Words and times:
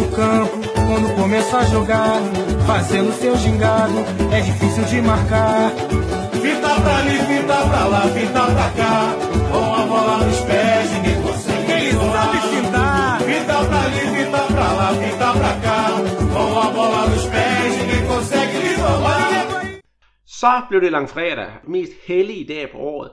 no 0.00 0.10
campo, 0.16 0.58
quando 0.74 1.14
começa 1.14 1.58
a 1.58 1.64
jogar, 1.64 2.20
fazendo 2.66 3.12
seu 3.12 3.36
gingado, 3.36 3.98
é 4.32 4.40
difícil 4.40 4.84
de 4.84 5.02
marcar. 5.02 5.70
Fita 6.42 6.72
pra 6.82 6.96
ali, 6.98 7.18
fita 7.28 7.58
pra 7.68 7.84
lá, 7.92 8.02
fita 8.16 8.42
pra 8.56 8.68
cá, 8.80 8.96
com 9.50 9.74
a 9.80 9.86
bola 9.92 10.16
nos 10.24 10.40
pés, 10.40 10.92
ninguém 10.92 11.22
consegue. 11.22 11.72
Ele 11.72 11.92
sabe 11.92 12.38
fintar. 12.52 13.20
Fita 13.20 13.58
pra 13.68 13.80
ali, 13.86 14.04
fita 14.16 14.42
pra 14.54 14.68
lá, 14.78 14.88
fita 15.02 15.28
pra 15.40 15.52
cá, 15.64 15.80
com 16.32 16.60
a 16.60 16.70
bola 16.76 17.06
nos 17.08 17.26
pés, 17.26 17.70
ninguém 17.80 18.06
consegue 18.06 18.58
lhe 18.64 18.74
roubar. 18.82 19.30
Så 20.26 20.62
blev 20.68 20.80
det 20.80 20.90
langfredag, 20.90 21.50
mest 21.68 21.92
hellige 22.06 22.44
dag 22.54 22.70
på 22.72 22.78
året. 22.78 23.10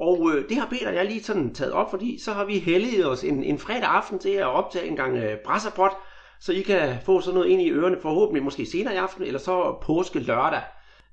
Og 0.00 0.30
øh, 0.30 0.48
det 0.48 0.56
har 0.56 0.66
Peter 0.70 0.88
og 0.88 0.94
jeg 0.94 1.04
lige 1.06 1.22
sådan 1.22 1.54
taget 1.54 1.72
op, 1.72 1.90
fordi 1.90 2.18
så 2.18 2.32
har 2.32 2.44
vi 2.44 2.58
helliget 2.58 3.06
os 3.06 3.24
en, 3.24 3.44
en 3.44 3.58
fredag 3.58 3.88
aften 3.88 4.18
til 4.18 4.30
at 4.30 4.46
optage 4.46 4.86
en 4.86 4.96
gang 4.96 5.16
øh, 5.16 5.36
brasserpot, 5.44 5.92
så 6.40 6.52
I 6.52 6.60
kan 6.60 6.96
få 7.06 7.20
sådan 7.20 7.34
noget 7.38 7.50
ind 7.50 7.62
i 7.62 7.70
ørerne 7.72 8.00
forhåbentlig 8.02 8.42
måske 8.42 8.66
senere 8.66 8.94
i 8.94 8.96
aften, 8.96 9.24
eller 9.24 9.38
så 9.38 9.78
påske 9.86 10.18
lørdag. 10.18 10.62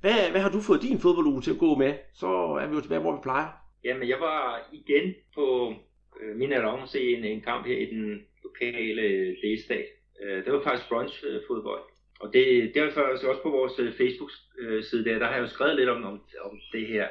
Hvad, 0.01 0.31
hvad 0.31 0.41
har 0.41 0.49
du 0.49 0.59
fået 0.61 0.81
din 0.81 0.99
fodbolduge 0.99 1.41
til 1.41 1.51
at 1.51 1.57
gå 1.65 1.75
med? 1.75 1.93
Så 2.13 2.27
er 2.61 2.67
vi 2.67 2.75
jo 2.75 2.81
tilbage, 2.81 3.01
hvor 3.01 3.15
vi 3.15 3.19
plejer. 3.23 3.47
Jamen, 3.83 4.09
jeg 4.09 4.19
var 4.19 4.69
igen 4.73 5.13
på 5.35 5.73
øh, 6.21 6.35
min 6.35 6.53
annonce 6.53 6.83
at 6.83 6.89
se 6.89 7.01
en, 7.15 7.23
en 7.23 7.41
kamp 7.41 7.67
her 7.67 7.77
i 7.77 7.85
den 7.85 8.21
lokale 8.43 9.01
øh, 9.01 9.35
delstat. 9.43 9.85
Øh, 10.23 10.45
det 10.45 10.53
var 10.53 10.61
faktisk 10.63 10.89
brunch-fodbold. 10.89 11.83
Øh, 11.87 12.21
Og 12.21 12.33
det, 12.33 12.71
det 12.73 12.81
var 12.81 12.91
faktisk 12.91 13.27
også 13.27 13.41
på 13.43 13.49
vores 13.49 13.79
øh, 13.79 13.93
Facebook-side 13.99 15.05
der, 15.05 15.19
der 15.19 15.25
har 15.25 15.33
jeg 15.33 15.41
jo 15.41 15.47
skrevet 15.47 15.75
lidt 15.75 15.89
om, 15.89 16.03
om, 16.03 16.15
om 16.47 16.53
det 16.71 16.87
her 16.87 17.07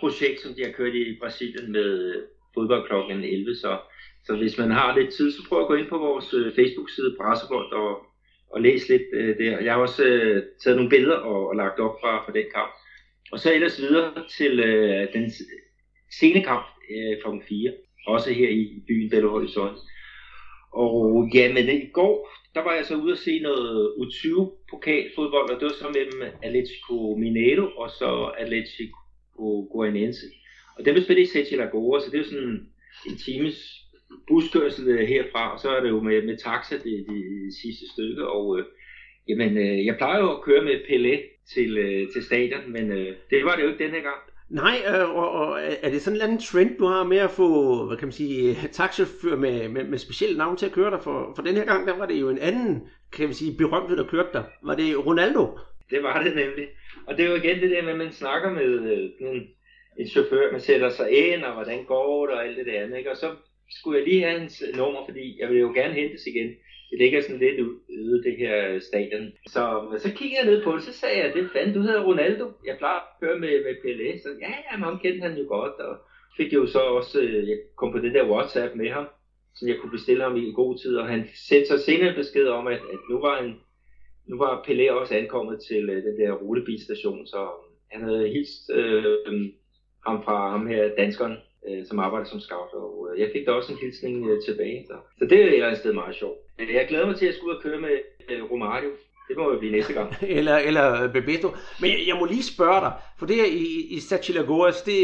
projekt, 0.00 0.40
som 0.40 0.54
de 0.54 0.64
har 0.64 0.72
kørt 0.72 0.94
i 0.94 1.18
Brasilien 1.20 1.72
med 1.72 2.22
fodboldklokken 2.54 3.24
11. 3.24 3.54
Så, 3.54 3.78
så 4.26 4.36
hvis 4.36 4.58
man 4.58 4.70
har 4.70 4.98
lidt 4.98 5.12
tid, 5.12 5.32
så 5.32 5.48
prøv 5.48 5.60
at 5.60 5.66
gå 5.68 5.74
ind 5.74 5.88
på 5.88 5.98
vores 5.98 6.34
øh, 6.34 6.54
Facebook-side 6.54 7.16
Brassebold 7.18 7.72
og, 7.72 8.06
og 8.52 8.60
læs 8.60 8.88
lidt 8.88 9.02
øh, 9.12 9.38
der. 9.38 9.60
Jeg 9.60 9.72
har 9.72 9.80
også 9.80 10.04
øh, 10.04 10.42
taget 10.62 10.76
nogle 10.76 10.90
billeder 10.90 11.16
og, 11.16 11.48
og 11.48 11.56
lagt 11.56 11.80
op 11.80 11.96
fra, 12.00 12.24
fra 12.24 12.32
den 12.32 12.46
kamp. 12.54 12.72
Og 13.32 13.38
så 13.40 13.54
ellers 13.54 13.80
videre 13.80 14.12
til 14.38 14.60
øh, 14.60 15.12
den 15.12 15.32
sene 16.20 16.42
kamp 16.42 16.66
øh, 16.90 17.16
kl. 17.22 17.46
4, 17.48 17.72
også 18.06 18.32
her 18.32 18.48
i 18.48 18.82
byen 18.88 19.10
Belo 19.10 19.30
Horizonte. 19.30 19.80
Og 20.72 21.30
ja, 21.34 21.52
men 21.52 21.68
øh, 21.68 21.74
i 21.74 21.90
går, 21.92 22.30
der 22.54 22.60
var 22.60 22.74
jeg 22.74 22.84
så 22.84 22.96
ude 22.96 23.12
at 23.12 23.18
se 23.18 23.38
noget 23.38 23.94
U20 23.98 24.28
pokalfodbold, 24.70 25.50
og 25.50 25.60
det 25.60 25.64
var 25.64 25.72
så 25.72 25.88
mellem 25.94 26.32
Atletico 26.42 27.16
Mineiro 27.18 27.66
og 27.76 27.90
så 27.90 28.32
Atletico 28.38 29.68
Goianense. 29.72 30.26
Og 30.78 30.84
det 30.84 30.94
blev 30.94 31.04
spillet 31.04 31.22
i 31.22 31.26
Sete 31.26 31.56
Lagoa, 31.56 32.00
så 32.00 32.10
det 32.10 32.20
er 32.20 32.24
sådan 32.24 32.66
en 33.08 33.16
times 33.16 33.83
buskørsel 34.28 35.06
herfra, 35.06 35.52
og 35.52 35.60
så 35.60 35.68
er 35.68 35.80
det 35.80 35.88
jo 35.88 36.00
med, 36.00 36.22
med 36.22 36.36
taxa 36.36 36.74
det, 36.74 37.06
det 37.08 37.54
sidste 37.62 37.84
stykke, 37.92 38.28
og 38.28 38.58
øh, 38.58 38.64
jamen, 39.28 39.58
øh, 39.58 39.86
jeg 39.86 39.96
plejer 39.96 40.20
jo 40.20 40.30
at 40.30 40.42
køre 40.42 40.64
med 40.64 40.74
Pelé 40.88 41.14
til, 41.54 41.78
øh, 41.78 42.12
til 42.12 42.24
stadion, 42.24 42.72
men 42.72 42.92
øh, 42.92 43.16
det 43.30 43.44
var 43.44 43.56
det 43.56 43.62
jo 43.62 43.68
ikke 43.68 43.84
denne 43.84 44.00
gang. 44.00 44.20
Nej, 44.48 44.76
øh, 44.88 45.16
og, 45.16 45.30
og 45.30 45.60
er 45.82 45.90
det 45.90 46.02
sådan 46.02 46.12
en 46.12 46.14
eller 46.14 46.24
anden 46.24 46.38
trend, 46.38 46.78
du 46.78 46.86
har 46.86 47.04
med 47.04 47.16
at 47.16 47.30
få, 47.30 47.48
hvad 47.86 47.96
kan 47.96 48.06
man 48.08 48.12
sige, 48.12 48.54
taxachauffør 48.72 49.36
med, 49.36 49.68
med, 49.68 49.84
med 49.84 49.98
specielle 49.98 50.38
navn 50.38 50.56
til 50.56 50.66
at 50.66 50.72
køre 50.72 50.90
dig? 50.90 51.00
For, 51.02 51.32
for 51.36 51.42
den 51.42 51.54
her 51.54 51.64
gang, 51.64 51.86
der 51.86 51.98
var 51.98 52.06
det 52.06 52.20
jo 52.20 52.28
en 52.28 52.38
anden, 52.38 52.88
kan 53.12 53.28
vi 53.28 53.34
sige, 53.34 53.56
berømthed, 53.58 53.96
der 53.96 54.06
kørte 54.06 54.28
dig. 54.32 54.44
Var 54.62 54.74
det 54.74 55.06
Ronaldo? 55.06 55.58
Det 55.90 56.02
var 56.02 56.22
det 56.22 56.36
nemlig. 56.36 56.68
Og 57.06 57.16
det 57.16 57.24
er 57.24 57.30
jo 57.30 57.36
igen 57.36 57.60
det 57.60 57.70
der 57.70 57.82
med, 57.82 57.92
at 57.92 57.98
man 57.98 58.12
snakker 58.12 58.50
med 58.50 58.92
øh, 58.92 59.10
en, 59.20 59.42
en 59.98 60.08
chauffør, 60.08 60.52
man 60.52 60.60
sætter 60.60 60.88
sig 60.88 61.10
ind, 61.10 61.42
og 61.42 61.54
hvordan 61.54 61.84
går 61.84 62.26
det, 62.26 62.34
og 62.34 62.46
alt 62.46 62.56
det 62.56 62.66
der 62.66 62.82
andet. 62.82 62.98
Ikke? 62.98 63.10
Og 63.10 63.16
så 63.16 63.30
skulle 63.78 63.98
jeg 63.98 64.08
lige 64.08 64.22
have 64.24 64.38
hans 64.38 64.62
øh, 64.66 64.76
nummer, 64.76 65.00
fordi 65.08 65.40
jeg 65.40 65.48
ville 65.48 65.60
jo 65.60 65.72
gerne 65.74 65.94
hentes 65.94 66.26
igen. 66.26 66.48
Det 66.90 66.98
ligger 66.98 67.20
sådan 67.20 67.38
lidt 67.38 67.60
ude, 67.60 68.22
det 68.24 68.36
her 68.38 68.68
øh, 68.68 68.80
stadion. 68.82 69.32
Så, 69.46 69.62
så 69.98 70.08
kiggede 70.16 70.40
jeg 70.40 70.50
ned 70.50 70.64
på 70.64 70.72
det, 70.72 70.82
så 70.82 70.92
sagde 70.92 71.18
jeg, 71.18 71.34
det 71.34 71.50
fanden, 71.52 71.74
du 71.74 71.80
hedder 71.80 72.04
Ronaldo. 72.04 72.44
Jeg 72.66 72.76
plejer 72.78 72.96
at 72.96 73.08
køre 73.20 73.38
med, 73.38 73.64
med 73.66 73.74
Pelé. 73.82 74.22
Så 74.22 74.28
ja, 74.40 74.52
ja, 74.66 74.76
men 74.76 74.84
ham 74.84 74.98
kendte 74.98 75.28
han 75.28 75.38
jo 75.38 75.44
godt. 75.48 75.72
Og 75.72 75.96
fik 76.36 76.52
jo 76.52 76.66
så 76.66 76.78
også, 76.78 77.20
øh, 77.20 77.48
jeg 77.48 77.58
kom 77.76 77.92
på 77.92 77.98
det 77.98 78.14
der 78.14 78.30
WhatsApp 78.30 78.74
med 78.74 78.90
ham, 78.90 79.06
så 79.54 79.66
jeg 79.66 79.76
kunne 79.78 79.90
bestille 79.90 80.22
ham 80.22 80.36
i 80.36 80.44
en 80.48 80.54
god 80.54 80.78
tid. 80.78 80.96
Og 80.96 81.08
han 81.08 81.28
sendte 81.48 81.68
så 81.68 81.78
senere 81.78 82.14
besked 82.14 82.46
om, 82.46 82.66
at, 82.66 82.80
at 82.92 83.00
nu 83.10 83.20
var 83.20 83.42
han 83.42 83.54
nu 84.26 84.38
var 84.38 84.64
Pelé 84.68 84.92
også 84.92 85.14
ankommet 85.14 85.60
til 85.68 85.90
øh, 85.90 86.02
den 86.02 86.16
der 86.20 86.32
rutebilstation, 86.32 87.26
så 87.26 87.48
han 87.90 88.02
havde 88.02 88.28
hilst 88.28 88.70
øh, 88.74 89.04
ham 90.06 90.22
fra 90.24 90.50
ham 90.50 90.66
her, 90.66 90.94
danskeren, 90.98 91.36
øh, 91.68 91.86
som 91.86 91.98
arbejder 91.98 92.26
som 92.26 92.40
scout, 92.40 92.72
og 92.72 93.08
øh, 93.08 93.20
jeg 93.20 93.30
fik 93.32 93.46
da 93.46 93.50
også 93.52 93.72
en 93.72 93.78
hilsning 93.78 94.30
øh, 94.30 94.42
tilbage. 94.46 94.86
Så. 94.88 94.94
så 95.18 95.24
det 95.24 95.40
er 95.40 95.46
et 95.46 95.54
eller 95.54 95.66
andet 95.66 95.80
sted 95.80 95.92
meget 95.92 96.16
sjovt. 96.16 96.38
Jeg 96.58 96.86
glæder 96.88 97.06
mig 97.06 97.16
til 97.16 97.26
at 97.26 97.34
skulle 97.34 97.50
ud 97.50 97.56
og 97.56 97.62
køre 97.62 97.80
med 97.80 97.96
øh, 98.30 98.50
Romario. 98.50 98.90
Det 99.28 99.36
må 99.36 99.52
jo 99.52 99.58
blive 99.58 99.72
næste 99.72 99.92
gang. 99.92 100.14
eller, 100.38 100.56
eller 100.56 101.02
øh, 101.02 101.12
Bebeto. 101.12 101.48
Men 101.80 101.90
jeg, 101.90 101.98
jeg 102.06 102.16
må 102.16 102.24
lige 102.24 102.42
spørge 102.42 102.80
dig, 102.80 102.92
for 103.18 103.26
det 103.26 103.36
her 103.36 103.46
i, 103.46 103.86
i 103.90 104.00
Sachilagoas, 104.00 104.82
det, 104.82 104.96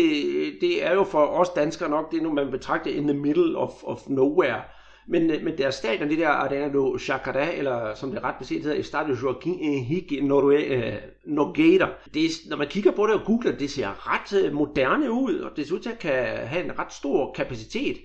det 0.60 0.86
er 0.86 0.94
jo 0.94 1.04
for 1.04 1.26
os 1.26 1.48
danskere 1.48 1.88
nok 1.88 2.12
det, 2.12 2.22
nu 2.22 2.32
man 2.32 2.50
betragter 2.50 2.90
in 2.90 3.08
the 3.08 3.16
middle 3.16 3.58
of, 3.58 3.72
of 3.84 3.98
nowhere. 4.08 4.62
Men, 5.10 5.30
øh, 5.30 5.42
men 5.42 5.58
deres 5.58 5.74
stadion, 5.74 6.08
det 6.10 6.18
der 6.18 6.28
Arena 6.28 6.72
do 6.72 6.96
Chacará, 6.96 7.58
eller 7.58 7.94
som 7.94 8.10
det 8.10 8.22
ret 8.22 8.34
beset 8.38 8.62
hedder, 8.62 8.80
Estadio 8.80 9.14
Joaquim 9.22 9.58
Henrique 9.58 10.16
øh, 10.16 10.94
Nogueira, 11.24 11.88
det 12.14 12.24
er, 12.24 12.48
når 12.48 12.56
man 12.56 12.68
kigger 12.68 12.92
på 12.92 13.06
det 13.06 13.14
og 13.14 13.26
googler, 13.26 13.56
det 13.56 13.70
ser 13.70 14.12
ret 14.14 14.44
øh, 14.44 14.52
moderne 14.52 15.10
ud, 15.10 15.38
og 15.38 15.56
det 15.56 15.66
ser 15.66 15.74
ud 15.74 15.80
til 15.80 15.90
at 15.90 15.98
kan 15.98 16.36
have 16.46 16.64
en 16.64 16.78
ret 16.78 16.92
stor 16.92 17.32
kapacitet. 17.32 17.96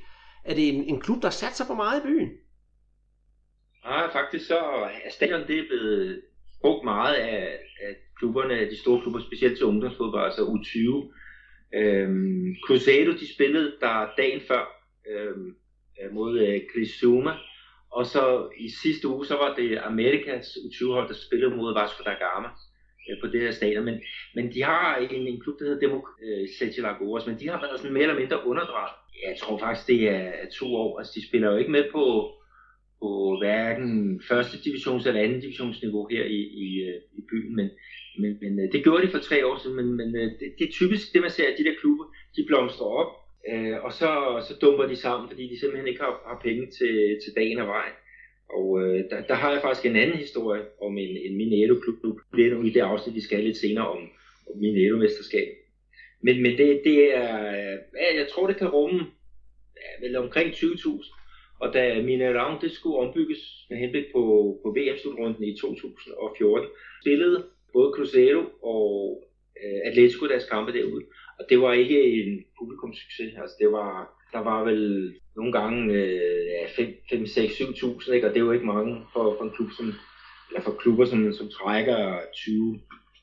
Er 0.45 0.55
det 0.55 0.67
en, 0.75 0.83
en 0.83 1.01
klub, 1.01 1.21
der 1.21 1.29
satser 1.29 1.65
på 1.67 1.73
meget 1.73 1.99
i 1.99 2.07
byen? 2.07 2.29
Nej, 3.85 4.11
faktisk 4.11 4.47
så 4.47 4.57
er 4.57 5.09
stadion 5.11 5.47
det 5.47 5.59
er 5.59 5.67
blevet 5.69 6.21
brugt 6.61 6.83
meget 6.83 7.15
af, 7.15 7.59
af 7.87 7.95
klubberne, 8.19 8.69
de 8.69 8.77
store 8.77 9.01
klubber, 9.01 9.19
specielt 9.19 9.57
til 9.57 9.65
ungdomsfodbold, 9.65 10.23
altså 10.23 10.41
U20. 10.41 10.79
Øhm, 11.79 12.55
Cruzeiro, 12.67 13.11
de 13.11 13.33
spillede 13.33 13.73
der 13.81 14.07
dagen 14.17 14.41
før, 14.47 14.63
øhm, 15.11 15.55
Øh, 16.01 16.13
mod 16.13 16.39
øh, 16.39 16.87
Zuma. 16.87 17.33
Og 17.91 18.05
så 18.05 18.49
i 18.57 18.69
sidste 18.69 19.07
uge, 19.07 19.25
så 19.25 19.35
var 19.35 19.55
det 19.55 19.77
Amerikas 19.77 20.47
U20-hold, 20.47 21.07
der 21.07 21.13
spillede 21.13 21.55
mod 21.55 21.73
Vasco 21.73 22.03
da 22.03 22.13
Gama 22.23 22.49
øh, 23.09 23.17
på 23.21 23.27
det 23.27 23.41
her 23.41 23.51
stadion. 23.51 23.85
Men, 23.85 24.01
men 24.35 24.53
de 24.53 24.63
har 24.63 24.95
en, 24.95 25.27
en 25.27 25.41
klub, 25.41 25.59
der 25.59 25.65
hedder 25.65 25.79
Demo 25.79 26.01
øh, 26.25 26.83
Lagoas, 26.83 27.27
men 27.27 27.39
de 27.39 27.49
har 27.49 27.61
været 27.61 27.79
sådan 27.79 27.93
mere 27.93 28.03
eller 28.03 28.19
mindre 28.19 28.47
underdrejet. 28.47 28.95
Jeg 29.27 29.35
tror 29.39 29.57
faktisk, 29.57 29.87
det 29.87 30.09
er 30.09 30.31
to 30.59 30.75
år. 30.75 30.99
Altså, 30.99 31.13
de 31.15 31.27
spiller 31.27 31.51
jo 31.51 31.57
ikke 31.57 31.71
med 31.71 31.85
på, 31.91 32.03
på 33.01 33.37
hverken 33.41 34.21
første 34.29 34.57
divisions- 34.57 35.07
eller 35.07 35.21
anden 35.21 35.41
divisionsniveau 35.41 36.07
her 36.11 36.23
i, 36.23 36.41
i, 36.65 36.67
øh, 36.87 37.01
i 37.19 37.21
byen, 37.31 37.55
men, 37.55 37.69
men, 38.19 38.37
men 38.41 38.59
øh, 38.59 38.71
det 38.71 38.83
gjorde 38.83 39.07
de 39.07 39.11
for 39.11 39.19
tre 39.19 39.45
år 39.45 39.57
siden, 39.57 39.75
men, 39.75 39.87
men 39.99 40.15
øh, 40.15 40.31
det, 40.39 40.47
det 40.59 40.67
er 40.67 40.71
typisk 40.71 41.13
det, 41.13 41.21
man 41.21 41.31
ser, 41.31 41.47
at 41.47 41.55
de 41.57 41.63
der 41.63 41.75
klubber, 41.81 42.05
de 42.35 42.45
blomstrer 42.47 42.87
op, 42.87 43.11
Øh, 43.51 43.83
og 43.83 43.93
så, 43.93 44.09
så 44.47 44.53
dumper 44.61 44.85
de 44.87 44.95
sammen, 44.95 45.29
fordi 45.29 45.47
de 45.47 45.59
simpelthen 45.59 45.87
ikke 45.87 46.01
har, 46.01 46.13
har 46.27 46.39
penge 46.43 46.65
til, 46.65 47.19
til 47.23 47.31
dagen 47.35 47.59
og 47.59 47.67
vejen. 47.67 47.95
Og 48.49 48.81
øh, 48.81 49.03
der, 49.09 49.21
der 49.21 49.33
har 49.33 49.51
jeg 49.51 49.61
faktisk 49.61 49.85
en 49.85 49.95
anden 49.95 50.17
historie 50.17 50.63
om 50.81 50.97
en, 50.97 51.17
en 51.17 51.37
Mineto-klub. 51.37 52.03
nu, 52.03 52.19
Det 52.35 52.65
i 52.67 52.69
det 52.69 52.79
afsnit, 52.79 53.15
vi 53.15 53.21
skal 53.21 53.43
lidt 53.43 53.57
senere 53.57 53.87
om, 53.89 54.01
om 54.49 54.59
Mineto-mesterskab. 54.59 55.47
Men, 56.21 56.41
men 56.41 56.57
det, 56.57 56.81
det 56.83 57.15
er, 57.17 57.37
ja, 58.01 58.09
jeg 58.15 58.27
tror 58.31 58.47
det 58.47 58.57
kan 58.57 58.67
rumme 58.67 59.05
ja, 59.81 60.07
vel 60.07 60.15
omkring 60.15 60.49
20.000. 60.49 61.25
Og 61.59 61.73
da 61.73 62.01
Mineirão 62.01 62.61
det 62.61 62.71
skulle 62.71 62.97
ombygges 62.97 63.65
med 63.69 63.77
henblik 63.77 64.05
på, 64.13 64.21
på 64.63 64.75
VM-slutrunden 64.77 65.43
i 65.43 65.57
2014, 65.57 66.69
spillede 67.01 67.45
både 67.73 67.91
Cruzeiro 67.95 68.43
og 68.61 69.23
øh, 69.63 69.79
Atletico 69.85 70.27
deres 70.27 70.49
kampe 70.49 70.73
derude. 70.73 71.03
Og 71.39 71.45
det 71.49 71.61
var 71.61 71.73
ikke 71.73 71.99
en 72.03 72.43
publikumssucces. 72.59 73.33
Altså 73.41 73.55
det 73.59 73.71
var, 73.71 73.91
der 74.33 74.39
var 74.39 74.63
vel 74.63 75.13
nogle 75.35 75.51
gange 75.51 75.93
øh, 75.93 76.45
ja, 76.53 76.65
5, 77.11 77.25
6, 77.25 77.53
7.000, 77.53 78.11
ikke? 78.11 78.27
og 78.27 78.33
det 78.33 78.39
er 78.39 78.45
jo 78.45 78.51
ikke 78.51 78.65
mange 78.65 79.05
for, 79.13 79.35
for 79.37 79.43
en 79.43 79.51
klub 79.51 79.69
som, 79.77 79.93
eller 80.49 80.61
for 80.61 80.71
klubber, 80.71 81.05
som, 81.05 81.33
som 81.33 81.49
trækker 81.49 82.19
20 82.33 82.79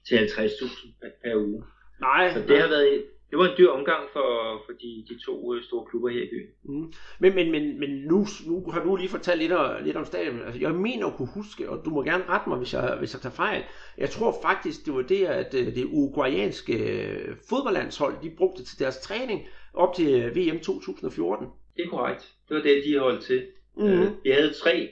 til 0.07 0.17
50.000 0.17 0.93
per, 1.01 1.09
per 1.25 1.37
uge. 1.37 1.65
Nej, 2.01 2.33
så 2.33 2.39
det 2.49 2.61
har 2.61 2.69
været, 2.69 3.05
det 3.33 3.39
var 3.39 3.49
en 3.49 3.59
dyr 3.59 3.69
omgang 3.69 4.05
for, 4.13 4.63
for 4.67 4.73
de, 4.73 5.05
de 5.09 5.19
to 5.27 5.55
øh, 5.55 5.63
store 5.63 5.87
klubber 5.91 6.09
her 6.09 6.23
i 6.23 6.29
byen. 6.33 6.51
Mm. 6.63 6.93
Men, 7.21 7.35
men, 7.35 7.51
men, 7.51 7.81
men 7.81 7.91
nu, 7.91 8.27
nu 8.47 8.71
har 8.71 8.85
du 8.85 8.97
lige 8.97 9.09
fortalt 9.09 9.39
lidt, 9.39 9.53
lidt 9.85 9.97
om 9.97 10.05
stadion. 10.05 10.43
Altså, 10.43 10.61
jeg 10.61 10.75
mener 10.75 11.07
at 11.07 11.17
kunne 11.17 11.29
huske, 11.35 11.71
og 11.71 11.85
du 11.85 11.91
må 11.91 12.03
gerne 12.03 12.25
rette 12.29 12.49
mig, 12.49 12.59
hvis 12.59 12.75
jeg, 12.75 12.97
hvis 12.99 13.15
jeg 13.15 13.21
tager 13.21 13.35
fejl. 13.35 13.63
Jeg 13.99 14.11
tror 14.11 14.35
faktisk, 14.43 14.87
det 14.87 14.95
var 14.95 15.03
det, 15.03 15.25
at 15.27 15.55
øh, 15.55 15.67
det 15.75 15.85
uruguayanske 15.85 16.75
øh, 17.03 17.37
fodboldlandshold, 17.49 18.15
de 18.23 18.31
brugte 18.37 18.65
til 18.65 18.79
deres 18.79 18.99
træning 19.01 19.49
op 19.75 19.95
til 19.95 20.37
VM 20.37 20.59
2014. 20.59 21.47
Det 21.77 21.85
er 21.85 21.89
korrekt. 21.89 22.33
Det 22.49 22.57
var 22.57 22.63
det, 22.63 22.85
de 22.85 22.99
holdt 22.99 23.23
til. 23.23 23.47
Mm. 23.77 24.07
Vi 24.25 24.31
havde 24.31 24.53
tre 24.63 24.89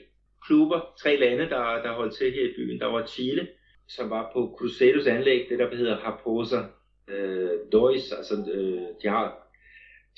klubber, 0.47 0.79
tre 1.01 1.15
lande, 1.15 1.49
der, 1.49 1.81
der 1.83 1.93
holdt 1.93 2.15
til 2.15 2.31
her 2.31 2.43
i 2.43 2.53
byen. 2.57 2.79
Der 2.79 2.85
var 2.85 3.05
Chile, 3.05 3.47
som 3.87 4.09
var 4.09 4.31
på 4.33 4.55
Crusados 4.59 5.07
anlæg, 5.07 5.45
det 5.49 5.59
der 5.59 5.75
hedder 5.75 5.97
Harposa 5.97 6.61
øh, 7.07 7.49
Dois, 7.71 8.11
altså 8.11 8.35
øh, 8.53 8.81
de 9.03 9.07
har 9.07 9.41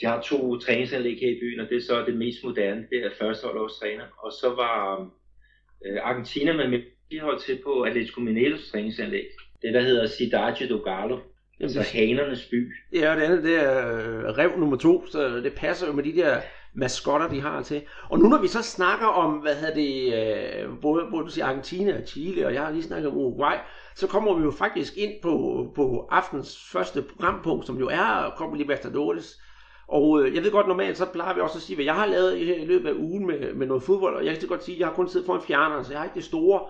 de 0.02 0.06
har 0.06 0.22
to 0.22 0.58
træningsanlæg 0.60 1.18
her 1.22 1.30
i 1.30 1.40
byen, 1.42 1.60
og 1.60 1.70
det 1.70 1.78
er 1.78 1.82
så 1.82 2.04
det 2.06 2.18
mest 2.18 2.44
moderne, 2.44 2.88
det 2.90 3.06
er 3.06 3.10
førsteholdårs 3.20 3.80
træner. 3.80 4.04
Og 4.18 4.32
så 4.32 4.50
var 4.50 5.10
øh, 5.86 6.00
Argentina 6.04 6.54
med 6.54 6.68
mit 6.68 7.22
hold 7.22 7.40
til 7.40 7.60
på 7.64 7.82
Atletico 7.82 8.22
Mineiros 8.22 8.72
træningsanlæg. 8.72 9.26
Det 9.62 9.74
der 9.74 9.82
hedder 9.82 10.08
Cidade 10.08 10.68
do 10.70 10.78
Galo. 10.78 11.20
Altså 11.60 11.82
hanernes 11.82 12.46
by. 12.46 12.74
Ja, 12.94 13.12
og 13.12 13.18
det 13.18 13.24
andet, 13.24 13.44
det 13.44 13.56
er 13.64 13.98
øh, 13.98 14.24
rev 14.24 14.60
nummer 14.60 14.78
to, 14.78 15.06
så 15.08 15.28
det 15.28 15.54
passer 15.54 15.88
jo 15.88 15.94
med 15.94 16.04
de 16.04 16.16
der 16.16 16.42
maskotter, 16.76 17.30
de 17.30 17.42
har 17.42 17.64
til. 17.64 17.82
Og 18.10 18.20
nu 18.20 18.28
når 18.30 18.42
vi 18.42 18.48
så 18.48 18.62
snakker 18.62 19.08
om, 19.08 19.34
hvad 19.34 19.56
hedder 19.56 19.74
det, 19.74 20.14
øh, 20.14 20.70
både, 20.82 21.06
både 21.12 21.26
du 21.26 21.30
siger 21.30 21.46
Argentina 21.46 21.98
og 22.02 22.08
Chile, 22.08 22.46
og 22.46 22.54
jeg 22.54 22.62
har 22.62 22.72
lige 22.72 22.84
snakket 22.84 23.12
om 23.12 23.18
Uruguay, 23.18 23.56
så 23.96 24.08
kommer 24.08 24.34
vi 24.34 24.44
jo 24.44 24.52
faktisk 24.52 24.98
ind 24.98 25.12
på, 25.22 25.68
på 25.76 26.08
aftens 26.12 26.70
første 26.72 27.02
programpunkt, 27.02 27.66
som 27.66 27.78
jo 27.78 27.88
er 27.88 28.34
Copa 28.38 28.56
Libertadores. 28.56 29.42
Og 29.88 30.22
øh, 30.22 30.36
jeg 30.36 30.44
ved 30.44 30.52
godt, 30.52 30.68
normalt 30.68 30.98
så 30.98 31.06
plejer 31.06 31.34
vi 31.34 31.42
også 31.42 31.58
at 31.58 31.62
sige, 31.62 31.76
hvad 31.76 31.86
jeg 31.86 31.96
har 31.96 32.06
lavet 32.06 32.38
i, 32.38 32.44
løbet 32.44 32.90
af 32.90 32.94
ugen 32.94 33.28
med, 33.28 33.54
med 33.54 33.68
noget 33.68 33.84
fodbold, 33.84 34.16
og 34.16 34.26
jeg 34.26 34.40
kan 34.40 34.48
godt 34.48 34.64
sige, 34.64 34.76
at 34.76 34.80
jeg 34.80 34.88
har 34.88 34.96
kun 34.96 35.10
siddet 35.10 35.26
foran 35.26 35.42
fjerneren, 35.42 35.86
så 35.86 35.92
jeg 35.92 36.00
har 36.00 36.06
ikke 36.06 36.16
det 36.16 36.24
store 36.24 36.62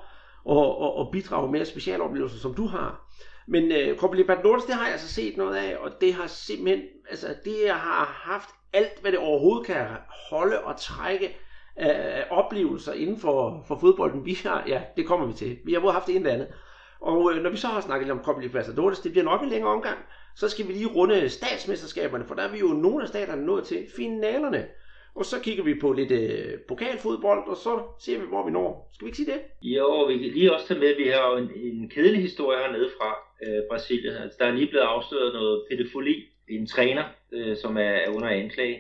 og, 0.46 0.78
og, 0.78 0.96
og 0.96 1.12
bidrage 1.12 1.52
med 1.52 1.66
specialoplevelser, 1.66 2.38
som 2.38 2.54
du 2.54 2.68
har. 2.68 3.14
Men 3.48 3.72
øh, 3.72 3.98
Copa 3.98 4.16
Libertadores, 4.16 4.64
det 4.64 4.76
har 4.76 4.84
jeg 4.84 4.92
altså 4.92 5.08
set 5.08 5.38
noget 5.38 5.56
af, 5.56 5.78
og 5.78 5.92
det 6.02 6.14
har 6.14 6.28
simpelthen, 6.28 6.82
altså 7.10 7.28
det 7.46 7.70
har 7.70 8.22
haft 8.24 8.50
alt, 8.74 9.02
hvad 9.02 9.12
det 9.12 9.20
overhovedet 9.20 9.66
kan 9.68 9.86
holde 10.30 10.60
og 10.60 10.78
trække 10.78 11.38
af 11.76 12.26
oplevelser 12.30 12.94
inden 12.94 13.20
for, 13.20 13.64
for 13.68 13.78
fodbolden. 13.78 14.26
Vi 14.26 14.38
har, 14.44 14.64
ja, 14.68 14.82
det 14.98 15.08
kommer 15.08 15.26
vi 15.26 15.34
til. 15.34 15.58
Vi 15.66 15.74
har 15.74 15.80
både 15.80 15.94
haft 15.94 16.08
det 16.08 16.16
ene 16.16 16.30
eller 16.30 16.44
andet. 16.44 16.56
Og 17.04 17.32
øh, 17.32 17.44
når 17.44 17.50
vi 17.50 17.58
så 17.58 17.68
har 17.68 17.82
snakket 17.82 18.08
lidt 18.08 18.18
om 18.20 18.24
Copa 18.24 18.42
Libertadores, 18.42 19.00
det 19.00 19.12
bliver 19.12 19.26
nok 19.26 19.42
en 19.42 19.50
længere 19.50 19.72
omgang, 19.72 19.98
så 20.36 20.50
skal 20.50 20.68
vi 20.68 20.74
lige 20.74 20.88
runde 20.96 21.30
statsmesterskaberne, 21.30 22.26
for 22.28 22.36
der 22.36 22.44
er 22.44 22.52
vi 22.52 22.60
jo 22.60 22.68
nogle 22.68 23.04
af 23.04 23.08
staterne 23.08 23.46
nået 23.46 23.64
til 23.64 23.86
finalerne. 23.96 24.68
Og 25.16 25.26
så 25.26 25.40
kigger 25.40 25.64
vi 25.64 25.80
på 25.82 25.94
lidt 25.94 26.12
øh, 26.12 26.60
pokalfodbold, 26.68 27.48
og 27.48 27.58
så 27.58 27.84
ser 28.00 28.20
vi, 28.20 28.26
hvor 28.28 28.46
vi 28.46 28.52
når. 28.52 28.90
Skal 28.94 29.06
vi 29.06 29.10
ikke 29.10 29.18
sige 29.18 29.32
det? 29.32 29.42
Jo, 29.62 30.04
vi 30.04 30.18
kan 30.18 30.28
lige 30.28 30.54
også 30.54 30.68
tage 30.68 30.80
med, 30.80 30.88
at 30.88 30.98
vi 30.98 31.08
har 31.08 31.38
en, 31.38 31.50
en 31.56 31.90
kedelig 31.90 32.22
historie 32.22 32.60
hernede 32.60 32.90
fra 32.98 33.16
øh, 33.46 33.62
Brasilien. 33.70 34.16
Altså, 34.16 34.38
der 34.40 34.46
er 34.46 34.52
lige 34.52 34.68
blevet 34.68 34.86
afsløret 34.86 35.34
noget 35.34 35.64
pædofili. 35.70 36.26
En 36.50 36.68
træner, 36.68 37.04
øh, 37.32 37.58
som 37.58 37.78
er, 37.78 37.82
er 38.06 38.10
under 38.16 38.30
anklage. 38.30 38.80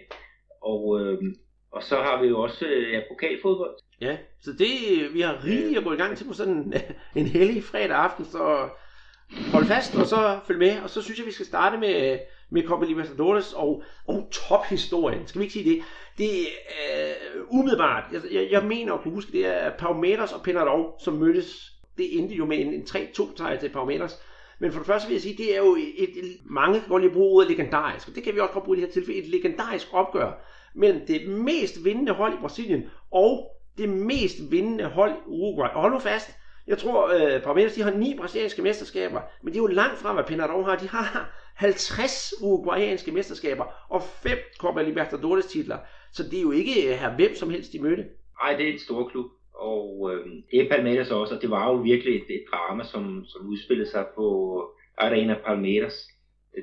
Og, 0.61 1.01
øh, 1.01 1.17
og 1.73 1.83
så 1.83 1.95
har 1.95 2.21
vi 2.21 2.27
jo 2.27 2.41
også 2.41 2.65
øh, 2.65 2.93
ja, 2.93 2.99
pokalfodbold. 3.09 3.75
Ja, 4.01 4.17
så 4.41 4.51
det, 4.51 4.69
vi 5.13 5.21
har 5.21 5.45
rigeligt 5.45 5.77
at 5.77 5.83
gå 5.83 5.93
i 5.93 5.95
gang 5.95 6.17
til 6.17 6.25
på 6.27 6.33
sådan 6.33 6.73
en, 7.15 7.27
hellig 7.27 7.63
fredag 7.63 7.97
aften, 7.97 8.25
så 8.25 8.69
hold 9.51 9.65
fast, 9.65 9.95
og 9.95 10.05
så 10.05 10.39
følg 10.47 10.59
med. 10.59 10.81
Og 10.83 10.89
så 10.89 11.01
synes 11.01 11.19
jeg, 11.19 11.27
vi 11.27 11.31
skal 11.31 11.45
starte 11.45 11.77
med, 11.77 12.19
med 12.49 12.63
Copa 12.63 12.85
Libertadores 12.85 13.53
og, 13.53 13.83
og 14.07 14.29
tophistorien. 14.31 15.27
Skal 15.27 15.39
vi 15.39 15.43
ikke 15.43 15.53
sige 15.53 15.69
det? 15.69 15.83
Det 16.17 16.41
er 16.89 17.13
uh, 17.35 17.59
umiddelbart, 17.59 18.03
jeg, 18.11 18.21
jeg, 18.31 18.47
jeg 18.51 18.65
mener 18.65 18.93
at 18.93 19.01
kunne 19.01 19.13
huske, 19.13 19.31
det 19.31 19.45
er 19.45 19.71
Paumeters 19.77 20.33
og 20.33 20.43
Penarov, 20.43 20.95
som 20.99 21.13
mødtes. 21.13 21.71
Det 21.97 22.19
endte 22.19 22.35
jo 22.35 22.45
med 22.45 22.57
en, 22.57 22.73
en 22.73 22.81
3-2 22.81 23.37
sejr 23.37 23.59
til 23.59 23.69
Paumeters. 23.69 24.21
Men 24.59 24.71
for 24.71 24.79
det 24.79 24.87
første 24.87 25.07
vil 25.07 25.15
jeg 25.15 25.21
sige, 25.21 25.37
det 25.37 25.55
er 25.55 25.59
jo 25.59 25.75
et, 25.75 26.17
et 26.17 26.37
mange 26.45 26.79
kan 26.79 26.89
godt 26.89 27.01
lide 27.01 27.11
at 27.11 27.15
bruge 27.15 27.35
ordet 27.35 27.49
legendarisk, 27.49 28.07
og 28.07 28.15
det 28.15 28.23
kan 28.23 28.35
vi 28.35 28.39
også 28.39 28.53
godt 28.53 28.63
bruge 28.63 28.77
i 28.77 28.81
det 28.81 28.87
her 28.87 28.93
tilfælde, 28.93 29.19
et 29.19 29.27
legendarisk 29.27 29.87
opgør 29.93 30.31
mellem 30.75 31.05
det 31.07 31.29
mest 31.29 31.85
vindende 31.85 32.11
hold 32.11 32.33
i 32.33 32.37
Brasilien 32.41 32.83
og 33.11 33.49
det 33.77 33.89
mest 33.89 34.37
vindende 34.51 34.85
hold 34.85 35.11
i 35.11 35.21
Uruguay. 35.27 35.69
Og 35.69 35.81
hold 35.81 35.93
nu 35.93 35.99
fast, 35.99 36.31
jeg 36.67 36.77
tror, 36.77 37.07
øh, 37.07 37.43
Palmeiras, 37.43 37.73
de 37.73 37.81
har 37.81 37.91
ni 37.91 38.15
brasilianske 38.17 38.61
mesterskaber, 38.61 39.21
men 39.43 39.53
det 39.53 39.59
er 39.59 39.63
jo 39.63 39.67
langt 39.67 39.99
fra, 39.99 40.13
hvad 40.13 40.23
Penarol 40.23 40.63
har. 40.63 40.75
De 40.75 40.89
har 40.89 41.29
50 41.55 42.33
uruguayanske 42.41 43.11
mesterskaber 43.11 43.65
og 43.89 44.03
5 44.03 44.37
Copa 44.59 44.81
Libertadores 44.81 45.45
titler. 45.45 45.77
Så 46.11 46.23
det 46.23 46.37
er 46.37 46.41
jo 46.41 46.51
ikke 46.51 46.91
øh, 46.91 46.99
her 46.99 47.15
hvem 47.15 47.35
som 47.35 47.49
helst, 47.49 47.73
de 47.73 47.81
mødte. 47.81 48.05
Nej, 48.43 48.55
det 48.57 48.69
er 48.69 48.73
en 48.73 48.79
stor 48.79 49.09
klub. 49.09 49.25
Og 49.53 50.11
øh, 50.13 50.25
det 50.51 50.69
Palmeiras 50.69 51.11
også, 51.11 51.35
og 51.35 51.41
det 51.41 51.49
var 51.49 51.69
jo 51.69 51.75
virkelig 51.75 52.15
et, 52.15 52.25
et 52.29 52.43
drama, 52.51 52.83
som, 52.83 53.25
som 53.25 53.47
udspillede 53.47 53.89
sig 53.89 54.05
på 54.15 54.25
Arena 54.97 55.35
Palmeiras 55.45 55.93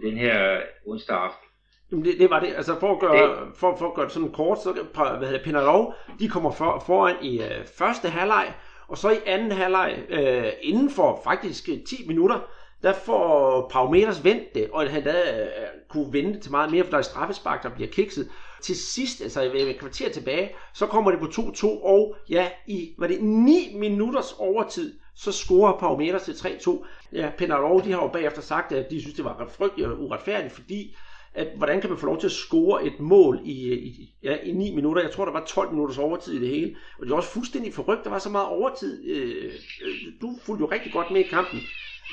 den 0.02 0.16
her 0.16 0.60
onsdag 0.86 1.16
aften. 1.16 1.46
Jamen 1.90 2.04
det, 2.04 2.18
det 2.18 2.30
var 2.30 2.40
det. 2.40 2.52
Altså 2.56 2.80
for 2.80 2.92
at 2.92 3.00
gøre, 3.00 3.46
det. 3.46 3.56
for, 3.56 3.76
for 3.76 3.86
at 3.86 3.94
gøre 3.94 4.04
det 4.04 4.12
sådan 4.12 4.32
kort, 4.32 4.62
så 4.62 4.72
hvad 5.18 5.28
hedder 5.28 5.44
Penarol, 5.44 5.94
de 6.20 6.28
kommer 6.28 6.50
for, 6.50 6.82
foran 6.86 7.16
i 7.22 7.42
øh, 7.42 7.66
første 7.78 8.08
halvleg, 8.08 8.54
og 8.88 8.98
så 8.98 9.10
i 9.10 9.16
anden 9.26 9.52
halvleg, 9.52 10.04
øh, 10.08 10.52
inden 10.62 10.90
for 10.90 11.20
faktisk 11.24 11.64
10 11.64 11.70
øh, 11.72 12.08
minutter, 12.08 12.40
der 12.82 12.92
får 12.92 13.68
Paumeters 13.72 14.24
vendt 14.24 14.54
det, 14.54 14.70
og 14.72 14.90
han 14.90 15.04
da 15.04 15.42
øh, 15.42 15.48
kunne 15.88 16.12
vente 16.12 16.40
til 16.40 16.50
meget 16.50 16.70
mere, 16.70 16.84
for 16.84 16.90
der 16.90 16.98
er 16.98 17.02
straffespark, 17.02 17.62
der 17.62 17.68
bliver 17.68 17.90
kikset. 17.90 18.28
Til 18.62 18.76
sidst, 18.76 19.20
altså 19.20 19.52
et 19.54 19.78
kvarter 19.78 20.10
tilbage, 20.10 20.50
så 20.74 20.86
kommer 20.86 21.10
det 21.10 21.20
på 21.20 21.26
2-2, 21.26 21.66
og 21.66 22.16
ja, 22.28 22.50
i 22.66 22.94
var 22.98 23.06
det 23.06 23.22
9 23.22 23.72
minutters 23.74 24.32
overtid, 24.38 24.98
så 25.14 25.32
scorer 25.32 25.78
Paumeters 25.78 26.22
til 26.22 26.32
3-2. 26.32 26.86
Ja, 27.12 27.30
Penarol, 27.38 27.84
de 27.84 27.92
har 27.92 28.02
jo 28.02 28.08
bagefter 28.08 28.42
sagt, 28.42 28.72
at 28.72 28.90
de 28.90 29.00
synes, 29.00 29.16
det 29.16 29.24
var 29.24 29.50
frygteligt 29.56 29.88
og 29.88 30.00
uretfærdigt, 30.00 30.52
fordi 30.52 30.96
at 31.34 31.48
hvordan 31.56 31.80
kan 31.80 31.90
man 31.90 31.98
få 31.98 32.06
lov 32.06 32.20
til 32.20 32.26
at 32.26 32.32
score 32.32 32.86
et 32.86 33.00
mål 33.00 33.40
i, 33.44 33.74
i, 33.74 34.14
ja, 34.22 34.36
i 34.42 34.52
9 34.52 34.74
minutter? 34.74 35.02
Jeg 35.02 35.10
tror, 35.10 35.24
der 35.24 35.32
var 35.32 35.44
12 35.44 35.70
minutters 35.70 35.98
overtid 35.98 36.32
i 36.32 36.40
det 36.40 36.48
hele. 36.48 36.76
Og 36.98 37.02
det 37.02 37.10
var 37.10 37.16
også 37.16 37.30
fuldstændig 37.30 37.74
forrygt, 37.74 38.04
der 38.04 38.10
var 38.10 38.18
så 38.18 38.30
meget 38.30 38.48
overtid. 38.48 39.04
Øh, 39.10 39.52
øh, 39.84 39.92
du 40.20 40.38
fulgte 40.42 40.62
jo 40.62 40.70
rigtig 40.70 40.92
godt 40.92 41.10
med 41.10 41.20
i 41.20 41.28
kampen. 41.28 41.60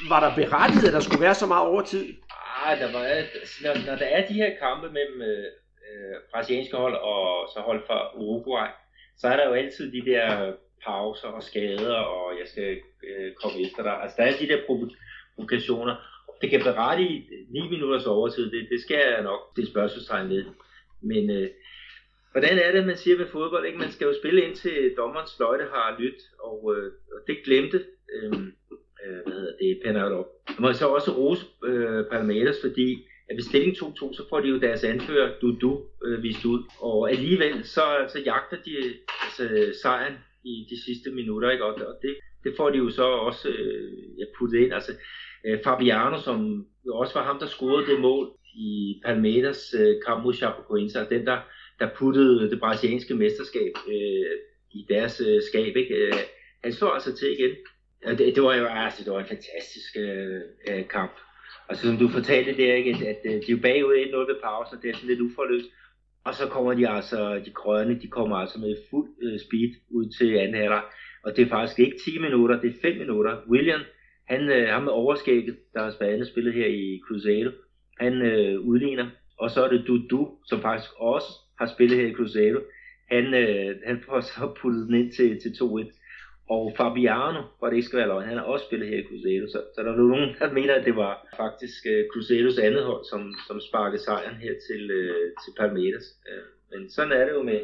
Var 0.10 0.20
der 0.20 0.36
berettiget, 0.36 0.88
at 0.88 0.94
der 0.94 1.00
skulle 1.00 1.22
være 1.22 1.36
så 1.36 1.46
meget 1.46 1.68
overtid? 1.68 2.14
Ah, 2.66 2.80
der 2.80 2.92
var, 2.92 3.04
altså, 3.04 3.64
når, 3.64 3.74
når 3.86 3.96
der 3.96 4.06
er 4.06 4.28
de 4.28 4.34
her 4.34 4.52
kampe 4.62 4.88
mellem 4.88 5.22
øh, 5.22 5.46
øh, 5.88 6.16
brasilianske 6.31 6.78
hold 6.78 6.95
og 6.95 7.50
så 7.54 7.60
hold 7.60 7.81
fra 7.88 8.18
Uruguay, 8.18 8.68
så 9.18 9.28
er 9.28 9.38
der 9.38 9.48
jo 9.48 9.54
altid 9.54 9.92
de 9.92 10.12
der 10.12 10.54
pauser 10.86 11.28
og 11.28 11.44
skader, 11.44 11.95
og 11.95 12.39
jeg 12.39 12.48
skal 12.48 12.80
øh, 13.04 13.34
komme 13.34 13.62
efter 13.66 13.84
dig. 13.84 14.01
Altså 14.01 14.16
der 14.18 14.24
er 14.24 14.38
de 14.39 14.48
der 14.48 14.62
provokationer 15.36 15.95
det 16.42 16.50
kan 16.50 16.63
berettige 16.63 17.25
9 17.50 17.69
minutters 17.69 18.06
overtid, 18.06 18.51
det, 18.51 18.68
det 18.69 18.81
skal 18.81 18.98
jeg 18.98 19.24
nok 19.24 19.56
det 19.56 19.68
spørgsmålstegn 19.68 20.30
ved. 20.30 20.45
Men 21.01 21.30
øh, 21.30 21.50
hvordan 22.31 22.57
er 22.60 22.72
det, 22.72 22.86
man 22.86 22.98
siger 22.98 23.18
ved 23.18 23.28
fodbold? 23.28 23.66
Ikke? 23.66 23.78
Man 23.78 23.92
skal 23.92 24.06
jo 24.06 24.13
spille 24.22 24.42
ind 24.42 24.56
til 24.56 24.94
dommerens 24.98 25.36
fløjte 25.38 25.66
har 25.74 25.95
lyttet, 26.00 26.24
og, 26.40 26.75
øh, 26.75 26.92
og 27.13 27.19
det 27.28 27.38
glemte 27.45 27.86
øh, 28.13 28.31
øh, 29.06 29.19
hvad 29.25 29.33
hedder 29.33 29.57
det, 29.62 29.80
Penardo. 29.86 30.25
Jeg 30.48 30.56
må 30.60 30.74
så 30.74 30.88
også 30.88 31.12
rose 31.12 31.45
øh, 31.63 32.06
Palmeiras, 32.12 32.57
fordi 32.63 33.07
at 33.30 33.36
ved 33.36 33.44
stilling 33.44 33.76
2-2, 33.76 34.14
så 34.14 34.24
får 34.30 34.40
de 34.40 34.48
jo 34.48 34.60
deres 34.60 34.84
anfører 34.84 35.40
du-du 35.42 35.84
øh, 36.06 36.24
vist 36.24 36.46
ud. 36.46 36.64
Og 36.80 37.12
alligevel, 37.12 37.64
så, 37.64 37.86
så 38.14 38.20
jagter 38.26 38.58
de 38.66 38.76
altså, 39.24 39.74
sejren 39.82 40.14
i 40.44 40.68
de 40.70 40.84
sidste 40.86 41.12
minutter, 41.12 41.52
ikke? 41.52 41.66
Og, 41.66 41.74
og 41.74 41.96
det, 42.02 42.16
det 42.44 42.54
får 42.58 42.70
de 42.70 42.78
jo 42.78 42.90
så 42.90 43.04
også 43.04 43.50
øh, 43.50 44.19
ja, 44.19 44.26
puttet 44.38 44.60
ind. 44.60 44.74
Altså, 44.74 44.92
øh, 45.46 45.60
Fabiano, 45.64 46.22
som 46.22 46.68
jo 46.86 46.98
også 46.98 47.14
var 47.14 47.26
ham, 47.26 47.40
der 47.40 47.48
scorede 47.48 47.88
det 47.88 48.00
mål 48.00 48.28
i 48.56 49.02
Palmeiras 49.06 49.76
øh, 49.80 49.96
kamp 50.06 50.24
mod 50.24 50.34
Chapecoense, 50.34 51.00
den 51.10 51.26
der, 51.26 51.40
der 51.80 51.90
puttede 51.98 52.50
det 52.50 52.60
brasilianske 52.60 53.16
mesterskab 53.16 53.72
øh, 53.88 54.36
i 54.72 54.86
deres 54.90 55.22
øh, 55.28 55.42
skab. 55.42 55.76
Ikke? 55.76 55.96
Øh, 55.96 56.14
han 56.64 56.74
står 56.74 56.90
altså 56.90 57.16
til 57.16 57.31
igen. 57.31 57.56
Det, 58.18 58.36
det, 58.36 58.44
var 58.44 58.56
jo 58.56 58.66
altså, 58.66 59.04
det 59.04 59.14
var 59.14 59.19
en 59.19 59.26
fantastisk 59.26 59.98
øh, 59.98 60.42
øh 60.69 60.88
kamp. 60.88 61.12
Og 61.69 61.76
så 61.76 61.81
som 61.88 61.97
du 61.97 62.07
fortalte 62.07 62.57
der, 62.57 62.74
ikke, 62.74 63.07
at, 63.07 63.21
øh, 63.26 63.42
de 63.47 63.52
er 63.52 63.62
bagud 63.62 63.94
1-0 63.94 64.18
ved 64.18 64.42
pause, 64.44 64.76
og 64.76 64.81
det 64.81 64.90
er 64.90 64.94
sådan 64.95 65.09
lidt 65.09 65.21
uforløst. 65.21 65.69
Og 66.24 66.33
så 66.33 66.47
kommer 66.47 66.74
de 66.74 66.90
altså, 66.90 67.42
de 67.45 67.52
grønne, 67.52 68.02
de 68.02 68.07
kommer 68.07 68.36
altså 68.36 68.59
med 68.59 68.76
fuld 68.90 69.09
øh, 69.21 69.40
speed 69.40 69.71
ud 69.90 70.06
til 70.18 70.38
anden 70.38 70.56
halvleg. 70.56 70.83
Og 71.24 71.36
det 71.36 71.45
er 71.45 71.50
faktisk 71.50 71.80
ikke 71.80 71.97
10 72.06 72.19
minutter, 72.19 72.62
det 72.62 72.69
er 72.69 72.81
5 72.81 72.97
minutter. 72.97 73.42
William 73.50 73.81
han, 74.28 74.50
han 74.50 74.69
ham 74.69 74.83
med 74.83 74.92
overskægget, 74.92 75.57
der 75.74 75.83
har 75.83 75.92
spillet 75.92 76.28
spillet 76.28 76.54
her 76.54 76.66
i 76.66 77.02
Cruzeiro, 77.07 77.52
han 78.00 78.14
øh, 78.14 78.59
udligner. 78.59 79.09
Og 79.38 79.52
så 79.52 79.64
er 79.66 79.69
det 79.69 79.88
Dudu, 79.88 80.30
som 80.45 80.62
faktisk 80.62 80.92
også 80.97 81.28
har 81.59 81.68
spillet 81.76 81.97
her 81.97 82.07
i 82.07 82.14
Cruzeiro. 82.14 82.59
Han, 83.12 83.33
øh, 83.33 83.76
han 83.86 84.04
får 84.06 84.19
så 84.19 84.54
puttet 84.62 84.88
den 84.88 84.95
ind 84.95 85.12
til, 85.12 85.42
til 85.42 85.50
2-1. 85.50 86.06
Og 86.49 86.73
Fabiano, 86.77 87.42
for 87.59 87.68
det 87.68 87.75
ikke 87.75 87.87
skal 87.87 87.99
være 87.99 88.07
løgn, 88.07 88.30
han 88.31 88.37
har 88.37 88.44
også 88.54 88.66
spillet 88.66 88.89
her 88.89 88.99
i 88.99 89.07
Cruzeiro. 89.09 89.45
Så, 89.54 89.59
så 89.73 89.80
der 89.83 89.92
er 89.92 89.97
nogen, 89.97 90.35
der 90.39 90.54
mener, 90.59 90.73
at 90.75 90.85
det 90.85 90.95
var 90.95 91.13
faktisk 91.37 91.81
uh, 91.94 92.01
Cruzeiros 92.11 92.57
andet 92.68 92.83
hold, 92.89 93.04
som, 93.11 93.21
som 93.47 93.57
sparkede 93.69 94.04
sejren 94.04 94.37
her 94.45 94.54
til, 94.68 94.81
uh, 94.99 95.25
til 95.44 95.51
Palmeiras. 95.59 96.07
Uh, 96.30 96.45
men 96.71 96.89
sådan 96.95 97.11
er 97.11 97.25
det 97.25 97.33
jo 97.37 97.44
med, 97.44 97.61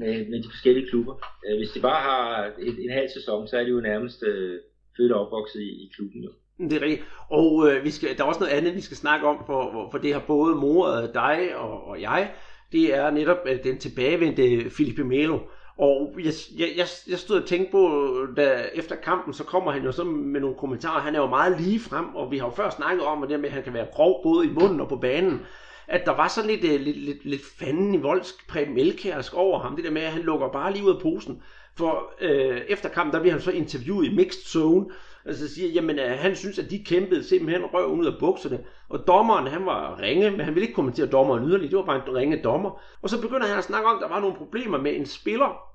med, 0.00 0.14
med 0.30 0.38
de 0.42 0.50
forskellige 0.54 0.88
klubber. 0.90 1.14
Uh, 1.46 1.56
hvis 1.58 1.74
de 1.74 1.80
bare 1.80 2.02
har 2.10 2.24
et, 2.68 2.76
en 2.84 2.92
halv 2.98 3.08
sæson, 3.16 3.48
så 3.48 3.54
er 3.58 3.64
de 3.64 3.70
jo 3.76 3.80
nærmest 3.80 4.18
uh, 4.30 4.56
født 4.96 5.12
og 5.12 5.20
opvokset 5.24 5.60
i, 5.60 5.70
i 5.84 5.86
klubben. 5.96 6.24
Jo. 6.24 6.32
Det 6.58 6.72
er 6.72 6.82
rigtigt. 6.82 7.04
Og 7.30 7.68
øh, 7.68 7.84
vi 7.84 7.90
skal, 7.90 8.16
der 8.16 8.22
er 8.24 8.28
også 8.28 8.40
noget 8.40 8.52
andet, 8.52 8.74
vi 8.74 8.80
skal 8.80 8.96
snakke 8.96 9.26
om, 9.26 9.36
for, 9.46 9.88
for 9.90 9.98
det 9.98 10.12
har 10.12 10.24
både 10.26 10.54
moret 10.54 11.14
dig 11.14 11.56
og, 11.56 11.84
og 11.84 12.00
jeg. 12.00 12.30
Det 12.72 12.94
er 12.94 13.10
netop 13.10 13.38
den 13.64 13.78
tilbagevendte 13.78 14.70
Filipe 14.70 15.04
Melo. 15.04 15.38
Og 15.78 16.14
jeg, 16.18 16.32
jeg, 16.58 16.68
jeg, 16.76 16.86
jeg 17.08 17.18
stod 17.18 17.40
og 17.40 17.48
tænkte 17.48 17.70
på, 17.72 18.12
da 18.36 18.64
efter 18.74 18.96
kampen, 18.96 19.34
så 19.34 19.44
kommer 19.44 19.72
han 19.72 19.82
jo 19.82 19.92
så 19.92 20.04
med 20.04 20.40
nogle 20.40 20.56
kommentarer. 20.56 21.00
Han 21.00 21.14
er 21.14 21.20
jo 21.20 21.26
meget 21.26 21.60
lige 21.60 21.80
frem, 21.80 22.14
og 22.14 22.30
vi 22.30 22.38
har 22.38 22.46
jo 22.46 22.52
før 22.52 22.70
snakket 22.70 23.04
om, 23.04 23.22
at 23.22 23.28
det 23.28 23.40
med, 23.40 23.48
at 23.48 23.54
han 23.54 23.62
kan 23.62 23.74
være 23.74 23.86
grov 23.92 24.22
både 24.22 24.46
i 24.46 24.50
munden 24.50 24.80
og 24.80 24.88
på 24.88 24.96
banen. 24.96 25.40
at 25.88 26.06
der 26.06 26.12
var 26.12 26.28
sådan 26.28 26.50
lidt, 26.50 26.64
øh, 26.64 26.80
lidt, 26.80 26.96
lidt, 26.96 27.24
lidt 27.24 27.42
fanden 27.58 27.94
i 27.94 27.98
voldsk 27.98 28.48
præmelkærsk 28.48 29.34
over 29.34 29.58
ham. 29.58 29.76
Det 29.76 29.84
der 29.84 29.90
med, 29.90 30.02
at 30.02 30.12
han 30.12 30.22
lukker 30.22 30.48
bare 30.48 30.72
lige 30.72 30.84
ud 30.84 30.94
af 30.94 31.02
posen. 31.02 31.42
For 31.76 32.12
øh, 32.20 32.60
efter 32.68 32.88
kampen, 32.88 33.14
der 33.14 33.20
bliver 33.20 33.32
han 33.32 33.42
så 33.42 33.50
interviewet 33.50 34.06
i 34.06 34.14
mixed 34.14 34.42
zone, 34.42 34.86
og 35.26 35.34
så 35.34 35.54
siger, 35.54 35.68
jamen 35.68 35.98
øh, 35.98 36.10
han 36.18 36.36
synes, 36.36 36.58
at 36.58 36.70
de 36.70 36.84
kæmpede 36.84 37.24
simpelthen 37.24 37.64
røven 37.64 38.00
ud 38.00 38.06
af 38.06 38.12
bukserne. 38.20 38.64
Og 38.88 39.06
dommeren, 39.06 39.46
han 39.46 39.66
var 39.66 40.00
ringe, 40.00 40.30
men 40.30 40.40
han 40.40 40.54
ville 40.54 40.66
ikke 40.66 40.74
kommentere 40.74 41.06
dommeren 41.06 41.44
yderligere. 41.44 41.70
Det 41.70 41.78
var 41.78 41.84
bare 41.84 42.08
en 42.08 42.14
ringe 42.14 42.42
dommer. 42.42 42.80
Og 43.02 43.10
så 43.10 43.20
begynder 43.20 43.46
han 43.46 43.58
at 43.58 43.64
snakke 43.64 43.88
om, 43.88 43.96
at 43.96 44.02
der 44.02 44.08
var 44.08 44.20
nogle 44.20 44.36
problemer 44.36 44.78
med 44.78 44.96
en 44.96 45.06
spiller 45.06 45.72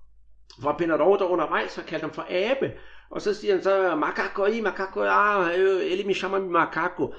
fra 0.62 0.74
Penarol, 0.78 1.20
der 1.20 1.26
undervejs 1.26 1.76
har 1.76 1.84
kaldt 1.84 2.04
ham 2.04 2.14
for 2.14 2.26
abe. 2.30 2.72
Og 3.10 3.22
så 3.22 3.34
siger 3.34 3.54
han 3.54 3.64
så, 3.64 3.96
makako 3.96 4.46
i, 4.46 4.62
makako, 4.62 5.02
ah, 5.02 5.60
øh, 5.60 5.92
eller 5.92 6.06
mi 6.06 6.14
chama 6.14 6.40
macaco. 6.40 7.14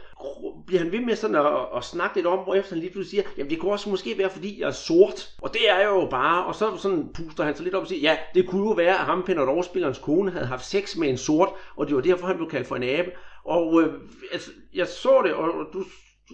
Bliver 0.67 0.83
han 0.83 0.93
ved 0.93 1.01
med 1.01 1.17
sådan 1.17 1.37
at, 1.37 1.47
at 1.77 1.85
snakke 1.85 2.17
lidt 2.17 2.27
om, 2.27 2.57
efter 2.57 2.75
han 2.75 2.79
lige 2.79 2.93
pludselig 2.93 3.25
siger, 3.25 3.33
jamen 3.39 3.51
det 3.51 3.59
kunne 3.59 3.73
også 3.73 3.91
måske 3.91 4.19
være, 4.19 4.31
fordi 4.31 4.61
jeg 4.61 4.67
er 4.67 4.71
sort. 4.71 5.29
Og 5.43 5.53
det 5.53 5.71
er 5.71 5.89
jo 5.89 6.09
bare, 6.11 6.45
og 6.45 6.55
så 6.55 6.77
sådan 6.77 7.09
puster 7.15 7.45
han 7.45 7.57
så 7.57 7.63
lidt 7.63 7.75
op 7.75 7.83
og 7.83 7.89
siger, 7.89 8.01
ja, 8.01 8.19
det 8.35 8.49
kunne 8.49 8.69
jo 8.69 8.75
være, 8.75 8.99
at 8.99 9.07
ham 9.07 9.23
Penarol-spillerens 9.23 9.99
kone 9.99 10.31
havde 10.31 10.47
haft 10.47 10.65
sex 10.65 10.97
med 10.97 11.09
en 11.09 11.19
sort, 11.19 11.49
og 11.77 11.87
det 11.87 11.97
var 11.97 12.03
derfor, 12.03 12.27
han 12.27 12.37
blev 12.37 12.51
kaldt 12.51 12.67
for 12.67 12.77
en 12.77 12.83
abe. 12.83 13.11
Og 13.45 13.83
øh, 13.83 13.95
altså, 14.33 14.51
jeg 14.75 14.87
så 14.87 15.23
det, 15.25 15.35
og 15.35 15.67
du 15.73 15.85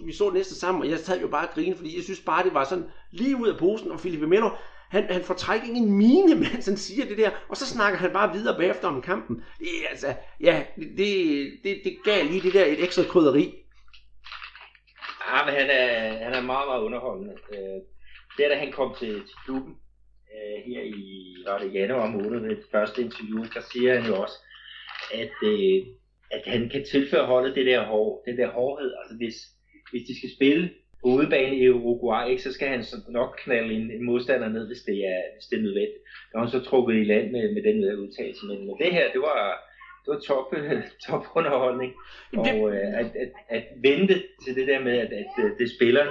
vi 0.05 0.13
så 0.13 0.25
det 0.25 0.33
næste 0.33 0.55
sammen, 0.55 0.83
og 0.83 0.89
jeg 0.89 0.99
sad 0.99 1.21
jo 1.21 1.27
bare 1.27 1.47
og 1.47 1.53
grine, 1.53 1.75
fordi 1.75 1.95
jeg 1.95 2.03
synes 2.03 2.19
bare, 2.19 2.43
det 2.43 2.53
var 2.53 2.63
sådan 2.63 2.85
lige 3.11 3.37
ud 3.37 3.47
af 3.47 3.57
posen, 3.57 3.91
og 3.91 3.99
Felipe 3.99 4.27
Melo, 4.27 4.49
han, 4.89 5.03
han 5.09 5.23
får 5.23 5.33
træk 5.33 5.61
ingen 5.63 5.97
mine, 5.97 6.35
mens 6.43 6.65
han 6.65 6.77
siger 6.77 7.05
det 7.05 7.17
der, 7.17 7.31
og 7.49 7.57
så 7.57 7.65
snakker 7.65 7.99
han 7.99 8.13
bare 8.13 8.33
videre 8.33 8.57
bagefter 8.57 8.87
om 8.87 9.01
kampen. 9.01 9.43
Det 9.59 9.67
altså, 9.89 10.15
ja, 10.41 10.65
det, 10.75 11.07
det, 11.63 11.81
det 11.83 11.97
gav 12.03 12.25
lige 12.25 12.41
det 12.41 12.53
der 12.53 12.65
et 12.65 12.83
ekstra 12.83 13.03
krydderi. 13.03 13.53
Ja, 15.27 15.45
men 15.45 15.53
han 15.53 15.69
er, 15.69 16.23
han 16.23 16.33
er 16.33 16.41
meget, 16.41 16.67
meget 16.67 16.81
underholdende. 16.81 17.33
Øh, 17.51 17.81
det 18.37 18.45
er 18.45 18.49
da 18.49 18.55
han 18.55 18.71
kom 18.71 18.95
til, 18.99 19.13
til 19.13 19.35
klubben 19.45 19.73
øh, 20.35 20.63
her 20.65 20.81
i, 20.81 21.35
var 21.47 21.57
det 21.57 21.73
januar 21.73 22.07
måned, 22.09 22.39
ved 22.39 22.49
det 22.49 22.65
første 22.71 23.01
interview, 23.01 23.43
der 23.53 23.61
siger 23.71 23.99
han 23.99 24.05
jo 24.11 24.21
også, 24.21 24.37
at, 25.13 25.35
øh, 25.43 25.85
at 26.31 26.41
han 26.45 26.69
kan 26.69 26.85
tilføre 26.91 27.25
holdet 27.25 27.55
det 27.55 27.65
der, 27.65 27.85
hår, 27.85 28.23
det 28.25 28.37
der 28.37 28.51
hårdhed. 28.51 28.93
Altså 28.99 29.15
hvis, 29.17 29.35
hvis 29.91 30.07
de 30.07 30.17
skal 30.17 30.31
spille 30.35 30.69
udebane 31.17 31.55
i 31.57 31.69
Uruguay, 31.69 32.29
ikke, 32.29 32.43
så 32.43 32.51
skal 32.53 32.67
han 32.67 32.83
så 32.83 32.95
nok 33.09 33.39
knalde 33.43 33.73
en, 33.73 33.91
en 33.91 34.05
modstander 34.05 34.49
ned, 34.49 34.67
hvis 34.67 34.81
det 34.81 34.97
er, 34.97 35.21
hvis 35.35 35.45
det 35.49 35.57
er 35.57 35.63
nødvendigt. 35.63 36.03
Der 36.31 36.37
har 36.37 36.45
han 36.45 36.51
så 36.51 36.69
trukket 36.69 36.95
i 36.95 37.03
land 37.03 37.31
med, 37.31 37.53
med 37.53 37.63
den 37.63 37.83
der 37.83 37.95
udtalelse. 37.95 38.45
Men, 38.45 38.67
men 38.67 38.75
det 38.77 38.91
her, 38.93 39.11
det 39.11 39.21
var, 39.21 39.41
det 40.05 40.09
var 40.13 40.19
top, 40.19 40.45
top 41.07 41.25
underholdning. 41.35 41.93
Og 42.37 42.71
øh, 42.71 42.99
at, 42.99 43.05
at, 43.23 43.31
at, 43.49 43.63
vente 43.77 44.23
til 44.43 44.55
det 44.55 44.67
der 44.67 44.79
med, 44.79 44.97
at, 44.97 45.11
at, 45.13 45.45
at 45.45 45.51
det 45.59 45.69
spiller 45.77 46.05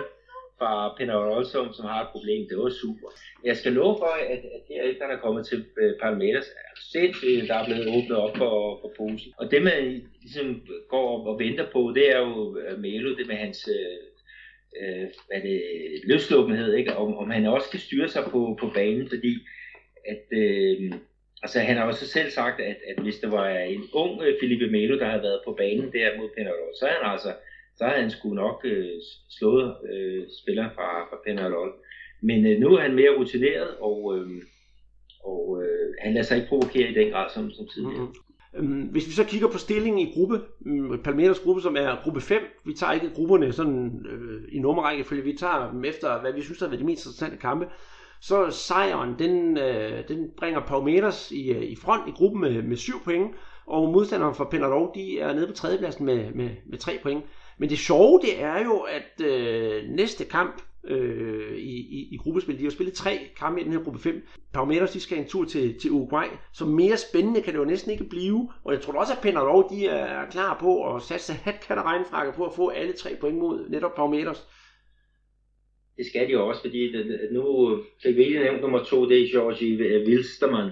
fra 0.58 0.94
Penarol, 0.98 1.46
som, 1.46 1.72
som 1.72 1.84
har 1.84 2.00
et 2.02 2.12
problem, 2.12 2.46
det 2.48 2.58
var 2.58 2.70
super. 2.70 3.08
Jeg 3.44 3.56
skal 3.56 3.72
love 3.72 3.96
for, 3.98 4.12
at, 4.34 4.42
at 4.56 4.62
herefter 4.68 5.06
han 5.06 5.16
er 5.16 5.20
kommet 5.20 5.46
til 5.46 5.64
Palmeiras, 6.02 6.46
er 6.46 6.74
sindssygt, 6.92 7.48
der 7.48 7.54
er 7.54 7.64
blevet 7.64 7.88
åbnet 7.96 8.16
op 8.16 8.36
for, 8.36 8.78
for 8.80 8.92
posen. 8.98 9.32
Og 9.36 9.50
det 9.50 9.62
man 9.62 10.10
ligesom 10.22 10.62
går 10.88 11.26
og 11.26 11.38
venter 11.38 11.66
på, 11.72 11.92
det 11.94 12.10
er 12.14 12.18
jo 12.18 12.34
uh, 12.48 12.78
Melo, 12.78 13.16
det 13.16 13.26
med 13.26 13.36
hans 13.36 13.68
uh, 13.68 14.13
øh, 14.80 15.06
hvad 15.28 15.40
det, 15.42 15.62
løsluppenhed, 16.04 16.74
ikke? 16.74 16.96
Om, 16.96 17.16
om 17.16 17.30
han 17.30 17.46
også 17.46 17.70
kan 17.70 17.80
styre 17.80 18.08
sig 18.08 18.24
på, 18.24 18.56
på 18.60 18.70
banen, 18.74 19.08
fordi 19.08 19.38
at, 20.08 20.38
øh, 20.38 20.92
altså, 21.42 21.60
han 21.60 21.76
har 21.76 21.84
også 21.84 22.06
selv 22.08 22.30
sagt, 22.30 22.60
at, 22.60 22.76
at 22.88 23.02
hvis 23.02 23.18
der 23.18 23.30
var 23.30 23.48
en 23.48 23.84
ung 23.92 24.22
øh, 24.22 24.34
Felipe 24.40 24.66
Melo, 24.70 24.98
der 24.98 25.06
havde 25.06 25.22
været 25.22 25.40
på 25.44 25.52
banen 25.52 25.92
der 25.92 26.16
mod 26.18 26.28
Penarol, 26.36 26.74
så 26.78 26.86
havde 26.86 26.98
han 27.02 27.12
altså 27.12 27.32
så 27.76 27.84
havde 27.84 28.00
han 28.00 28.10
sgu 28.10 28.34
nok 28.34 28.60
øh, 28.64 29.00
slået 29.38 29.76
øh, 29.92 30.26
spilleren 30.42 30.70
fra, 30.74 31.04
fra 31.08 31.18
Penarol. 31.26 31.72
Men 32.22 32.46
øh, 32.46 32.60
nu 32.60 32.68
er 32.74 32.80
han 32.80 32.94
mere 32.94 33.16
rutineret, 33.18 33.76
og, 33.80 34.18
øh, 34.18 34.42
og 35.24 35.62
øh, 35.62 35.94
han 36.00 36.14
lader 36.14 36.26
sig 36.26 36.36
ikke 36.36 36.48
provokere 36.48 36.90
i 36.90 36.94
den 36.94 37.10
grad 37.12 37.30
som, 37.34 37.50
som 37.50 37.68
tidligere. 37.68 38.00
Mm-hmm. 38.00 38.33
Øhm, 38.56 38.82
hvis 38.82 39.06
vi 39.06 39.12
så 39.12 39.24
kigger 39.24 39.48
på 39.48 39.58
stillingen 39.58 39.98
i 40.08 40.12
gruppe, 40.14 40.40
mm, 40.60 41.02
Palmeiras 41.04 41.40
gruppe, 41.40 41.62
som 41.62 41.76
er 41.76 42.02
gruppe 42.02 42.20
5, 42.20 42.42
vi 42.64 42.74
tager 42.74 42.92
ikke 42.92 43.10
grupperne 43.14 43.52
sådan 43.52 44.06
øh, 44.10 44.42
i 44.52 44.58
nummerrække, 44.58 45.04
fordi 45.04 45.20
vi 45.20 45.36
tager 45.38 45.70
dem 45.70 45.84
efter, 45.84 46.20
hvad 46.20 46.32
vi 46.32 46.42
synes 46.42 46.62
er 46.62 46.70
de 46.70 46.84
mest 46.84 47.06
interessante 47.06 47.36
kampe, 47.36 47.66
så 48.20 48.50
sejren, 48.50 49.18
den, 49.18 49.58
øh, 49.58 50.08
den 50.08 50.30
bringer 50.36 50.60
Palmeiras 50.60 51.30
i, 51.30 51.50
øh, 51.50 51.62
i 51.62 51.76
front 51.76 52.08
i 52.08 52.10
gruppen 52.10 52.40
med, 52.40 52.62
med 52.62 52.76
7 52.76 52.92
point, 53.04 53.30
og 53.66 53.92
modstanderen 53.92 54.34
for 54.34 54.44
Penarol, 54.44 54.90
de 54.94 55.20
er 55.20 55.34
nede 55.34 55.46
på 55.46 55.52
tredjepladsen 55.52 56.06
med, 56.06 56.32
med, 56.34 56.50
med 56.70 56.78
3 56.78 56.98
point. 57.02 57.24
Men 57.58 57.70
det 57.70 57.78
sjove, 57.78 58.20
det 58.22 58.42
er 58.42 58.64
jo, 58.64 58.78
at 58.78 59.26
øh, 59.26 59.82
næste 59.88 60.24
kamp, 60.24 60.62
øh, 60.88 61.56
i, 61.56 61.76
i, 61.76 62.08
i 62.14 62.16
gruppespil. 62.16 62.58
De 62.58 62.62
har 62.64 62.70
spillet 62.70 62.94
tre 62.94 63.18
kampe 63.36 63.60
i 63.60 63.64
den 63.64 63.72
her 63.72 63.82
gruppe 63.82 63.98
5. 63.98 64.26
Palmeiras, 64.54 64.90
de 64.90 65.00
skal 65.00 65.18
en 65.18 65.28
tur 65.28 65.44
til, 65.44 65.80
til 65.80 65.90
Uruguay, 65.90 66.26
så 66.52 66.64
mere 66.66 66.96
spændende 66.96 67.42
kan 67.42 67.52
det 67.52 67.58
jo 67.58 67.64
næsten 67.64 67.92
ikke 67.92 68.04
blive. 68.04 68.52
Og 68.64 68.72
jeg 68.72 68.80
tror 68.80 69.00
også, 69.00 69.12
at 69.12 69.18
Penarol, 69.22 69.64
de 69.70 69.86
er 69.86 70.30
klar 70.30 70.58
på 70.60 70.94
at 70.94 71.02
satse 71.02 71.32
hat, 71.32 71.60
kat 71.68 71.78
og 71.78 71.84
regnfrakke 71.84 72.32
på 72.32 72.44
at 72.44 72.52
få 72.56 72.68
alle 72.68 72.92
tre 72.92 73.10
point 73.20 73.38
mod 73.38 73.68
netop 73.68 73.94
Palmeiras. 73.94 74.46
Det 75.96 76.06
skal 76.06 76.26
de 76.26 76.32
jo 76.32 76.48
også, 76.48 76.60
fordi 76.60 76.92
nu 77.32 77.44
fik 78.02 78.16
vi 78.16 78.28
nævnt 78.28 78.60
nummer 78.60 78.84
to, 78.84 79.08
det 79.08 79.22
er 79.22 79.30
Georgi 79.32 79.68
Wilstermann. 80.06 80.70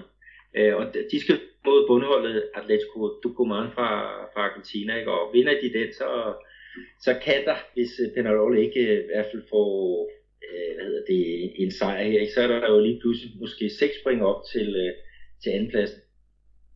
Øh, 0.57 0.75
og 0.75 0.85
de 1.11 1.19
skal 1.19 1.39
både 1.63 1.85
bundholdet 1.87 2.43
Atletico 2.53 3.07
Tucumán 3.07 3.67
fra, 3.75 3.89
fra 4.33 4.41
Argentina, 4.49 4.97
ikke? 4.97 5.11
og 5.11 5.33
vinder 5.33 5.53
de 5.61 5.79
den, 5.79 5.93
så, 5.93 6.33
så 6.99 7.19
kan 7.25 7.45
der, 7.45 7.55
hvis 7.73 7.91
øh, 8.03 8.13
Penarol 8.15 8.57
ikke 8.57 8.79
øh, 8.79 9.03
i 9.03 9.07
hvert 9.13 9.25
fald 9.31 9.43
får 9.49 10.09
øh, 10.47 10.75
hvad 10.75 10.85
hedder 10.85 11.05
det, 11.07 11.51
en 11.63 11.71
sejr 11.71 12.03
her, 12.03 12.25
så 12.33 12.41
er 12.41 12.47
der 12.47 12.71
jo 12.71 12.79
lige 12.79 12.99
pludselig 13.01 13.31
måske 13.39 13.69
6 13.69 13.93
point 14.03 14.21
op 14.21 14.41
til, 14.51 14.93
til 15.43 15.49
andenpladsen. 15.49 15.99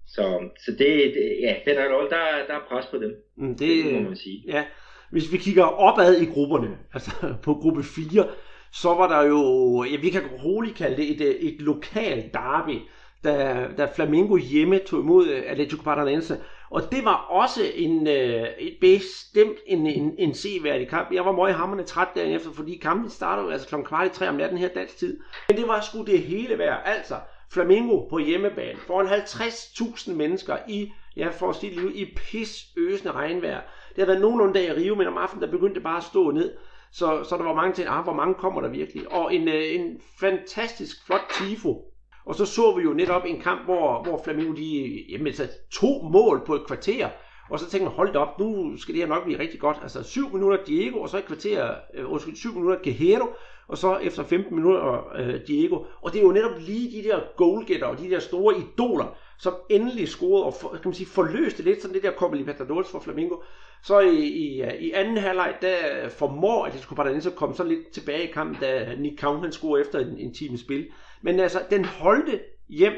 Så, 0.08 0.50
så 0.66 0.72
det, 0.72 1.14
ja, 1.42 1.56
Penarol, 1.66 2.10
der, 2.10 2.24
der 2.48 2.54
er 2.54 2.68
pres 2.70 2.86
på 2.86 2.98
dem. 2.98 3.12
Mm, 3.38 3.56
det, 3.58 3.86
det 3.86 3.94
må 3.94 4.00
man 4.00 4.16
sige. 4.16 4.44
Ja. 4.48 4.66
Hvis 5.12 5.32
vi 5.32 5.38
kigger 5.38 5.64
opad 5.64 6.22
i 6.22 6.26
grupperne, 6.26 6.78
altså 6.94 7.12
på 7.44 7.54
gruppe 7.54 7.84
4, 7.84 8.28
så 8.74 8.88
var 8.88 9.08
der 9.08 9.28
jo, 9.28 9.42
ja, 9.84 9.98
vi 10.02 10.10
kan 10.10 10.28
roligt 10.44 10.76
kalde 10.76 10.98
det 10.98 11.12
et, 11.12 11.48
et 11.54 11.62
lokalt 11.62 12.34
derby, 12.34 12.80
da, 13.24 13.68
da 13.78 13.88
Flamingo 13.96 14.38
hjemme 14.38 14.80
tog 14.80 15.00
imod 15.00 15.28
Atletico 15.28 15.84
Paranaense. 15.84 16.38
Og 16.70 16.92
det 16.92 17.06
var 17.06 17.16
også 17.16 17.62
en, 17.76 18.08
øh, 18.08 18.48
et 18.60 18.78
bestemt 18.82 19.58
en, 19.66 19.88
en, 19.88 20.16
en 20.18 20.34
seværdig 20.34 20.88
kamp. 20.88 21.14
Jeg 21.14 21.26
var 21.26 21.32
meget 21.32 21.56
hammerne 21.56 21.84
træt 21.84 22.08
dagen 22.16 22.36
efter, 22.36 22.52
fordi 22.52 22.78
kampen 22.78 23.10
startede 23.10 23.54
altså 23.54 23.68
kl. 23.68 23.84
kvart 23.84 24.08
i 24.08 24.10
tre 24.10 24.30
om 24.30 24.36
natten 24.36 24.58
her 24.58 24.68
dansk 24.68 24.98
tid. 24.98 25.20
Men 25.50 25.58
det 25.58 25.68
var 25.68 25.82
sgu 25.82 26.04
det 26.04 26.22
hele 26.22 26.58
værd. 26.58 26.82
Altså, 26.86 27.16
Flamingo 27.52 28.08
på 28.10 28.18
hjemmebane 28.18 28.80
foran 28.80 29.08
50.000 29.08 30.14
mennesker 30.14 30.58
i, 30.68 30.92
ja, 31.18 31.28
for 31.30 31.50
at 31.50 31.56
sige 31.56 31.82
det 31.82 31.96
i 31.96 32.06
pis 32.16 32.66
øsende 32.78 33.12
regnvejr. 33.12 33.62
Det 33.90 33.96
havde 33.96 34.08
været 34.08 34.22
nogenlunde 34.22 34.54
dag 34.54 34.68
i 34.68 34.72
Rio, 34.72 34.96
men 34.96 35.08
om 35.08 35.18
aftenen 35.18 35.44
der 35.44 35.52
begyndte 35.52 35.76
det 35.76 35.84
bare 35.84 35.98
at 35.98 36.04
stå 36.04 36.32
ned. 36.32 36.54
Så, 36.92 37.24
så 37.24 37.38
der 37.38 37.44
var 37.44 37.54
mange 37.54 37.74
ting, 37.74 37.88
ah, 37.90 38.04
hvor 38.04 38.14
mange 38.14 38.34
kommer 38.34 38.62
der 38.62 38.70
virkelig? 38.70 39.12
Og 39.12 39.36
en, 39.36 39.48
øh, 39.48 39.76
en 39.76 40.02
fantastisk 40.20 41.06
flot 41.06 41.22
tifo 41.34 41.84
og 42.28 42.36
så 42.36 42.46
så 42.46 42.76
vi 42.76 42.84
jo 42.84 42.94
netop 42.94 43.24
en 43.26 43.42
kamp, 43.42 43.66
hvor, 43.66 44.04
hvor 44.04 44.22
Flamengo 44.24 44.54
de, 44.54 45.04
jamen, 45.10 45.34
så 45.34 45.48
to 45.72 46.02
mål 46.12 46.44
på 46.46 46.56
et 46.56 46.68
kvarter. 46.68 47.10
Og 47.50 47.60
så 47.60 47.70
tænkte 47.70 47.86
man, 47.86 47.96
hold 47.96 48.16
op, 48.16 48.40
nu 48.40 48.78
skal 48.78 48.94
det 48.96 49.02
her 49.02 49.08
nok 49.08 49.24
blive 49.24 49.40
rigtig 49.40 49.60
godt. 49.60 49.78
Altså 49.82 50.04
7 50.04 50.34
minutter 50.34 50.64
Diego, 50.64 51.00
og 51.00 51.10
så 51.10 51.18
et 51.18 51.26
kvarter, 51.26 51.74
øh, 51.94 52.12
undskyld, 52.12 52.36
7 52.36 52.54
minutter 52.54 52.78
Guerrero, 52.84 53.28
og 53.68 53.78
så 53.78 53.98
efter 53.98 54.24
15 54.24 54.56
minutter 54.56 55.16
øh, 55.16 55.48
Diego. 55.48 55.84
Og 56.02 56.14
det 56.14 56.20
er 56.20 56.24
jo 56.24 56.32
netop 56.32 56.60
lige 56.60 57.02
de 57.02 57.08
der 57.08 57.20
goalgetter 57.38 57.88
og 57.88 58.00
de 58.00 58.10
der 58.10 58.20
store 58.20 58.56
idoler, 58.58 59.16
som 59.38 59.54
endelig 59.70 60.08
scorede 60.08 60.46
og 60.46 60.54
for, 60.54 60.70
kan 60.70 60.82
man 60.86 60.94
sige, 60.94 61.08
forløste 61.08 61.64
lidt 61.64 61.82
sådan 61.82 61.96
det 61.96 62.04
der 62.04 62.12
Copa 62.12 62.36
Libertadores 62.36 62.92
for 62.92 63.00
Flamengo. 63.00 63.36
Så 63.84 64.00
i, 64.00 64.18
i, 64.18 64.64
i 64.80 64.92
anden 64.92 65.18
halvleg, 65.18 65.56
der 65.62 66.10
formår 66.10 66.66
Atletico 66.66 66.96
Paranaense 66.96 67.30
at 67.30 67.36
komme 67.36 67.56
sådan 67.56 67.72
lidt 67.72 67.92
tilbage 67.92 68.24
i 68.24 68.32
kampen, 68.32 68.58
da 68.62 68.96
Nick 68.98 69.22
Count 69.22 69.42
han 69.42 69.52
scorer 69.52 69.82
efter 69.82 70.00
en, 70.00 70.18
en 70.18 70.34
time 70.34 70.58
spil. 70.58 70.88
Men 71.22 71.40
altså, 71.40 71.62
den 71.70 71.86
holdte 71.86 72.40
hjem 72.70 72.94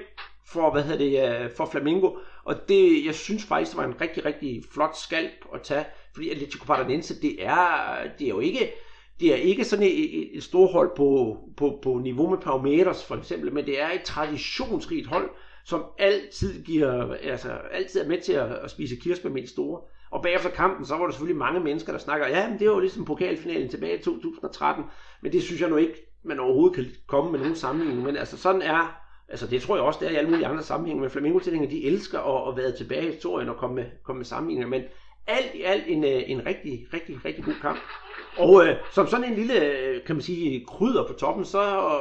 for, 0.47 0.71
hvad 0.71 0.83
hedder 0.83 0.97
det, 0.97 1.43
øh, 1.43 1.49
for 1.57 1.65
Flamingo, 1.65 2.15
og 2.43 2.55
det, 2.69 3.05
jeg 3.05 3.15
synes 3.15 3.43
faktisk, 3.43 3.71
det 3.71 3.77
var 3.77 3.85
en 3.85 4.01
rigtig, 4.01 4.25
rigtig 4.25 4.63
flot 4.73 4.97
skalp 4.97 5.31
at 5.53 5.61
tage, 5.61 5.85
fordi 6.13 6.29
Atletico 6.29 6.65
Paranaense, 6.65 7.21
det 7.21 7.45
er, 7.45 7.97
det 8.19 8.25
er 8.25 8.29
jo 8.29 8.39
ikke, 8.39 8.73
det 9.19 9.33
er 9.33 9.35
ikke 9.35 9.63
sådan 9.63 9.85
et, 9.85 10.37
et 10.37 10.43
stort 10.43 10.71
hold 10.71 10.91
på, 10.97 11.37
på, 11.57 11.79
på 11.83 11.99
niveau 12.03 12.29
med 12.29 12.37
Palmeiras 12.37 13.05
for 13.05 13.15
eksempel, 13.15 13.53
men 13.53 13.65
det 13.65 13.81
er 13.81 13.91
et 13.91 14.03
traditionsrigt 14.03 15.07
hold, 15.07 15.29
som 15.65 15.85
altid 15.97 16.63
giver, 16.63 17.13
altså 17.13 17.51
altid 17.71 18.01
er 18.01 18.07
med 18.07 18.21
til 18.21 18.33
at, 18.33 18.51
at 18.51 18.71
spise 18.71 18.95
kirsebær 18.95 19.29
med 19.29 19.47
store. 19.47 19.81
Og 20.11 20.23
bagefter 20.23 20.49
kampen, 20.49 20.85
så 20.85 20.95
var 20.95 21.05
der 21.05 21.11
selvfølgelig 21.11 21.39
mange 21.39 21.59
mennesker, 21.59 21.91
der 21.91 21.99
snakker, 21.99 22.27
ja, 22.27 22.49
men 22.49 22.59
det 22.59 22.67
var 22.67 22.73
jo 22.73 22.79
ligesom 22.79 23.05
pokalfinalen 23.05 23.69
tilbage 23.69 23.99
i 23.99 24.01
2013, 24.01 24.83
men 25.21 25.31
det 25.31 25.43
synes 25.43 25.61
jeg 25.61 25.69
nu 25.69 25.75
ikke, 25.75 26.08
man 26.23 26.39
overhovedet 26.39 26.75
kan 26.75 26.85
komme 27.07 27.31
med 27.31 27.39
nogen 27.39 27.55
sammenligning. 27.55 28.03
Men 28.05 28.17
altså 28.17 28.37
sådan 28.37 28.61
er, 28.61 29.01
altså 29.29 29.47
det 29.47 29.61
tror 29.61 29.75
jeg 29.75 29.85
også, 29.85 29.99
det 29.99 30.07
er 30.07 30.11
i 30.11 30.15
alle 30.15 30.29
mulige 30.29 30.47
andre 30.47 30.63
sammenhænge, 30.63 31.01
men 31.01 31.09
Flamingo 31.09 31.39
de 31.39 31.85
elsker 31.85 32.19
at, 32.19 32.51
at 32.51 32.63
være 32.63 32.77
tilbage 32.77 33.07
i 33.07 33.11
historien 33.11 33.49
og 33.49 33.57
komme 33.57 33.75
med, 33.75 33.85
komme 34.03 34.17
med 34.17 34.25
sammenligninger, 34.25 34.69
men 34.69 34.83
alt 35.27 35.55
i 35.55 35.61
alt 35.61 35.83
en, 35.87 36.03
øh, 36.03 36.21
en 36.27 36.45
rigtig, 36.45 36.87
rigtig, 36.93 37.25
rigtig 37.25 37.43
god 37.43 37.53
kamp. 37.61 37.79
Og 38.37 38.67
øh, 38.67 38.75
som 38.91 39.07
sådan 39.07 39.29
en 39.29 39.35
lille, 39.35 39.61
øh, 39.61 40.05
kan 40.05 40.15
man 40.15 40.21
sige, 40.21 40.65
krydder 40.65 41.07
på 41.07 41.13
toppen, 41.13 41.45
så 41.45 41.59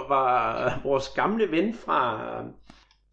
var 0.09 0.81
vores 0.85 1.09
gamle 1.09 1.51
ven 1.51 1.75
fra 1.75 2.23
øh, 2.25 2.45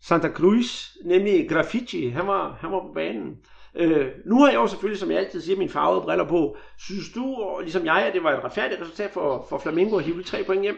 Santa 0.02 0.30
Cruz, 0.30 0.96
nemlig 1.06 1.50
Graffiti, 1.50 2.08
han 2.08 2.28
var, 2.28 2.58
han 2.60 2.72
var 2.72 2.80
på 2.80 2.92
banen. 2.94 3.38
Øh, 3.76 4.08
nu 4.26 4.40
har 4.40 4.48
jeg 4.48 4.56
jo 4.56 4.68
selvfølgelig, 4.68 5.00
som 5.00 5.12
jeg 5.12 5.20
altid 5.20 5.42
siger, 5.42 5.58
mine 5.58 5.70
farvede 5.70 6.02
briller 6.02 6.28
på. 6.28 6.58
Synes 6.80 7.10
du, 7.16 7.36
og 7.36 7.62
ligesom 7.62 7.86
jeg, 7.86 8.06
at 8.08 8.14
det 8.14 8.24
var 8.24 8.38
et 8.38 8.44
retfærdigt 8.44 8.82
resultat 8.82 9.12
for, 9.12 9.46
for 9.50 9.58
Flamingo 9.58 9.98
at 9.98 10.04
hive 10.04 10.24
tre 10.24 10.44
point 10.44 10.62
hjem? 10.62 10.78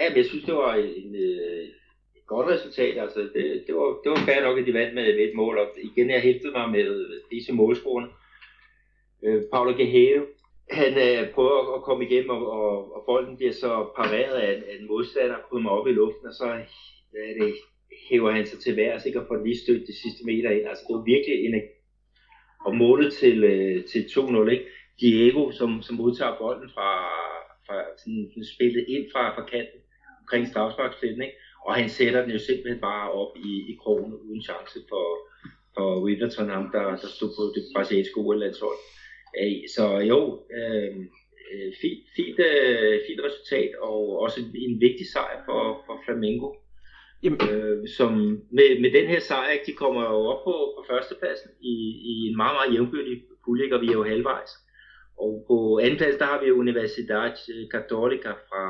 Ja, 0.00 0.08
men 0.08 0.16
jeg 0.16 0.26
synes, 0.26 0.44
det 0.44 0.54
var 0.54 0.74
en, 0.74 1.14
øh, 1.14 1.64
et 2.16 2.26
godt 2.26 2.48
resultat. 2.48 2.98
Altså, 2.98 3.20
det, 3.20 3.64
det, 3.66 3.74
var, 3.74 4.00
det 4.02 4.10
var 4.10 4.26
fair 4.26 4.42
nok, 4.42 4.58
at 4.58 4.66
de 4.66 4.74
vandt 4.74 4.94
med, 4.94 5.04
med 5.04 5.28
et 5.28 5.34
mål. 5.34 5.58
Og 5.58 5.68
igen, 5.82 6.10
jeg 6.10 6.20
hæftede 6.20 6.52
mig 6.52 6.70
med 6.70 7.20
disse 7.30 7.52
målscorerne. 7.52 8.08
Øh, 9.24 9.42
Paulo 9.52 9.72
Guerrero, 9.72 10.24
han 10.70 10.92
øh, 11.06 11.30
prøver 11.34 11.74
at 11.76 11.82
komme 11.82 12.04
igennem, 12.04 12.30
og, 12.30 12.50
og, 12.50 12.94
og 12.96 13.02
bolden 13.06 13.36
bliver 13.36 13.52
så 13.52 13.86
pareret 13.96 14.36
af, 14.46 14.52
af 14.68 14.76
en 14.80 14.86
modstander, 14.86 15.36
kommer 15.50 15.70
op 15.70 15.86
i 15.86 15.92
luften, 15.92 16.26
og 16.26 16.34
så 16.34 16.46
hvad 17.10 17.22
er 17.30 17.44
det, 17.44 17.54
hæver 18.08 18.30
han 18.30 18.46
sig 18.46 18.58
til 18.58 18.76
værs, 18.76 19.06
ikke, 19.06 19.20
og 19.20 19.26
får 19.28 19.44
lige 19.44 19.62
stødt 19.64 19.86
de 19.86 20.00
sidste 20.02 20.24
meter 20.24 20.50
ind. 20.50 20.66
Altså, 20.68 20.84
det 20.88 20.94
var 20.96 21.02
virkelig 21.02 21.46
en 21.46 21.62
og 22.66 22.76
målet 22.76 23.12
til, 23.12 23.44
øh, 23.44 23.84
til 23.84 24.00
2-0, 24.00 24.48
ikke? 24.48 24.66
Diego, 25.00 25.50
som, 25.50 25.82
som 25.82 25.96
modtager 25.96 26.38
bolden 26.38 26.70
fra, 26.74 26.90
fra 27.66 27.76
sådan, 27.98 28.44
spillet 28.54 28.84
ind 28.88 29.04
fra, 29.12 29.34
fra 29.34 29.44
kanten 29.44 29.80
omkring 30.26 30.48
strafsparkspladsen, 30.48 31.22
ikke? 31.22 31.36
Og 31.66 31.74
han 31.74 31.88
sætter 31.88 32.20
den 32.22 32.30
jo 32.30 32.38
simpelthen 32.38 32.80
bare 32.80 33.12
op 33.12 33.32
i, 33.36 33.50
i 33.72 33.74
krogen 33.82 34.12
uden 34.14 34.42
chance 34.42 34.78
for, 34.90 35.06
for 35.74 35.88
Wiverton, 36.04 36.48
ham 36.50 36.68
der, 36.72 36.86
der 37.02 37.08
stod 37.16 37.30
på 37.36 37.42
det 37.54 37.62
brasilianske 37.74 38.20
OL-landshold. 38.20 38.78
Så 39.74 39.84
jo, 40.12 40.18
øh, 40.58 40.94
fint, 41.80 42.02
fint, 42.16 42.38
øh, 42.50 43.00
fint 43.06 43.20
resultat, 43.26 43.70
og 43.88 44.02
også 44.24 44.38
en 44.54 44.80
vigtig 44.80 45.06
sejr 45.12 45.38
for, 45.48 45.60
for 45.86 45.96
Flamengo. 46.04 46.48
Jamen. 47.22 47.40
Øh, 47.50 47.88
som 47.96 48.10
med, 48.56 48.68
med 48.82 48.90
den 48.98 49.06
her 49.12 49.20
sejr, 49.20 49.58
de 49.66 49.72
kommer 49.72 50.02
jo 50.02 50.18
op 50.32 50.44
på, 50.44 50.54
på 50.76 50.84
førstepladsen 50.90 51.50
i, 51.60 51.74
i 52.10 52.14
en 52.28 52.36
meget, 52.36 52.54
meget 52.58 52.74
jævnbyrdig 52.74 53.16
pulje, 53.44 53.74
og 53.74 53.80
vi 53.82 53.88
er 53.88 53.98
jo 54.00 54.04
halvvejs. 54.04 54.52
Og 55.24 55.44
på 55.48 55.78
anden 55.82 55.98
plads, 55.98 56.16
der 56.16 56.24
har 56.24 56.44
vi 56.44 56.50
Universidad 56.50 57.32
Católica 57.74 58.32
fra, 58.48 58.64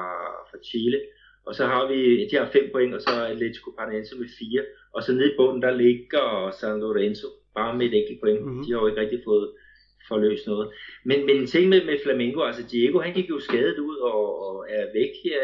fra 0.49 0.59
Chile, 0.69 1.01
og 1.47 1.55
så 1.55 1.65
har 1.67 1.89
vi, 1.93 2.29
de 2.29 2.37
har 2.37 2.51
fem 2.53 2.71
point, 2.73 2.95
og 2.95 3.01
så 3.01 3.11
Atletico 3.33 3.71
Paranaense 3.79 4.19
med 4.19 4.29
fire. 4.39 4.63
Og 4.95 5.03
så 5.03 5.13
nede 5.13 5.33
i 5.33 5.37
bunden, 5.37 5.63
der 5.63 5.75
ligger 5.85 6.51
San 6.61 6.81
Lorenzo, 6.81 7.29
bare 7.55 7.77
med 7.79 7.87
et 7.87 7.95
enkelt 8.01 8.21
point. 8.21 8.41
Mm-hmm. 8.41 8.65
De 8.65 8.73
har 8.73 8.81
jo 8.81 8.87
ikke 8.87 9.01
rigtig 9.01 9.21
fået 9.25 9.49
forløst 10.09 10.47
noget. 10.47 10.67
Men, 11.05 11.27
men 11.27 11.37
en 11.37 11.47
ting 11.47 11.69
med, 11.69 11.85
med 11.85 11.99
Flamengo, 12.05 12.43
altså 12.43 12.63
Diego, 12.71 12.99
han 12.99 13.15
gik 13.15 13.29
jo 13.31 13.41
skadet 13.41 13.79
ud 13.79 13.97
og, 13.97 14.47
og 14.47 14.67
er 14.69 14.85
væk 14.95 15.13
her. 15.25 15.41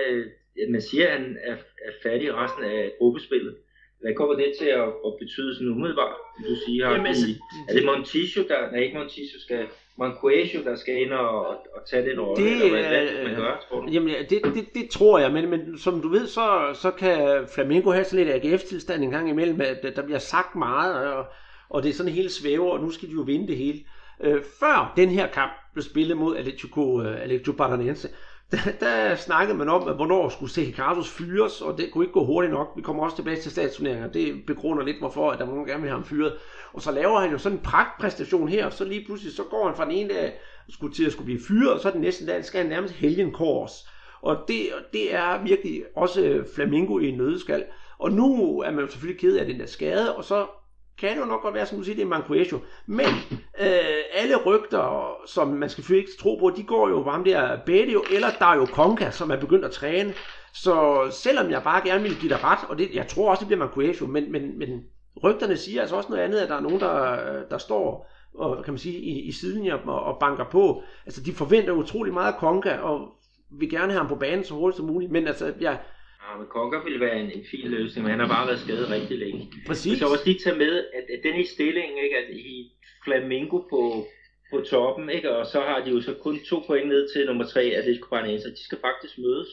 Man 0.71 0.81
siger, 0.81 1.07
at 1.07 1.13
han 1.13 1.39
er, 1.45 1.57
er 1.87 1.93
færdig 2.03 2.35
resten 2.35 2.65
af 2.65 2.93
gruppespillet. 2.99 3.57
Hvad 4.03 4.15
kommer 4.15 4.35
det 4.35 4.53
til 4.61 4.67
at, 4.67 4.89
at 5.07 5.13
betyde 5.21 5.55
sådan 5.55 5.69
umiddelbart? 5.69 6.17
Du 6.49 6.55
siger, 6.67 6.91
Jamen, 6.91 7.07
altså, 7.07 7.27
er 7.69 7.73
det 7.75 7.85
Montijo, 7.85 8.43
der, 8.49 8.71
nej 8.73 8.81
ikke 8.81 8.99
Montijo, 8.99 9.39
skal, 9.47 9.67
Manquesio, 9.99 10.65
der 10.65 10.77
skal 10.77 11.03
ind 11.03 11.13
og, 11.13 11.47
og 11.49 11.81
tage 11.91 12.11
den 12.11 12.21
rolle, 12.21 12.45
det, 12.45 12.53
eller 12.53 12.69
hvad, 12.69 13.07
hvad 13.13 13.25
man 13.25 13.37
gør, 13.37 13.67
tror 13.69 13.81
du? 13.81 13.91
Jamen, 13.91 14.15
det, 14.31 14.45
det, 14.45 14.75
det 14.75 14.91
tror 14.91 15.19
jeg, 15.19 15.33
men, 15.33 15.51
men 15.51 15.79
som 15.79 16.01
du 16.01 16.09
ved, 16.09 16.27
så, 16.27 16.47
så 16.75 16.91
kan 16.91 17.47
Flamengo 17.55 17.91
have 17.91 18.05
sådan 18.05 18.27
lidt 18.27 18.45
AGF-tilstand 18.45 19.05
en 19.05 19.11
gang 19.11 19.29
imellem, 19.29 19.61
at 19.61 19.97
der 19.97 20.03
bliver 20.03 20.19
sagt 20.19 20.57
meget, 20.57 21.07
og, 21.13 21.25
og 21.69 21.83
det 21.83 21.89
er 21.89 21.93
sådan 21.93 22.13
helt 22.13 22.33
svæver, 22.33 22.71
og 22.71 22.81
nu 22.81 22.91
skal 22.91 23.09
de 23.09 23.15
jo 23.15 23.21
vinde 23.21 23.49
det 23.49 23.57
hele. 23.57 23.79
Øh, 24.21 24.43
før 24.61 24.93
den 24.97 25.09
her 25.09 25.27
kamp 25.27 25.53
blev 25.73 25.83
spillet 25.83 26.17
mod 26.17 26.37
Atletico, 26.37 26.81
uh, 26.81 27.23
Atletico 27.23 27.53
Paranaense, 27.53 28.09
der, 28.53 28.73
der 28.81 29.15
snakkede 29.15 29.59
man 29.59 29.69
om, 29.69 29.89
at 29.89 29.95
hvornår 29.95 30.29
skulle 30.29 30.53
Sergio 30.53 30.73
Carlos 30.77 31.09
fyres, 31.09 31.61
og 31.61 31.79
det 31.79 31.91
kunne 31.93 32.05
ikke 32.05 32.13
gå 32.13 32.25
hurtigt 32.25 32.53
nok. 32.53 32.73
Vi 32.77 32.83
kommer 32.83 33.05
også 33.05 33.17
tilbage 33.17 33.41
til 33.41 33.51
statsturneringer. 33.51 34.09
Det 34.09 34.47
begrunder 34.47 34.85
lidt, 34.85 34.99
hvorfor 34.99 35.31
at 35.31 35.39
der 35.39 35.45
var 35.45 35.53
nogen, 35.53 35.69
gerne 35.69 35.81
vil 35.81 35.91
have 35.91 35.99
ham 35.99 36.09
fyret. 36.09 36.35
Og 36.73 36.83
så 36.83 36.93
laver 36.93 37.21
han 37.21 37.31
jo 37.31 37.39
sådan 37.39 37.59
en 37.59 37.65
pragtpræstation 37.65 38.49
her, 38.49 38.67
og 38.67 38.73
så 38.73 38.85
lige 38.85 39.05
pludselig, 39.07 39.33
så 39.33 39.43
går 39.43 39.67
han 39.67 39.77
fra 39.77 39.85
den 39.85 39.93
ene 39.93 40.09
dag 40.09 40.33
skulle 40.69 40.95
til 40.95 41.07
at 41.07 41.13
skulle 41.13 41.25
blive 41.25 41.41
fyret, 41.49 41.73
og 41.73 41.81
så 41.81 41.91
den 41.91 42.01
næste 42.01 42.27
dag 42.27 42.45
skal 42.45 42.61
han 42.61 42.71
nærmest 42.71 42.95
helgenkors. 42.95 43.89
Og 44.23 44.37
det, 44.49 44.69
det 44.93 45.15
er 45.15 45.43
virkelig 45.43 45.83
også 45.97 46.23
øh, 46.23 46.47
Flamingo 46.55 46.99
i 46.99 47.09
en 47.09 47.19
nødeskal. 47.19 47.65
Og 47.99 48.13
nu 48.13 48.61
er 48.61 48.71
man 48.71 48.85
jo 48.85 48.91
selvfølgelig 48.91 49.21
ked 49.21 49.37
af 49.37 49.47
den 49.47 49.61
der 49.61 49.67
skade, 49.67 50.17
og 50.17 50.25
så 50.25 50.47
kan 50.99 51.11
det 51.11 51.21
jo 51.21 51.25
nok 51.25 51.43
godt 51.43 51.55
være, 51.55 51.67
som 51.67 51.79
du 51.79 51.85
siger, 51.85 51.97
det 51.97 52.03
er 52.03 52.07
Manquesio. 52.07 52.59
Men 52.87 53.07
øh, 53.61 54.03
alle 54.15 54.37
rygter, 54.47 55.17
som 55.27 55.49
man 55.49 55.69
skal 55.69 55.97
ikke 55.97 56.11
tro 56.21 56.37
på, 56.37 56.51
de 56.57 56.63
går 56.63 56.89
jo 56.89 57.01
varmt 57.01 57.27
der 57.27 57.59
Bedio 57.67 58.05
eller 58.11 58.29
Dario 58.41 58.67
Conca, 58.67 59.11
som 59.11 59.31
er 59.31 59.37
begyndt 59.37 59.65
at 59.65 59.71
træne. 59.71 60.15
Så 60.55 61.07
selvom 61.11 61.51
jeg 61.51 61.63
bare 61.63 61.89
gerne 61.89 62.03
vil 62.03 62.17
give 62.21 62.29
dig 62.29 62.45
ret, 62.45 62.59
og 62.69 62.79
det, 62.79 62.95
jeg 62.95 63.09
tror 63.09 63.31
også, 63.31 63.41
det 63.41 63.47
bliver 63.47 63.59
Manquesio, 63.59 64.07
men, 64.07 64.33
men, 64.33 64.59
men 64.59 64.69
rygterne 65.25 65.57
siger 65.57 65.81
altså 65.81 65.97
også 65.97 66.09
noget 66.09 66.23
andet, 66.23 66.39
at 66.39 66.49
der 66.49 66.57
er 66.57 66.61
nogen, 66.61 66.81
der, 66.81 67.19
der 67.51 67.59
står 67.59 68.11
og, 68.35 68.65
kan 68.65 68.73
man 68.73 68.79
sige, 68.79 68.99
i, 68.99 69.21
i 69.21 69.33
siden 69.33 69.71
og, 69.71 70.03
og 70.03 70.17
banker 70.21 70.45
på. 70.51 70.83
Altså, 71.07 71.23
de 71.23 71.33
forventer 71.33 71.73
utrolig 71.73 72.13
meget 72.13 72.33
af 72.33 72.39
Conca, 72.39 72.77
og 72.77 73.09
vil 73.51 73.71
gerne 73.71 73.93
have 73.93 74.01
ham 74.01 74.09
på 74.09 74.17
banen 74.17 74.45
så 74.45 74.55
hurtigt 74.55 74.77
som 74.77 74.87
muligt, 74.87 75.13
men 75.13 75.27
altså, 75.27 75.45
jeg, 75.47 75.55
Ja, 75.61 75.77
men 76.39 76.47
Konker 76.47 76.85
ville 76.85 77.01
være 77.01 77.21
en, 77.21 77.31
en 77.31 77.45
fin 77.51 77.69
løsning, 77.69 78.03
men 78.05 78.11
han 78.11 78.21
har 78.21 78.29
bare 78.37 78.47
været 78.47 78.61
skadet 78.61 78.91
rigtig 78.91 79.19
længe. 79.19 79.53
Præcis. 79.67 79.99
Så 79.99 80.07
også 80.07 80.25
lige 80.27 80.39
tage 80.45 80.59
med, 80.59 80.75
at, 80.99 81.05
at 81.15 81.21
den 81.23 81.41
i 81.41 81.47
stillingen, 81.47 81.99
ikke, 82.05 82.17
at 82.17 82.31
i 82.31 82.73
Flamingo 83.05 83.59
på, 83.59 84.07
på 84.51 84.61
toppen, 84.61 85.11
ikke, 85.11 85.37
og 85.37 85.47
så 85.47 85.61
har 85.61 85.85
de 85.85 85.91
jo 85.91 86.01
så 86.01 86.15
kun 86.15 86.39
to 86.49 86.63
point 86.67 86.89
ned 86.89 87.09
til 87.13 87.27
nummer 87.27 87.47
tre, 87.47 87.63
at 87.63 87.85
det 87.85 88.01
Paranaense, 88.11 88.51
de 88.51 88.65
skal 88.65 88.79
faktisk 88.81 89.19
mødes 89.19 89.49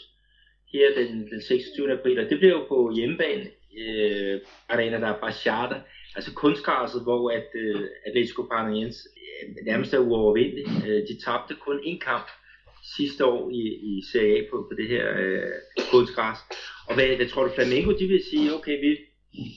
her 0.74 0.88
den, 0.96 1.30
den 1.32 1.42
26. 1.42 1.92
april, 1.92 2.20
og 2.20 2.30
det 2.30 2.38
bliver 2.38 2.54
jo 2.54 2.66
på 2.68 2.92
hjemmebane, 2.96 3.46
øh, 3.80 4.42
arena, 4.70 5.00
der 5.00 5.08
er 5.08 5.20
Bachata, 5.22 5.82
altså 6.16 6.34
kunstgræsset, 6.34 7.04
hvor 7.04 7.32
at, 7.32 7.50
øh, 7.56 7.82
Atletico 8.06 8.42
Paranaense 8.52 9.00
øh, 9.18 9.66
nærmest 9.66 9.94
er 9.94 10.00
uovervindelig. 10.00 10.66
Øh, 10.88 11.02
de 11.08 11.16
tabte 11.26 11.56
kun 11.66 11.80
én 11.80 12.00
kamp 12.00 12.28
sidste 12.98 13.26
år 13.26 13.50
i, 13.50 13.62
i 13.90 14.04
Serie 14.12 14.38
A 14.38 14.42
på, 14.52 14.58
på 14.70 14.74
det 14.78 14.88
her 14.88 15.06
øh, 15.18 15.52
kunstgræs. 15.92 16.38
Og 16.88 16.96
hvad, 16.96 17.08
hvad 17.16 17.28
tror 17.28 17.44
du, 17.44 17.52
Flamengo 17.56 17.92
de 17.92 18.08
vil 18.08 18.24
sige, 18.30 18.56
okay, 18.56 18.80
vi, 18.80 18.98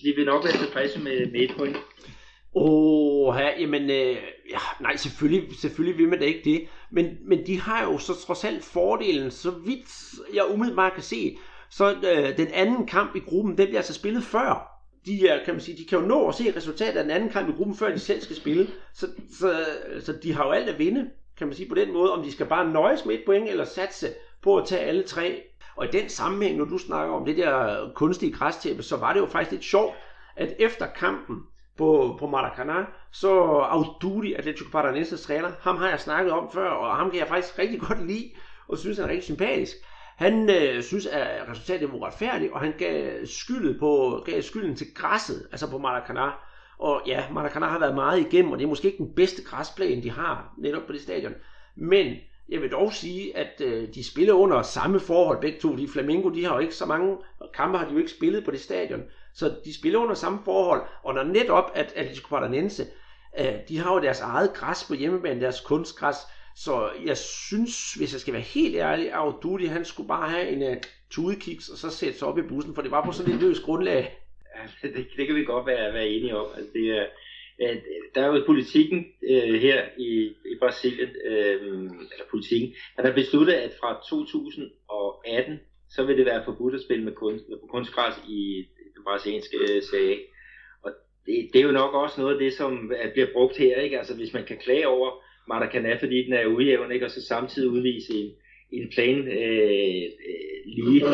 vi 0.04 0.12
vil 0.16 0.26
nok 0.26 0.44
være 0.44 0.64
tilfredse 0.64 1.00
med, 1.00 1.30
med 1.32 1.40
et 1.40 1.54
point? 1.56 1.76
Åh, 2.54 3.34
ja, 3.38 3.60
jamen, 3.60 3.82
øh, 3.82 4.16
ja, 4.50 4.58
nej, 4.80 4.96
selvfølgelig, 4.96 5.48
selvfølgelig 5.60 5.98
vil 5.98 6.08
man 6.08 6.18
da 6.18 6.24
ikke 6.24 6.50
det. 6.50 6.68
Men, 6.90 7.06
men 7.26 7.46
de 7.46 7.60
har 7.60 7.84
jo 7.84 7.98
så 7.98 8.14
trods 8.26 8.44
alt 8.44 8.64
fordelen, 8.64 9.30
så 9.30 9.50
vidt 9.50 10.14
jeg 10.34 10.44
umiddelbart 10.50 10.92
kan 10.92 11.02
se, 11.02 11.36
så 11.70 11.94
øh, 11.94 12.36
den 12.36 12.48
anden 12.52 12.86
kamp 12.86 13.16
i 13.16 13.18
gruppen, 13.18 13.58
den 13.58 13.66
bliver 13.66 13.78
altså 13.78 13.94
spillet 13.94 14.22
før. 14.22 14.68
De, 15.06 15.28
er, 15.28 15.44
kan 15.44 15.54
man 15.54 15.60
sige, 15.60 15.78
de 15.78 15.84
kan 15.84 15.98
jo 15.98 16.06
nå 16.06 16.28
at 16.28 16.34
se 16.34 16.56
resultatet 16.56 16.96
af 16.96 17.04
den 17.04 17.10
anden 17.10 17.30
kamp 17.30 17.48
i 17.48 17.52
gruppen, 17.52 17.76
før 17.76 17.92
de 17.92 17.98
selv 17.98 18.20
skal 18.20 18.36
spille. 18.36 18.68
Så, 18.94 19.06
så, 19.38 19.64
så 20.00 20.12
de 20.22 20.32
har 20.32 20.46
jo 20.46 20.50
alt 20.50 20.68
at 20.68 20.78
vinde 20.78 21.10
kan 21.38 21.46
man 21.46 21.56
sige 21.56 21.68
på 21.68 21.74
den 21.74 21.92
måde, 21.92 22.12
om 22.12 22.22
de 22.22 22.32
skal 22.32 22.46
bare 22.46 22.70
nøjes 22.70 23.04
med 23.04 23.14
et 23.14 23.22
point, 23.26 23.48
eller 23.48 23.64
satse 23.64 24.08
på 24.42 24.56
at 24.56 24.66
tage 24.66 24.82
alle 24.82 25.02
tre. 25.02 25.42
Og 25.76 25.84
i 25.84 25.90
den 25.90 26.08
sammenhæng, 26.08 26.58
når 26.58 26.64
du 26.64 26.78
snakker 26.78 27.14
om 27.14 27.24
det 27.24 27.36
der 27.36 27.90
kunstige 27.94 28.32
græstæppe, 28.32 28.82
så 28.82 28.96
var 28.96 29.12
det 29.12 29.20
jo 29.20 29.26
faktisk 29.26 29.50
lidt 29.50 29.64
sjovt, 29.64 29.94
at 30.36 30.54
efter 30.58 30.86
kampen 30.86 31.42
på, 31.78 32.16
på 32.18 32.26
Maracanã, 32.26 33.08
så 33.12 33.40
Auduri, 33.48 34.34
Atletico 34.34 34.70
Paranaenses 34.72 35.22
træner, 35.22 35.50
ham 35.60 35.76
har 35.76 35.88
jeg 35.88 36.00
snakket 36.00 36.32
om 36.32 36.50
før, 36.52 36.68
og 36.68 36.96
ham 36.96 37.10
kan 37.10 37.20
jeg 37.20 37.28
faktisk 37.28 37.58
rigtig 37.58 37.80
godt 37.80 38.06
lide, 38.06 38.30
og 38.68 38.78
synes 38.78 38.98
han 38.98 39.06
er 39.06 39.10
rigtig 39.10 39.24
sympatisk. 39.24 39.76
Han 40.16 40.50
øh, 40.50 40.82
synes, 40.82 41.06
at 41.06 41.48
resultatet 41.48 41.92
var 41.92 41.98
uretfærdigt, 41.98 42.52
og 42.52 42.60
han 42.60 42.74
gav, 42.78 43.26
skylden, 43.26 43.78
på, 43.78 44.22
gav 44.26 44.42
skylden 44.42 44.76
til 44.76 44.86
græsset, 44.94 45.48
altså 45.52 45.70
på 45.70 45.78
Maracanã. 45.78 46.30
Og 46.78 47.02
ja, 47.06 47.24
Maracanã 47.30 47.66
har 47.66 47.78
været 47.78 47.94
meget 47.94 48.20
igennem, 48.20 48.52
og 48.52 48.58
det 48.58 48.64
er 48.64 48.68
måske 48.68 48.86
ikke 48.86 49.04
den 49.04 49.14
bedste 49.14 49.42
græsplæne, 49.42 50.02
de 50.02 50.10
har 50.10 50.54
netop 50.58 50.82
på 50.86 50.92
det 50.92 51.00
stadion. 51.00 51.34
Men 51.76 52.16
jeg 52.48 52.62
vil 52.62 52.70
dog 52.70 52.92
sige, 52.92 53.36
at 53.36 53.60
øh, 53.60 53.88
de 53.94 54.04
spiller 54.04 54.34
under 54.34 54.62
samme 54.62 55.00
forhold 55.00 55.40
begge 55.40 55.60
to. 55.60 55.76
De 55.76 55.88
Flamingo, 55.88 56.28
de 56.28 56.44
har 56.44 56.54
jo 56.54 56.60
ikke 56.60 56.74
så 56.74 56.86
mange 56.86 57.16
kampe, 57.54 57.78
har 57.78 57.86
de 57.86 57.92
jo 57.92 57.98
ikke 57.98 58.10
spillet 58.10 58.44
på 58.44 58.50
det 58.50 58.60
stadion. 58.60 59.02
Så 59.34 59.54
de 59.64 59.74
spiller 59.74 59.98
under 59.98 60.14
samme 60.14 60.38
forhold. 60.44 60.82
Og 61.02 61.14
når 61.14 61.24
netop, 61.24 61.70
at 61.74 61.92
Atletico 61.96 62.28
Paranaense, 62.28 62.86
øh, 63.38 63.54
de 63.68 63.78
har 63.78 63.94
jo 63.94 64.00
deres 64.00 64.20
eget 64.20 64.52
græs 64.54 64.84
på 64.88 64.94
hjemmebane, 64.94 65.40
deres 65.40 65.60
kunstgræs. 65.60 66.16
Så 66.56 66.90
jeg 67.04 67.16
synes, 67.16 67.94
hvis 67.94 68.12
jeg 68.12 68.20
skal 68.20 68.34
være 68.34 68.42
helt 68.42 68.76
ærlig, 68.76 69.12
at 69.12 69.34
Dudi, 69.42 69.66
han 69.66 69.84
skulle 69.84 70.08
bare 70.08 70.30
have 70.30 70.48
en 70.48 70.62
uh, 70.62 70.76
tudekiks, 71.10 71.68
og 71.68 71.78
så 71.78 71.90
sætte 71.90 72.18
sig 72.18 72.28
op 72.28 72.38
i 72.38 72.42
bussen, 72.42 72.74
for 72.74 72.82
det 72.82 72.90
var 72.90 73.04
på 73.04 73.12
sådan 73.12 73.34
et 73.34 73.40
løst 73.40 73.62
grundlag. 73.62 74.21
Altså, 74.54 74.76
det, 74.96 75.06
det 75.16 75.26
kan 75.26 75.36
vi 75.36 75.44
godt 75.44 75.66
være, 75.66 75.94
være 75.94 76.08
enige 76.08 76.36
om. 76.36 76.46
Altså, 76.56 76.70
det 76.74 76.86
er, 76.98 77.06
der 78.14 78.22
er 78.22 78.26
jo 78.26 78.44
politikken 78.46 79.06
øh, 79.30 79.60
her 79.60 79.82
i, 79.98 80.10
i 80.52 80.54
Brasilien, 80.60 81.08
øh, 81.24 81.60
eller 82.12 82.26
politikken, 82.30 82.74
at 82.98 83.04
der 83.04 83.14
besluttet, 83.14 83.52
at 83.52 83.72
fra 83.80 84.00
2018, 84.08 85.60
så 85.90 86.04
vil 86.04 86.16
det 86.16 86.26
være 86.26 86.44
forbudt 86.44 86.74
at 86.74 86.82
spille 86.82 87.04
med 87.04 87.12
kunst, 87.12 87.44
på 87.62 87.66
kunstgræs 87.70 88.14
i 88.28 88.64
den 88.94 89.04
brasilianske 89.04 89.56
øh, 89.56 89.82
serie. 89.82 90.18
Og 90.82 90.90
det, 91.26 91.50
det 91.52 91.60
er 91.60 91.64
jo 91.64 91.72
nok 91.72 91.94
også 91.94 92.20
noget 92.20 92.34
af 92.34 92.40
det, 92.40 92.52
som 92.52 92.92
øh, 92.92 93.12
bliver 93.12 93.28
brugt 93.32 93.56
her, 93.56 93.80
ikke? 93.80 93.98
Altså 93.98 94.16
hvis 94.16 94.32
man 94.32 94.44
kan 94.44 94.58
klage 94.58 94.88
over 94.88 95.10
Maracanã, 95.50 96.00
fordi 96.00 96.24
den 96.24 96.32
er 96.32 96.46
ujævn, 96.46 96.92
ikke? 96.92 97.06
og 97.06 97.10
så 97.10 97.26
samtidig 97.26 97.70
udvise 97.70 98.12
en, 98.14 98.30
en 98.72 98.88
plan 98.94 99.18
øh, 99.18 100.02
øh, 100.28 100.42
lige 100.66 101.04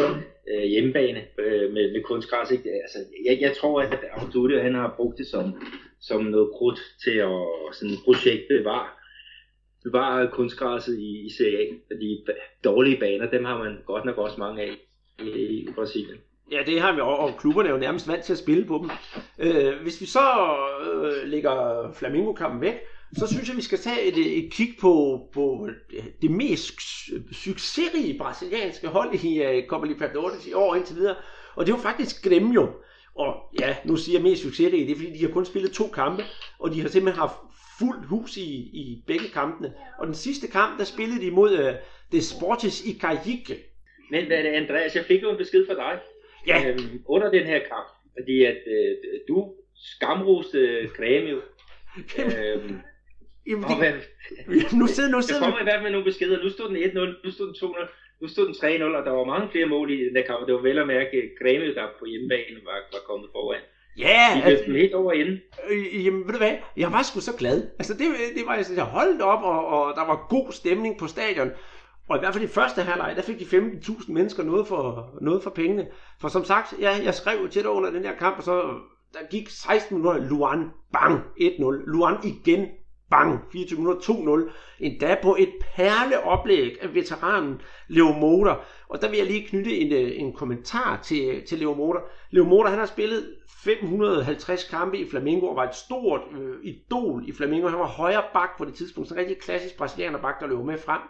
øh, 0.50 0.64
hjemmebane 0.64 1.22
øh, 1.38 1.72
med, 1.72 1.92
med 1.92 2.02
kunstgræs. 2.02 2.50
Ikke? 2.50 2.70
Altså, 2.70 2.98
jeg, 3.24 3.38
jeg 3.40 3.56
tror, 3.56 3.80
at 3.80 3.98
Audute, 4.12 4.60
han 4.60 4.74
har 4.74 4.94
brugt 4.96 5.18
det 5.18 5.26
som, 5.26 5.62
som 6.00 6.24
noget 6.24 6.50
krudt 6.56 6.80
til 7.04 7.16
at 7.18 7.46
sådan 7.72 7.96
projekt 8.04 8.42
bevare, 8.48 8.88
bevare 9.84 10.30
kunstgræsset 10.32 10.98
i, 10.98 11.26
i 11.26 11.30
CA. 11.30 11.64
Fordi 11.92 12.26
dårlige 12.64 13.00
baner, 13.00 13.30
dem 13.30 13.44
har 13.44 13.58
man 13.58 13.76
godt 13.86 14.04
nok 14.04 14.18
også 14.18 14.36
mange 14.38 14.62
af 14.62 14.70
i, 15.24 15.28
i 15.28 15.68
Brasilien. 15.74 16.18
Ja, 16.52 16.62
det 16.66 16.80
har 16.80 16.94
vi, 16.94 17.00
og 17.00 17.38
klubberne 17.38 17.68
er 17.68 17.72
jo 17.72 17.78
nærmest 17.78 18.08
vant 18.08 18.24
til 18.24 18.32
at 18.32 18.38
spille 18.38 18.64
på 18.64 18.78
dem. 18.82 18.90
Øh, 19.38 19.82
hvis 19.82 20.00
vi 20.00 20.06
så 20.06 20.54
øh, 20.84 21.28
lægger 21.28 21.90
Flamingo-kampen 21.94 22.60
væk, 22.60 22.74
så 23.16 23.26
synes 23.26 23.48
jeg, 23.48 23.56
vi 23.56 23.62
skal 23.62 23.78
tage 23.78 24.02
et, 24.02 24.44
et 24.44 24.52
kig 24.52 24.74
på, 24.80 25.20
på 25.32 25.68
det 26.22 26.30
mest 26.30 26.80
succesrige 27.32 28.18
brasilianske 28.18 28.88
hold 28.88 29.24
i 29.24 29.46
uh, 29.46 29.66
Copa 29.68 29.86
Libertadores 29.86 30.46
i 30.46 30.52
år 30.52 30.74
indtil 30.74 30.96
videre. 30.96 31.16
Og 31.54 31.66
det 31.66 31.74
var 31.74 31.80
faktisk 31.80 32.26
Grêmio. 32.26 32.66
Og 33.14 33.34
ja, 33.60 33.76
nu 33.84 33.96
siger 33.96 34.18
jeg 34.18 34.22
mest 34.22 34.42
succesrige, 34.42 34.86
det 34.86 34.92
er 34.92 34.96
fordi, 34.96 35.12
de 35.12 35.24
har 35.24 35.32
kun 35.32 35.44
spillet 35.44 35.72
to 35.72 35.86
kampe, 35.86 36.22
og 36.58 36.70
de 36.72 36.80
har 36.80 36.88
simpelthen 36.88 37.20
haft 37.20 37.36
fuldt 37.78 38.06
hus 38.06 38.36
i, 38.36 38.54
i 38.54 39.02
begge 39.06 39.28
kampene. 39.28 39.72
Og 39.98 40.06
den 40.06 40.14
sidste 40.14 40.48
kamp, 40.48 40.78
der 40.78 40.84
spillede 40.84 41.20
de 41.20 41.30
mod 41.30 41.52
uh, 41.52 41.74
Desportes 42.12 42.84
i 42.84 42.98
Cajique. 42.98 43.56
Men 44.10 44.26
hvad 44.26 44.36
er 44.36 44.42
det, 44.42 44.48
Andreas? 44.48 44.96
Jeg 44.96 45.04
fik 45.04 45.22
jo 45.22 45.30
en 45.30 45.36
besked 45.36 45.66
fra 45.66 45.74
dig 45.74 46.00
ja. 46.46 46.68
øhm, 46.68 47.02
under 47.06 47.30
den 47.30 47.46
her 47.46 47.58
kamp, 47.58 47.88
fordi 48.18 48.44
at 48.44 48.56
øh, 48.66 48.96
du 49.28 49.54
skamroste 49.76 50.82
Grêmio. 50.82 51.38
øhm, 52.22 52.78
Jamen, 53.48 53.64
det, 53.70 54.72
nu 54.80 54.86
sidder, 54.86 55.10
nu 55.10 55.20
sidder 55.22 55.40
der 55.40 55.46
kommer 55.46 55.60
i 55.60 55.68
hvert 55.70 55.80
fald 55.82 55.92
nogle 55.92 56.08
beskeder. 56.10 56.42
Nu 56.44 56.50
stod 56.50 56.68
den 56.68 56.76
1-0, 56.76 57.24
nu 57.24 57.30
stod 57.30 57.46
den 57.46 57.54
2-0, 57.54 58.20
nu 58.20 58.28
stod 58.28 58.44
den 58.46 58.54
3-0, 58.54 58.96
og 58.98 59.04
der 59.06 59.12
var 59.18 59.24
mange 59.24 59.48
flere 59.52 59.66
mål 59.66 59.90
i 59.90 60.04
den 60.06 60.14
der 60.16 60.22
kamp. 60.30 60.46
Det 60.46 60.54
var 60.54 60.60
vel 60.60 60.78
at 60.78 60.86
mærke, 60.86 61.14
at 61.22 61.28
Grêmio, 61.40 61.74
der 61.78 61.86
på 61.98 62.04
hjemmebane 62.04 62.58
var, 62.68 62.78
var 62.94 63.02
kommet 63.08 63.28
foran. 63.32 63.62
Ja, 63.98 64.24
de 64.36 64.42
altså, 64.42 64.72
helt 64.72 64.94
over 64.94 65.12
inden. 65.12 65.38
Øh, 65.70 66.06
jamen, 66.06 66.26
ved 66.26 66.32
du 66.32 66.38
hvad? 66.38 66.56
Jeg 66.76 66.92
var 66.92 67.02
sgu 67.02 67.20
så 67.20 67.36
glad. 67.38 67.58
Altså, 67.78 67.92
det, 67.94 68.06
det 68.36 68.42
var 68.46 68.54
jeg 68.76 68.84
holdt 68.84 69.22
op, 69.22 69.42
og, 69.42 69.66
og 69.66 69.94
der 69.96 70.06
var 70.06 70.26
god 70.28 70.52
stemning 70.52 70.98
på 70.98 71.06
stadion. 71.06 71.50
Og 72.08 72.16
i 72.16 72.20
hvert 72.20 72.34
fald 72.34 72.44
i 72.44 72.54
første 72.58 72.82
halvleg, 72.82 73.16
der 73.16 73.22
fik 73.22 73.38
de 73.38 73.44
15.000 73.44 74.12
mennesker 74.12 74.42
noget 74.42 74.66
for, 74.66 75.10
noget 75.20 75.42
for 75.42 75.50
pengene. 75.50 75.86
For 76.20 76.28
som 76.28 76.44
sagt, 76.44 76.74
ja, 76.80 76.90
jeg 77.04 77.14
skrev 77.14 77.48
til 77.48 77.62
dig 77.62 77.70
under 77.70 77.90
den 77.90 78.04
her 78.04 78.16
kamp, 78.16 78.36
og 78.36 78.42
så 78.42 78.62
der 79.12 79.18
gik 79.30 79.48
16 79.48 79.96
minutter, 79.96 80.28
Luan, 80.28 80.70
bang, 80.92 81.20
1-0. 81.40 81.64
Luan 81.86 82.16
igen, 82.24 82.68
bang, 83.10 83.40
24 83.52 83.80
minutter, 83.80 84.00
2-0. 84.00 84.50
Endda 84.80 85.16
på 85.22 85.36
et 85.38 85.52
perleoplæg 85.76 86.82
af 86.82 86.94
veteranen 86.94 87.60
Leo 87.88 88.12
Motor. 88.12 88.64
Og 88.88 89.02
der 89.02 89.08
vil 89.08 89.16
jeg 89.16 89.26
lige 89.26 89.48
knytte 89.48 89.76
en, 89.78 89.92
øh, 89.92 90.20
en 90.20 90.32
kommentar 90.32 91.00
til, 91.02 91.42
til 91.48 91.58
Leo 91.58 91.74
Motor. 91.74 92.02
Leo 92.30 92.44
Motor, 92.44 92.68
han 92.68 92.78
har 92.78 92.86
spillet 92.86 93.34
550 93.64 94.64
kampe 94.64 94.98
i 94.98 95.10
Flamengo 95.10 95.46
og 95.46 95.56
var 95.56 95.64
et 95.64 95.74
stort 95.74 96.20
øh, 96.40 96.56
idol 96.64 97.22
i 97.26 97.32
Flamengo. 97.32 97.68
Han 97.68 97.78
var 97.78 97.86
højre 97.86 98.22
bak 98.32 98.58
på 98.58 98.64
det 98.64 98.74
tidspunkt, 98.74 99.08
sådan 99.08 99.24
en 99.24 99.28
rigtig 99.28 99.42
klassisk 99.42 99.76
brasilianer 99.76 100.18
bak, 100.18 100.40
der 100.40 100.46
løb 100.46 100.58
med 100.58 100.78
frem. 100.78 101.00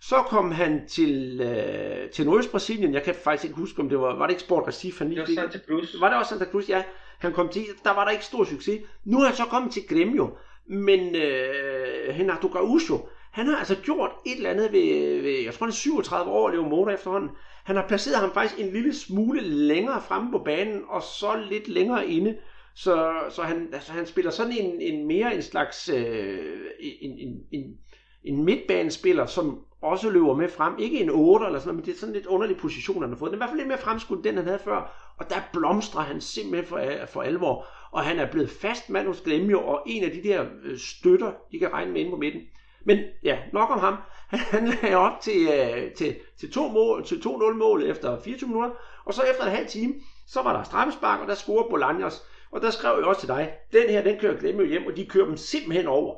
Så 0.00 0.22
kom 0.22 0.50
han 0.50 0.88
til, 0.88 1.40
øh, 1.40 2.10
til 2.10 2.26
Nordøst-Brasilien. 2.26 2.94
Jeg 2.94 3.02
kan 3.02 3.14
faktisk 3.14 3.44
ikke 3.44 3.56
huske, 3.56 3.80
om 3.80 3.88
det 3.88 4.00
var, 4.00 4.16
var 4.16 4.26
det 4.26 4.32
ikke 4.32 4.42
Sport 4.42 4.68
Recife? 4.68 4.98
Han 4.98 5.10
det 5.10 5.18
var 5.18 5.26
Santa 5.34 5.58
Cruz. 5.68 6.00
Var 6.00 6.08
det 6.08 6.18
også 6.18 6.28
Santa 6.28 6.44
Cruz, 6.44 6.68
ja. 6.68 6.82
Han 7.18 7.32
kom 7.32 7.48
til, 7.48 7.64
der 7.84 7.94
var 7.94 8.04
der 8.04 8.12
ikke 8.12 8.24
stor 8.24 8.44
succes. 8.44 8.80
Nu 9.04 9.20
er 9.20 9.26
han 9.26 9.36
så 9.36 9.44
kommet 9.44 9.72
til 9.72 9.82
Gremio. 9.88 10.36
Men 10.66 11.14
øh, 11.16 12.18
Renato 12.18 12.48
Gaucho, 12.48 13.08
han 13.32 13.46
har 13.46 13.56
altså 13.56 13.76
gjort 13.82 14.10
et 14.26 14.36
eller 14.36 14.50
andet 14.50 14.72
ved, 14.72 15.22
ved 15.22 15.44
jeg 15.44 15.54
tror 15.54 15.66
han 15.66 15.70
er 15.70 15.74
37 15.74 16.30
år 16.30 16.46
og 16.46 16.52
lever 16.52 16.68
motor 16.68 16.90
efterhånden. 16.90 17.30
Han 17.64 17.76
har 17.76 17.88
placeret 17.88 18.16
ham 18.16 18.32
faktisk 18.34 18.60
en 18.60 18.72
lille 18.72 18.94
smule 18.94 19.40
længere 19.40 20.02
fremme 20.08 20.30
på 20.30 20.38
banen, 20.38 20.82
og 20.88 21.02
så 21.02 21.44
lidt 21.50 21.68
længere 21.68 22.08
inde. 22.08 22.36
Så, 22.74 23.12
så 23.30 23.42
han, 23.42 23.68
altså, 23.72 23.92
han 23.92 24.06
spiller 24.06 24.30
sådan 24.30 24.52
en, 24.52 24.80
en 24.80 25.06
mere 25.06 25.34
en 25.34 25.42
slags 25.42 25.88
øh, 25.88 26.38
en, 26.80 27.18
en, 27.18 27.40
en, 27.52 27.78
en 28.24 28.44
midtbanespiller, 28.44 29.26
som 29.26 29.64
også 29.82 30.10
løber 30.10 30.34
med 30.34 30.48
frem. 30.48 30.78
Ikke 30.78 31.00
en 31.00 31.10
8 31.10 31.46
eller 31.46 31.58
sådan 31.58 31.68
noget, 31.68 31.76
men 31.76 31.86
det 31.86 31.94
er 31.94 32.00
sådan 32.00 32.14
lidt 32.14 32.26
underlig 32.26 32.56
position, 32.56 33.02
han 33.02 33.10
har 33.10 33.18
fået. 33.18 33.32
Den 33.32 33.34
er 33.34 33.36
i 33.36 33.40
hvert 33.40 33.50
fald 33.50 33.58
lidt 33.58 33.68
mere 33.68 33.78
fremskudt, 33.78 34.24
den 34.24 34.36
han 34.36 34.46
havde 34.46 34.58
før. 34.58 35.12
Og 35.18 35.30
der 35.30 35.36
blomstrer 35.52 36.02
han 36.02 36.20
simpelthen 36.20 36.66
for, 36.68 36.80
for 37.12 37.22
alvor. 37.22 37.66
Og 37.92 38.04
han 38.04 38.18
er 38.18 38.30
blevet 38.30 38.50
fast 38.50 38.90
mand 38.90 39.06
hos 39.06 39.20
Gremio, 39.20 39.66
og 39.66 39.82
en 39.86 40.04
af 40.04 40.10
de 40.10 40.22
der 40.22 40.44
øh, 40.64 40.78
støtter, 40.78 41.32
de 41.52 41.58
kan 41.58 41.72
regne 41.72 41.92
med 41.92 42.00
inde 42.00 42.10
på 42.10 42.16
midten. 42.16 42.42
Men 42.84 42.98
ja, 43.22 43.38
nok 43.52 43.70
om 43.70 43.78
ham. 43.78 43.96
Han 44.52 44.68
lagde 44.68 44.96
op 44.96 45.20
til, 45.20 45.48
øh, 45.48 45.92
til, 45.92 46.16
til, 46.40 46.52
to 46.52 46.68
mål, 46.68 47.04
til 47.04 47.16
2-0 47.16 47.52
mål 47.52 47.82
efter 47.82 48.20
24 48.20 48.48
minutter. 48.48 48.70
Og 49.04 49.14
så 49.14 49.22
efter 49.22 49.44
en 49.44 49.50
halv 49.50 49.68
time, 49.68 49.94
så 50.26 50.42
var 50.42 50.56
der 50.56 50.62
straffespark, 50.62 51.20
og 51.20 51.26
der 51.28 51.34
scorede 51.34 51.68
Bolaños. 51.68 52.22
Og 52.52 52.60
der 52.60 52.70
skrev 52.70 52.98
jeg 52.98 53.04
også 53.04 53.20
til 53.20 53.28
dig, 53.28 53.52
den 53.72 53.90
her, 53.90 54.02
den 54.02 54.18
kører 54.18 54.40
Gremio 54.40 54.64
hjem, 54.64 54.86
og 54.86 54.96
de 54.96 55.06
kører 55.06 55.26
dem 55.26 55.36
simpelthen 55.36 55.86
over. 55.86 56.16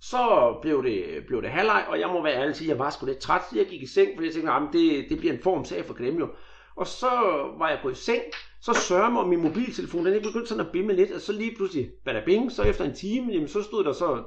Så 0.00 0.52
blev 0.62 0.84
det, 0.84 1.24
blev 1.26 1.42
det 1.42 1.50
halvleg, 1.50 1.84
og 1.88 2.00
jeg 2.00 2.08
må 2.08 2.22
være 2.22 2.34
ærlig 2.34 2.56
sige, 2.56 2.66
at 2.66 2.68
jeg 2.68 2.78
var 2.78 2.90
sgu 2.90 3.06
lidt 3.06 3.18
træt, 3.18 3.42
så 3.50 3.56
jeg 3.56 3.66
gik 3.66 3.82
i 3.82 3.86
seng, 3.86 4.10
fordi 4.14 4.26
jeg 4.26 4.34
tænkte, 4.34 4.52
at 4.52 4.62
det, 4.72 5.06
det 5.08 5.18
bliver 5.18 5.34
en 5.34 5.42
form 5.42 5.64
sag 5.64 5.84
for 5.84 5.94
Gremio. 5.94 6.28
Og 6.76 6.86
så 6.86 7.10
var 7.58 7.68
jeg 7.68 7.78
gået 7.82 7.92
i 7.92 8.04
seng, 8.04 8.22
så 8.66 8.72
sørger 8.72 9.10
mig, 9.10 9.28
min 9.28 9.42
mobiltelefon, 9.42 10.06
den 10.06 10.14
er 10.14 10.20
begyndt 10.20 10.48
sådan 10.48 10.66
at 10.66 10.72
bimme 10.72 10.92
lidt, 10.92 11.12
og 11.12 11.20
så 11.20 11.32
lige 11.32 11.56
pludselig, 11.56 11.90
bada 12.04 12.22
bing, 12.24 12.52
så 12.52 12.62
efter 12.62 12.84
en 12.84 12.94
time, 12.94 13.32
jamen, 13.32 13.48
så 13.48 13.62
stod 13.62 13.84
der 13.84 13.92
så 13.92 14.22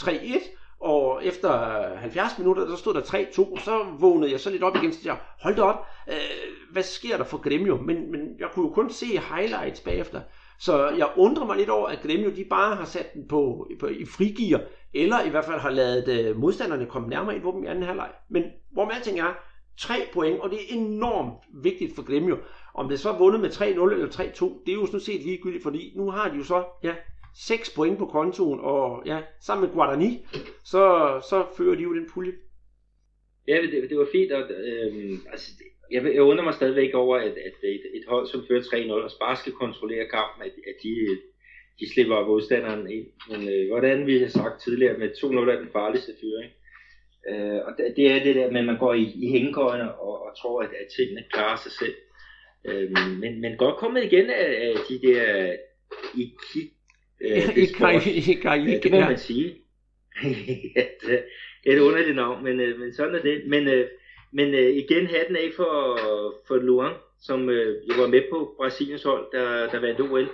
3-1, 0.00 0.10
og 0.80 1.24
efter 1.24 1.50
70 1.96 2.38
minutter, 2.38 2.68
så 2.68 2.76
stod 2.76 2.94
der 2.94 3.00
3-2, 3.00 3.64
så 3.64 3.86
vågnede 3.98 4.32
jeg 4.32 4.40
så 4.40 4.50
lidt 4.50 4.62
op 4.62 4.76
igen, 4.76 4.92
så 4.92 5.00
jeg, 5.04 5.18
hold 5.42 5.56
da 5.56 5.62
op, 5.62 5.86
øh, 6.08 6.14
hvad 6.72 6.82
sker 6.82 7.16
der 7.16 7.24
for 7.24 7.38
Gremio? 7.38 7.76
Men, 7.76 8.10
men 8.12 8.20
jeg 8.38 8.48
kunne 8.52 8.66
jo 8.68 8.72
kun 8.72 8.90
se 8.90 9.06
highlights 9.06 9.80
bagefter. 9.80 10.20
Så 10.60 10.88
jeg 10.88 11.08
undrer 11.16 11.46
mig 11.46 11.56
lidt 11.56 11.70
over, 11.70 11.88
at 11.88 12.02
Gremio 12.02 12.30
de 12.36 12.44
bare 12.50 12.76
har 12.76 12.84
sat 12.84 13.14
den 13.14 13.28
på, 13.28 13.70
på 13.80 13.86
i 13.86 14.04
frigear, 14.04 14.60
eller 14.94 15.22
i 15.22 15.28
hvert 15.28 15.44
fald 15.44 15.60
har 15.60 15.70
lavet 15.70 16.08
øh, 16.08 16.36
modstanderne 16.36 16.86
komme 16.86 17.08
nærmere 17.08 17.34
ind 17.34 17.42
på 17.42 17.52
dem 17.54 17.64
i 17.64 17.66
anden 17.66 17.84
halvleg. 17.84 18.10
Men 18.30 18.42
hvor 18.72 18.84
man 18.84 18.94
alting 18.96 19.20
er, 19.20 19.34
tre 19.80 19.94
point, 20.12 20.40
og 20.40 20.50
det 20.50 20.58
er 20.58 20.76
enormt 20.76 21.62
vigtigt 21.62 21.94
for 21.94 22.02
Gremio. 22.02 22.38
Om 22.74 22.88
det 22.88 23.00
så 23.00 23.10
er 23.10 23.18
vundet 23.18 23.40
med 23.40 23.50
3-0 23.50 23.62
eller 23.64 24.06
3-2, 24.06 24.64
det 24.66 24.72
er 24.72 24.76
jo 24.80 24.86
sådan 24.86 25.00
set 25.00 25.22
ligegyldigt, 25.22 25.62
fordi 25.62 25.92
nu 25.96 26.10
har 26.10 26.30
de 26.30 26.36
jo 26.36 26.44
så, 26.44 26.64
ja, 26.82 26.94
6 27.34 27.74
point 27.74 27.98
på 27.98 28.06
kontoen, 28.06 28.60
og 28.60 29.02
ja, 29.06 29.22
sammen 29.40 29.66
med 29.66 29.74
Guarani, 29.74 30.26
så, 30.64 30.82
så 31.30 31.46
fører 31.56 31.74
de 31.74 31.82
jo 31.82 31.94
den 31.94 32.08
pulje. 32.14 32.32
Ja, 33.48 33.62
det, 33.62 33.90
det 33.90 33.98
var 33.98 34.08
fint, 34.12 34.32
og 34.32 34.42
øh, 34.50 35.18
altså, 35.32 35.50
jeg, 35.90 36.14
jeg 36.14 36.22
undrer 36.22 36.44
mig 36.44 36.54
stadigvæk 36.54 36.94
over, 36.94 37.16
at, 37.16 37.34
at 37.48 37.56
et, 37.62 37.84
et 37.94 38.04
hold, 38.08 38.26
som 38.26 38.44
fører 38.48 38.60
3-0 38.60 38.92
og 38.92 39.10
bare 39.20 39.36
skal 39.36 39.52
kontrollere 39.52 40.08
kampen, 40.08 40.42
at, 40.42 40.52
at 40.70 40.76
de, 40.82 40.94
de 41.80 41.92
slipper 41.92 42.26
modstanderen 42.26 42.90
ind. 42.90 43.06
Men 43.30 43.48
øh, 43.48 43.68
hvordan 43.68 44.06
vi 44.06 44.18
har 44.18 44.28
sagt 44.28 44.62
tidligere, 44.62 44.98
med 44.98 45.08
2-0 45.08 45.50
er 45.50 45.58
den 45.58 45.72
farligste 45.72 46.12
fyring. 46.20 46.52
Øh, 47.30 47.60
og 47.66 47.72
det, 47.76 47.94
det 47.96 48.12
er 48.12 48.24
det 48.24 48.34
der 48.34 48.50
med, 48.50 48.60
at 48.60 48.66
man 48.66 48.78
går 48.78 48.94
i, 48.94 49.04
i 49.24 49.30
hængekøjene 49.30 49.94
og, 49.94 50.22
og 50.24 50.30
tror, 50.40 50.62
at, 50.62 50.68
at 50.82 50.88
tingene 50.96 51.24
klarer 51.32 51.56
sig 51.56 51.72
selv. 51.72 51.94
Øh, 52.64 52.90
men, 53.20 53.40
men 53.40 53.56
godt 53.56 53.76
kommet 53.76 54.04
igen 54.04 54.30
af, 54.30 54.68
af 54.68 54.74
de 54.88 55.08
der 55.08 55.52
i 56.14 56.34
kig. 56.52 56.70
Øh, 57.20 57.56
det, 58.82 58.92
må 58.92 59.00
man 59.00 59.18
sige. 59.18 59.54
er 61.66 61.72
et 61.72 61.78
underligt 61.78 62.16
navn, 62.16 62.44
men, 62.44 62.60
øh, 62.60 62.80
men 62.80 62.92
sådan 62.92 63.14
er 63.14 63.22
det. 63.22 63.42
Men, 63.46 63.68
øh, 63.68 63.86
men 64.32 64.54
øh, 64.54 64.76
igen 64.76 65.06
hatten 65.06 65.36
af 65.36 65.50
for, 65.56 65.98
for 66.46 66.56
Luan, 66.56 66.94
som 67.20 67.48
øh, 67.48 67.76
jo 67.88 68.02
var 68.02 68.08
med 68.08 68.22
på 68.30 68.54
Brasiliens 68.56 69.02
hold, 69.02 69.26
der, 69.32 69.70
der 69.70 69.80
vandt 69.80 70.00
OL. 70.00 70.28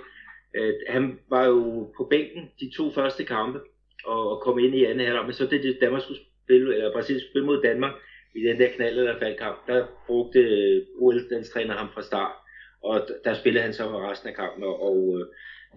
Øh, 0.55 0.73
han 0.89 1.19
var 1.29 1.45
jo 1.45 1.93
på 1.97 2.07
bænken 2.09 2.49
de 2.59 2.71
to 2.77 2.91
første 2.91 3.23
kampe, 3.23 3.59
og, 4.05 4.29
og 4.29 4.41
kom 4.41 4.59
ind 4.59 4.75
i 4.75 4.83
anden 4.83 5.05
halvleg, 5.05 5.25
men 5.25 5.33
så 5.33 5.45
det, 5.45 5.63
det 5.63 5.77
Danmark 5.81 6.01
skulle 6.01 6.19
spille, 6.43 6.75
eller 6.75 6.91
Brasilien 6.91 7.19
skulle 7.19 7.31
spille 7.31 7.45
mod 7.45 7.61
Danmark, 7.61 7.93
i 8.37 8.41
den 8.47 8.59
der 8.59 8.69
knald 8.75 8.97
eller 8.99 9.19
faldkamp, 9.19 9.67
der 9.67 9.85
brugte 10.07 10.39
øh, 10.39 10.85
OL-dansk 10.99 11.53
træner 11.53 11.73
ham 11.73 11.87
fra 11.93 12.01
start, 12.01 12.35
og 12.83 13.07
der 13.23 13.33
spillede 13.33 13.63
han 13.63 13.73
så 13.73 13.83
for 13.83 14.11
resten 14.11 14.29
af 14.29 14.35
kampen, 14.35 14.63
og, 14.63 14.81
og 14.81 15.19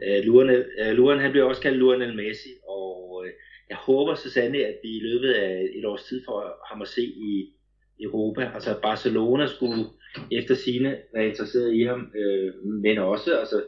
øh, 0.05 0.25
Luren, 0.25 0.51
øh, 0.51 0.92
Luren, 0.92 1.18
øh, 1.18 1.23
han 1.23 1.33
blev 1.33 1.46
også 1.46 1.62
kaldt 1.62 1.79
Luren 1.79 2.03
El 2.03 2.16
Messi, 2.16 2.51
og 2.68 3.25
øh, 3.27 3.33
jeg 3.68 3.77
håber 3.77 4.14
så 4.14 4.31
sandelig, 4.31 4.66
at 4.66 4.77
vi 4.83 4.88
i 4.96 5.01
løbet 5.01 5.33
af 5.33 5.68
et 5.75 5.85
års 5.85 6.05
tid 6.05 6.25
får 6.25 6.66
ham 6.70 6.83
at 6.83 6.88
se 6.88 7.03
i 7.03 7.53
Europa. 8.01 8.51
Altså 8.55 8.75
Barcelona 8.83 9.46
skulle 9.46 9.85
efter 10.33 10.55
sine 10.55 10.99
være 11.14 11.29
interesseret 11.29 11.75
i 11.75 11.83
ham, 11.83 12.12
øh, 12.16 12.55
men 12.64 12.99
også, 12.99 13.38
altså 13.38 13.62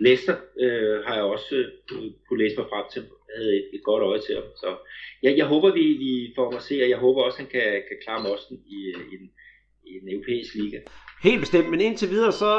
Leicester 0.00 0.36
øh, 0.60 1.04
har 1.04 1.14
jeg 1.14 1.24
også 1.24 1.54
øh, 1.56 2.10
kunne 2.28 2.42
læse 2.42 2.56
mig 2.56 2.66
frem 2.72 2.84
til, 2.92 3.02
havde 3.36 3.52
et, 3.60 3.66
et 3.76 3.82
godt 3.82 4.02
øje 4.02 4.20
til 4.26 4.34
ham. 4.34 4.48
Så 4.56 4.68
jeg, 5.22 5.32
jeg 5.36 5.46
håber, 5.46 5.72
vi, 5.72 5.84
vi 6.04 6.32
får 6.36 6.44
ham 6.44 6.56
at 6.56 6.62
se, 6.62 6.74
og 6.84 6.90
jeg 6.90 6.98
håber 6.98 7.22
også, 7.22 7.38
han 7.38 7.50
kan, 7.56 7.68
kan 7.88 7.98
klare 8.04 8.22
mosten 8.28 8.56
i, 8.66 8.78
i, 9.10 9.14
en, 9.18 9.24
i 9.86 9.90
en 10.00 10.08
europæisk 10.14 10.54
liga. 10.54 10.78
Helt 11.22 11.40
bestemt, 11.40 11.70
men 11.70 11.80
indtil 11.80 12.10
videre, 12.10 12.32
så 12.32 12.52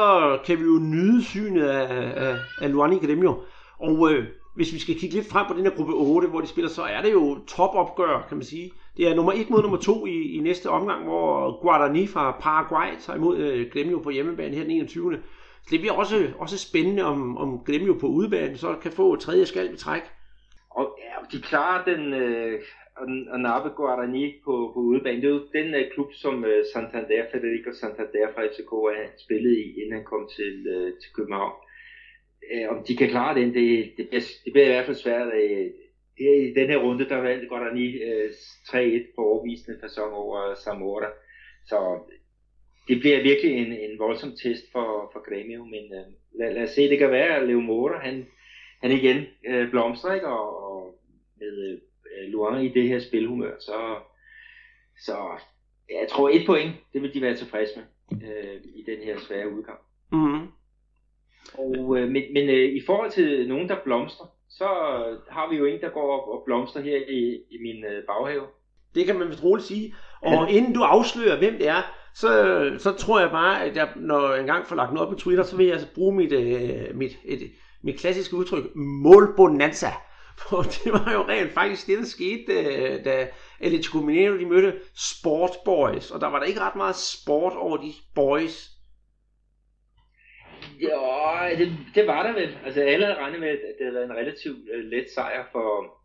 kan 0.46 0.58
vi 0.58 0.64
jo 0.64 0.78
nyde 0.78 1.24
synet 1.24 1.64
af, 1.64 1.88
af, 2.26 2.36
af 2.62 2.72
Luani 2.72 2.96
Gremio. 2.98 3.42
Og 3.78 4.12
øh, 4.12 4.24
hvis 4.56 4.72
vi 4.72 4.78
skal 4.78 4.94
kigge 4.94 5.14
lidt 5.14 5.28
frem 5.28 5.46
på 5.46 5.54
den 5.54 5.62
her 5.62 5.76
gruppe 5.76 5.92
8, 5.92 6.28
hvor 6.28 6.40
de 6.40 6.46
spiller, 6.46 6.70
så 6.70 6.82
er 6.82 7.02
det 7.02 7.12
jo 7.12 7.38
topopgør, 7.48 8.26
kan 8.28 8.36
man 8.36 8.44
sige. 8.44 8.72
Det 8.96 9.08
er 9.08 9.14
nummer 9.14 9.32
1 9.32 9.50
mod 9.50 9.62
nummer 9.62 9.78
2 9.78 10.06
i, 10.06 10.36
i 10.36 10.38
næste 10.38 10.70
omgang, 10.70 11.04
hvor 11.04 11.60
Guarani 11.62 12.06
fra 12.06 12.36
Paraguay 12.40 12.88
tager 13.00 13.16
imod 13.16 13.38
øh, 13.38 13.70
Gremio 13.72 13.98
på 13.98 14.10
hjemmebane 14.10 14.56
her 14.56 14.62
den 14.62 14.70
21. 14.70 15.18
Så 15.62 15.68
det 15.70 15.80
bliver 15.80 15.94
også, 15.94 16.28
også 16.38 16.58
spændende, 16.58 17.02
om, 17.04 17.36
om 17.36 17.58
Gremio 17.66 17.94
på 18.00 18.06
udebane 18.06 18.58
så 18.58 18.76
kan 18.82 18.92
få 18.92 19.16
tredje 19.16 19.46
skal 19.46 19.74
i 19.74 19.76
træk. 19.76 20.02
Og 20.70 20.98
ja, 20.98 21.14
de 21.32 21.42
klarer 21.42 21.84
den 21.84 22.12
øh, 22.12 22.60
at 23.34 23.40
nappe 23.40 23.70
Guarani 23.70 24.40
på, 24.44 24.70
på 24.74 24.80
udebane. 24.80 25.22
Det 25.22 25.28
er 25.28 25.34
jo 25.34 25.46
den 25.52 25.74
øh, 25.74 25.90
klub, 25.92 26.12
som 26.12 26.44
øh, 26.44 26.64
Santander, 26.72 27.24
Federico 27.32 27.72
Santander 27.72 28.32
fra 28.34 28.46
FCK 28.46 28.72
er 28.72 29.08
spillet 29.24 29.58
i, 29.58 29.80
inden 29.80 29.92
han 29.92 30.04
kom 30.04 30.28
til, 30.36 30.66
øh, 30.66 30.92
til 31.00 31.10
København. 31.16 31.52
Øh, 32.52 32.68
om 32.72 32.84
de 32.84 32.96
kan 32.96 33.08
klare 33.08 33.34
den, 33.40 33.54
det, 33.54 33.92
det, 33.96 34.08
bliver, 34.08 34.22
det 34.44 34.52
bliver 34.52 34.66
i 34.66 34.72
hvert 34.72 34.86
fald 34.86 34.96
svært. 34.96 35.32
Øh, 35.34 35.70
i 36.18 36.54
den 36.54 36.68
her 36.70 36.76
runde, 36.76 37.08
der 37.08 37.16
valgte 37.20 37.46
Guarani 37.46 37.86
øh, 37.86 38.30
3-1 38.30 39.14
på 39.16 39.20
overvisende 39.22 39.78
fasong 39.80 40.14
over 40.14 40.54
Zamora. 40.54 41.10
Så 41.66 41.78
det 42.88 43.00
bliver 43.00 43.22
virkelig 43.22 43.52
en, 43.52 43.72
en 43.72 43.98
voldsom 43.98 44.32
test 44.42 44.64
for, 44.72 45.10
for 45.12 45.20
Grêmio, 45.28 45.62
men 45.74 45.84
øh, 45.98 46.06
lad, 46.38 46.54
lad 46.54 46.62
os 46.62 46.70
se, 46.70 46.90
det 46.90 46.98
kan 46.98 47.10
være, 47.10 47.36
at 47.36 47.48
Leo 47.48 47.60
Mora, 47.60 47.98
han, 47.98 48.26
han 48.82 48.92
igen 48.92 49.24
øh, 49.48 49.70
blomstrer, 49.70 50.14
ikke? 50.14 50.26
Og, 50.26 50.72
og 50.72 50.94
med 51.38 51.72
øh, 51.72 52.28
Luan 52.28 52.64
i 52.64 52.68
det 52.68 52.88
her 52.88 53.00
spilhumør, 53.00 53.52
så, 53.60 53.96
så 55.04 55.16
ja, 55.90 56.00
jeg 56.00 56.08
tror 56.10 56.28
et 56.28 56.46
point, 56.46 56.72
det 56.92 57.02
vil 57.02 57.14
de 57.14 57.22
være 57.22 57.36
tilfredse 57.36 57.72
med 57.76 57.86
øh, 58.22 58.60
i 58.64 58.84
den 58.86 58.98
her 59.04 59.18
svære 59.18 59.52
udkamp. 59.52 59.80
Mm-hmm. 60.12 60.48
Og, 61.54 61.98
øh, 61.98 62.08
men 62.08 62.22
men 62.32 62.48
øh, 62.48 62.72
i 62.72 62.82
forhold 62.86 63.10
til 63.10 63.48
nogen, 63.48 63.68
der 63.68 63.76
blomstrer, 63.84 64.26
så 64.48 64.64
har 65.30 65.50
vi 65.50 65.56
jo 65.56 65.64
en, 65.64 65.80
der 65.80 65.88
går 65.88 66.20
op 66.20 66.28
og 66.28 66.42
blomstrer 66.44 66.82
her 66.82 66.96
i, 67.08 67.42
i 67.50 67.58
min 67.62 67.84
øh, 67.84 68.04
baghave. 68.06 68.46
Det 68.94 69.06
kan 69.06 69.18
man 69.18 69.28
vist 69.28 69.44
roligt 69.44 69.66
sige. 69.66 69.94
Og 70.22 70.32
ja. 70.32 70.46
inden 70.46 70.74
du 70.74 70.80
afslører, 70.80 71.38
hvem 71.38 71.58
det 71.58 71.68
er, 71.68 71.82
så, 72.14 72.30
så 72.78 72.92
tror 72.92 73.20
jeg 73.20 73.30
bare, 73.30 73.64
at 73.64 73.76
jeg, 73.76 73.88
når 73.96 74.30
jeg 74.30 74.40
engang 74.40 74.66
får 74.66 74.76
lagt 74.76 74.92
noget 74.92 75.06
op 75.06 75.12
på 75.12 75.18
Twitter, 75.18 75.44
så 75.44 75.56
vil 75.56 75.66
jeg 75.66 75.72
altså 75.72 75.94
bruge 75.94 76.16
mit, 76.16 76.32
øh, 76.32 76.96
mit, 76.96 77.18
et, 77.24 77.40
mit 77.82 78.00
klassiske 78.00 78.36
udtryk, 78.36 78.64
målbonanza. 78.74 79.90
For 80.38 80.62
det 80.84 80.92
var 80.92 81.12
jo 81.12 81.22
rent 81.28 81.52
faktisk 81.52 81.86
det, 81.86 81.98
der 81.98 82.04
skete, 82.04 82.52
øh, 82.52 83.04
da, 83.04 83.10
da 83.10 83.28
Atletico 83.60 83.98
Mineiro 83.98 84.38
de 84.38 84.46
mødte 84.46 84.80
Sport 84.94 85.50
Boys, 85.64 86.10
og 86.10 86.20
der 86.20 86.26
var 86.26 86.38
der 86.38 86.46
ikke 86.46 86.60
ret 86.60 86.76
meget 86.76 86.96
sport 86.96 87.52
over 87.52 87.76
de 87.76 87.92
boys. 88.14 88.70
Ja, 90.80 91.56
det, 91.58 91.72
det 91.94 92.06
var 92.06 92.22
der 92.22 92.32
vel. 92.32 92.58
Altså 92.64 92.80
alle 92.80 93.06
havde 93.06 93.18
regnet 93.18 93.40
med, 93.40 93.48
at 93.48 93.58
det 93.78 93.86
havde 93.86 93.94
været 93.94 94.04
en 94.04 94.16
relativt 94.16 94.58
uh, 94.58 94.80
let 94.80 95.10
sejr 95.14 95.48
for, 95.52 95.98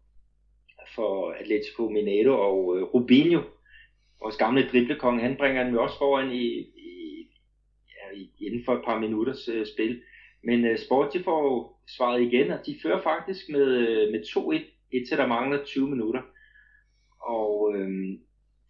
for 0.95 1.31
Atletico 1.31 1.89
Mineiro 1.89 2.33
og 2.41 2.67
uh, 2.67 2.81
Rubinho, 2.93 3.41
vores 4.21 4.38
gamle 4.38 4.69
driblekonge, 4.71 5.21
han 5.21 5.38
bringer 5.38 5.63
den 5.63 5.73
jo 5.73 5.83
også 5.83 5.97
foran 5.97 6.31
i, 6.31 6.45
i, 6.59 7.27
ja, 7.88 8.19
inden 8.45 8.65
for 8.65 8.73
et 8.73 8.85
par 8.85 8.99
minutters 8.99 9.49
uh, 9.49 9.65
spil. 9.73 10.01
Men 10.45 10.71
uh, 10.71 10.77
Sport 10.77 11.13
de 11.13 11.23
får 11.23 11.43
jo 11.43 11.71
svaret 11.97 12.21
igen, 12.21 12.51
og 12.51 12.60
de 12.65 12.75
fører 12.84 13.01
faktisk 13.01 13.49
med, 13.49 13.67
øh, 13.67 14.12
med 14.12 14.19
2-1, 14.19 14.88
indtil 14.91 15.17
der 15.17 15.27
mangler 15.27 15.63
20 15.65 15.89
minutter. 15.89 16.21
Og 17.21 17.62
uh, 17.62 17.89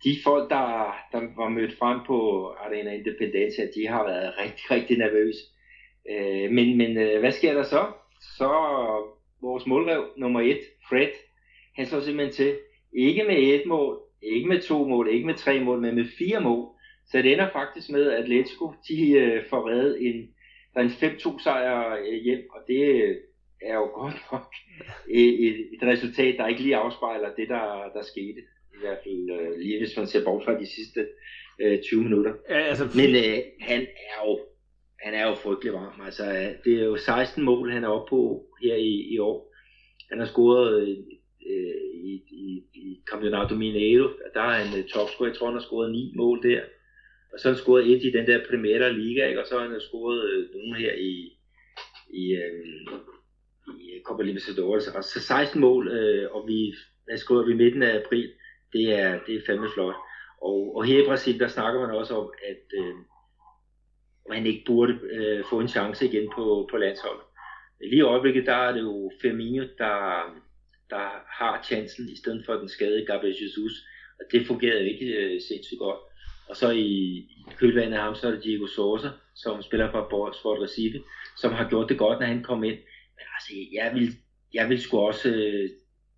de 0.03 0.17
folk, 0.23 0.49
der, 0.49 0.95
der 1.11 1.21
var 1.38 1.49
mødt 1.49 1.77
frem 1.77 1.99
på 2.07 2.47
Arena 2.49 2.93
Independencia, 2.93 3.65
de 3.75 3.88
har 3.88 4.03
været 4.03 4.38
rigtig, 4.38 4.71
rigtig 4.71 4.97
nervøse. 4.97 5.39
Øh, 6.11 6.51
men 6.51 6.77
men 6.77 6.97
øh, 6.97 7.19
hvad 7.19 7.31
sker 7.31 7.53
der 7.53 7.63
så? 7.63 7.85
Så 8.38 8.49
vores 9.41 9.65
målrev 9.65 10.03
nummer 10.17 10.41
et, 10.41 10.59
Fred, 10.89 11.09
han 11.75 11.85
slår 11.85 11.99
simpelthen 11.99 12.33
til. 12.33 12.57
Ikke 12.93 13.23
med 13.23 13.38
et 13.38 13.65
mål, 13.65 13.99
ikke 14.21 14.47
med 14.47 14.61
to 14.61 14.88
mål, 14.88 15.07
ikke 15.11 15.25
med 15.25 15.35
tre 15.35 15.63
mål, 15.63 15.81
men 15.81 15.95
med 15.95 16.05
fire 16.17 16.41
mål. 16.41 16.67
Så 17.07 17.21
det 17.21 17.33
ender 17.33 17.49
faktisk 17.51 17.89
med, 17.89 18.11
at 18.11 18.23
Atletico 18.23 18.73
de 18.89 19.11
øh, 19.11 19.43
får 19.49 19.69
reddet 19.69 20.07
en, 20.07 20.27
der 20.75 20.81
er 20.81 20.85
en 20.85 20.89
5-2 20.89 21.43
sejr 21.43 21.97
øh, 21.97 22.23
hjem, 22.23 22.49
og 22.49 22.61
det 22.67 23.03
øh, 23.03 23.15
er 23.61 23.75
jo 23.75 23.85
godt 24.01 24.15
nok 24.31 24.53
et, 25.09 25.47
et, 25.47 25.55
et 25.73 25.83
resultat, 25.83 26.35
der 26.38 26.47
ikke 26.47 26.61
lige 26.61 26.75
afspejler 26.75 27.35
det, 27.35 27.49
der, 27.49 27.89
der 27.93 28.03
skete. 28.03 28.41
I 28.73 28.77
hvert 28.81 28.97
fald 29.03 29.29
øh, 29.39 29.59
lige 29.59 29.79
hvis 29.79 29.97
man 29.97 30.07
ser 30.07 30.23
bort 30.23 30.43
fra 30.45 30.59
de 30.59 30.65
sidste 30.65 31.07
øh, 31.61 31.81
20 31.81 32.03
minutter. 32.03 32.33
Ja, 32.49 32.59
altså, 32.59 32.85
Men 32.95 33.09
øh, 33.15 33.38
han 33.59 33.81
er 33.81 34.27
jo 34.27 34.39
han 34.99 35.13
er 35.13 35.27
jo 35.27 35.35
frygtelig 35.35 35.73
varm. 35.73 36.01
Altså, 36.05 36.53
det 36.63 36.79
er 36.79 36.85
jo 36.85 36.97
16 36.97 37.43
mål, 37.43 37.71
han 37.71 37.83
er 37.83 37.88
oppe 37.88 38.09
på 38.09 38.45
her 38.61 38.75
i, 38.75 39.13
i 39.13 39.19
år. 39.19 39.53
Han 40.09 40.19
har 40.19 40.25
scoret 40.25 40.81
øh, 40.81 41.75
i, 41.93 42.23
i, 42.31 42.63
i 42.73 43.01
Campeonato 43.11 43.55
Mineiro, 43.55 44.09
der 44.33 44.41
er 44.41 44.63
han 44.63 44.83
topscorer. 44.83 45.29
Jeg 45.29 45.38
tror, 45.38 45.47
han 45.47 45.55
har 45.55 45.61
scoret 45.61 45.91
9 45.91 46.13
mål 46.15 46.43
der. 46.43 46.61
Og 47.35 47.39
så 47.41 47.47
har 47.47 47.53
han 47.53 47.63
scoret 47.63 47.91
et 47.91 48.03
i 48.03 48.11
den 48.11 48.27
der 48.27 48.47
Primera 48.49 48.89
Liga, 48.89 49.27
ikke? 49.27 49.41
og 49.41 49.47
så 49.47 49.59
har 49.59 49.67
han 49.67 49.81
scoret 49.81 50.29
øh, 50.29 50.49
nogle 50.53 50.79
her 50.79 50.93
i, 50.93 51.37
i, 52.13 52.23
øhm, 52.33 52.87
øh, 53.67 53.75
i 53.79 54.01
Copa 54.05 54.23
Libertadores. 54.23 54.87
Og 54.87 55.03
så 55.03 55.19
16 55.19 55.61
mål, 55.61 55.87
øh, 55.87 56.31
og 56.31 56.47
vi 56.47 56.73
er 57.09 57.17
skrevet 57.17 57.49
i 57.49 57.53
midten 57.53 57.83
af 57.83 57.95
april. 57.95 58.31
Det 58.73 58.99
er, 58.99 59.19
det 59.27 59.35
er 59.35 59.45
fandme 59.45 59.67
flot. 59.73 59.95
Og, 60.41 60.75
og 60.75 60.85
her 60.85 61.03
i 61.03 61.05
Brasilien, 61.07 61.41
der 61.41 61.47
snakker 61.47 61.81
man 61.81 61.95
også 61.95 62.13
om, 62.15 62.33
at 62.51 62.63
øh, 62.79 62.95
man 64.29 64.45
ikke 64.45 64.63
burde 64.65 64.99
øh, 65.11 65.43
få 65.49 65.59
en 65.59 65.67
chance 65.67 66.05
igen 66.05 66.29
på, 66.35 66.67
på 66.71 66.77
landsholdet. 66.77 67.23
Lige 67.81 67.97
i 67.97 68.11
øjeblikket, 68.13 68.45
der 68.45 68.55
er 68.55 68.71
det 68.71 68.81
jo 68.81 69.11
Firmino, 69.21 69.63
der, 69.77 69.97
der 70.89 71.07
har 71.39 71.63
chancen, 71.63 72.09
i 72.09 72.17
stedet 72.17 72.45
for 72.45 72.53
den 72.53 72.69
skadede 72.69 73.05
Gabriel 73.05 73.43
Jesus, 73.43 73.73
og 74.19 74.25
det 74.31 74.47
fungerede 74.47 74.89
ikke 74.91 75.05
øh, 75.05 75.41
sindssygt 75.41 75.79
godt. 75.79 75.99
Og 76.49 76.55
så 76.55 76.69
i, 76.69 76.88
i 77.15 77.45
kølvandet 77.58 77.97
af 77.97 78.03
ham, 78.03 78.15
så 78.15 78.27
er 78.27 78.31
det 78.31 78.43
Diego 78.43 78.67
Sosa, 78.67 79.10
som 79.36 79.62
spiller 79.62 79.91
for 79.91 80.31
Sport 80.39 80.62
Recife, 80.62 81.03
som 81.38 81.53
har 81.53 81.69
gjort 81.69 81.89
det 81.89 81.97
godt, 81.97 82.19
når 82.19 82.27
han 82.27 82.43
kom 82.43 82.63
ind. 82.63 82.79
Men 83.17 83.25
altså, 83.36 83.53
jeg 83.73 83.91
vil, 83.93 84.15
jeg 84.53 84.69
vil 84.69 84.81
sgu 84.81 84.97
også 84.97 85.29
øh, 85.29 85.69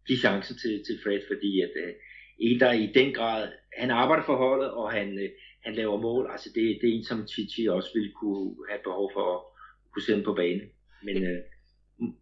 give 0.07 0.19
chancen 0.19 0.57
til, 0.57 0.83
til 0.85 0.99
Fred, 1.03 1.19
fordi 1.27 1.61
at 1.61 1.71
øh, 1.85 1.93
en, 2.39 2.59
der 2.59 2.71
i 2.71 2.91
den 2.95 3.13
grad, 3.13 3.51
han 3.77 3.91
arbejder 3.91 4.23
for 4.23 4.35
holdet, 4.35 4.71
og 4.71 4.91
han, 4.91 5.19
øh, 5.19 5.29
han 5.63 5.75
laver 5.75 6.01
mål. 6.01 6.29
Altså 6.31 6.49
det, 6.55 6.77
det 6.81 6.89
er 6.89 6.93
en, 6.93 7.03
som 7.03 7.27
Chichi 7.27 7.67
også 7.67 7.89
ville 7.93 8.11
kunne 8.11 8.55
have 8.69 8.79
behov 8.83 9.11
for 9.13 9.35
at 9.35 9.41
kunne 9.93 10.03
sende 10.03 10.23
på 10.23 10.33
banen. 10.33 10.61
Men 11.03 11.23
øh, 11.23 11.39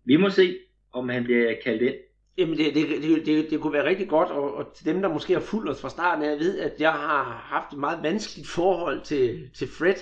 vi 0.06 0.16
må 0.16 0.30
se, 0.30 0.58
om 0.94 1.10
han 1.10 1.24
bliver 1.24 1.56
kaldt 1.64 1.82
ind. 1.82 1.96
Jamen 2.38 2.58
det, 2.58 2.76
det, 2.76 2.88
det, 2.90 3.26
det, 3.26 3.50
det 3.50 3.60
kunne 3.60 3.74
være 3.74 3.86
rigtig 3.86 4.10
godt, 4.10 4.30
og, 4.30 4.54
og 4.56 4.74
til 4.74 4.86
dem, 4.86 5.02
der 5.02 5.14
måske 5.14 5.34
har 5.34 5.40
fulgt 5.40 5.70
os 5.70 5.82
fra 5.82 5.90
starten, 5.90 6.24
af, 6.24 6.40
ved, 6.40 6.60
at 6.60 6.74
jeg 6.80 6.92
har 6.92 7.24
haft 7.24 7.74
et 7.74 7.80
meget 7.80 8.04
vanskeligt 8.04 8.48
forhold 8.48 9.02
til, 9.02 9.50
til 9.58 9.68
Fred. 9.68 9.96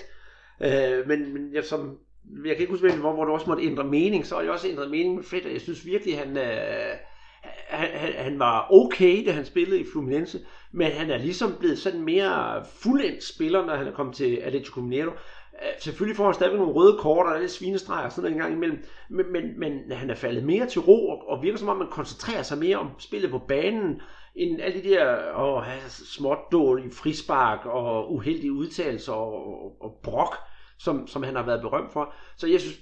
Øh, 0.60 1.08
men, 1.08 1.34
men 1.34 1.54
jeg, 1.54 1.64
som, 1.64 1.98
jeg 2.44 2.56
kan 2.56 2.60
ikke 2.60 2.72
huske, 2.72 2.92
hvor, 2.92 3.12
hvor 3.12 3.24
du 3.24 3.32
også 3.32 3.46
måtte 3.46 3.64
ændre 3.64 3.84
mening, 3.84 4.26
så 4.26 4.34
har 4.34 4.42
jeg 4.42 4.52
også 4.52 4.68
ændret 4.68 4.90
mening 4.90 5.14
med 5.14 5.24
Fred, 5.24 5.44
og 5.44 5.52
jeg 5.52 5.60
synes 5.60 5.86
virkelig, 5.86 6.18
han, 6.18 6.36
øh, 6.36 6.96
han, 7.68 7.88
han, 7.98 8.12
han 8.12 8.38
var 8.38 8.68
okay, 8.70 9.26
da 9.26 9.32
han 9.32 9.44
spillede 9.44 9.80
i 9.80 9.86
Fluminense, 9.92 10.38
men 10.72 10.92
han 10.92 11.10
er 11.10 11.18
ligesom 11.18 11.56
blevet 11.58 11.78
sådan 11.78 12.02
mere 12.02 12.64
fuldendt 12.82 13.24
spiller, 13.24 13.66
når 13.66 13.76
han 13.76 13.86
er 13.86 13.94
kommet 13.94 14.16
til 14.16 14.36
Atletico 14.36 14.80
Mineiro. 14.80 15.10
Øh, 15.62 15.68
selvfølgelig 15.78 16.16
får 16.16 16.24
han 16.24 16.34
stadig 16.34 16.56
nogle 16.56 16.72
røde 16.72 16.98
kort 16.98 17.26
og 17.26 17.40
lidt 17.40 17.50
svinestreger 17.50 18.04
og 18.04 18.12
sådan 18.12 18.22
noget 18.22 18.34
en 18.34 18.40
gang 18.42 18.54
imellem, 18.54 18.84
men, 19.10 19.32
men, 19.32 19.60
men 19.60 19.92
han 19.92 20.10
er 20.10 20.14
faldet 20.14 20.44
mere 20.44 20.66
til 20.66 20.80
ro 20.80 21.08
og, 21.08 21.28
og 21.28 21.42
virker 21.42 21.58
som 21.58 21.68
om, 21.68 21.76
man 21.76 21.88
koncentrerer 21.90 22.42
sig 22.42 22.58
mere 22.58 22.76
om 22.76 22.88
spillet 22.98 23.30
på 23.30 23.38
banen, 23.38 24.00
end 24.36 24.60
alle 24.60 24.82
de 24.82 24.88
der 24.88 25.16
åh, 25.36 25.64
småt 25.88 26.38
i 26.86 26.90
frispark 26.90 27.66
og 27.66 28.12
uheldige 28.12 28.52
udtalelser 28.52 29.12
og, 29.12 29.64
og, 29.64 29.76
og 29.80 30.00
brok, 30.02 30.36
som, 30.78 31.06
som 31.06 31.22
han 31.22 31.36
har 31.36 31.42
været 31.42 31.60
berømt 31.60 31.92
for. 31.92 32.14
Så 32.36 32.46
jeg 32.46 32.60
synes 32.60 32.78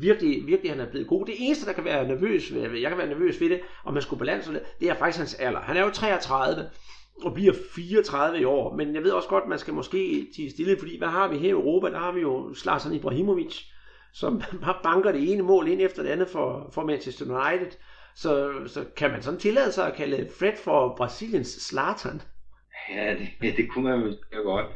virkelig, 0.00 0.46
virkelig 0.46 0.72
han 0.72 0.80
er 0.80 0.90
blevet 0.90 1.08
god. 1.08 1.26
Det 1.26 1.34
eneste, 1.38 1.66
der 1.66 1.72
kan 1.72 1.84
være 1.84 2.08
nervøs 2.08 2.54
ved, 2.54 2.78
jeg 2.78 2.90
kan 2.90 2.98
være 2.98 3.08
nervøs 3.08 3.40
ved 3.40 3.50
det, 3.50 3.60
om 3.84 3.94
man 3.94 4.02
skulle 4.02 4.18
balance 4.18 4.52
det, 4.52 4.62
det 4.80 4.90
er 4.90 4.94
faktisk 4.94 5.18
hans 5.18 5.34
alder. 5.34 5.60
Han 5.60 5.76
er 5.76 5.84
jo 5.84 5.90
33, 5.90 6.70
og 7.22 7.34
bliver 7.34 7.52
34 7.74 8.40
i 8.40 8.44
år. 8.44 8.76
Men 8.76 8.94
jeg 8.94 9.02
ved 9.02 9.10
også 9.10 9.28
godt, 9.28 9.42
at 9.42 9.48
man 9.48 9.58
skal 9.58 9.74
måske 9.74 10.26
til 10.36 10.50
stille, 10.50 10.78
fordi 10.78 10.98
hvad 10.98 11.08
har 11.08 11.28
vi 11.28 11.36
her 11.36 11.48
i 11.48 11.50
Europa? 11.50 11.90
Der 11.90 11.98
har 11.98 12.12
vi 12.12 12.20
jo 12.20 12.54
Slarsen 12.54 12.94
Ibrahimovic, 12.94 13.62
som 14.12 14.42
bare 14.64 14.78
banker 14.82 15.12
det 15.12 15.32
ene 15.32 15.42
mål 15.42 15.68
ind 15.68 15.80
efter 15.80 16.02
det 16.02 16.10
andet 16.10 16.28
for, 16.28 16.70
for 16.74 16.84
Manchester 16.84 17.24
United. 17.24 17.70
Så, 18.14 18.52
så 18.66 18.84
kan 18.96 19.10
man 19.10 19.22
sådan 19.22 19.40
tillade 19.40 19.72
sig 19.72 19.86
at 19.86 19.94
kalde 19.94 20.28
Fred 20.38 20.56
for 20.64 20.94
Brasiliens 20.96 21.48
Zlatan? 21.48 22.22
Ja, 22.90 23.16
det, 23.40 23.56
det 23.56 23.70
kunne 23.70 23.84
man 23.84 24.14
jo 24.34 24.42
godt. 24.42 24.66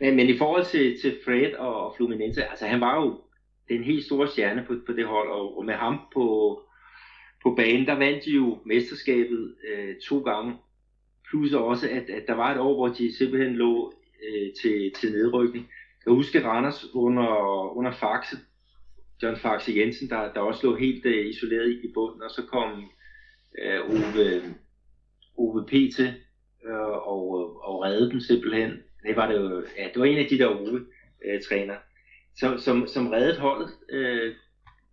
Men, 0.00 0.16
men 0.16 0.28
i 0.28 0.38
forhold 0.38 0.64
til, 0.64 1.00
til 1.00 1.18
Fred 1.24 1.52
og 1.54 1.94
Fluminense, 1.96 2.44
altså 2.44 2.66
han 2.66 2.80
var 2.80 2.96
jo 2.96 3.20
den 3.68 3.84
helt 3.84 4.04
store 4.04 4.28
stjerne 4.28 4.64
på, 4.66 4.74
på 4.86 4.92
det 4.92 5.06
hold, 5.06 5.30
og, 5.30 5.58
og 5.58 5.64
med 5.64 5.74
ham 5.74 5.98
på, 6.14 6.60
på 7.42 7.54
banen, 7.54 7.86
der 7.86 7.94
vandt 7.94 8.24
de 8.24 8.30
jo 8.30 8.58
mesterskabet 8.66 9.54
øh, 9.68 9.94
to 10.08 10.18
gange. 10.18 10.56
Plus 11.30 11.52
også, 11.52 11.88
at, 11.90 12.10
at 12.10 12.24
der 12.26 12.34
var 12.34 12.54
et 12.54 12.60
år, 12.60 12.74
hvor 12.74 12.88
de 12.88 13.16
simpelthen 13.16 13.56
lå 13.56 13.92
øh, 14.28 14.52
til, 14.62 14.92
til 15.00 15.12
nedrykning. 15.12 15.68
Jeg 16.06 16.14
husker 16.14 16.48
Randers 16.48 16.86
under, 16.94 17.30
under 17.76 17.90
Faxe, 17.90 18.36
John 19.22 19.36
Faxe 19.36 19.72
Jensen, 19.76 20.08
der, 20.08 20.32
der 20.32 20.40
også 20.40 20.66
lå 20.66 20.76
helt 20.76 21.06
øh, 21.06 21.26
isoleret 21.26 21.70
i 21.70 21.92
bunden, 21.94 22.22
og 22.22 22.30
så 22.30 22.42
kom 22.46 22.90
øh, 23.62 23.80
Ove, 23.80 24.54
Ove 25.38 25.66
P. 25.66 25.70
til 25.70 26.14
øh, 26.66 26.88
og, 26.88 27.22
og 27.64 27.82
redde 27.82 28.10
dem 28.10 28.20
simpelthen. 28.20 28.70
Det 29.02 29.16
var, 29.16 29.32
det, 29.32 29.40
jo, 29.40 29.64
ja, 29.78 29.88
det 29.94 30.00
var 30.00 30.04
en 30.04 30.18
af 30.18 30.26
de 30.30 30.38
der 30.38 30.46
Ove-træner, 30.48 31.74
øh, 31.74 31.80
som, 32.36 32.58
som, 32.58 32.86
som 32.86 33.08
reddede 33.08 33.40
holdet 33.40 33.70
øh, 33.90 34.34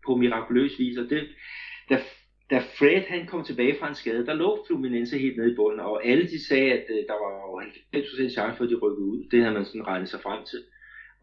på 0.05 0.15
mirakuløs 0.15 0.79
vis, 0.79 0.97
og 0.97 1.09
det, 1.09 1.27
der 1.89 1.97
da 2.49 2.57
Fred 2.59 3.01
han 3.07 3.27
kom 3.27 3.43
tilbage 3.43 3.75
fra 3.79 3.89
en 3.89 3.95
skade, 3.95 4.25
der 4.25 4.33
lå 4.33 4.65
Fluminense 4.67 5.17
helt 5.17 5.37
nede 5.37 5.51
i 5.51 5.55
bunden, 5.55 5.79
og 5.79 6.05
alle 6.05 6.27
de 6.27 6.47
sagde, 6.47 6.71
at 6.73 6.85
øh, 6.89 7.03
der 7.07 7.13
var 7.23 7.33
90% 7.95 8.29
chance 8.29 8.57
for, 8.57 8.63
at 8.63 8.69
de 8.69 8.75
rykkede 8.75 9.07
ud. 9.11 9.29
Det 9.31 9.41
havde 9.41 9.53
man 9.53 9.65
sådan 9.65 9.87
regnet 9.87 10.09
sig 10.09 10.21
frem 10.21 10.45
til. 10.45 10.59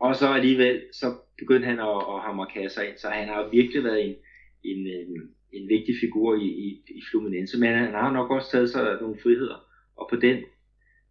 Og 0.01 0.17
så 0.17 0.27
alligevel, 0.27 0.83
så 0.93 1.07
begyndte 1.39 1.67
han 1.67 1.81
at, 1.81 1.97
at 2.13 2.21
hamre 2.27 2.47
kasser 2.55 2.83
ind, 2.83 2.97
så 2.99 3.09
han 3.09 3.29
har 3.29 3.49
virkelig 3.51 3.85
været 3.85 4.05
en, 4.09 4.15
en, 4.65 4.87
en, 4.87 5.11
en 5.53 5.69
vigtig 5.69 5.95
figur 6.01 6.35
i, 6.35 6.49
i, 6.67 6.69
i 6.99 7.03
Fluminense, 7.11 7.59
men 7.61 7.75
han 7.75 7.93
har 7.93 8.13
nok 8.13 8.31
også 8.31 8.51
taget 8.51 8.71
sig 8.71 8.99
nogle 9.01 9.21
friheder, 9.23 9.59
og 9.97 10.07
på 10.11 10.17
den 10.17 10.39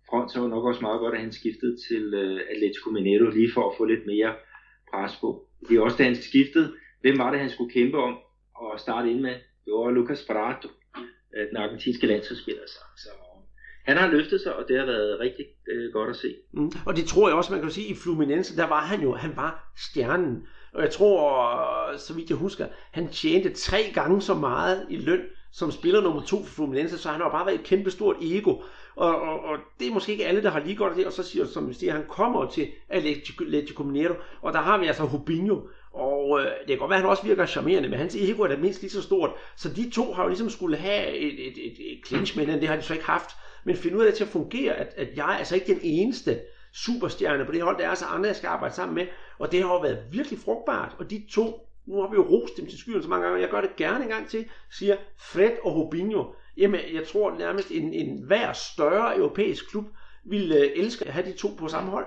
front 0.10 0.32
så 0.32 0.40
var 0.40 0.46
det 0.46 0.56
nok 0.56 0.66
også 0.66 0.82
meget 0.82 1.00
godt, 1.00 1.16
at 1.16 1.22
han 1.22 1.32
skiftede 1.32 1.76
til 1.88 2.14
øh, 2.14 2.40
Atletico 2.52 2.90
Mineiro, 2.90 3.30
lige 3.30 3.52
for 3.54 3.70
at 3.70 3.78
få 3.78 3.86
lidt 3.86 4.06
mere 4.06 4.36
pres 4.92 5.14
på. 5.22 5.30
Det 5.70 5.78
er 5.78 5.82
også 5.82 5.98
da 5.98 6.04
han 6.04 6.16
skiftede, 6.16 6.74
hvem 7.02 7.18
var 7.18 7.32
det, 7.32 7.40
han 7.40 7.50
skulle 7.50 7.74
kæmpe 7.74 7.98
om 7.98 8.18
og 8.56 8.80
starte 8.80 9.12
ind 9.12 9.20
med? 9.20 9.36
Det 9.66 9.74
var 9.74 9.92
Lucas 9.92 10.26
Prato, 10.28 10.68
øh, 11.36 11.48
den 11.50 11.58
argentinske 11.58 12.08
landsholdsspiller. 12.08 12.64
Så, 12.68 12.80
så 12.98 13.10
han 13.86 13.98
har 13.98 14.08
løftet 14.08 14.42
sig, 14.42 14.56
og 14.56 14.66
det 14.68 14.80
har 14.80 14.86
været 14.86 15.20
rigtig 15.20 15.46
øh, 15.72 15.94
godt 15.94 16.10
at 16.10 16.16
se. 16.16 16.36
Mm. 16.54 16.72
Og 16.86 16.96
det 16.96 17.06
tror 17.06 17.28
jeg 17.28 17.38
også, 17.38 17.54
man 17.54 17.62
kan 17.62 17.72
sige, 17.72 17.88
i 17.88 17.96
Fluminense, 17.96 18.58
der 18.58 18.68
var 18.68 18.82
han 18.82 19.02
jo, 19.02 19.16
han 19.16 19.36
var 19.36 19.72
stjernen. 19.78 20.48
Og 20.74 20.82
jeg 20.82 20.92
tror, 20.92 21.98
så 21.98 22.14
vidt 22.14 22.30
jeg 22.30 22.38
husker, 22.38 22.68
han 22.92 23.08
tjente 23.08 23.54
tre 23.54 23.92
gange 23.94 24.22
så 24.22 24.34
meget 24.34 24.86
i 24.90 24.96
løn 24.96 25.22
som 25.52 25.72
spiller 25.72 26.02
nummer 26.02 26.22
to 26.22 26.44
for 26.44 26.54
Fluminense, 26.56 26.98
så 26.98 27.10
han 27.10 27.22
har 27.22 27.30
bare 27.30 27.46
været 27.46 27.60
et 27.60 27.66
kæmpe 27.66 27.92
stort 27.92 28.16
ego. 28.22 28.56
Og, 28.96 29.22
og, 29.22 29.40
og 29.40 29.58
det 29.80 29.88
er 29.88 29.92
måske 29.92 30.12
ikke 30.12 30.26
alle, 30.26 30.44
der 30.44 30.50
har 30.50 30.60
lige 30.60 30.76
godt 30.76 30.90
af 30.90 30.98
det, 30.98 31.06
og 31.06 31.14
så 31.14 31.24
siger, 31.24 31.46
som 31.46 31.70
vi 31.70 31.74
siger, 31.74 31.94
han 31.94 32.06
kommer 32.10 32.50
til 32.50 32.68
Atletico 32.90 33.84
Mineiro, 33.84 34.14
og 34.42 34.54
der 34.54 34.60
har 34.60 34.78
vi 34.78 34.86
altså 34.86 35.04
Rubinho, 35.04 35.60
og 35.94 36.40
øh, 36.40 36.46
det 36.46 36.68
kan 36.68 36.78
godt 36.78 36.90
være, 36.90 36.98
at 36.98 37.04
han 37.04 37.10
også 37.10 37.24
virker 37.24 37.46
charmerende, 37.46 37.90
men 37.90 38.00
hans 38.00 38.16
ego 38.16 38.44
er 38.44 38.48
da 38.48 38.58
mindst 38.58 38.82
lige 38.82 38.92
så 38.92 39.02
stort. 39.02 39.32
Så 39.56 39.70
de 39.70 39.90
to 39.90 40.14
har 40.14 40.24
jo 40.24 40.30
ligesom 40.30 40.50
skulle 40.50 40.78
have 40.78 41.08
et, 41.18 41.48
et, 41.48 41.58
et, 41.66 41.94
et 41.94 42.08
clinch 42.08 42.38
med 42.38 42.48
den, 42.48 42.60
det 42.60 42.68
har 42.68 42.76
de 42.76 42.82
så 42.82 42.94
ikke 42.94 43.06
haft 43.06 43.30
men 43.64 43.76
finde 43.76 43.98
ud 43.98 44.02
af 44.02 44.08
det 44.08 44.16
til 44.16 44.24
at 44.24 44.30
fungere, 44.30 44.74
at, 44.74 44.94
at 44.98 45.18
jeg 45.18 45.34
er 45.34 45.38
altså 45.38 45.56
ikke 45.56 45.74
den 45.74 45.80
eneste 45.84 46.42
superstjerne 46.74 47.46
på 47.46 47.52
det 47.52 47.62
hold, 47.62 47.78
der 47.78 47.90
er 47.90 47.96
så 47.96 48.06
andre, 48.06 48.28
jeg 48.28 48.36
skal 48.36 48.48
arbejde 48.48 48.76
sammen 48.76 48.96
med, 48.96 49.08
og 49.40 49.52
det 49.52 49.64
har 49.64 49.74
jo 49.74 49.80
været 49.80 50.04
virkelig 50.12 50.40
frugtbart, 50.40 50.96
og 51.00 51.10
de 51.10 51.26
to, 51.32 51.68
nu 51.86 52.02
har 52.02 52.10
vi 52.10 52.16
jo 52.16 52.28
rost 52.30 52.58
dem 52.58 52.68
til 52.68 52.80
skyen 52.80 53.04
så 53.04 53.10
mange 53.10 53.24
gange, 53.24 53.38
og 53.38 53.42
jeg 53.42 53.50
gør 53.50 53.62
det 53.62 53.76
gerne 53.76 54.04
en 54.04 54.10
gang 54.10 54.30
til, 54.30 54.46
siger 54.72 54.98
Fred 55.18 55.52
og 55.64 55.76
Robinho, 55.76 56.26
jamen 56.58 56.80
jeg 56.94 57.08
tror 57.08 57.38
nærmest 57.38 57.72
en, 57.72 57.94
en 57.94 58.24
hver 58.24 58.54
større 58.54 59.18
europæisk 59.18 59.70
klub 59.70 59.86
ville 60.24 60.56
øh, 60.56 60.72
elske 60.76 61.06
at 61.06 61.14
have 61.14 61.26
de 61.26 61.38
to 61.38 61.48
på 61.60 61.68
samme 61.68 61.90
hold. 61.90 62.06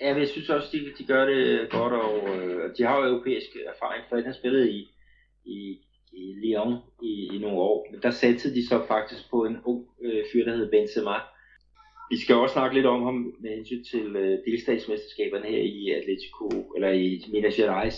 Ja, 0.00 0.12
men 0.12 0.20
jeg 0.20 0.28
synes 0.28 0.50
også, 0.50 0.68
de, 0.72 0.92
de 0.98 1.04
gør 1.04 1.24
det 1.24 1.70
godt, 1.70 1.92
og 1.92 2.36
øh, 2.36 2.76
de 2.78 2.82
har 2.82 2.98
jo 2.98 3.04
europæisk 3.04 3.56
erfaring, 3.74 4.04
for 4.08 4.16
han 4.16 4.24
har 4.24 4.32
spillet 4.32 4.68
i, 4.68 4.88
i 5.44 5.78
i 6.16 6.34
Lyon 6.42 6.78
i, 7.02 7.36
i 7.36 7.38
nogle 7.38 7.58
år. 7.58 7.86
Men 7.90 8.02
der 8.02 8.10
satte 8.10 8.54
de 8.54 8.68
så 8.68 8.86
faktisk 8.88 9.30
på 9.30 9.44
en 9.44 9.56
ung 9.64 9.86
øh, 10.02 10.24
fyr, 10.32 10.44
der 10.44 10.56
hed 10.56 10.70
Benzema. 10.70 11.16
Vi 12.10 12.20
skal 12.20 12.36
også 12.36 12.52
snakke 12.52 12.76
lidt 12.76 12.86
om 12.86 13.02
ham 13.02 13.34
med 13.40 13.50
hensyn 13.56 13.84
til 13.84 14.16
øh, 14.16 14.38
delstatsmesterskaberne 14.46 15.46
her 15.46 15.62
i 15.62 15.90
Atletico, 15.90 16.72
eller 16.76 16.90
i 16.90 17.24
Minas 17.32 17.56
Gerais. 17.56 17.96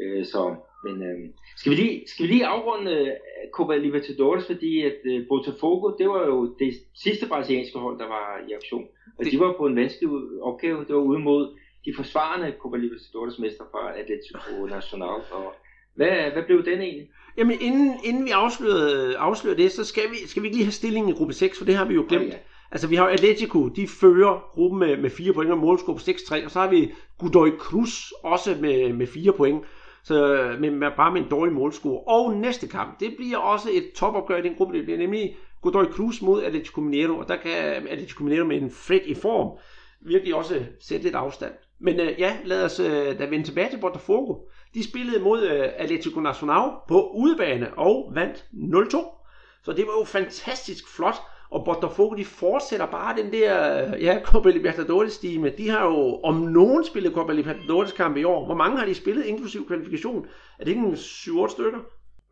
Øh, 0.00 0.24
så, 0.24 0.56
men 0.84 1.02
øh, 1.02 1.18
skal, 1.56 1.70
vi 1.72 1.76
lige, 1.76 2.02
skal 2.06 2.22
vi 2.26 2.32
lige 2.32 2.46
afrunde 2.46 2.92
øh, 2.92 3.12
Copa 3.52 3.76
Libertadores, 3.76 4.46
fordi 4.46 4.82
at 4.82 5.00
øh, 5.04 5.26
Botafogo, 5.28 5.96
det 5.98 6.08
var 6.08 6.26
jo 6.26 6.54
det 6.58 6.74
sidste 6.94 7.26
brasilianske 7.28 7.78
hold, 7.78 7.98
der 7.98 8.08
var 8.08 8.40
i 8.48 8.52
aktion. 8.52 8.86
Og 9.18 9.24
de 9.24 9.40
var 9.40 9.54
på 9.58 9.66
en 9.66 9.76
vanskelig 9.76 10.10
opgave. 10.42 10.84
Det 10.84 10.94
var 10.94 11.00
ude 11.00 11.18
mod 11.18 11.58
de 11.84 11.92
forsvarende 11.96 12.54
Copa 12.60 12.76
Libertadores 12.76 13.38
mester 13.38 13.64
fra 13.70 13.98
Atletico 14.00 14.66
Nacional. 14.66 15.20
Og 15.30 15.54
hvad, 15.94 16.30
hvad 16.32 16.42
blev 16.46 16.64
den 16.64 16.80
egentlig? 16.80 17.08
Jamen, 17.38 17.56
inden, 17.60 17.98
inden 18.04 18.24
vi 18.24 18.30
afslører, 18.30 19.18
afslører 19.18 19.56
det, 19.56 19.72
så 19.72 19.84
skal 19.84 20.02
vi, 20.10 20.16
skal 20.26 20.42
vi 20.42 20.46
ikke 20.46 20.56
lige 20.56 20.66
have 20.66 20.72
stillingen 20.72 21.14
i 21.14 21.18
gruppe 21.18 21.34
6, 21.34 21.58
for 21.58 21.64
det 21.64 21.74
har 21.74 21.84
vi 21.84 21.94
jo 21.94 22.04
glemt. 22.08 22.24
Oh, 22.24 22.30
ja. 22.30 22.36
Altså, 22.70 22.88
vi 22.88 22.96
har 22.96 23.08
Atletico, 23.08 23.68
de 23.68 23.88
fører 23.88 24.50
gruppen 24.52 24.80
med, 24.80 24.96
med 24.96 25.10
4 25.10 25.32
point 25.32 25.52
og 25.52 25.58
målscore 25.58 25.96
på 25.96 26.00
6-3, 26.00 26.44
og 26.44 26.50
så 26.50 26.60
har 26.60 26.70
vi 26.70 26.92
Godoy 27.18 27.50
Cruz 27.58 28.10
også 28.22 28.56
med, 28.60 28.92
med 28.92 29.06
4 29.06 29.32
point, 29.32 29.64
så 30.06 30.34
øh, 30.34 30.60
med, 30.60 30.70
med, 30.70 30.90
bare 30.96 31.12
med 31.12 31.20
en 31.20 31.30
dårlig 31.30 31.54
målscore. 31.54 32.00
Og 32.00 32.36
næste 32.36 32.68
kamp, 32.68 33.00
det 33.00 33.14
bliver 33.16 33.38
også 33.38 33.68
et 33.72 33.92
topopgør 33.96 34.36
i 34.36 34.42
den 34.42 34.54
gruppe, 34.54 34.76
det 34.76 34.84
bliver 34.84 34.98
nemlig 34.98 35.36
Godoy 35.62 35.84
Cruz 35.84 36.22
mod 36.22 36.42
Atletico 36.42 36.80
Mineiro, 36.80 37.18
og 37.18 37.28
der 37.28 37.36
kan 37.36 37.88
Atletico 37.88 38.24
Mineiro 38.24 38.44
med 38.46 38.56
en 38.56 38.70
fred 38.70 39.00
i 39.06 39.14
form 39.14 39.58
virkelig 40.00 40.34
også 40.34 40.64
sætte 40.80 41.04
lidt 41.04 41.14
afstand. 41.14 41.52
Men 41.80 42.00
øh, 42.00 42.20
ja, 42.20 42.36
lad 42.44 42.64
os 42.64 42.80
øh, 42.80 43.18
da 43.18 43.26
vende 43.26 43.46
tilbage 43.46 43.70
til 43.70 43.80
Botafogo. 43.80 44.34
De 44.74 44.84
spillede 44.84 45.22
mod 45.22 45.42
øh, 45.42 45.68
Atletico 45.76 46.20
Nacional 46.20 46.70
på 46.88 47.10
udebane 47.10 47.78
og 47.78 48.12
vandt 48.14 48.44
0-2. 48.52 49.16
Så 49.64 49.72
det 49.72 49.86
var 49.86 49.92
jo 50.00 50.04
fantastisk 50.04 50.96
flot. 50.96 51.14
Og 51.50 51.64
Botafogo, 51.64 52.14
de 52.16 52.24
fortsætter 52.24 52.86
bare 52.86 53.16
den 53.16 53.32
der, 53.32 53.52
øh, 53.94 54.02
ja, 54.02 54.20
Copa 54.28 54.50
Libertadores-stime. 54.50 55.48
De 55.48 55.68
har 55.68 55.84
jo 55.86 56.20
om 56.22 56.34
nogen 56.34 56.84
spillet 56.84 57.14
Copa 57.14 57.32
Libertadores-kamp 57.32 58.16
i 58.16 58.24
år. 58.24 58.44
Hvor 58.44 58.54
mange 58.54 58.78
har 58.78 58.86
de 58.86 58.94
spillet, 58.94 59.26
inklusiv 59.26 59.66
kvalifikation? 59.66 60.26
Er 60.58 60.64
det 60.64 60.70
ikke 60.70 60.86
en 60.86 60.94
7-8 60.94 61.48
stykker? 61.48 61.80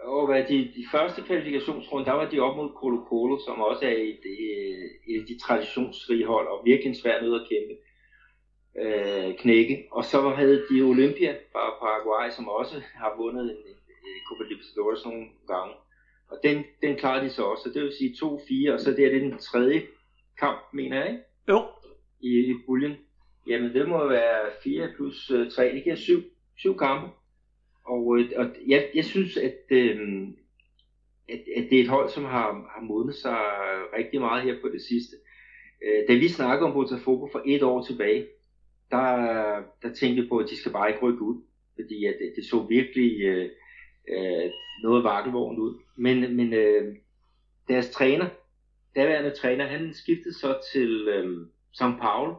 Og 0.00 0.27
hvad 0.27 0.44
de, 0.48 0.59
de 0.77 0.85
første 0.92 1.22
kvalifikationsrunde, 1.22 2.07
der 2.07 2.12
var 2.12 2.29
de 2.31 2.40
op 2.40 2.57
mod 2.57 2.70
Colo 2.77 2.98
Colo, 3.09 3.38
som 3.46 3.61
også 3.61 3.85
er 3.87 3.96
et, 4.12 4.24
øh, 4.24 5.14
et 5.14 5.20
af 5.20 5.27
de 5.27 5.38
traditionsrige 5.38 6.27
hold, 6.27 6.46
og 6.48 6.62
virkelig 6.64 6.88
en 6.88 7.00
svær 7.03 7.22
nød 7.22 7.35
at 7.40 7.48
kæmpe 7.50 7.74
øh, 8.83 9.35
knække. 9.38 9.88
Og 9.90 10.05
så 10.05 10.29
havde 10.29 10.64
de 10.70 10.83
Olympia 10.83 11.33
fra 11.53 11.64
Paraguay, 11.83 12.31
som 12.31 12.48
også 12.48 12.74
har 12.94 13.14
vundet 13.16 13.44
en, 13.44 13.57
en 14.09 14.20
Copa 14.29 14.44
Libertadores 14.48 15.05
nogle 15.05 15.24
gange. 15.53 15.74
Og 16.30 16.40
den, 16.42 16.64
den 16.82 16.96
klarede 16.96 17.24
de 17.24 17.30
så 17.30 17.42
også, 17.42 17.62
så 17.62 17.70
det 17.74 17.82
vil 17.82 17.92
sige 17.98 18.14
2-4, 18.70 18.72
og 18.72 18.80
så 18.80 18.90
det 18.90 19.04
er 19.04 19.10
det 19.10 19.22
den 19.22 19.38
tredje 19.38 19.82
kamp, 20.38 20.58
mener 20.72 20.96
jeg, 20.96 21.10
ikke? 21.10 21.22
Jo. 21.48 21.62
I, 22.20 22.50
i 22.50 22.54
buljen. 22.66 22.96
Jamen 23.46 23.74
det 23.74 23.88
må 23.88 24.08
være 24.08 24.50
4 24.64 24.88
plus 24.96 25.32
3, 25.54 25.68
øh, 25.68 25.74
det 25.74 25.84
giver 25.84 25.96
7, 25.96 26.22
7 26.56 26.76
kampe. 26.76 27.08
Og, 27.87 28.18
øh, 28.18 28.30
og 28.37 28.46
jeg, 28.66 28.90
jeg 28.94 29.04
synes, 29.04 29.37
at, 29.37 29.58
øh, 29.70 30.28
at, 31.28 31.40
at 31.56 31.66
det 31.70 31.78
er 31.78 31.82
et 31.82 31.88
hold, 31.88 32.10
som 32.10 32.24
har, 32.24 32.70
har 32.74 32.82
modnet 32.82 33.14
sig 33.14 33.38
rigtig 33.98 34.20
meget 34.20 34.42
her 34.42 34.60
på 34.62 34.68
det 34.68 34.80
sidste. 34.82 35.16
Øh, 35.84 36.08
da 36.08 36.14
vi 36.14 36.28
snakkede 36.28 36.66
om 36.66 36.72
Botafogo 36.72 37.28
for 37.32 37.42
et 37.46 37.62
år 37.62 37.82
tilbage, 37.82 38.26
der, 38.90 39.06
der 39.82 39.94
tænkte 39.94 40.22
vi 40.22 40.28
på, 40.28 40.38
at 40.38 40.50
de 40.50 40.56
skal 40.56 40.72
bare 40.72 40.88
ikke 40.88 41.02
rykke 41.02 41.22
ud, 41.22 41.42
fordi 41.74 42.04
at 42.04 42.14
det, 42.20 42.32
det 42.37 42.44
så 42.44 42.66
virkelig 42.68 43.22
øh, 43.22 43.50
øh, 44.08 44.50
noget 44.82 45.04
vakkelvogn 45.04 45.58
ud. 45.58 45.80
Men, 45.96 46.36
men 46.36 46.52
øh, 46.52 46.96
deres 47.68 47.90
træner, 47.90 48.26
daværende 48.96 49.30
træner, 49.30 49.66
han 49.66 49.94
skiftede 49.94 50.34
så 50.34 50.58
til 50.72 51.08
øh, 51.08 51.46
São 51.80 52.00
Paulo, 52.00 52.34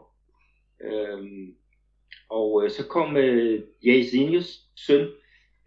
øh, 0.81 1.23
og 2.29 2.63
øh, 2.63 2.71
så 2.71 2.87
kom 2.87 3.17
øh, 3.17 3.63
Jaisinius 3.85 4.59
søn, 4.75 5.09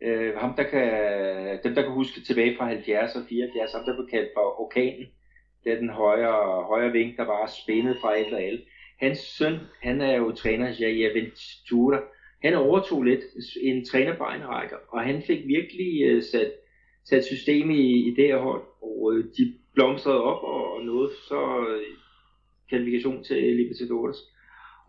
øh, 0.02 0.34
ham 0.34 0.54
der 0.56 0.62
kan, 0.62 1.61
dem 1.64 1.74
der 1.74 1.82
kan 1.82 1.92
huske 1.92 2.20
tilbage 2.20 2.56
fra 2.56 2.66
70 2.66 3.14
og 3.14 3.22
74, 3.28 3.72
ham 3.72 3.84
der 3.84 3.94
blev 3.94 4.08
kaldt 4.11 4.30
for 4.37 4.61
orkanen, 4.61 5.06
det 5.64 5.72
er 5.72 5.76
den 5.76 5.90
højre, 5.90 6.64
højre 6.64 6.92
ving, 6.92 7.16
der 7.16 7.24
bare 7.24 7.48
spændet 7.48 7.96
fra 8.00 8.16
et 8.16 8.26
eller 8.26 8.38
andet 8.38 8.64
hans 9.00 9.18
søn, 9.18 9.58
han 9.82 10.00
er 10.00 10.16
jo 10.16 10.32
træner, 10.32 10.74
Jair 10.80 11.12
Ventura. 11.12 12.00
Han 12.42 12.55
overtog 12.55 13.03
lidt 13.03 13.24
en 13.62 13.85
trænerbejenrække, 13.85 14.77
og 14.88 15.01
han 15.01 15.22
fik 15.22 15.46
virkelig 15.46 16.03
øh, 16.03 16.22
sat, 16.22 16.53
sat 17.05 17.24
system 17.24 17.70
i, 17.70 18.09
i 18.09 18.14
det 18.14 18.27
her 18.27 18.38
hold, 18.38 18.62
og 18.83 19.12
øh, 19.14 19.24
de 19.24 19.55
blomstrede 19.74 20.22
op 20.22 20.42
og 20.42 20.85
nåede 20.85 21.11
så 21.29 21.66
øh, 21.68 21.96
kvalifikation 22.68 23.24
til 23.24 23.57
Libertadores. 23.57 24.16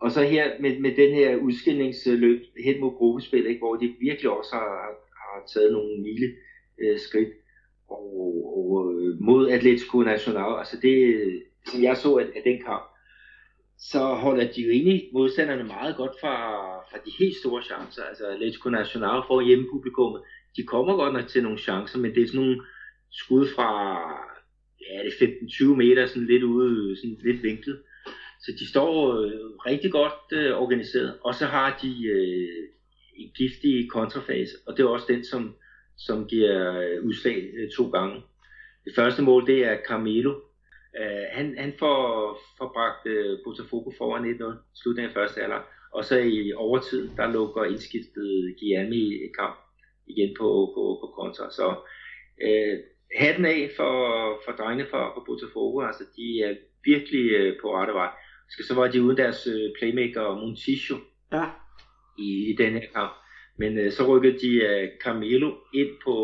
Og 0.00 0.10
så 0.10 0.22
her 0.22 0.60
med, 0.60 0.78
med 0.78 0.96
den 0.96 1.14
her 1.14 1.36
udskillingsløb 1.36 2.42
hen 2.64 2.80
mod 2.80 2.96
gruppespil, 2.98 3.46
ikke, 3.46 3.58
hvor 3.58 3.76
de 3.76 3.94
virkelig 4.00 4.30
også 4.30 4.52
har, 4.52 4.94
har 5.16 5.46
taget 5.54 5.72
nogle 5.72 6.02
mile 6.02 6.26
øh, 6.78 6.98
skridt 6.98 7.28
og, 7.88 8.14
og 8.56 8.94
øh, 8.94 9.20
mod 9.20 9.50
Atletico 9.50 9.98
Nacional. 10.02 10.58
Altså 10.58 10.76
det, 10.82 10.96
øh, 11.14 11.40
som 11.66 11.82
jeg 11.82 11.96
så 11.96 12.16
af, 12.16 12.24
af 12.36 12.42
den 12.44 12.62
kamp, 12.62 12.89
så 13.80 13.98
holder 13.98 14.52
de 14.52 14.62
jo 14.62 14.70
egentlig 14.70 15.08
modstanderne 15.12 15.64
meget 15.64 15.96
godt 15.96 16.12
fra, 16.20 16.34
fra 16.90 16.98
de 17.04 17.10
helt 17.18 17.36
store 17.36 17.62
chancer. 17.62 18.02
Altså 18.02 18.26
Atletico 18.26 18.70
Nacional 18.70 19.22
får 19.26 19.40
hjemmepublikummet. 19.40 20.22
De 20.56 20.62
kommer 20.62 20.96
godt 20.96 21.14
nok 21.14 21.26
til 21.28 21.42
nogle 21.42 21.58
chancer, 21.58 21.98
men 21.98 22.14
det 22.14 22.22
er 22.22 22.26
sådan 22.26 22.40
nogle 22.40 22.62
skud 23.10 23.48
fra 23.54 23.70
ja, 24.80 25.04
det 25.04 25.12
15-20 25.12 25.64
meter, 25.64 26.06
sådan 26.06 26.26
lidt 26.26 26.42
ude, 26.42 26.96
sådan 26.96 27.16
lidt 27.24 27.42
vinklet. 27.42 27.82
Så 28.40 28.52
de 28.58 28.68
står 28.68 29.20
øh, 29.20 29.50
rigtig 29.66 29.92
godt 29.92 30.32
øh, 30.32 30.52
organiseret. 30.62 31.18
Og 31.24 31.34
så 31.34 31.46
har 31.46 31.78
de 31.82 32.06
øh, 32.06 32.48
en 33.16 33.30
giftig 33.36 33.90
kontrafase, 33.90 34.52
og 34.66 34.76
det 34.76 34.82
er 34.82 34.88
også 34.88 35.06
den, 35.08 35.24
som, 35.24 35.54
som 35.98 36.26
giver 36.26 36.80
øh, 36.80 37.04
udslag 37.04 37.50
øh, 37.58 37.70
to 37.76 37.90
gange. 37.90 38.22
Det 38.84 38.94
første 38.94 39.22
mål, 39.22 39.46
det 39.46 39.64
er 39.64 39.76
Carmelo. 39.88 40.34
Uh, 40.98 41.26
han, 41.36 41.58
han 41.58 41.72
får, 41.78 41.98
får 42.58 42.70
bragt 42.76 43.02
uh, 43.06 43.38
Botafogo 43.44 43.90
foran 43.98 44.24
1-0 44.24 44.80
slutningen 44.82 45.08
af 45.10 45.14
første 45.14 45.42
alder, 45.42 45.62
og 45.92 46.04
så 46.04 46.18
i 46.18 46.52
overtid, 46.52 47.10
der 47.16 47.32
lukker 47.32 47.64
indskiftet 47.64 48.54
Guillermo 48.58 48.94
i 48.94 49.30
kamp 49.38 49.56
igen 50.06 50.36
på, 50.38 50.72
på, 50.74 50.82
på 51.00 51.06
kontra. 51.18 51.50
Så 51.50 51.66
uh, 52.46 52.74
hatten 53.16 53.44
af 53.44 53.70
for, 53.76 53.94
for 54.44 54.52
drengene 54.52 54.90
fra, 54.90 55.02
fra 55.14 55.22
Botafogo, 55.26 55.80
altså 55.80 56.04
de 56.16 56.42
er 56.42 56.54
virkelig 56.84 57.24
uh, 57.40 57.60
på 57.60 57.74
rette 57.76 57.92
vej. 57.92 58.10
Skal 58.50 58.64
så 58.64 58.74
var 58.74 58.88
de 58.88 59.02
uden 59.02 59.16
deres 59.16 59.46
uh, 59.46 59.70
playmaker 59.78 60.34
Montijo 60.40 60.96
ja. 61.32 61.44
i, 62.18 62.50
i 62.50 62.52
den 62.58 62.72
her 62.72 62.86
kamp. 62.94 63.12
Men 63.58 63.86
uh, 63.86 63.92
så 63.92 64.02
rykkede 64.10 64.38
de 64.44 64.52
uh, 64.68 64.88
Carmelo 65.02 65.50
ind 65.74 65.92
på, 66.04 66.14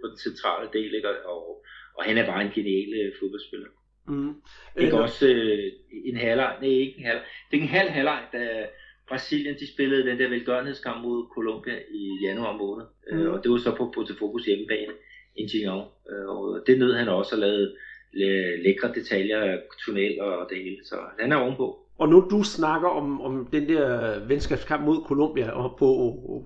på 0.00 0.04
den 0.08 0.18
centrale 0.18 0.68
del, 0.72 0.94
ikke? 0.94 1.26
Og, 1.26 1.64
og 1.96 2.04
han 2.04 2.18
er 2.18 2.26
bare 2.26 2.42
en 2.42 2.52
genial 2.54 2.90
uh, 3.00 3.12
fodboldspiller. 3.20 3.68
Mm. 4.10 4.34
Ikke 4.78 4.96
øh, 4.96 5.02
også 5.02 5.26
uh, 5.26 6.08
en 6.08 6.16
halvleg, 6.16 6.56
nej 6.60 6.70
ikke 6.70 6.98
en 6.98 7.04
halvleg, 7.04 7.24
det 7.50 7.56
er 7.58 7.62
en 7.62 7.68
halv 7.68 7.90
halvleg, 7.90 8.22
da 8.32 8.66
Brasilien 9.08 9.54
de 9.60 9.72
spillede 9.72 10.06
den 10.10 10.18
der 10.18 10.28
velgørenhedskamp 10.28 11.02
mod 11.02 11.28
Colombia 11.34 11.78
i 11.90 12.18
januar 12.22 12.56
måned, 12.56 12.86
mm. 13.12 13.20
uh, 13.20 13.32
og 13.32 13.42
det 13.42 13.50
var 13.50 13.58
så 13.58 13.74
på 13.76 13.92
Botafogo's 13.96 14.46
hjemmebane, 14.46 14.92
Ingenieur, 15.36 15.82
uh, 16.10 16.28
og 16.36 16.62
det 16.66 16.78
nød 16.78 16.94
han 16.94 17.08
også 17.08 17.34
at 17.34 17.40
lave 17.40 17.68
lækre 18.12 18.92
detaljer, 18.94 19.58
tunnel 19.84 20.20
og 20.20 20.46
det 20.50 20.58
hele, 20.58 20.76
så 20.84 20.96
han 21.20 21.32
er 21.32 21.36
ovenpå. 21.36 21.78
Og 21.98 22.08
nu 22.08 22.26
du 22.30 22.42
snakker 22.42 22.88
om, 22.88 23.20
om 23.20 23.48
den 23.52 23.68
der 23.68 24.18
venskabskamp 24.26 24.84
mod 24.84 25.04
Colombia 25.06 25.50
og 25.50 25.76
på, 25.78 25.86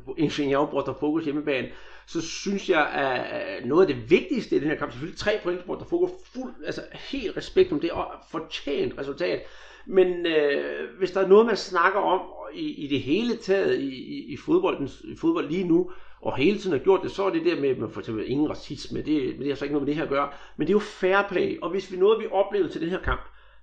på 0.04 0.14
Ingenieur 0.18 0.66
Botafogo's 0.66 1.24
hjemmebane, 1.24 1.68
så 2.06 2.20
synes 2.20 2.70
jeg, 2.70 2.86
at 2.86 3.66
noget 3.66 3.88
af 3.88 3.94
det 3.94 4.10
vigtigste 4.10 4.56
i 4.56 4.58
den 4.58 4.68
her 4.68 4.76
kamp, 4.76 4.92
selvfølgelig 4.92 5.18
tre 5.18 5.32
point 5.42 5.60
til 5.60 5.66
Botafogo, 5.66 6.08
fuld, 6.34 6.54
altså 6.66 6.82
helt 6.92 7.36
respekt 7.36 7.72
om 7.72 7.80
det, 7.80 7.90
og 7.90 8.06
fortjent 8.30 8.98
resultat. 8.98 9.42
Men 9.86 10.26
øh, 10.26 10.98
hvis 10.98 11.10
der 11.10 11.20
er 11.20 11.28
noget, 11.28 11.46
man 11.46 11.56
snakker 11.56 12.00
om 12.00 12.20
i, 12.54 12.84
i 12.84 12.86
det 12.86 13.00
hele 13.00 13.36
taget 13.36 13.78
i, 13.80 13.88
i, 13.88 14.32
i, 14.32 14.36
fodbolden, 14.36 14.88
i 15.04 15.16
fodbold 15.20 15.48
lige 15.48 15.68
nu, 15.68 15.90
og 16.24 16.36
hele 16.36 16.58
tiden 16.58 16.78
har 16.78 16.84
gjort 16.84 17.02
det, 17.02 17.10
så 17.10 17.24
er 17.24 17.30
det 17.30 17.44
der 17.44 17.60
med, 17.60 17.76
med 17.76 17.88
for 17.88 18.00
eksempel 18.00 18.30
ingen 18.30 18.50
racisme, 18.50 18.98
det, 18.98 19.38
det 19.38 19.48
har 19.48 19.54
så 19.54 19.64
ikke 19.64 19.72
noget 19.72 19.86
med 19.86 19.94
det 19.94 19.96
her 19.96 20.02
at 20.02 20.08
gøre, 20.08 20.28
men 20.56 20.66
det 20.66 20.70
er 20.70 20.76
jo 20.76 20.78
fair 20.78 21.28
play, 21.28 21.58
og 21.60 21.70
hvis 21.70 21.92
vi 21.92 21.96
noget, 21.96 22.20
vi 22.20 22.26
oplevede 22.32 22.72
til 22.72 22.80
den 22.80 22.90
her 22.90 23.00
kamp, 23.00 23.20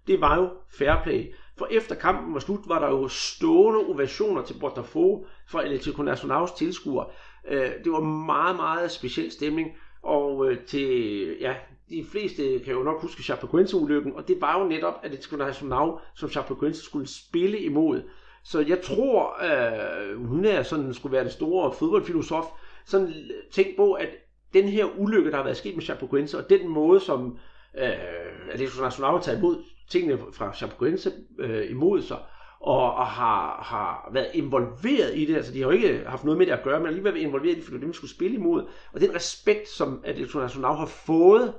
det 0.07 0.21
var 0.21 0.37
jo 0.37 0.49
fair 0.77 1.03
play. 1.03 1.33
For 1.57 1.67
efter 1.71 1.95
kampen 1.95 2.33
var 2.33 2.39
slut, 2.39 2.59
var 2.67 2.79
der 2.79 2.89
jo 2.89 3.07
stående 3.07 3.79
ovationer 3.79 4.41
til 4.41 4.55
Botafogo 4.59 5.25
fra 5.47 5.63
Atletico 5.63 6.03
Nacionals 6.03 6.51
tilskuere. 6.51 7.05
Øh, 7.47 7.71
det 7.83 7.91
var 7.91 7.99
meget, 8.01 8.55
meget 8.55 8.91
speciel 8.91 9.31
stemning, 9.31 9.69
og 10.01 10.51
øh, 10.51 10.57
til, 10.65 11.37
ja, 11.39 11.53
de 11.89 12.05
fleste 12.11 12.59
kan 12.59 12.73
jo 12.73 12.83
nok 12.83 13.01
huske 13.01 13.23
Chapecoense-ulykken, 13.23 14.15
og 14.15 14.27
det 14.27 14.41
var 14.41 14.59
jo 14.59 14.67
netop, 14.67 14.93
at 15.03 15.05
Atletico 15.05 15.35
Nacional, 15.35 15.91
som 16.15 16.29
Chapecoense 16.29 16.83
skulle 16.83 17.07
spille 17.07 17.59
imod. 17.59 18.01
Så 18.43 18.59
jeg 18.67 18.81
tror, 18.81 19.43
øh, 19.43 20.25
hun 20.25 20.45
er 20.45 20.63
sådan, 20.63 20.93
skulle 20.93 21.13
være 21.13 21.23
det 21.23 21.31
store 21.31 21.73
fodboldfilosof, 21.73 22.45
sådan 22.85 23.13
tænk 23.51 23.75
på, 23.77 23.93
at 23.93 24.09
den 24.53 24.67
her 24.67 24.85
ulykke, 24.97 25.31
der 25.31 25.37
har 25.37 25.43
været 25.43 25.57
sket 25.57 25.75
med 25.75 25.83
Chapecoense, 25.83 26.37
og 26.37 26.49
den 26.49 26.67
måde, 26.67 26.99
som 26.99 27.37
øh, 27.77 28.51
Atletico 28.51 28.81
Nacional 28.81 29.11
har 29.11 29.21
taget 29.21 29.37
imod 29.37 29.63
tingene 29.89 30.19
fra 30.33 30.53
Chapecoense 30.53 31.11
øh, 31.39 31.71
imod 31.71 32.01
sig, 32.01 32.17
og, 32.59 32.93
og 32.93 33.07
har, 33.07 33.63
har 33.63 34.09
været 34.13 34.29
involveret 34.33 35.11
i 35.15 35.25
det. 35.25 35.35
Altså, 35.35 35.53
de 35.53 35.59
har 35.59 35.65
jo 35.65 35.71
ikke 35.71 36.03
haft 36.07 36.23
noget 36.23 36.37
med 36.37 36.45
det 36.45 36.53
at 36.53 36.63
gøre, 36.63 36.79
men 36.79 36.87
alligevel 36.87 37.13
været 37.13 37.23
involveret 37.23 37.51
i 37.51 37.55
det, 37.55 37.63
fordi 37.63 37.77
det 37.77 37.83
dem, 37.83 37.93
skulle 37.93 38.11
spille 38.11 38.37
imod. 38.37 38.65
Og 38.93 39.01
den 39.01 39.15
respekt, 39.15 39.67
som 39.69 40.01
Atletico 40.03 40.39
Nacional 40.39 40.75
har 40.75 40.85
fået 40.85 41.53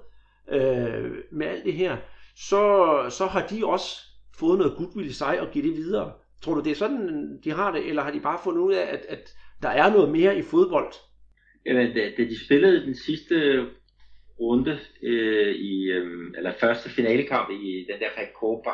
øh, 0.53 1.11
med 1.33 1.47
alt 1.47 1.65
det 1.65 1.73
her, 1.73 1.97
så, 2.37 2.87
så 3.09 3.27
har 3.27 3.47
de 3.47 3.67
også 3.67 3.97
fået 4.35 4.59
noget 4.59 4.77
goodwill 4.77 5.09
i 5.09 5.13
sig 5.13 5.41
og 5.41 5.49
give 5.53 5.69
det 5.69 5.77
videre. 5.77 6.13
Tror 6.43 6.55
du, 6.55 6.61
det 6.61 6.71
er 6.71 6.77
sådan, 6.77 7.39
de 7.45 7.51
har 7.51 7.73
det, 7.73 7.89
eller 7.89 8.03
har 8.03 8.11
de 8.11 8.21
bare 8.21 8.41
fundet 8.45 8.61
ud 8.63 8.73
af, 8.75 8.93
at, 8.93 9.05
at 9.09 9.35
der 9.63 9.69
er 9.69 9.93
noget 9.93 10.13
mere 10.13 10.39
i 10.39 10.43
fodbold? 10.43 10.93
Jamen, 11.67 11.95
da, 11.95 12.11
da 12.19 12.25
de 12.25 12.45
spillede 12.45 12.87
den 12.87 12.95
sidste 12.95 13.67
runde 14.41 14.79
øh, 15.03 15.55
i, 15.55 15.91
øh, 15.91 16.31
eller 16.37 16.53
første 16.61 16.91
finalekamp 16.91 17.51
i 17.51 17.87
den 17.91 18.01
der 18.01 18.23
Recopa 18.23 18.71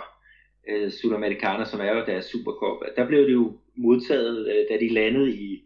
øh, 0.68 0.90
Sudamericana, 0.90 1.64
som 1.64 1.80
er 1.80 1.92
jo 1.92 2.04
deres 2.06 2.24
Supercup, 2.24 2.82
der 2.96 3.06
blev 3.06 3.26
det 3.26 3.32
jo 3.32 3.58
modtaget, 3.76 4.48
øh, 4.48 4.64
da 4.70 4.84
de 4.84 4.94
landede 4.94 5.30
i, 5.36 5.62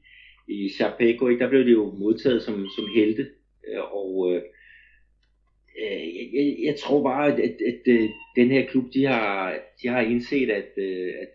i 0.48 0.68
Chapeco, 0.68 1.28
ikke? 1.28 1.44
der 1.44 1.48
blev 1.48 1.64
det 1.64 1.72
jo 1.72 1.94
modtaget 1.98 2.42
som, 2.42 2.68
som 2.76 2.84
helte, 2.94 3.26
øh, 3.68 3.94
og 3.94 4.32
øh, 4.32 4.42
øh 5.82 6.06
jeg, 6.34 6.56
jeg 6.64 6.76
tror 6.76 7.02
bare, 7.02 7.32
at, 7.32 7.40
at, 7.40 7.56
at, 7.66 7.94
at 7.94 8.10
den 8.36 8.50
her 8.50 8.66
klub, 8.66 8.84
de 8.94 9.04
har, 9.04 9.58
de 9.82 9.88
har 9.88 10.00
indset, 10.00 10.50
at, 10.50 10.70
øh, 10.78 11.12
at 11.22 11.28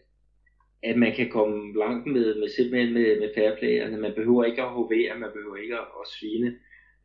at 0.84 0.98
man 0.98 1.16
kan 1.16 1.30
komme 1.30 1.78
langt 1.78 2.08
med, 2.08 2.40
med 2.40 2.50
simpelthen 2.50 2.94
med, 2.94 3.20
med 3.20 3.30
fair 3.36 3.56
play. 3.56 3.80
Altså, 3.80 3.98
man 4.00 4.14
behøver 4.16 4.44
ikke 4.44 4.62
at 4.62 4.70
hovere, 4.70 5.20
man 5.20 5.30
behøver 5.34 5.56
ikke 5.56 5.76
at, 5.76 5.88
at 6.02 6.08
svine 6.08 6.56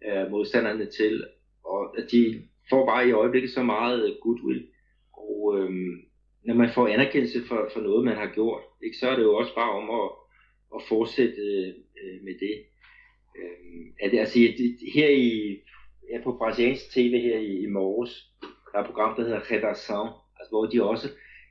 øh, 0.07 0.31
modstanderne 0.31 0.87
til. 0.87 1.25
Og 1.65 1.97
de 2.13 2.43
får 2.71 2.87
bare 2.87 3.09
i 3.09 3.13
øjeblikket 3.13 3.51
så 3.51 3.63
meget 3.63 4.19
goodwill. 4.23 4.67
Og 5.13 5.59
øh, 5.59 5.71
når 6.45 6.55
man 6.55 6.71
får 6.75 6.89
anerkendelse 6.89 7.41
for, 7.49 7.71
for 7.73 7.81
noget, 7.81 8.05
man 8.05 8.17
har 8.17 8.31
gjort, 8.35 8.63
ikke, 8.85 8.97
så 8.97 9.09
er 9.09 9.17
det 9.17 9.23
jo 9.23 9.35
også 9.35 9.55
bare 9.55 9.71
om 9.71 9.91
at, 10.01 10.11
at 10.77 10.89
fortsætte 10.89 11.43
øh, 12.03 12.25
med 12.25 12.35
det. 12.45 12.55
Øh, 13.39 13.85
at, 14.01 14.19
altså, 14.19 14.39
her 14.95 15.09
i, 15.09 15.59
ja, 16.11 16.23
på 16.25 16.33
brasiliansk 16.39 16.91
tv 16.95 17.21
her 17.21 17.39
i, 17.39 17.63
i 17.63 17.67
morges, 17.67 18.33
der 18.73 18.79
er 18.79 18.83
et 18.83 18.87
program, 18.87 19.17
der 19.17 19.23
hedder 19.23 19.41
Redação, 19.41 20.07
altså, 20.39 20.51
hvor 20.51 20.67
de 20.67 20.83
også 20.83 21.09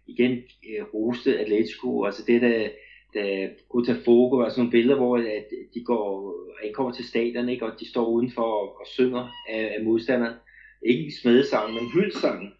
igen 0.07 0.31
øh, 0.69 0.83
roste 0.93 1.39
Atletico, 1.39 2.05
altså 2.05 2.23
det 2.27 2.41
der, 2.41 2.69
da 3.13 3.49
Botafogo 3.71 4.37
og 4.37 4.51
sådan 4.51 4.59
nogle 4.59 4.71
billeder, 4.71 4.95
hvor 4.95 5.17
at 5.17 5.47
de 5.73 5.83
går 5.83 6.07
øh, 6.31 6.67
ankommer 6.67 6.91
til 6.91 7.07
stadion, 7.07 7.49
ikke, 7.49 7.65
og 7.65 7.79
de 7.79 7.89
står 7.89 8.05
udenfor 8.05 8.41
og, 8.41 8.79
og 8.79 8.87
synger 8.87 9.29
af, 9.49 9.75
af 9.77 9.83
modstanderen. 9.83 10.35
Ikke 10.85 11.11
smedesang, 11.21 11.73
men 11.73 11.91
hyldsang. 11.93 12.53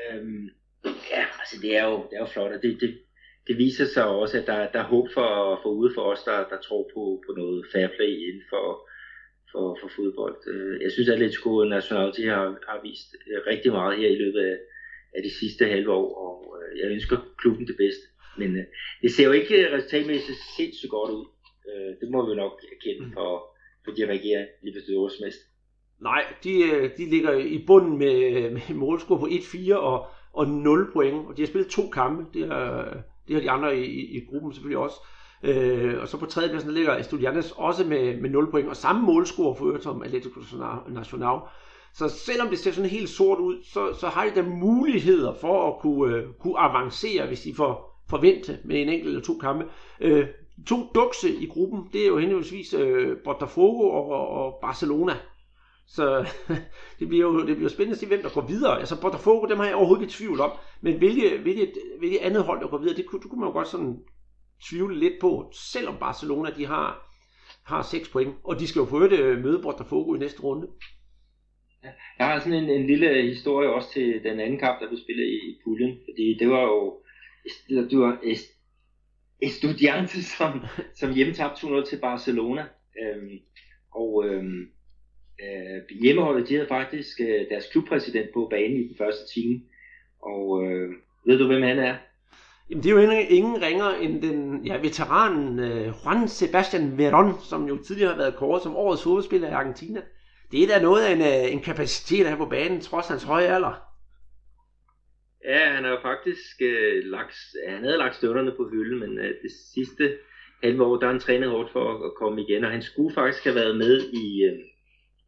Øhm, 0.00 0.48
ja, 0.84 1.24
altså 1.40 1.56
det 1.62 1.76
er 1.76 1.84
jo, 1.90 1.96
det 2.10 2.16
er 2.16 2.20
jo 2.20 2.32
flot, 2.34 2.52
og 2.52 2.62
det, 2.62 2.80
det, 2.80 2.98
det 3.46 3.58
viser 3.58 3.84
sig 3.84 4.06
også, 4.06 4.38
at 4.40 4.46
der, 4.46 4.70
der 4.72 4.78
er 4.78 4.92
håb 4.94 5.06
for, 5.14 5.60
for 5.62 5.70
ude 5.70 5.92
for 5.94 6.02
os, 6.02 6.22
der, 6.24 6.38
der 6.52 6.58
tror 6.66 6.90
på, 6.94 7.22
på 7.26 7.32
noget 7.36 7.66
fair 7.72 7.88
play 7.96 8.12
inden 8.28 8.44
for, 8.50 8.66
for, 9.52 9.78
for 9.80 9.88
fodbold. 9.96 10.36
Øh, 10.52 10.82
jeg 10.82 10.92
synes, 10.92 11.08
at 11.08 11.14
Atletico 11.14 11.64
Nacional 11.64 12.12
har, 12.36 12.46
har 12.68 12.80
vist 12.82 13.10
øh, 13.30 13.40
rigtig 13.46 13.72
meget 13.72 13.98
her 13.98 14.08
i 14.08 14.20
løbet 14.22 14.40
af, 14.40 14.56
af 15.16 15.22
de 15.22 15.30
sidste 15.40 15.64
halve 15.64 15.92
år, 15.92 16.08
og 16.26 16.56
øh, 16.58 16.80
jeg 16.80 16.90
ønsker 16.90 17.16
klubben 17.38 17.66
det 17.66 17.76
bedste. 17.76 18.04
Men 18.38 18.56
øh, 18.56 18.64
det 19.02 19.10
ser 19.12 19.24
jo 19.24 19.32
ikke 19.32 19.76
resultatmæssigt 19.76 20.38
sindssygt 20.56 20.90
godt 20.90 21.10
ud. 21.10 21.26
Øh, 21.68 21.90
det 22.00 22.08
må 22.12 22.28
vi 22.28 22.34
nok 22.34 22.52
erkende 22.74 23.06
mm. 23.06 23.12
for, 23.12 23.30
for 23.84 23.90
de 23.92 24.06
regerer 24.06 24.46
Libertadores 24.62 25.20
mest. 25.24 25.38
Nej, 26.02 26.24
de, 26.44 26.52
øh, 26.62 26.90
de 26.96 27.10
ligger 27.10 27.32
i 27.32 27.64
bunden 27.66 27.98
med, 27.98 28.50
med 28.50 28.74
målscore 28.74 29.18
på 29.18 29.26
1-4 29.26 29.74
og, 29.74 30.06
og 30.32 30.48
0 30.48 30.92
point, 30.92 31.26
og 31.28 31.36
de 31.36 31.42
har 31.42 31.46
spillet 31.46 31.70
to 31.70 31.88
kampe. 31.88 32.38
Det 32.38 32.46
har, 32.48 32.96
det 33.28 33.34
har 33.34 33.40
de 33.40 33.50
andre 33.50 33.78
i, 33.78 33.84
i, 33.84 34.16
i 34.16 34.26
gruppen 34.30 34.52
selvfølgelig 34.52 34.78
også. 34.78 34.96
Øh, 35.42 36.00
og 36.00 36.08
så 36.08 36.18
på 36.18 36.26
tredjepladsen 36.26 36.74
ligger 36.74 36.96
Estudiantes 36.96 37.52
også 37.56 37.84
med, 37.84 38.20
med 38.20 38.30
0 38.30 38.50
point, 38.50 38.68
og 38.68 38.76
samme 38.76 39.02
målscore 39.02 39.56
for 39.56 39.66
øvrigt 39.66 39.82
som 39.82 40.02
Atletico 40.02 40.40
Nacional. 40.88 41.38
Så 41.94 42.08
selvom 42.08 42.48
det 42.48 42.58
ser 42.58 42.72
sådan 42.72 42.90
helt 42.90 43.08
sort 43.08 43.38
ud, 43.38 43.62
så, 43.64 43.94
så 44.00 44.08
har 44.08 44.24
de 44.24 44.34
da 44.34 44.42
muligheder 44.42 45.34
for 45.40 45.68
at 45.68 45.80
kunne, 45.80 46.16
øh, 46.16 46.24
kunne 46.40 46.58
avancere, 46.58 47.26
hvis 47.26 47.40
de 47.40 47.54
får 47.54 48.02
forvente 48.08 48.58
med 48.64 48.82
en 48.82 48.88
enkelt 48.88 49.08
eller 49.08 49.22
to 49.22 49.38
kampe. 49.38 49.64
Øh, 50.00 50.26
to 50.66 50.76
dukse 50.94 51.34
i 51.34 51.46
gruppen, 51.46 51.88
det 51.92 52.02
er 52.02 52.06
jo 52.06 52.18
henholdsvis 52.18 52.74
øh, 52.74 53.16
Botafogo 53.24 53.90
og, 53.90 54.28
og 54.28 54.58
Barcelona. 54.62 55.16
Så 55.86 56.26
det 56.98 57.08
bliver 57.08 57.26
jo 57.26 57.46
det 57.46 57.56
bliver 57.56 57.70
spændende 57.70 57.94
at 57.94 58.00
se, 58.00 58.06
hvem 58.06 58.22
der 58.22 58.34
går 58.34 58.46
videre. 58.46 58.78
Altså 58.78 59.00
Botafogo, 59.00 59.46
dem 59.46 59.58
har 59.58 59.66
jeg 59.66 59.74
overhovedet 59.74 60.02
ikke 60.02 60.14
tvivl 60.14 60.40
om. 60.40 60.50
Men 60.80 60.98
hvilke, 60.98 61.38
hvilke, 61.38 61.72
hvilke 61.98 62.22
andet 62.22 62.42
hold, 62.42 62.60
der 62.60 62.68
går 62.68 62.78
videre, 62.78 62.96
det 62.96 63.06
kunne, 63.06 63.22
det 63.22 63.30
kunne 63.30 63.40
man 63.40 63.48
jo 63.48 63.52
godt 63.52 63.68
sådan 63.68 63.98
tvivle 64.68 64.98
lidt 64.98 65.14
på. 65.20 65.50
Selvom 65.54 65.96
Barcelona, 66.00 66.50
de 66.56 66.66
har, 66.66 67.08
har 67.64 67.82
6 67.82 68.08
point. 68.08 68.34
Og 68.44 68.60
de 68.60 68.68
skal 68.68 68.80
jo 68.80 68.84
på 68.84 68.96
øvrigt 68.96 69.20
øh, 69.20 69.42
møde 69.44 69.62
Botafogo 69.62 70.14
i 70.14 70.18
næste 70.18 70.42
runde. 70.42 70.66
Jeg 72.18 72.26
har 72.26 72.38
sådan 72.38 72.64
en, 72.64 72.70
en 72.70 72.86
lille 72.86 73.10
øh, 73.10 73.24
historie 73.24 73.68
også 73.68 73.92
til 73.92 74.22
den 74.24 74.40
anden 74.40 74.58
kamp, 74.58 74.80
der 74.80 74.88
blev 74.88 75.00
spillet 75.00 75.26
i, 75.26 75.36
i 75.50 75.58
puljen, 75.64 75.98
fordi 76.08 76.36
det 76.38 76.48
var 76.48 76.62
jo 76.62 76.98
det 77.68 77.98
var 77.98 78.18
Estudiantes, 79.42 80.24
som, 80.38 80.60
som 80.94 81.14
hjemmetabte 81.14 81.66
2-0 81.66 81.90
til 81.90 81.98
Barcelona. 82.00 82.64
Øhm, 83.02 83.38
og 83.94 84.24
øhm, 84.26 84.60
øh, 85.42 85.98
hjemmeholdet, 86.00 86.48
de 86.48 86.54
havde 86.54 86.68
faktisk 86.68 87.20
øh, 87.20 87.48
deres 87.50 87.66
klubpræsident 87.72 88.30
på 88.34 88.46
banen 88.50 88.76
i 88.76 88.88
den 88.88 88.96
første 88.98 89.34
time. 89.34 89.60
Og 90.22 90.64
øh, 90.64 90.90
ved 91.26 91.38
du, 91.38 91.46
hvem 91.46 91.62
han 91.62 91.78
er? 91.78 91.96
Jamen, 92.70 92.82
det 92.82 92.90
er 92.90 92.94
jo 92.94 92.98
ingen, 92.98 93.26
ingen 93.28 93.62
ringer 93.62 93.90
end 93.90 94.22
den 94.22 94.66
ja, 94.66 94.76
veteranen 94.76 95.58
øh, 95.58 95.92
Juan 96.04 96.28
Sebastian 96.28 96.98
Verón, 96.98 97.48
som 97.48 97.68
jo 97.68 97.82
tidligere 97.82 98.10
har 98.10 98.18
været 98.18 98.36
kåret 98.36 98.62
som 98.62 98.76
årets 98.76 99.02
hovedspiller 99.02 99.48
i 99.48 99.52
Argentina. 99.52 100.00
Det 100.52 100.62
er 100.62 100.66
da 100.66 100.82
noget 100.82 101.02
af 101.04 101.12
en, 101.12 101.20
øh, 101.20 101.52
en 101.52 101.62
kapacitet 101.62 102.28
her 102.28 102.36
på 102.36 102.46
banen, 102.46 102.80
trods 102.80 103.08
hans 103.08 103.22
høje 103.22 103.54
alder. 103.54 103.74
Ja, 105.44 105.70
han 105.74 105.84
har 105.84 105.90
jo 105.90 106.00
faktisk 106.02 106.62
øh, 106.62 107.04
lagt, 107.04 107.36
han 107.68 107.84
havde 107.84 107.98
lagt 107.98 108.16
støvlerne 108.16 108.52
på 108.56 108.68
hylden, 108.68 109.00
men 109.00 109.18
øh, 109.18 109.34
det 109.42 109.50
sidste 109.74 110.18
halve 110.62 110.84
år, 110.84 110.96
der 110.96 111.06
har 111.06 111.12
han 111.12 111.20
trænet 111.20 111.50
hårdt 111.50 111.72
for 111.72 112.04
at 112.06 112.14
komme 112.14 112.42
igen, 112.42 112.64
og 112.64 112.70
han 112.70 112.82
skulle 112.82 113.14
faktisk 113.14 113.44
have 113.44 113.56
været 113.56 113.76
med 113.76 114.00
i, 114.00 114.42
øh, 114.44 114.58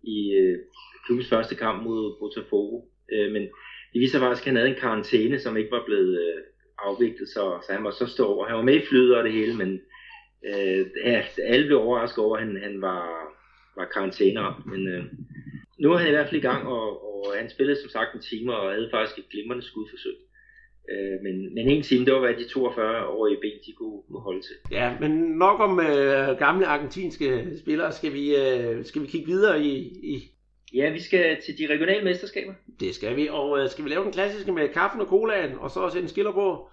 i 0.02 0.32
øh, 0.32 0.58
klubbens 1.06 1.28
første 1.28 1.54
kamp 1.54 1.82
mod 1.82 2.16
Botafogo. 2.20 2.82
øh, 3.12 3.32
men 3.32 3.42
det 3.92 4.00
viser 4.00 4.18
faktisk, 4.18 4.42
at 4.42 4.46
han 4.46 4.56
havde 4.56 4.68
en 4.68 4.80
karantæne, 4.80 5.38
som 5.38 5.56
ikke 5.56 5.70
var 5.70 5.84
blevet 5.86 6.20
øh, 6.20 6.42
afviklet, 6.78 7.28
så, 7.28 7.58
så 7.66 7.72
han 7.72 7.84
var 7.84 7.90
så 7.90 8.06
stor. 8.06 8.46
Han 8.46 8.56
var 8.56 8.62
med 8.62 8.74
i 8.74 8.86
flyder 8.86 9.18
og 9.18 9.24
det 9.24 9.32
hele, 9.32 9.56
men 9.56 9.80
øh, 10.48 10.86
ja, 11.04 11.24
alle 11.38 11.66
blev 11.66 11.78
overrasket 11.78 12.24
over, 12.24 12.36
at 12.36 12.42
han, 12.42 12.56
han 12.62 12.80
var, 12.80 13.02
var 13.76 13.92
karantæner. 13.94 14.62
Men 14.66 14.80
uh, 14.94 15.04
nu 15.78 15.92
er 15.92 15.98
han 15.98 16.08
i 16.08 16.10
hvert 16.10 16.28
fald 16.28 16.42
i 16.42 16.48
gang, 16.48 16.66
og, 16.66 16.86
og 17.26 17.34
han 17.38 17.50
spillede 17.50 17.80
som 17.80 17.90
sagt 17.90 18.14
en 18.14 18.20
time, 18.20 18.56
og 18.56 18.72
havde 18.72 18.90
faktisk 18.92 19.18
et 19.18 19.28
glimrende 19.30 19.64
skudforsøg. 19.64 20.16
Øh, 20.90 21.22
men, 21.22 21.54
men 21.54 21.68
en 21.68 21.82
time, 21.82 22.04
det 22.04 22.14
var 22.14 22.20
hvad 22.20 22.34
de 22.34 22.48
42 22.48 23.06
år 23.06 23.26
i 23.26 23.36
ben, 23.42 23.58
de 23.66 23.72
kunne, 23.72 24.02
kunne 24.08 24.20
holde 24.20 24.40
til. 24.40 24.56
Ja, 24.70 24.96
men 25.00 25.10
nok 25.10 25.60
om 25.60 25.80
øh, 25.80 26.38
gamle 26.38 26.66
argentinske 26.66 27.46
spillere. 27.58 27.92
Skal 27.92 28.12
vi, 28.12 28.36
øh, 28.36 28.84
skal 28.84 29.02
vi 29.02 29.06
kigge 29.06 29.26
videre 29.26 29.62
i, 29.62 29.76
i... 30.14 30.30
Ja, 30.74 30.90
vi 30.90 31.00
skal 31.00 31.42
til 31.42 31.58
de 31.58 31.72
regionale 31.72 32.04
mesterskaber. 32.04 32.52
Det 32.80 32.94
skal 32.94 33.16
vi, 33.16 33.28
og 33.28 33.58
øh, 33.58 33.70
skal 33.70 33.84
vi 33.84 33.90
lave 33.90 34.04
den 34.04 34.12
klassiske 34.12 34.52
med 34.52 34.68
kaffen 34.68 35.00
og 35.00 35.06
colaen, 35.06 35.58
og 35.58 35.70
så 35.70 35.80
også 35.80 35.98
en 35.98 36.08
skiller 36.08 36.32
på? 36.32 36.68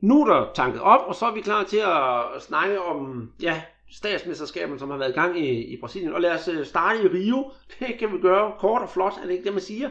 Nu 0.00 0.22
er 0.22 0.34
der 0.34 0.52
tanket 0.54 0.80
op, 0.80 1.00
og 1.06 1.14
så 1.14 1.26
er 1.26 1.34
vi 1.34 1.40
klar 1.40 1.64
til 1.64 1.78
at 1.78 2.42
snakke 2.42 2.80
om, 2.80 3.30
ja, 3.42 3.62
statsmesterskaberne, 3.90 4.78
som 4.78 4.90
har 4.90 4.98
været 4.98 5.10
i 5.10 5.14
gang 5.14 5.38
i, 5.40 5.74
i 5.74 5.80
Brasilien. 5.80 6.12
Og 6.12 6.20
lad 6.20 6.30
os 6.30 6.48
øh, 6.48 6.66
starte 6.66 7.02
i 7.02 7.08
Rio. 7.08 7.50
Det 7.80 7.98
kan 7.98 8.12
vi 8.12 8.18
gøre 8.18 8.52
kort 8.58 8.82
og 8.82 8.90
flot, 8.90 9.12
er 9.22 9.26
det 9.26 9.32
ikke 9.32 9.44
det, 9.44 9.52
man 9.52 9.62
siger? 9.62 9.90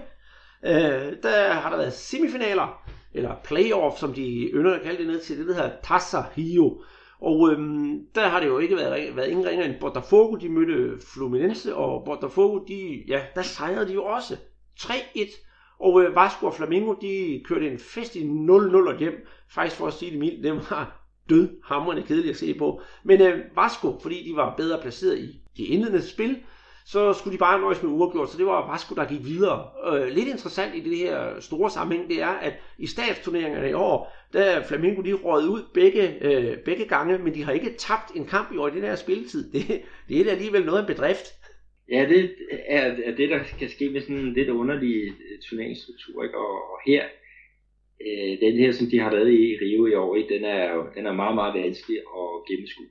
Øh, 0.66 1.14
der 1.24 1.54
har 1.54 1.70
der 1.70 1.78
været 1.78 1.94
semifinaler, 1.94 2.84
eller 3.14 3.36
playoff, 3.44 3.98
som 3.98 4.14
de 4.14 4.50
ynder 4.54 4.74
at 4.74 4.82
kalde 4.82 4.98
det 4.98 5.08
ned 5.08 5.20
til, 5.20 5.38
det 5.38 5.48
der 5.48 5.54
hedder 5.54 5.72
Tassa 5.84 6.24
Rio. 6.38 6.82
Og 7.22 7.52
øhm, 7.52 8.00
der 8.16 8.28
har 8.28 8.40
det 8.40 8.48
jo 8.48 8.60
ikke 8.60 8.76
været, 8.76 9.16
været 9.16 9.28
ingen 9.30 9.48
ringer 9.48 9.66
end 9.66 9.80
Botafogo, 9.80 10.36
de 10.36 10.50
mødte 10.50 11.06
Fluminense, 11.14 11.76
og 11.76 12.06
Botafogo, 12.06 12.66
de, 12.68 13.04
ja, 13.08 13.22
der 13.36 13.42
sejrede 13.42 13.88
de 13.88 13.94
jo 13.94 14.04
også 14.04 14.36
3-1. 14.80 15.78
Og 15.80 16.04
øh, 16.04 16.16
Vasco 16.16 16.46
og 16.46 16.54
Flamengo, 16.54 16.94
de 17.02 17.42
kørte 17.46 17.72
en 17.72 17.80
fest 17.80 18.16
i 18.16 18.22
0-0 18.22 18.98
hjem. 19.00 19.28
Faktisk 19.50 19.78
for 19.78 19.88
at 19.88 19.94
sige 19.94 20.12
det 20.12 20.20
mildt, 20.20 20.44
det 20.44 20.54
var 20.56 21.05
død 21.30 21.50
hamrende 21.64 22.04
kedeligt 22.04 22.32
at 22.32 22.38
se 22.38 22.54
på. 22.54 22.82
Men 23.04 23.22
øh, 23.22 23.40
Vasco, 23.56 24.00
fordi 24.02 24.30
de 24.30 24.36
var 24.36 24.56
bedre 24.56 24.82
placeret 24.82 25.20
i 25.20 25.42
de 25.58 25.64
indledende 25.64 26.08
spil, 26.08 26.38
så 26.86 27.14
skulle 27.14 27.34
de 27.34 27.40
bare 27.40 27.60
nøjes 27.60 27.84
med 27.84 27.92
uafgjort, 27.92 28.30
så 28.30 28.38
det 28.38 28.46
var 28.46 28.72
Vasco, 28.72 28.96
der 28.96 29.06
gik 29.06 29.26
videre. 29.26 29.68
Øh, 29.88 30.08
lidt 30.08 30.28
interessant 30.28 30.76
i 30.76 30.80
det 30.80 30.98
her 30.98 31.40
store 31.40 31.70
sammenhæng, 31.70 32.10
det 32.10 32.22
er, 32.22 32.28
at 32.28 32.54
i 32.78 32.88
statsturneringerne 32.88 33.70
i 33.70 33.74
år, 33.74 34.14
der 34.34 34.42
er 34.42 34.64
Flamengo 34.68 35.02
de 35.02 35.14
røget 35.14 35.48
ud 35.48 35.62
begge, 35.74 36.24
øh, 36.24 36.58
begge 36.58 36.86
gange, 36.86 37.18
men 37.18 37.34
de 37.34 37.44
har 37.44 37.52
ikke 37.52 37.74
tabt 37.78 38.16
en 38.16 38.26
kamp 38.26 38.54
i 38.54 38.58
år 38.58 38.68
i 38.68 38.72
den 38.72 38.82
her 38.82 38.96
spilletid. 38.96 39.52
Det, 39.52 39.82
det 40.10 40.20
er 40.20 40.24
da 40.24 40.30
alligevel 40.30 40.66
noget 40.66 40.78
af 40.78 40.82
en 40.82 40.96
bedrift. 40.96 41.26
Ja, 41.92 42.06
det 42.10 42.36
er, 42.68 42.96
er 43.06 43.16
det, 43.16 43.30
der 43.30 43.40
kan 43.60 43.70
ske 43.70 43.90
med 43.90 44.02
sådan 44.02 44.18
en 44.18 44.34
lidt 44.34 44.50
underlig 44.50 44.96
øh, 45.08 45.40
turneringsstruktur. 45.50 46.24
Ikke? 46.24 46.38
Og, 46.38 46.54
og 46.72 46.80
her, 46.86 47.04
øh, 48.02 48.40
den 48.46 48.58
her, 48.58 48.72
som 48.72 48.88
de 48.92 49.00
har 49.00 49.12
været 49.12 49.32
i 49.32 49.58
Rio 49.62 49.86
i 49.86 49.96
år, 49.96 50.16
ikke? 50.16 50.34
Den, 50.36 50.44
er, 50.44 50.84
den 50.96 51.06
er 51.06 51.14
meget, 51.14 51.36
meget 51.36 51.54
vanskelig 51.64 51.98
at 51.98 52.48
gennemskue 52.48 52.86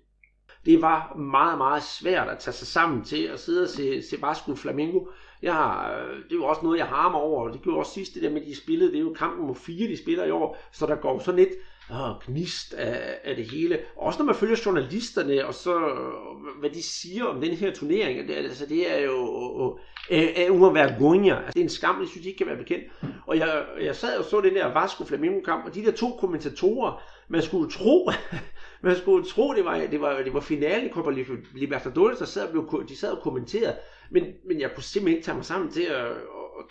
det 0.66 0.82
var 0.82 1.14
meget, 1.16 1.58
meget 1.58 1.82
svært 1.82 2.28
at 2.28 2.38
tage 2.38 2.54
sig 2.54 2.66
sammen 2.66 3.04
til 3.04 3.22
at 3.22 3.40
sidde 3.40 3.62
og 3.62 3.68
se, 3.68 4.02
se 4.02 4.22
Vasco 4.22 4.54
Flamingo. 4.54 5.00
Jeg 5.42 5.54
har, 5.54 5.92
øh, 5.92 6.16
det 6.30 6.38
var 6.38 6.44
også 6.44 6.60
noget, 6.62 6.78
jeg 6.78 6.86
harmer 6.86 7.18
over, 7.18 7.48
og 7.48 7.52
det 7.52 7.62
gjorde 7.62 7.78
også 7.78 7.92
sidst 7.92 8.14
det 8.14 8.22
der 8.22 8.30
med, 8.30 8.40
de 8.40 8.56
spillede, 8.56 8.90
det 8.92 8.96
er 8.96 9.02
jo 9.02 9.12
kampen 9.12 9.46
mod 9.46 9.54
fire, 9.54 9.88
de 9.88 9.96
spiller 9.96 10.24
i 10.24 10.30
år, 10.30 10.58
så 10.72 10.86
der 10.86 10.96
går 10.96 11.18
sådan 11.18 11.40
lidt 11.40 11.54
og 11.88 12.22
gnist 12.26 12.74
af, 12.74 13.18
af 13.24 13.36
det 13.36 13.50
hele. 13.50 13.78
Også 13.96 14.18
når 14.18 14.26
man 14.26 14.34
følger 14.34 14.62
journalisterne, 14.66 15.46
og 15.46 15.54
så 15.54 15.76
øh, 15.76 16.58
hvad 16.60 16.70
de 16.70 16.82
siger 16.82 17.24
om 17.24 17.40
den 17.40 17.50
her 17.50 17.72
turnering, 17.72 18.28
det, 18.28 18.34
altså, 18.34 18.66
det 18.66 18.92
er 18.92 19.00
jo 19.04 19.78
er 20.10 20.50
under. 20.50 21.36
Altså, 21.36 21.52
det 21.52 21.60
er 21.60 21.64
en 21.64 21.68
skam, 21.68 22.00
jeg 22.00 22.08
synes 22.08 22.26
ikke 22.26 22.38
kan 22.38 22.46
være 22.46 22.56
bekendt. 22.56 22.84
Og 23.26 23.38
jeg, 23.38 23.64
jeg 23.80 23.96
sad 23.96 24.18
og 24.18 24.24
så 24.24 24.40
den 24.40 24.54
der 24.54 24.80
Vasco 24.80 25.04
Flamengo 25.04 25.40
kamp, 25.40 25.64
og 25.64 25.74
de 25.74 25.84
der 25.84 25.92
to 25.92 26.16
kommentatorer, 26.20 27.02
man 27.28 27.42
skulle 27.42 27.70
tro, 27.70 28.10
man 28.82 28.96
skulle 28.96 29.26
tro, 29.26 29.54
det 29.54 29.64
var, 29.64 29.78
det 29.78 30.00
var, 30.00 30.22
det 30.22 30.34
var 30.34 30.40
finalen 30.40 30.86
i 30.86 30.92
Copa 30.92 31.10
Libertadores, 31.54 32.18
der 32.18 32.24
sad 32.24 32.46
og 32.46 32.50
blev, 32.50 32.88
de 32.88 32.96
sad 32.96 33.10
og 33.10 33.22
kommenterede, 33.22 33.76
men, 34.10 34.24
men 34.48 34.60
jeg 34.60 34.70
kunne 34.74 34.82
simpelthen 34.82 35.16
ikke 35.16 35.24
tage 35.24 35.36
mig 35.36 35.44
sammen 35.44 35.70
til 35.70 35.82
at, 35.82 36.06
at, 36.06 36.14
at 36.58 36.64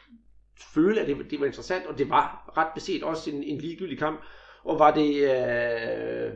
føle, 0.73 1.01
at 1.01 1.07
det, 1.07 1.17
det 1.31 1.39
var 1.39 1.45
interessant, 1.45 1.85
og 1.85 1.97
det 1.97 2.09
var 2.09 2.53
ret 2.57 2.73
beset 2.75 3.03
også 3.03 3.29
en, 3.29 3.43
en 3.43 3.57
ligegyldig 3.57 3.99
kamp. 3.99 4.19
Og 4.65 4.79
var 4.79 4.91
det... 4.91 5.15
Øh, 5.15 6.31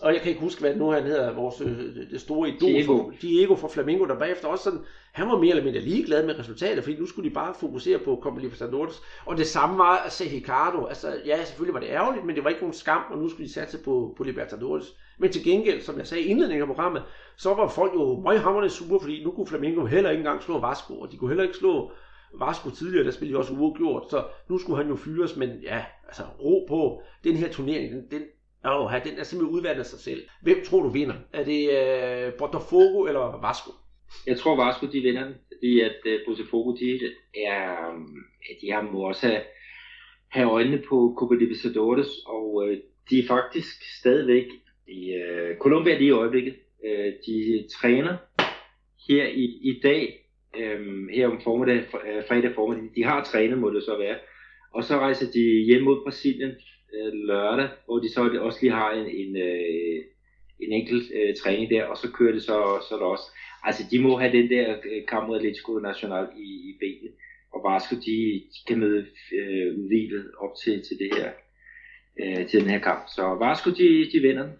og 0.00 0.12
jeg 0.12 0.20
kan 0.20 0.28
ikke 0.28 0.40
huske, 0.40 0.60
hvad 0.60 0.74
nu 0.74 0.90
han 0.90 1.02
hedder, 1.02 1.34
vores 1.34 1.60
øh, 1.60 2.10
det 2.10 2.20
store 2.20 2.48
idol, 2.48 2.70
Diego. 2.70 3.10
Diego 3.22 3.56
fra 3.56 3.68
Flamingo, 3.68 4.04
der 4.04 4.18
bagefter 4.18 4.48
også 4.48 4.64
sådan, 4.64 4.80
han 5.12 5.28
var 5.28 5.38
mere 5.38 5.50
eller 5.50 5.64
mindre 5.64 5.80
ligeglad 5.80 6.26
med 6.26 6.38
resultatet, 6.38 6.84
fordi 6.84 6.96
nu 6.96 7.06
skulle 7.06 7.28
de 7.28 7.34
bare 7.34 7.54
fokusere 7.60 7.98
på 7.98 8.18
Copa 8.22 8.40
Libertadores. 8.40 9.02
Og 9.26 9.36
det 9.36 9.46
samme 9.46 9.78
var 9.78 9.96
at 9.96 10.12
se 10.12 10.24
Ricardo. 10.24 10.84
Altså, 10.84 11.20
ja, 11.26 11.44
selvfølgelig 11.44 11.74
var 11.74 11.80
det 11.80 11.88
ærgerligt, 11.90 12.26
men 12.26 12.36
det 12.36 12.44
var 12.44 12.50
ikke 12.50 12.62
nogen 12.62 12.74
skam, 12.74 13.02
og 13.10 13.18
nu 13.18 13.28
skulle 13.28 13.48
de 13.48 13.52
satse 13.52 13.78
på, 13.84 14.14
på 14.16 14.24
Libertadores. 14.24 14.84
Men 15.18 15.32
til 15.32 15.44
gengæld, 15.44 15.80
som 15.80 15.98
jeg 15.98 16.06
sagde 16.06 16.24
i 16.24 16.26
indledningen 16.26 16.62
af 16.62 16.74
programmet, 16.74 17.02
så 17.36 17.54
var 17.54 17.68
folk 17.68 17.94
jo 17.94 18.20
møghamrende 18.20 18.70
super, 18.70 18.98
fordi 18.98 19.24
nu 19.24 19.30
kunne 19.30 19.46
Flamingo 19.46 19.84
heller 19.84 20.10
ikke 20.10 20.20
engang 20.20 20.42
slå 20.42 20.58
Vasco, 20.58 21.00
og 21.00 21.12
de 21.12 21.16
kunne 21.16 21.30
heller 21.30 21.44
ikke 21.44 21.56
slå 21.56 21.90
Vasco 22.40 22.70
tidligere, 22.70 23.04
der 23.04 23.10
spillede 23.10 23.34
de 23.34 23.38
også 23.38 23.52
uafgjort, 23.52 24.10
så 24.10 24.24
nu 24.48 24.58
skulle 24.58 24.76
han 24.76 24.88
jo 24.88 24.96
fyres, 24.96 25.36
men 25.36 25.50
ja, 25.62 25.84
altså 26.06 26.22
ro 26.22 26.66
på, 26.68 27.02
den 27.24 27.36
her 27.36 27.52
turnering, 27.52 27.92
den, 27.92 28.10
den, 28.10 28.22
åh, 28.64 28.92
den 29.04 29.18
er 29.18 29.22
simpelthen 29.22 29.56
udvandet 29.56 29.86
sig 29.86 29.98
selv. 29.98 30.22
Hvem 30.42 30.64
tror 30.64 30.82
du 30.82 30.88
vinder? 30.88 31.14
Er 31.32 31.44
det 31.44 31.62
øh, 31.78 32.32
Botafogo 32.38 33.04
eller 33.04 33.40
Vasco? 33.46 33.70
Jeg 34.26 34.38
tror 34.38 34.64
Vasco 34.64 34.86
de 34.86 35.00
vinder 35.00 35.32
fordi 35.56 35.80
at 35.80 35.96
uh, 36.06 36.20
Botafogo 36.26 36.76
de 36.76 37.00
er, 37.34 37.92
de 38.60 38.72
har 38.72 38.82
må 38.82 39.08
også 39.08 39.26
have, 39.26 39.42
have 40.28 40.50
øjnene 40.50 40.82
på 40.88 41.14
Copa 41.18 41.34
Libertadores, 41.34 42.08
og 42.26 42.68
øh, 42.68 42.78
de 43.10 43.18
er 43.18 43.26
faktisk 43.26 43.98
stadigvæk 43.98 44.46
i 44.88 45.12
øh, 45.12 45.58
Colombia 45.58 45.98
lige 45.98 46.08
i 46.08 46.10
øjeblikket. 46.10 46.56
Øh, 46.84 47.12
de 47.26 47.66
træner 47.80 48.16
her 49.08 49.26
i, 49.26 49.44
i 49.62 49.80
dag, 49.82 50.25
øhm, 50.58 51.08
her 51.08 51.28
om 51.28 51.40
formiddag, 51.40 51.76
øh, 51.78 52.22
fredag 52.28 52.54
formiddag. 52.54 52.90
De 52.96 53.04
har 53.04 53.24
trænet, 53.24 53.58
må 53.58 53.70
det 53.70 53.82
så 53.82 53.98
være. 53.98 54.18
Og 54.74 54.84
så 54.84 54.98
rejser 54.98 55.26
de 55.32 55.40
hjem 55.40 55.82
mod 55.82 56.02
Brasilien 56.04 56.54
øh, 56.94 57.12
lørdag, 57.12 57.68
hvor 57.84 57.98
de 57.98 58.12
så 58.12 58.20
også 58.40 58.58
lige 58.62 58.72
har 58.72 58.90
en, 58.90 59.06
en, 59.06 59.36
øh, 59.36 59.98
en 60.60 60.72
enkelt 60.72 61.04
øh, 61.14 61.34
træning 61.36 61.70
der, 61.70 61.84
og 61.84 61.96
så 61.96 62.12
kører 62.12 62.32
det 62.32 62.42
så, 62.42 62.58
så 62.88 62.96
der 62.96 63.04
også. 63.04 63.24
Altså, 63.64 63.82
de 63.90 63.98
må 63.98 64.18
have 64.18 64.32
den 64.32 64.50
der 64.50 64.76
øh, 64.90 65.06
kamp 65.08 65.28
mod 65.28 65.36
Atletico 65.36 65.78
National 65.78 66.26
i, 66.36 66.48
i 66.70 66.72
benet, 66.80 67.12
og 67.54 67.72
Vasco, 67.72 67.96
de, 67.96 68.16
de 68.52 68.60
kan 68.68 68.78
møde 68.78 69.06
øh, 69.38 69.78
udvilet 69.78 70.30
op 70.38 70.50
til, 70.64 70.82
til 70.86 70.98
det 70.98 71.10
her, 71.16 71.30
øh, 72.20 72.48
til 72.48 72.60
den 72.60 72.70
her 72.70 72.78
kamp. 72.78 73.02
Så 73.16 73.22
Vasco, 73.40 73.70
de, 73.70 74.10
de 74.12 74.20
vinder 74.20 74.42
den 74.42 74.52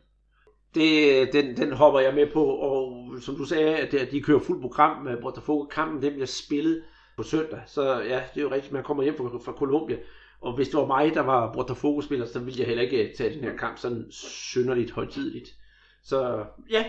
det, 0.76 1.32
den, 1.32 1.56
den 1.56 1.72
hopper 1.72 2.00
jeg 2.00 2.14
med 2.14 2.26
på, 2.32 2.44
og 2.44 3.08
som 3.20 3.36
du 3.36 3.44
sagde, 3.44 3.76
at 3.76 4.10
de 4.10 4.22
kører 4.22 4.38
fuldt 4.38 4.62
program 4.62 5.02
med 5.02 5.22
Botafogo-kampen, 5.22 6.02
dem 6.02 6.18
jeg 6.18 6.28
spillet 6.28 6.82
på 7.16 7.22
søndag, 7.22 7.60
så 7.66 8.00
ja, 8.00 8.22
det 8.34 8.40
er 8.40 8.42
jo 8.42 8.50
rigtigt, 8.50 8.72
man 8.72 8.84
kommer 8.84 9.02
hjem 9.02 9.16
fra, 9.16 9.38
fra 9.44 9.52
Colombia, 9.52 9.96
og 10.40 10.56
hvis 10.56 10.68
det 10.68 10.76
var 10.76 10.86
mig, 10.86 11.14
der 11.14 11.20
var 11.20 11.52
Botafogo-spiller, 11.52 12.26
så 12.26 12.40
ville 12.40 12.58
jeg 12.58 12.66
heller 12.66 12.82
ikke 12.82 13.08
øh, 13.08 13.14
tage 13.14 13.34
den 13.34 13.44
her 13.44 13.56
kamp 13.56 13.78
sådan 13.78 14.06
synderligt 14.10 14.90
højtidligt. 14.90 15.48
Så 16.04 16.44
ja, 16.70 16.84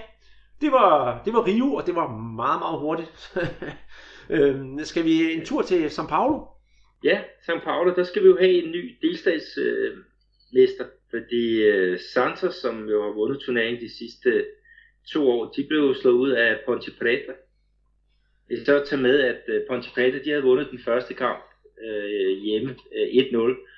det 0.61 0.71
var, 0.71 1.21
det 1.25 1.33
var 1.33 1.47
Rio, 1.47 1.73
og 1.73 1.85
det 1.85 1.95
var 1.95 2.07
meget, 2.17 2.59
meget 2.59 2.79
hurtigt. 2.79 3.33
øhm, 4.35 4.79
skal 4.83 5.05
vi 5.05 5.33
en 5.33 5.45
tur 5.45 5.61
til 5.61 5.88
São 5.88 6.07
Paulo? 6.07 6.45
Ja, 7.03 7.21
São 7.21 7.63
Paulo, 7.63 7.95
der 7.95 8.03
skal 8.03 8.23
vi 8.23 8.27
jo 8.27 8.38
have 8.38 8.63
en 8.63 8.71
ny 8.71 8.97
delstatsmester. 9.01 10.85
Øh, 10.85 10.91
fordi 11.10 11.64
øh, 11.64 11.99
Santos, 12.14 12.55
som 12.55 12.89
jo 12.89 13.03
har 13.03 13.12
vundet 13.12 13.39
turneringen 13.39 13.82
de 13.82 13.97
sidste 13.97 14.45
to 15.14 15.30
år, 15.30 15.53
de 15.58 15.66
blev 15.68 15.95
slået 15.95 16.16
ud 16.16 16.32
af 16.32 16.60
Ponte 16.66 16.91
Preta. 16.99 17.34
Vi 18.49 18.55
så 18.66 18.84
tage 18.86 19.01
med, 19.01 19.20
at 19.20 19.41
øh, 19.47 19.62
Ponte 19.68 19.89
Preta, 19.93 20.20
de 20.24 20.30
havde 20.30 20.43
vundet 20.43 20.72
den 20.72 20.80
første 20.80 21.14
kamp 21.14 21.43
øh, 21.86 22.38
hjemme 22.38 22.76
øh, 22.95 23.08
1-0. 23.08 23.74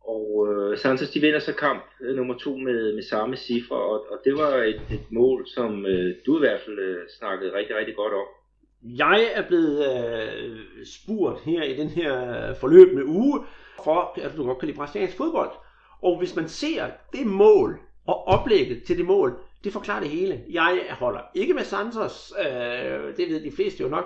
Og 0.00 0.48
øh, 0.52 0.78
Santos, 0.78 1.10
de 1.10 1.20
vinder 1.20 1.38
så 1.38 1.54
kamp 1.54 1.84
øh, 2.00 2.16
nummer 2.16 2.38
to 2.38 2.56
med, 2.56 2.94
med 2.94 3.02
samme 3.02 3.36
cifre, 3.36 3.76
og, 3.76 4.06
og 4.10 4.18
det 4.24 4.34
var 4.34 4.56
et, 4.56 4.82
et 4.92 5.06
mål, 5.10 5.46
som 5.48 5.86
øh, 5.86 6.14
du 6.26 6.36
i 6.36 6.40
hvert 6.40 6.60
fald 6.60 6.78
øh, 6.78 7.08
snakkede 7.18 7.54
rigtig, 7.54 7.76
rigtig 7.76 7.96
godt 7.96 8.12
om. 8.12 8.26
Jeg 8.82 9.30
er 9.34 9.46
blevet 9.48 9.78
øh, 9.90 10.58
spurgt 10.86 11.40
her 11.40 11.62
i 11.62 11.76
den 11.76 11.88
her 11.88 12.14
forløbende 12.54 13.06
uge, 13.06 13.40
for 13.84 14.18
at 14.22 14.36
du 14.36 14.44
godt 14.44 14.58
kan 14.58 14.66
lide 14.66 14.76
brasiliansk 14.76 15.16
fodbold. 15.16 15.50
Og 16.02 16.18
hvis 16.18 16.36
man 16.36 16.48
ser 16.48 16.90
det 17.12 17.26
mål 17.26 17.80
og 18.06 18.28
oplægget 18.28 18.82
til 18.86 18.98
det 18.98 19.04
mål, 19.04 19.38
det 19.64 19.72
forklarer 19.72 20.00
det 20.00 20.10
hele. 20.10 20.44
Jeg 20.50 20.80
holder 20.90 21.20
ikke 21.34 21.54
med 21.54 21.64
Santos, 21.64 22.32
øh, 22.38 23.16
det 23.16 23.28
ved 23.28 23.44
de 23.44 23.52
fleste 23.56 23.82
jo 23.82 23.88
nok. 23.88 24.04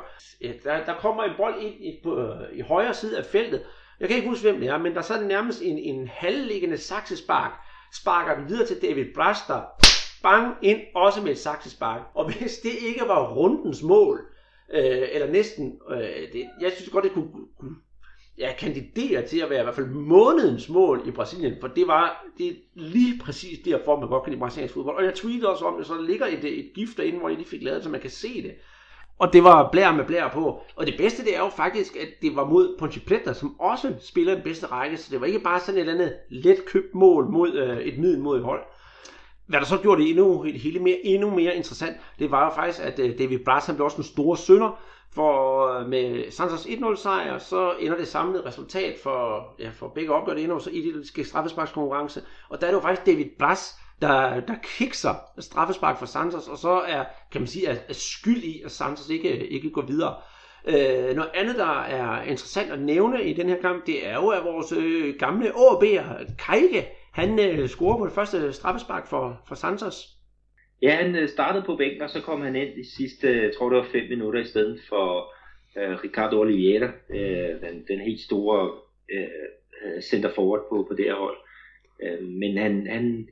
Der, 0.65 0.85
der 0.85 0.95
kommer 0.95 1.23
en 1.23 1.37
bold 1.37 1.63
ind 1.63 1.75
i, 1.75 2.01
på, 2.03 2.21
øh, 2.21 2.59
i 2.59 2.61
højre 2.61 2.95
side 2.95 3.19
af 3.19 3.25
feltet. 3.25 3.63
Jeg 4.01 4.09
kan 4.09 4.17
ikke 4.17 4.29
huske, 4.29 4.51
hvem 4.51 4.61
det 4.61 4.69
er, 4.69 4.79
men 4.79 4.93
der 4.93 4.99
er 4.99 5.03
sådan 5.03 5.27
nærmest 5.27 5.63
en, 5.63 5.79
en 5.79 6.09
halvliggende 6.09 6.79
saksespark, 6.79 7.53
sparker 7.93 8.35
den 8.35 8.49
videre 8.49 8.67
til 8.67 8.83
David 8.83 9.05
Braster. 9.15 9.63
Bang 10.23 10.55
ind, 10.63 10.81
også 10.95 11.23
med 11.23 11.31
et 11.31 11.39
saksespark. 11.39 12.01
Og 12.15 12.33
hvis 12.33 12.59
det 12.59 12.73
ikke 12.87 13.03
var 13.07 13.35
rundens 13.35 13.83
mål, 13.83 14.21
øh, 14.73 15.09
eller 15.13 15.31
næsten, 15.31 15.81
øh, 15.91 16.33
det, 16.33 16.47
jeg 16.61 16.73
synes 16.73 16.91
godt, 16.91 17.05
det 17.05 17.13
kunne, 17.13 17.29
kunne 17.59 17.77
ja, 18.39 18.53
kandidere 18.59 19.27
til 19.27 19.41
at 19.41 19.51
være 19.51 19.61
i 19.61 19.63
hvert 19.63 19.75
fald 19.75 19.87
månedens 19.87 20.69
mål 20.69 21.03
i 21.07 21.11
Brasilien, 21.11 21.55
for 21.61 21.69
det 21.69 21.87
var 21.87 22.25
det 22.39 22.49
er 22.49 22.53
lige 22.75 23.19
præcis 23.19 23.59
derfor, 23.65 24.01
man 24.01 24.09
godt 24.09 24.23
kan 24.23 24.33
lide 24.33 24.41
brasiliansk 24.41 24.75
fodbold. 24.75 24.97
Og 24.97 25.05
jeg 25.05 25.15
tweetede 25.15 25.51
også 25.51 25.65
om 25.65 25.77
det, 25.77 25.87
så 25.87 25.95
der 25.95 26.03
ligger 26.03 26.27
et, 26.27 26.45
et 26.45 26.71
gift 26.75 26.97
derinde, 26.97 27.19
hvor 27.19 27.29
jeg 27.29 27.39
lige 27.39 27.49
fik 27.49 27.63
lavet, 27.63 27.83
så 27.83 27.89
man 27.89 28.01
kan 28.01 28.11
se 28.11 28.43
det. 28.43 28.55
Og 29.19 29.33
det 29.33 29.45
var 29.45 29.71
blær 29.71 29.93
med 29.93 30.05
blær 30.05 30.29
på. 30.29 30.61
Og 30.77 30.87
det 30.87 30.95
bedste, 30.99 31.25
det 31.25 31.37
er 31.37 31.39
jo 31.39 31.49
faktisk, 31.49 31.97
at 31.97 32.09
det 32.23 32.37
var 32.37 32.45
mod 32.45 32.77
Ponte 32.79 33.35
som 33.35 33.61
også 33.61 33.95
spiller 34.01 34.35
den 34.35 34.43
bedste 34.43 34.67
række, 34.67 34.97
så 34.97 35.09
det 35.11 35.21
var 35.21 35.27
ikke 35.27 35.41
bare 35.41 35.61
sådan 35.61 35.75
et 35.75 35.81
eller 35.81 35.95
andet 35.95 36.15
let 36.31 36.65
købt 36.67 36.95
mål 36.95 37.29
mod 37.31 37.55
øh, 37.55 37.79
et 37.79 37.99
middel 37.99 38.21
mod 38.21 38.39
et 38.39 38.45
hold. 38.45 38.61
Hvad 39.47 39.61
der 39.61 39.67
så 39.67 39.79
gjorde 39.79 40.03
det 40.03 40.11
endnu, 40.11 40.45
det 40.45 40.61
hele 40.61 40.81
mere, 40.81 40.99
endnu 41.05 41.31
mere 41.31 41.57
interessant, 41.57 41.97
det 42.19 42.31
var 42.31 42.45
jo 42.45 42.55
faktisk, 42.55 42.81
at 42.81 42.99
øh, 42.99 43.19
David 43.19 43.39
Braz, 43.39 43.67
han 43.67 43.75
blev 43.75 43.85
også 43.85 43.97
en 43.97 44.03
stor 44.03 44.35
sønder, 44.35 44.81
for 45.15 45.67
øh, 45.69 45.89
med 45.89 46.31
Santos 46.31 46.67
1-0 46.67 46.97
sejr, 46.97 47.39
så 47.39 47.75
ender 47.81 47.97
det 47.97 48.09
samlede 48.09 48.47
resultat 48.47 48.99
for, 49.03 49.55
ja, 49.59 49.71
for 49.75 49.89
begge 49.89 50.13
opgør, 50.13 50.35
det 50.35 50.45
ender 50.45 50.59
så 50.59 50.71
i 50.71 50.93
det 51.17 51.27
straffesparkskonkurrence. 51.27 52.23
Og 52.49 52.61
der 52.61 52.67
er 52.67 52.71
det 52.71 52.77
jo 52.77 52.83
faktisk 52.83 53.07
David 53.07 53.27
Blas, 53.39 53.75
der, 54.03 54.41
der 54.41 54.55
kikser 54.63 55.15
straffespark 55.39 55.99
for 55.99 56.07
Santos, 56.07 56.49
og 56.49 56.59
så 56.59 56.71
er, 56.71 57.05
kan 57.33 57.41
man 57.41 57.49
sige, 57.49 57.67
er, 57.67 57.77
er 57.89 57.93
skyld 57.93 58.43
i, 58.43 58.63
at 58.65 58.71
Santos 58.71 59.09
ikke, 59.09 59.47
ikke 59.47 59.71
går 59.71 59.83
videre. 59.83 60.15
Øh, 60.67 61.17
noget 61.17 61.31
andet, 61.35 61.57
der 61.57 61.81
er 61.81 62.23
interessant 62.23 62.73
at 62.73 62.81
nævne 62.81 63.25
i 63.25 63.33
den 63.33 63.49
her 63.49 63.61
kamp, 63.61 63.87
det 63.87 64.09
er 64.09 64.15
jo, 64.15 64.29
at 64.29 64.45
vores 64.45 64.73
øh, 64.73 65.15
gamle 65.19 65.49
AB'er, 65.51 66.35
Kajke, 66.39 66.89
han 67.13 67.39
øh, 67.39 67.69
scorer 67.69 67.99
på 67.99 68.07
det 68.07 68.13
første 68.13 68.53
straffespark 68.53 69.07
for, 69.07 69.41
for 69.49 69.55
Santos. 69.55 70.14
Ja, 70.83 70.95
han 70.95 71.17
øh, 71.17 71.29
startede 71.29 71.65
på 71.67 71.77
bænken, 71.77 72.03
og 72.03 72.11
så 72.11 72.21
kom 72.21 72.41
han 72.41 72.57
ind 72.57 72.79
i 72.79 72.85
sidste, 72.85 73.29
øh, 73.29 73.43
jeg 73.43 73.53
tror 73.55 73.69
det 73.69 73.79
var 73.79 73.85
fem 73.93 74.09
minutter 74.09 74.41
i 74.41 74.45
stedet 74.45 74.81
for 74.89 75.33
øh, 75.79 76.05
Ricardo 76.05 76.41
Oliveira, 76.41 76.91
øh, 77.11 77.61
den, 77.61 77.85
den 77.89 78.01
helt 78.01 78.21
store 78.21 78.71
øh, 79.13 80.03
center 80.03 80.31
forward 80.35 80.67
på, 80.69 80.87
på 80.89 80.95
det 80.95 81.05
her 81.05 81.15
hold. 81.15 81.37
Øh, 82.03 82.29
men 82.29 82.57
han, 82.59 82.87
han, 82.87 83.29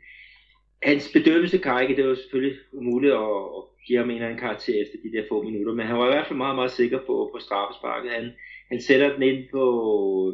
hans 0.83 1.11
bedømmelse, 1.13 1.59
Karike, 1.59 1.97
det 1.97 2.09
var 2.09 2.15
selvfølgelig 2.15 2.59
umuligt 2.73 3.13
at, 3.13 3.19
at 3.57 3.63
give 3.87 3.99
ham 3.99 4.11
en 4.11 4.15
eller 4.15 4.27
anden 4.27 4.41
karakter 4.41 4.83
efter 4.83 4.97
de 5.03 5.17
der 5.17 5.25
få 5.29 5.43
minutter, 5.43 5.75
men 5.75 5.87
han 5.87 5.99
var 5.99 6.09
i 6.09 6.13
hvert 6.13 6.27
fald 6.27 6.37
meget, 6.37 6.55
meget 6.55 6.71
sikker 6.71 6.99
på, 6.99 7.31
på 7.35 7.39
straffesparket. 7.41 8.11
Han, 8.11 8.31
han 8.71 8.81
sætter 8.81 9.13
den 9.13 9.23
ind 9.23 9.45
på 9.51 9.65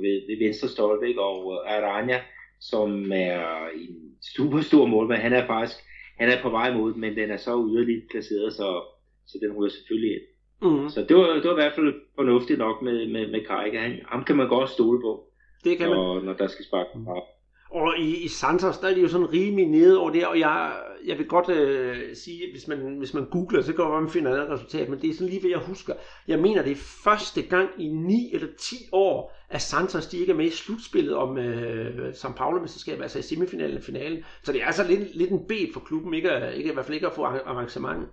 ved, 0.03 0.27
ved 0.29 0.47
venstre 0.47 0.69
stolpe, 0.69 1.21
og 1.21 1.53
øh, 1.53 1.73
Aranya, 1.75 2.21
som 2.61 3.13
er 3.13 3.69
en 3.75 3.97
super 4.37 4.61
stor 4.61 4.87
målmand, 4.87 5.21
han 5.21 5.33
er 5.33 5.47
faktisk 5.47 5.79
han 6.19 6.29
er 6.29 6.43
på 6.43 6.51
vej 6.51 6.75
mod 6.75 6.95
men 6.95 7.17
den 7.17 7.31
er 7.31 7.37
så 7.37 7.67
yderligt 7.71 8.11
placeret, 8.11 8.53
så, 8.53 8.83
så 9.27 9.39
den 9.43 9.53
ryger 9.57 9.71
selvfølgelig 9.71 10.13
ind. 10.13 10.27
Mm. 10.63 10.89
Så 10.89 11.05
det 11.09 11.17
var, 11.17 11.27
det 11.35 11.45
var 11.45 11.57
i 11.59 11.63
hvert 11.63 11.73
fald 11.73 11.95
fornuftigt 12.15 12.59
nok 12.59 12.83
med, 12.83 13.09
med, 13.09 13.31
med 13.31 13.45
Kajka. 13.47 13.79
Han, 13.79 14.01
ham 14.07 14.25
kan 14.25 14.37
man 14.37 14.49
godt 14.49 14.71
stole 14.71 15.01
på, 15.01 15.25
det 15.65 15.79
kan 15.79 15.89
når, 15.91 16.15
man. 16.15 16.25
når 16.25 16.33
der 16.33 16.47
skal 16.47 16.65
sparke 16.65 16.89
op. 17.07 17.23
Og 17.71 17.99
i, 17.99 18.25
i 18.25 18.29
Santos, 18.29 18.79
der 18.79 18.89
er 18.89 18.95
de 18.95 19.01
jo 19.01 19.09
sådan 19.09 19.33
rimelig 19.33 19.67
nede 19.67 19.99
over 19.99 20.11
det, 20.11 20.27
og 20.27 20.39
jeg, 20.39 20.77
jeg 21.07 21.19
vil 21.19 21.27
godt 21.27 21.49
øh, 21.49 22.17
sige, 22.17 22.51
hvis 22.53 22.69
man, 22.69 22.99
hvis 22.99 23.15
man 23.15 23.25
googler, 23.31 23.63
så 23.63 23.73
kan 23.73 23.85
man 23.85 24.03
man 24.03 24.11
finder 24.11 24.43
et 24.43 24.51
resultat, 24.51 24.89
men 24.89 25.01
det 25.03 25.11
er 25.11 25.15
sådan 25.15 25.29
lige 25.29 25.41
hvad 25.41 25.51
jeg 25.51 25.59
husker. 25.59 25.95
Jeg 26.29 26.39
mener, 26.39 26.63
det 26.63 26.73
er 26.73 27.03
første 27.05 27.43
gang 27.43 27.69
i 27.79 27.89
9 27.89 28.31
eller 28.33 28.49
10 28.59 28.77
år, 28.93 29.37
at 29.51 29.63
Santos 29.63 30.07
de 30.07 30.19
ikke 30.19 30.33
er 30.33 30.37
med 30.37 30.47
i 30.47 30.51
slutspillet 30.51 31.15
om 31.15 31.39
øh, 31.39 32.09
São 32.09 32.33
Paulo-mesterskabet, 32.33 33.03
altså 33.03 33.19
i 33.19 33.23
semifinalen 33.23 33.77
og 33.77 33.83
finalen. 33.83 34.25
Så 34.43 34.53
det 34.53 34.63
er 34.63 34.67
altså 34.67 34.85
lidt, 34.89 35.17
lidt 35.17 35.31
en 35.31 35.47
bed 35.49 35.73
for 35.73 35.81
klubben, 35.81 36.15
ikke, 36.15 36.53
ikke, 36.57 36.71
i 36.71 36.73
hvert 36.73 36.87
fald 36.87 36.95
ikke 36.95 37.07
at 37.07 37.13
få 37.13 37.23
arrangementet. 37.25 38.09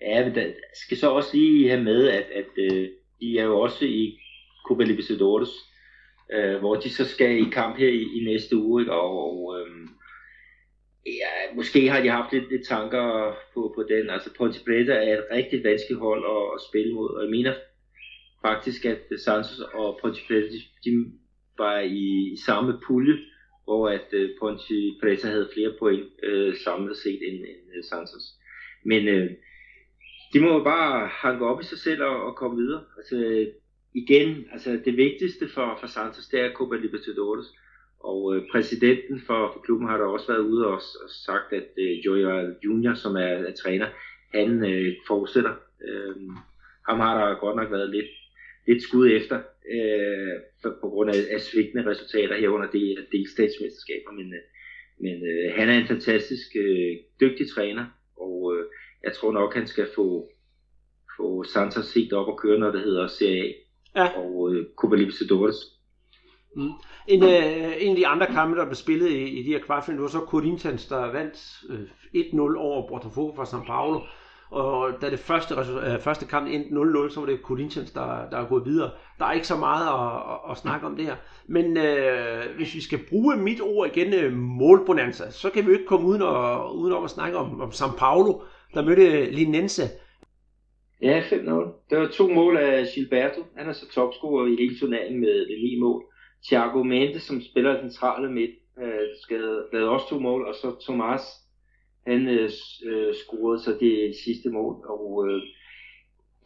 Ja, 0.00 0.24
men 0.24 0.34
der 0.34 0.46
skal 0.84 0.96
så 0.96 1.10
også 1.10 1.30
lige 1.36 1.68
have 1.68 1.84
med, 1.84 2.08
at, 2.08 2.24
at 2.34 2.72
øh, 2.72 2.88
de 3.20 3.38
er 3.38 3.44
jo 3.44 3.60
også 3.60 3.84
i 3.84 4.18
Copa 4.68 4.84
Libertadores, 4.84 5.50
øh, 6.32 6.58
hvor 6.58 6.74
de 6.74 6.90
så 6.90 7.04
skal 7.04 7.38
i 7.38 7.50
kamp 7.52 7.76
her 7.76 7.88
i, 7.88 8.02
i 8.02 8.24
næste 8.24 8.56
uge, 8.56 8.82
ikke? 8.82 8.92
og, 8.92 9.10
og 9.20 9.60
øh, 9.60 9.88
ja, 11.06 11.54
måske 11.54 11.90
har 11.90 12.00
de 12.02 12.08
haft 12.08 12.32
lidt, 12.32 12.50
lidt 12.50 12.66
tanker 12.66 13.36
på, 13.54 13.72
på 13.74 13.82
den. 13.82 14.10
Altså 14.10 14.30
Ponte 14.38 14.60
Preta 14.64 14.92
er 14.92 15.18
et 15.18 15.24
rigtig 15.30 15.64
vanskeligt 15.64 16.00
hold 16.00 16.24
at, 16.24 16.54
at 16.54 16.60
spille 16.68 16.94
mod, 16.94 17.10
og 17.16 17.22
jeg 17.22 17.30
mener 17.30 17.54
faktisk, 18.42 18.84
at 18.84 19.02
Santos 19.24 19.60
og 19.74 19.98
Ponte 20.02 20.20
Preta, 20.28 20.46
de, 20.46 20.60
de 20.84 20.90
var 21.58 21.78
i, 21.78 22.32
i 22.32 22.36
samme 22.46 22.80
pulje, 22.86 23.16
hvor 23.64 23.88
at 23.88 24.08
øh, 24.12 24.30
Ponte 24.40 24.74
Preta 25.02 25.28
havde 25.28 25.50
flere 25.54 25.72
point 25.78 26.06
øh, 26.22 26.56
samlet 26.64 26.96
set 26.96 27.20
end, 27.28 27.34
end 27.34 27.62
uh, 27.78 27.84
Santos. 27.84 28.24
Men 28.84 29.08
øh, 29.08 29.30
de 30.32 30.40
må 30.40 30.52
jo 30.52 30.64
bare 30.64 31.08
hanke 31.08 31.46
op 31.46 31.60
i 31.60 31.64
sig 31.64 31.78
selv 31.78 32.02
og, 32.02 32.22
og 32.26 32.36
komme 32.36 32.56
videre. 32.56 32.84
Altså, 32.96 33.16
igen, 33.96 34.46
altså 34.52 34.80
det 34.84 34.96
vigtigste 34.96 35.48
for, 35.48 35.76
for 35.80 35.86
Santos, 35.86 36.28
det 36.28 36.40
er 36.40 36.52
Copa 36.52 36.76
Libertadores. 36.76 37.46
Og 38.00 38.36
øh, 38.36 38.42
præsidenten 38.52 39.20
for, 39.26 39.50
for 39.52 39.60
klubben 39.60 39.88
har 39.88 39.98
der 39.98 40.04
også 40.04 40.26
været 40.32 40.48
ude 40.52 40.66
og, 40.66 40.80
og 41.04 41.10
sagt, 41.26 41.52
at 41.52 41.68
øh, 41.78 42.06
Joel 42.06 42.54
Junior, 42.64 42.94
som 42.94 43.16
er, 43.16 43.20
er 43.50 43.54
træner, 43.62 43.86
han 44.34 44.64
øh, 44.64 44.94
fortsætter. 45.06 45.54
Øh, 45.88 46.16
ham 46.88 47.00
har 47.00 47.14
der 47.18 47.40
godt 47.40 47.56
nok 47.56 47.70
været 47.70 47.90
lidt, 47.90 48.10
lidt 48.66 48.82
skud 48.82 49.10
efter, 49.10 49.36
øh, 49.74 50.34
for, 50.62 50.70
på 50.80 50.88
grund 50.88 51.10
af, 51.10 51.16
af 51.30 51.40
svigtende 51.40 51.90
resultater 51.90 52.36
herunder 52.36 52.70
det 52.70 53.06
delstatsmesterskaber. 53.12 54.12
Men, 54.12 54.34
øh, 54.34 54.40
men 55.00 55.16
øh, 55.30 55.54
han 55.54 55.68
er 55.68 55.78
en 55.78 55.86
fantastisk 55.86 56.56
øh, 56.56 56.96
dygtig 57.20 57.46
træner, 57.54 57.86
og 58.16 58.56
øh, 58.56 58.64
jeg 59.04 59.12
tror 59.12 59.32
nok, 59.32 59.54
han 59.54 59.66
skal 59.66 59.88
få, 59.94 60.28
få 61.16 61.44
Santos 61.44 61.94
helt 61.94 62.12
op 62.12 62.28
og 62.28 62.38
køre, 62.38 62.58
når 62.58 62.70
det 62.70 62.80
hedder 62.80 63.06
Serie 63.06 63.44
A 63.44 63.65
ja. 63.96 64.08
og 64.18 64.54
øh, 64.54 64.92
Libertadores. 64.92 65.56
Mm. 66.56 66.70
En, 67.08 67.22
øh, 67.22 67.72
en 67.78 67.90
af 67.90 67.96
de 67.96 68.06
andre 68.06 68.26
kampe, 68.26 68.58
der 68.58 68.64
blev 68.64 68.74
spillet 68.74 69.10
i, 69.10 69.28
i 69.28 69.42
de 69.42 69.48
her 69.48 69.60
kvartfinaler, 69.60 70.02
var 70.02 70.08
så 70.08 70.18
Corinthians, 70.18 70.86
der 70.86 71.12
vandt 71.12 71.62
øh, 71.70 72.22
1-0 72.24 72.58
over 72.58 72.88
Botafogo 72.88 73.34
fra 73.34 73.44
São 73.44 73.66
Paulo. 73.66 74.00
Og 74.50 74.92
da 75.00 75.10
det 75.10 75.18
første, 75.18 75.54
øh, 75.54 76.00
første 76.00 76.26
kamp 76.26 76.48
endte 76.48 76.70
0-0, 76.70 77.14
så 77.14 77.20
var 77.20 77.26
det 77.26 77.40
Corinthians, 77.42 77.90
der, 77.90 78.30
der 78.30 78.38
er 78.38 78.48
gået 78.48 78.64
videre. 78.66 78.90
Der 79.18 79.24
er 79.24 79.32
ikke 79.32 79.46
så 79.46 79.56
meget 79.56 79.86
at, 79.86 80.32
at, 80.32 80.50
at 80.50 80.56
snakke 80.56 80.86
om 80.86 80.96
det 80.96 81.04
her. 81.04 81.16
Men 81.48 81.76
øh, 81.76 82.56
hvis 82.56 82.74
vi 82.74 82.80
skal 82.80 82.98
bruge 83.08 83.36
mit 83.36 83.60
ord 83.60 83.96
igen, 83.96 84.14
øh, 84.14 84.32
målbonanza, 84.32 85.30
så 85.30 85.50
kan 85.50 85.66
vi 85.66 85.70
jo 85.70 85.72
ikke 85.72 85.86
komme 85.86 86.06
uden, 86.06 86.22
at, 86.22 86.70
uden 86.72 86.92
om 86.92 87.04
at 87.04 87.10
snakke 87.10 87.38
om, 87.38 87.60
om 87.60 87.68
São 87.68 87.98
Paulo, 87.98 88.40
der 88.74 88.82
mødte 88.82 89.30
Linense 89.30 89.82
Ja, 91.06 91.20
5-0. 91.20 91.88
Der 91.90 91.98
var 91.98 92.08
to 92.08 92.28
mål 92.28 92.56
af 92.56 92.86
Gilberto. 92.94 93.42
Han 93.56 93.68
er 93.68 93.72
så 93.72 93.88
topscorer 93.88 94.46
i 94.46 94.56
hele 94.56 94.78
turneringen 94.78 95.20
med, 95.20 95.46
det 95.46 95.62
ni 95.62 95.78
mål. 95.80 96.04
Thiago 96.46 96.82
Mendes, 96.82 97.22
som 97.22 97.40
spiller 97.40 97.80
centrale 97.80 98.32
midt, 98.32 98.50
øh, 98.82 99.08
skal, 99.22 99.62
lavede 99.72 99.90
også 99.90 100.08
to 100.08 100.18
mål, 100.18 100.46
og 100.46 100.54
så 100.54 100.76
Thomas, 100.84 101.22
han 102.06 102.28
øh, 102.28 102.50
øh, 102.86 103.14
scorede 103.14 103.60
så 103.60 103.76
det 103.80 104.14
sidste 104.24 104.50
mål. 104.50 104.74
Og 104.88 105.28
øh, 105.28 105.42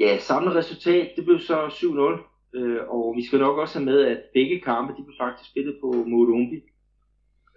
ja, 0.01 0.19
samlet 0.19 0.55
resultat, 0.55 1.13
det 1.17 1.25
blev 1.25 1.39
så 1.39 1.67
7-0. 1.67 2.59
Øh, 2.59 2.81
og 2.89 3.15
vi 3.17 3.27
skal 3.27 3.39
nok 3.39 3.59
også 3.59 3.79
have 3.79 3.85
med, 3.85 4.01
at 4.01 4.23
begge 4.35 4.61
kampe, 4.61 4.93
de 4.93 5.05
blev 5.05 5.17
faktisk 5.21 5.51
spillet 5.51 5.77
på 5.81 5.93
Morumbi. 6.07 6.61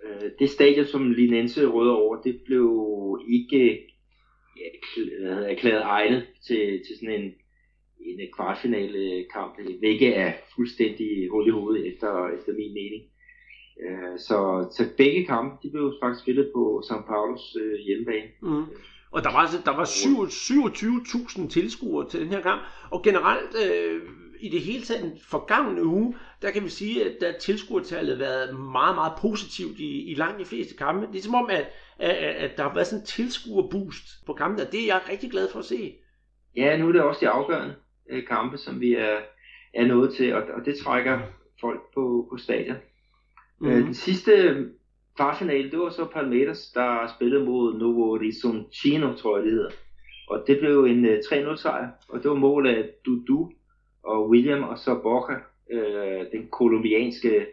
Øh, 0.03 0.29
det 0.39 0.49
stadion, 0.49 0.85
som 0.85 1.11
Linense 1.11 1.67
råder 1.67 1.93
over, 1.93 2.21
det 2.21 2.41
blev 2.45 2.67
ikke 3.29 3.92
ja, 5.21 5.33
erklæret 5.53 5.83
øh, 5.83 5.87
egnet 5.97 6.27
til, 6.47 6.81
til 6.85 6.95
sådan 6.95 7.21
en, 7.21 7.33
en 8.09 8.19
øh, 8.21 8.27
kvartfinale 8.35 8.99
øh, 8.99 9.23
kamp, 9.33 9.53
hvilket 9.79 10.17
er 10.17 10.31
fuldstændig 10.55 11.29
hul 11.29 11.47
i 11.47 11.51
hovedet 11.51 11.87
efter, 11.93 12.27
efter 12.37 12.53
min 12.53 12.73
mening. 12.73 13.03
Uh, 13.83 14.17
så, 14.17 14.37
så 14.77 14.83
begge 14.97 15.25
kampe, 15.25 15.55
de 15.63 15.71
blev 15.71 15.93
faktisk 16.03 16.23
spillet 16.23 16.51
på 16.55 16.81
São 16.85 17.07
Paulos 17.07 17.57
hjemmebane. 17.85 18.29
Mm. 18.41 18.65
Og 19.11 19.23
der 19.23 19.31
var, 19.31 19.39
altså, 19.39 19.61
der 19.65 19.75
var 19.75 19.85
27.000 19.85 21.49
tilskuere 21.49 22.09
til 22.09 22.19
den 22.19 22.27
her 22.27 22.41
kamp, 22.41 22.61
og 22.91 23.03
generelt 23.03 23.53
øh, 23.65 24.01
i 24.43 24.49
det 24.49 24.61
hele 24.61 24.83
taget 24.83 25.03
den 25.03 25.17
forgangne 25.29 25.85
uge, 25.85 26.15
der 26.41 26.51
kan 26.51 26.63
vi 26.63 26.69
sige, 26.69 27.05
at 27.05 27.17
der 27.21 27.39
tilskuertallet 27.39 28.17
har 28.17 28.25
været 28.25 28.59
meget, 28.59 28.95
meget 28.95 29.13
positivt 29.21 29.79
i, 29.79 30.11
i 30.11 30.15
langt 30.15 30.39
de 30.39 30.45
fleste 30.45 30.77
kampe. 30.77 31.07
Det 31.07 31.19
er 31.19 31.23
som 31.23 31.35
om, 31.35 31.49
at, 31.49 31.65
at, 31.99 32.15
at 32.15 32.57
der 32.57 32.63
har 32.63 32.73
været 32.73 32.87
sådan 32.87 33.01
en 33.01 33.05
tilskuerboost 33.05 34.25
på 34.25 34.33
kampen, 34.33 34.61
og 34.65 34.71
det 34.71 34.81
er 34.81 34.85
jeg 34.85 35.01
rigtig 35.11 35.31
glad 35.31 35.47
for 35.51 35.59
at 35.59 35.65
se. 35.65 35.93
Ja, 36.55 36.77
nu 36.77 36.87
er 36.87 36.91
det 36.91 37.01
også 37.01 37.19
det 37.19 37.27
afgørende. 37.27 37.75
øh, 38.09 38.27
kampe, 38.27 38.57
som 38.57 38.81
vi 38.81 38.93
er, 38.93 39.17
er 39.73 39.85
nået 39.85 40.13
til, 40.13 40.35
og, 40.35 40.43
og 40.57 40.65
det 40.65 40.77
trækker 40.77 41.19
folk 41.61 41.81
på, 41.93 42.27
på 42.31 42.37
stadion. 42.37 42.77
Mm. 43.61 43.67
Øh, 43.67 43.83
den 43.85 43.93
sidste 43.93 44.65
kvartfinale, 45.15 45.71
det 45.71 45.79
var 45.79 45.89
så 45.89 46.05
Palmeiras, 46.05 46.71
der 46.73 47.13
spillede 47.15 47.45
mod 47.45 47.77
Novo 47.77 48.05
Horizontino, 48.05 49.13
tror 49.13 49.37
jeg 49.37 49.45
det 49.45 49.53
hedder. 49.53 49.71
Og 50.27 50.43
det 50.47 50.59
blev 50.59 50.85
en 50.85 51.05
uh, 51.05 51.11
3-0 51.11 51.55
sejr, 51.55 51.89
og 52.09 52.23
det 52.23 52.29
var 52.29 52.35
mål 52.35 52.67
af 52.67 52.89
Dudu 53.05 53.51
og 54.03 54.29
William, 54.29 54.63
og 54.63 54.77
så 54.77 54.99
Borja, 55.03 55.37
øh, 55.71 56.25
den 56.31 56.47
kolumbianske 56.47 57.45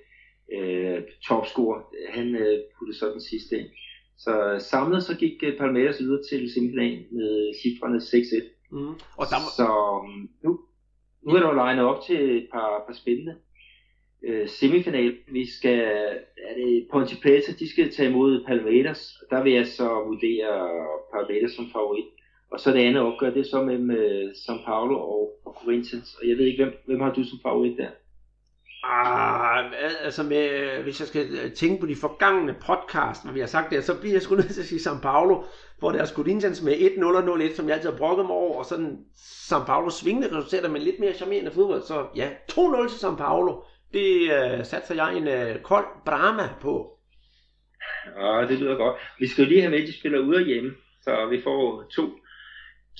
øh, 0.53 1.03
topscorer, 1.28 1.80
han 2.09 2.34
øh, 2.34 2.59
puttede 2.78 2.98
så 2.98 3.11
den 3.12 3.20
sidste 3.20 3.59
ind. 3.59 3.68
Så 4.18 4.66
samlet 4.70 5.03
så 5.03 5.16
gik 5.16 5.42
uh, 5.42 5.59
Palmeiras 5.59 6.01
videre 6.01 6.22
til 6.30 6.53
semifinalen 6.53 7.07
med 7.11 7.55
cifrene 7.62 7.98
6-1. 7.98 8.68
Mm. 8.70 8.94
Og 9.20 9.26
der. 9.30 9.40
Så 9.57 9.66
um, 10.03 10.30
nu, 10.44 10.61
nu 11.22 11.34
er 11.34 11.40
der 11.40 11.48
jo 11.48 11.55
legnet 11.55 11.84
op 11.84 12.03
til 12.07 12.36
et 12.36 12.48
par, 12.53 12.84
par 12.86 12.94
spændende 12.94 13.34
øh, 14.24 14.48
semifinal. 14.48 15.16
Vi 15.28 15.51
skal, 15.51 15.80
er 16.48 16.55
det 16.57 16.86
Ponte 16.90 17.16
Preta, 17.22 17.53
de 17.59 17.70
skal 17.70 17.92
tage 17.92 18.11
imod 18.11 18.44
Palmeiras. 18.46 19.01
Der 19.30 19.42
vil 19.42 19.53
jeg 19.53 19.66
så 19.66 19.88
vurdere 19.88 20.53
Palmeiras 21.12 21.53
som 21.53 21.70
favorit. 21.72 22.05
Og 22.53 22.61
så 22.61 22.70
det 22.70 22.78
andet 22.78 23.03
opgør, 23.03 23.30
det 23.30 23.40
er 23.40 23.51
så 23.51 23.62
mellem 23.62 23.90
øh, 23.90 24.30
São 24.30 24.64
Paulo 24.64 24.94
og, 25.01 25.30
og 25.44 25.57
Corinthians. 25.64 26.14
Og 26.14 26.28
jeg 26.28 26.36
ved 26.36 26.44
ikke, 26.46 26.64
hvem, 26.64 26.74
hvem 26.86 27.01
har 27.01 27.12
du 27.12 27.24
som 27.24 27.38
favorit 27.42 27.78
der? 27.78 27.88
Ah, 28.84 29.72
altså 30.05 30.22
med, 30.22 30.48
hvis 30.82 31.01
jeg 31.01 31.09
skal 31.09 31.55
tænke 31.57 31.80
på 31.80 31.86
de 31.86 31.96
forgangne 31.96 32.55
podcast, 32.66 33.24
når 33.24 33.32
vi 33.32 33.40
har 33.40 33.46
sagt 33.46 33.70
det, 33.70 33.84
så 33.84 34.01
bliver 34.01 34.14
jeg 34.14 34.22
sgu 34.22 34.34
nødt 34.34 34.51
til 34.51 34.61
at 34.61 34.66
sige 34.66 34.90
São 34.90 35.01
Paulo, 35.03 35.42
hvor 35.78 35.92
der 35.92 35.98
er 35.98 36.07
Corinthians 36.07 36.62
med 36.62 36.72
1-0 36.72 37.05
og 37.05 37.40
0-1, 37.40 37.57
som 37.57 37.68
jeg 37.68 37.74
altid 37.76 37.90
har 37.90 37.98
brokket 37.98 38.26
mig 38.26 38.34
over, 38.34 38.59
og 38.59 38.64
sådan 38.64 38.98
São 39.16 39.66
Paulo 39.66 39.90
svingende 39.90 40.36
resultater 40.36 40.68
med 40.68 40.80
lidt 40.80 41.01
mere 41.01 41.14
charmerende 41.14 41.51
fodbold. 41.51 41.82
Så 41.82 42.07
ja, 42.16 42.28
2-0 42.53 42.88
til 42.88 43.07
São 43.07 43.16
Paulo. 43.16 43.62
Det 43.92 44.22
uh, 44.22 44.64
satser 44.64 44.94
jeg 44.94 45.16
en 45.16 45.28
uh, 45.28 45.62
kold 45.62 45.86
drama 46.07 46.48
på. 46.61 46.98
Ja, 48.20 48.46
det 48.48 48.59
lyder 48.59 48.76
godt. 48.76 48.96
Vi 49.18 49.26
skal 49.26 49.44
jo 49.44 49.48
lige 49.48 49.61
have 49.61 49.70
med, 49.70 49.80
at 49.80 49.88
de 49.88 49.98
spiller 49.98 50.18
ude 50.18 50.36
og 50.36 50.42
hjemme, 50.42 50.70
så 51.03 51.26
vi 51.26 51.42
får 51.42 51.84
to, 51.96 52.03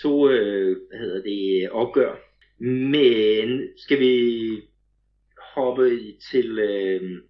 to 0.03 0.31
øh, 0.31 0.77
hvad 0.89 0.99
hedder 0.99 1.23
det, 1.23 1.71
opgør. 1.71 2.17
Men 2.65 3.69
skal 3.77 4.01
vi 4.01 4.15
hoppe 5.55 5.99
til 6.31 6.59
øh, 6.59 7.23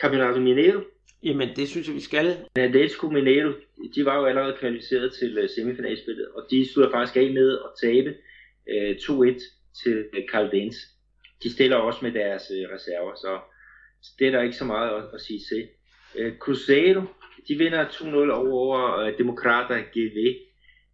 Campeonato 0.00 0.40
Mineiro? 0.40 0.80
Jamen, 1.22 1.48
det 1.56 1.68
synes 1.68 1.86
jeg, 1.86 1.94
vi 1.94 2.00
skal. 2.00 2.36
Atletico 2.56 3.10
Mineiro, 3.10 3.52
de 3.94 4.04
var 4.04 4.16
jo 4.18 4.24
allerede 4.24 4.56
kvalificeret 4.60 5.12
til 5.12 5.38
øh, 5.38 5.48
semifinalspillet, 5.48 6.28
og 6.28 6.46
de 6.50 6.72
slutter 6.72 6.90
faktisk 6.90 7.16
af 7.16 7.30
med 7.32 7.58
at 7.58 7.70
tabe 7.82 8.14
øh, 8.70 8.96
2-1 8.96 9.82
til 9.84 10.04
Caldense. 10.32 10.80
De 11.42 11.52
stiller 11.52 11.76
også 11.76 11.98
med 12.02 12.12
deres 12.12 12.42
øh, 12.50 12.68
reserver, 12.74 13.14
så 13.14 13.38
det 14.18 14.26
er 14.26 14.30
der 14.30 14.42
ikke 14.42 14.56
så 14.56 14.64
meget 14.64 14.90
at, 14.90 15.04
at 15.14 15.20
sige 15.20 15.40
til. 15.50 15.68
Øh, 16.18 16.38
Cruzeiro, 16.38 17.02
de 17.48 17.54
vinder 17.58 17.88
2-0 17.88 18.06
over, 18.06 18.32
over 18.32 18.98
øh, 18.98 19.18
Democrata 19.18 19.74
GV, 19.74 20.45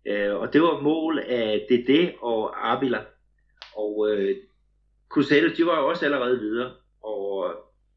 øh, 0.06 0.34
og 0.34 0.52
det 0.52 0.62
var 0.62 0.80
mål 0.80 1.18
af 1.18 1.66
DD 1.70 2.12
og 2.20 2.72
Abila. 2.72 3.00
Og 3.76 4.08
øh, 4.10 4.36
Cusello, 5.08 5.50
de 5.56 5.66
var 5.66 5.80
jo 5.80 5.88
også 5.88 6.04
allerede 6.04 6.40
videre, 6.40 6.72
og 7.02 7.50
øh, 7.50 7.54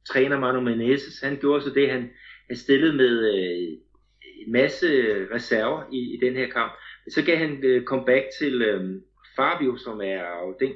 træner 0.07 0.39
Manu 0.39 0.61
Menezes, 0.61 1.21
han 1.21 1.37
gjorde 1.37 1.61
så 1.61 1.69
det, 1.69 1.91
han, 1.91 2.09
han 2.47 2.55
stillede 2.55 2.93
med 2.93 3.33
øh, 3.33 3.77
en 4.45 4.51
masse 4.51 4.87
reserver 5.33 5.83
i, 5.91 6.13
i 6.13 6.19
den 6.25 6.35
her 6.35 6.49
kamp. 6.49 6.71
Men 7.05 7.11
så 7.11 7.25
gav 7.25 7.37
han 7.37 7.63
øh, 7.63 7.83
comeback 7.83 8.25
til 8.39 8.61
øh, 8.61 9.01
Fabio, 9.35 9.77
som 9.77 10.01
er 10.01 10.23
jo 10.45 10.55
den 10.59 10.73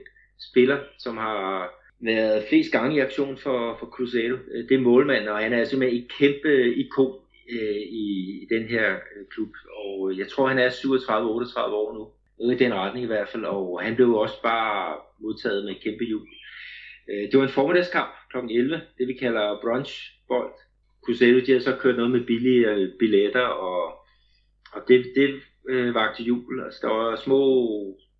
spiller, 0.52 0.78
som 0.98 1.18
har 1.18 1.72
været 2.02 2.46
flest 2.50 2.72
gange 2.72 2.96
i 2.96 3.00
aktion 3.00 3.38
for, 3.38 3.78
for 3.80 3.86
Cruzeiro. 3.86 4.38
Øh, 4.52 4.70
det 4.70 4.76
er 4.76 4.82
målmand, 4.82 5.28
og 5.28 5.38
han 5.38 5.54
er 5.54 5.64
simpelthen 5.64 6.04
et 6.04 6.12
kæmpe 6.20 6.76
ikon 6.76 7.14
øh, 7.52 7.82
i, 8.04 8.06
i 8.43 8.47
den 8.50 8.64
her 8.64 8.93
øh, 8.93 9.26
klub. 9.32 9.54
Og 9.76 10.18
jeg 10.18 10.28
tror, 10.28 10.47
han 10.47 10.60
er 10.60 10.70
37-38 10.70 11.60
år 11.60 11.93
nu. 11.93 12.08
Noget 12.39 12.62
i 12.62 12.64
den 12.64 12.74
retning 12.74 13.04
i 13.04 13.08
hvert 13.08 13.30
fald. 13.30 13.45
Og 13.45 13.82
han 13.82 13.95
blev 13.95 14.16
også 14.16 14.41
bare 14.43 14.97
modtaget 15.20 15.66
med 15.66 15.76
kæmpe 15.84 16.04
jul. 16.04 16.28
Øh, 17.10 17.32
det 17.32 17.39
var 17.39 17.43
en 17.43 17.58
formiddagskamp 17.60 18.12
kl. 18.32 18.38
11, 18.38 18.82
det 18.97 19.08
vi 19.08 19.14
kalder 19.14 19.60
brunchbold. 19.62 20.52
Cruzeiro, 21.06 21.39
de 21.45 21.52
har 21.52 21.60
så 21.60 21.76
kørt 21.80 21.95
noget 21.95 22.12
med 22.12 22.26
billige 22.26 22.70
øh, 22.70 22.89
billetter, 23.00 23.41
og, 23.41 23.84
og 24.74 24.82
det, 24.88 25.06
det 25.16 25.41
øh, 25.70 25.95
vagte 25.95 26.24
jul. 26.24 26.64
Altså, 26.66 26.80
der 26.82 26.93
var 26.93 27.16
små 27.16 27.39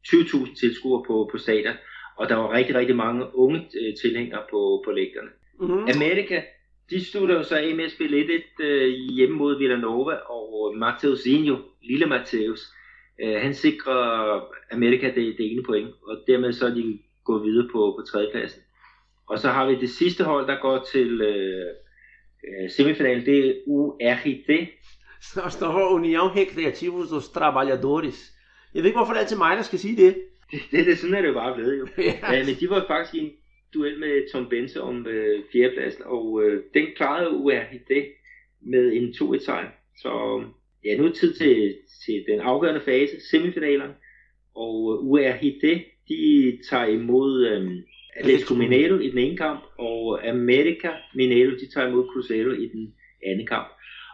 20.000 0.08 0.60
tilskuere 0.60 1.04
på, 1.08 1.30
på 1.32 1.38
stadion, 1.38 1.76
og 2.18 2.30
der 2.30 2.36
var 2.36 2.54
rigtig, 2.54 2.76
rigtig 2.76 2.96
mange 2.96 3.26
unge 3.36 3.60
øh, 3.60 3.94
tilhængere 4.02 4.44
på, 4.52 4.82
på 4.86 4.92
lægterne. 4.92 5.30
Mm-hmm. 5.60 5.88
Amerika, 5.96 6.42
de 6.90 7.06
slutter 7.06 7.36
jo 7.36 7.44
så 7.44 7.56
af 7.56 7.76
med 7.76 7.86
at 7.86 7.92
spille 7.92 8.24
1-1 8.24 8.64
øh, 8.64 8.90
hjemme 8.90 9.36
mod 9.36 9.58
Villanova, 9.58 10.14
og 10.14 10.78
Mateusinho, 10.78 11.58
lille 11.84 12.06
Mateus, 12.06 12.60
øh, 13.22 13.42
han 13.42 13.54
sikrer 13.54 14.42
Amerika 14.72 15.06
det, 15.08 15.38
det 15.38 15.52
ene 15.52 15.64
point, 15.64 15.90
og 16.04 16.18
dermed 16.28 16.54
så 16.54 16.66
er 16.66 16.74
de 16.74 17.00
gået 17.26 17.44
videre 17.44 17.68
på, 17.72 17.96
på 17.98 18.06
tredjepladsen. 18.12 18.62
Og 19.30 19.40
så 19.40 19.50
har 19.50 19.66
vi 19.68 19.76
det 19.76 19.90
sidste 19.90 20.24
hold, 20.24 20.48
der 20.48 20.62
går 20.62 20.88
til 20.92 21.22
øh, 21.22 21.66
øh 22.48 22.70
semifinalen, 22.70 23.26
det 23.26 23.50
er 23.50 23.54
URIT. 23.68 24.70
Så 25.22 25.42
står 25.50 26.00
União 26.00 26.40
Recreativos 26.40 27.10
dos 27.10 27.30
Trabalhadores. 27.30 28.34
Jeg 28.74 28.84
ved 28.84 28.88
ikke, 28.90 29.00
hvorfor 29.00 29.14
det 29.14 29.22
er 29.22 29.28
til 29.28 29.38
mig, 29.38 29.58
der 29.58 29.64
skal 29.64 29.80
sige 29.80 29.98
det. 30.06 30.16
Det, 30.52 30.60
det, 30.72 30.86
det 30.86 30.98
sådan 30.98 31.16
er 31.16 31.22
det 31.22 31.28
jo 31.28 31.34
bare 31.34 31.56
blevet 31.56 31.80
jo. 31.80 31.88
ja. 31.98 32.34
ja. 32.34 32.46
men 32.46 32.56
de 32.60 32.70
var 32.70 32.86
faktisk 32.88 33.16
i 33.16 33.20
en 33.20 33.32
duel 33.74 34.00
med 34.00 34.32
Tom 34.32 34.50
Bense 34.50 34.82
om 34.82 35.08
øh, 35.08 35.44
fjerdepladsen, 35.52 36.04
og 36.06 36.44
øh, 36.44 36.64
den 36.74 36.88
klarede 36.96 37.30
URIT 37.30 38.06
med 38.62 38.94
en 38.94 39.10
2-1 39.10 39.46
sejr. 39.46 39.72
Så 39.98 40.44
ja, 40.86 40.98
nu 40.98 41.04
er 41.04 41.08
det 41.08 41.18
tid 41.18 41.34
til, 41.34 41.78
til 42.06 42.26
den 42.28 42.40
afgørende 42.40 42.82
fase, 42.82 43.16
semifinalerne. 43.32 43.94
Og 44.56 45.06
URIT, 45.06 45.84
de 46.08 46.60
tager 46.70 46.86
imod 46.86 47.48
øh, 47.48 47.72
Atletico 48.16 48.56
Mineiro 48.56 48.98
i 48.98 49.10
den 49.10 49.18
ene 49.18 49.38
kamp, 49.38 49.64
og 49.78 50.28
America 50.30 50.92
Mineiro, 51.16 51.52
de 51.52 51.72
tager 51.74 51.88
imod 51.88 52.08
Cruzeiro 52.14 52.52
i 52.52 52.68
den 52.68 52.94
anden 53.26 53.48
kamp. 53.48 53.68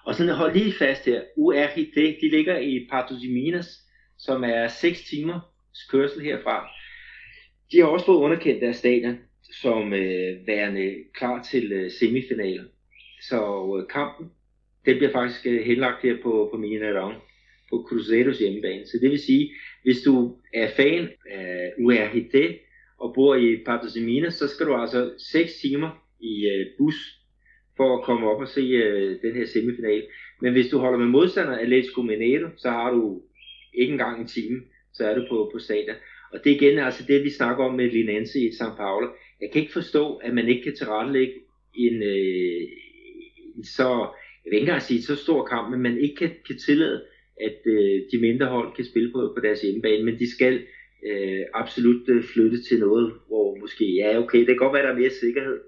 Og 0.05 0.15
sådan 0.15 0.35
hold 0.35 0.53
lige 0.53 0.73
fast 0.73 1.05
her, 1.05 1.21
URGD, 1.37 2.21
de 2.21 2.29
ligger 2.29 2.57
i 2.57 2.87
Patos 2.91 3.21
de 3.21 3.33
Minas, 3.33 3.67
som 4.17 4.43
er 4.43 4.67
6 4.67 5.01
timer 5.09 5.39
kørsel 5.89 6.21
herfra. 6.21 6.67
De 7.71 7.79
har 7.79 7.85
også 7.85 8.05
fået 8.05 8.17
underkendt 8.17 8.61
deres 8.61 8.75
stadion 8.75 9.17
som 9.51 9.93
øh, 9.93 10.47
værende 10.47 10.95
klar 11.13 11.43
til 11.43 11.71
øh, 11.71 11.91
semifinalen. 11.91 12.67
Så 13.21 13.39
øh, 13.77 13.87
kampen, 13.93 14.31
den 14.85 14.97
bliver 14.97 15.11
faktisk 15.11 15.45
øh, 15.45 15.61
henlagt 15.65 16.01
her 16.03 16.15
på, 16.23 16.49
på 16.51 16.57
Mineirão, 16.57 17.13
på 17.69 17.85
Cruzeiros 17.89 18.39
hjemmebane. 18.39 18.85
Så 18.85 18.97
det 19.01 19.11
vil 19.11 19.19
sige, 19.19 19.51
hvis 19.83 20.01
du 20.01 20.37
er 20.53 20.69
fan 20.75 21.09
af 21.31 21.73
URHT 21.79 22.35
og 22.97 23.13
bor 23.15 23.35
i 23.35 23.63
Patos 23.65 23.95
Minas, 23.95 24.33
så 24.33 24.47
skal 24.47 24.65
du 24.65 24.75
altså 24.75 25.13
6 25.31 25.53
timer 25.61 26.05
i 26.19 26.47
øh, 26.47 26.65
bus 26.77 26.95
for 27.77 27.97
at 27.97 28.03
komme 28.03 28.29
op 28.29 28.41
og 28.41 28.47
se 28.47 28.61
øh, 28.61 29.21
den 29.21 29.35
her 29.35 29.45
semifinal. 29.45 30.03
Men 30.41 30.53
hvis 30.53 30.67
du 30.67 30.77
holder 30.77 30.99
med 30.99 31.07
modstander 31.07 31.57
Atletico 31.57 32.01
Mineiro, 32.01 32.49
så 32.57 32.69
har 32.69 32.91
du 32.91 33.21
ikke 33.73 33.91
engang 33.91 34.21
en 34.21 34.27
time, 34.27 34.61
så 34.93 35.07
er 35.09 35.15
du 35.15 35.25
på, 35.29 35.49
på 35.53 35.59
stadion. 35.59 35.95
Og 36.33 36.43
det 36.43 36.51
er 36.51 36.55
igen 36.55 36.79
altså 36.79 37.03
det, 37.07 37.23
vi 37.23 37.29
snakker 37.29 37.63
om 37.63 37.75
med 37.75 37.91
Linense 37.91 38.39
i 38.39 38.49
São 38.49 38.75
Paulo. 38.77 39.07
Jeg 39.41 39.51
kan 39.51 39.61
ikke 39.61 39.73
forstå, 39.73 40.15
at 40.15 40.33
man 40.33 40.47
ikke 40.47 40.63
kan 40.63 40.75
tilrettelægge 40.75 41.33
en, 41.75 42.03
øh, 42.03 42.61
en 43.55 43.63
så, 43.63 43.89
jeg 44.45 44.49
vil 44.49 44.53
ikke 44.53 44.67
engang 44.67 44.81
sige 44.81 45.01
så 45.01 45.15
stor 45.15 45.45
kamp, 45.45 45.71
men 45.71 45.81
man 45.81 45.97
ikke 45.97 46.15
kan, 46.15 46.31
kan 46.47 46.57
tillade, 46.65 47.05
at 47.41 47.59
øh, 47.65 48.01
de 48.11 48.17
mindre 48.21 48.45
hold 48.45 48.75
kan 48.75 48.85
spille 48.85 49.11
på, 49.11 49.33
på 49.35 49.41
deres 49.41 49.61
hjemmebane, 49.61 50.03
men 50.03 50.19
de 50.19 50.31
skal 50.31 50.65
øh, 51.07 51.43
absolut 51.53 52.09
øh, 52.09 52.23
flytte 52.23 52.63
til 52.63 52.79
noget, 52.79 53.13
hvor 53.27 53.57
måske, 53.59 53.85
ja 53.95 54.19
okay, 54.19 54.39
det 54.39 54.47
kan 54.47 54.57
godt 54.57 54.73
være, 54.73 54.83
der 54.83 54.93
er 54.93 54.99
mere 54.99 55.09
sikkerhed, 55.09 55.59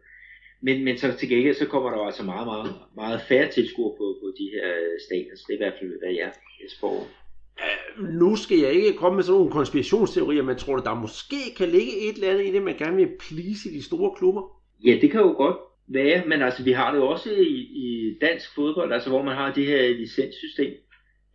men, 0.61 0.83
men 0.83 0.97
så 0.97 1.17
til 1.17 1.29
gengæld, 1.29 1.55
så 1.55 1.67
kommer 1.67 1.89
der 1.89 1.97
altså 1.97 2.23
meget, 2.23 2.47
meget, 2.47 2.75
meget 2.95 3.21
færre 3.21 3.51
tilskuere 3.51 3.97
på, 3.97 4.17
på 4.21 4.27
de 4.39 4.49
her 4.53 4.67
stadions. 5.05 5.43
Det 5.43 5.53
er 5.53 5.57
i 5.57 5.63
hvert 5.63 5.79
fald, 5.79 5.99
hvad 5.99 6.13
jeg, 6.21 6.31
jeg 6.61 6.69
spår. 6.77 7.26
Øh, 7.59 8.03
nu 8.03 8.35
skal 8.35 8.57
jeg 8.57 8.73
ikke 8.73 8.93
komme 8.93 9.15
med 9.15 9.23
sådan 9.23 9.37
nogle 9.37 9.51
konspirationsteorier, 9.51 10.43
men 10.43 10.57
tror 10.57 10.75
du, 10.75 10.83
der 10.83 11.01
måske 11.01 11.55
kan 11.57 11.69
ligge 11.69 12.09
et 12.09 12.15
eller 12.15 12.29
andet 12.29 12.45
i 12.45 12.51
det, 12.51 12.63
man 12.63 12.77
gerne 12.77 12.95
vil 12.95 13.09
please 13.19 13.69
i 13.69 13.73
de 13.73 13.83
store 13.83 14.15
klubber? 14.17 14.41
Ja, 14.85 14.97
det 15.01 15.11
kan 15.11 15.21
jo 15.21 15.33
godt 15.37 15.57
være, 15.87 16.23
men 16.27 16.41
altså 16.41 16.63
vi 16.63 16.71
har 16.71 16.91
det 16.91 16.99
jo 16.99 17.07
også 17.07 17.31
i, 17.31 17.57
i 17.83 18.17
dansk 18.21 18.55
fodbold, 18.55 18.93
altså 18.93 19.09
hvor 19.09 19.23
man 19.23 19.35
har 19.35 19.53
det 19.53 19.65
her 19.65 19.89
licenssystem, 19.89 20.73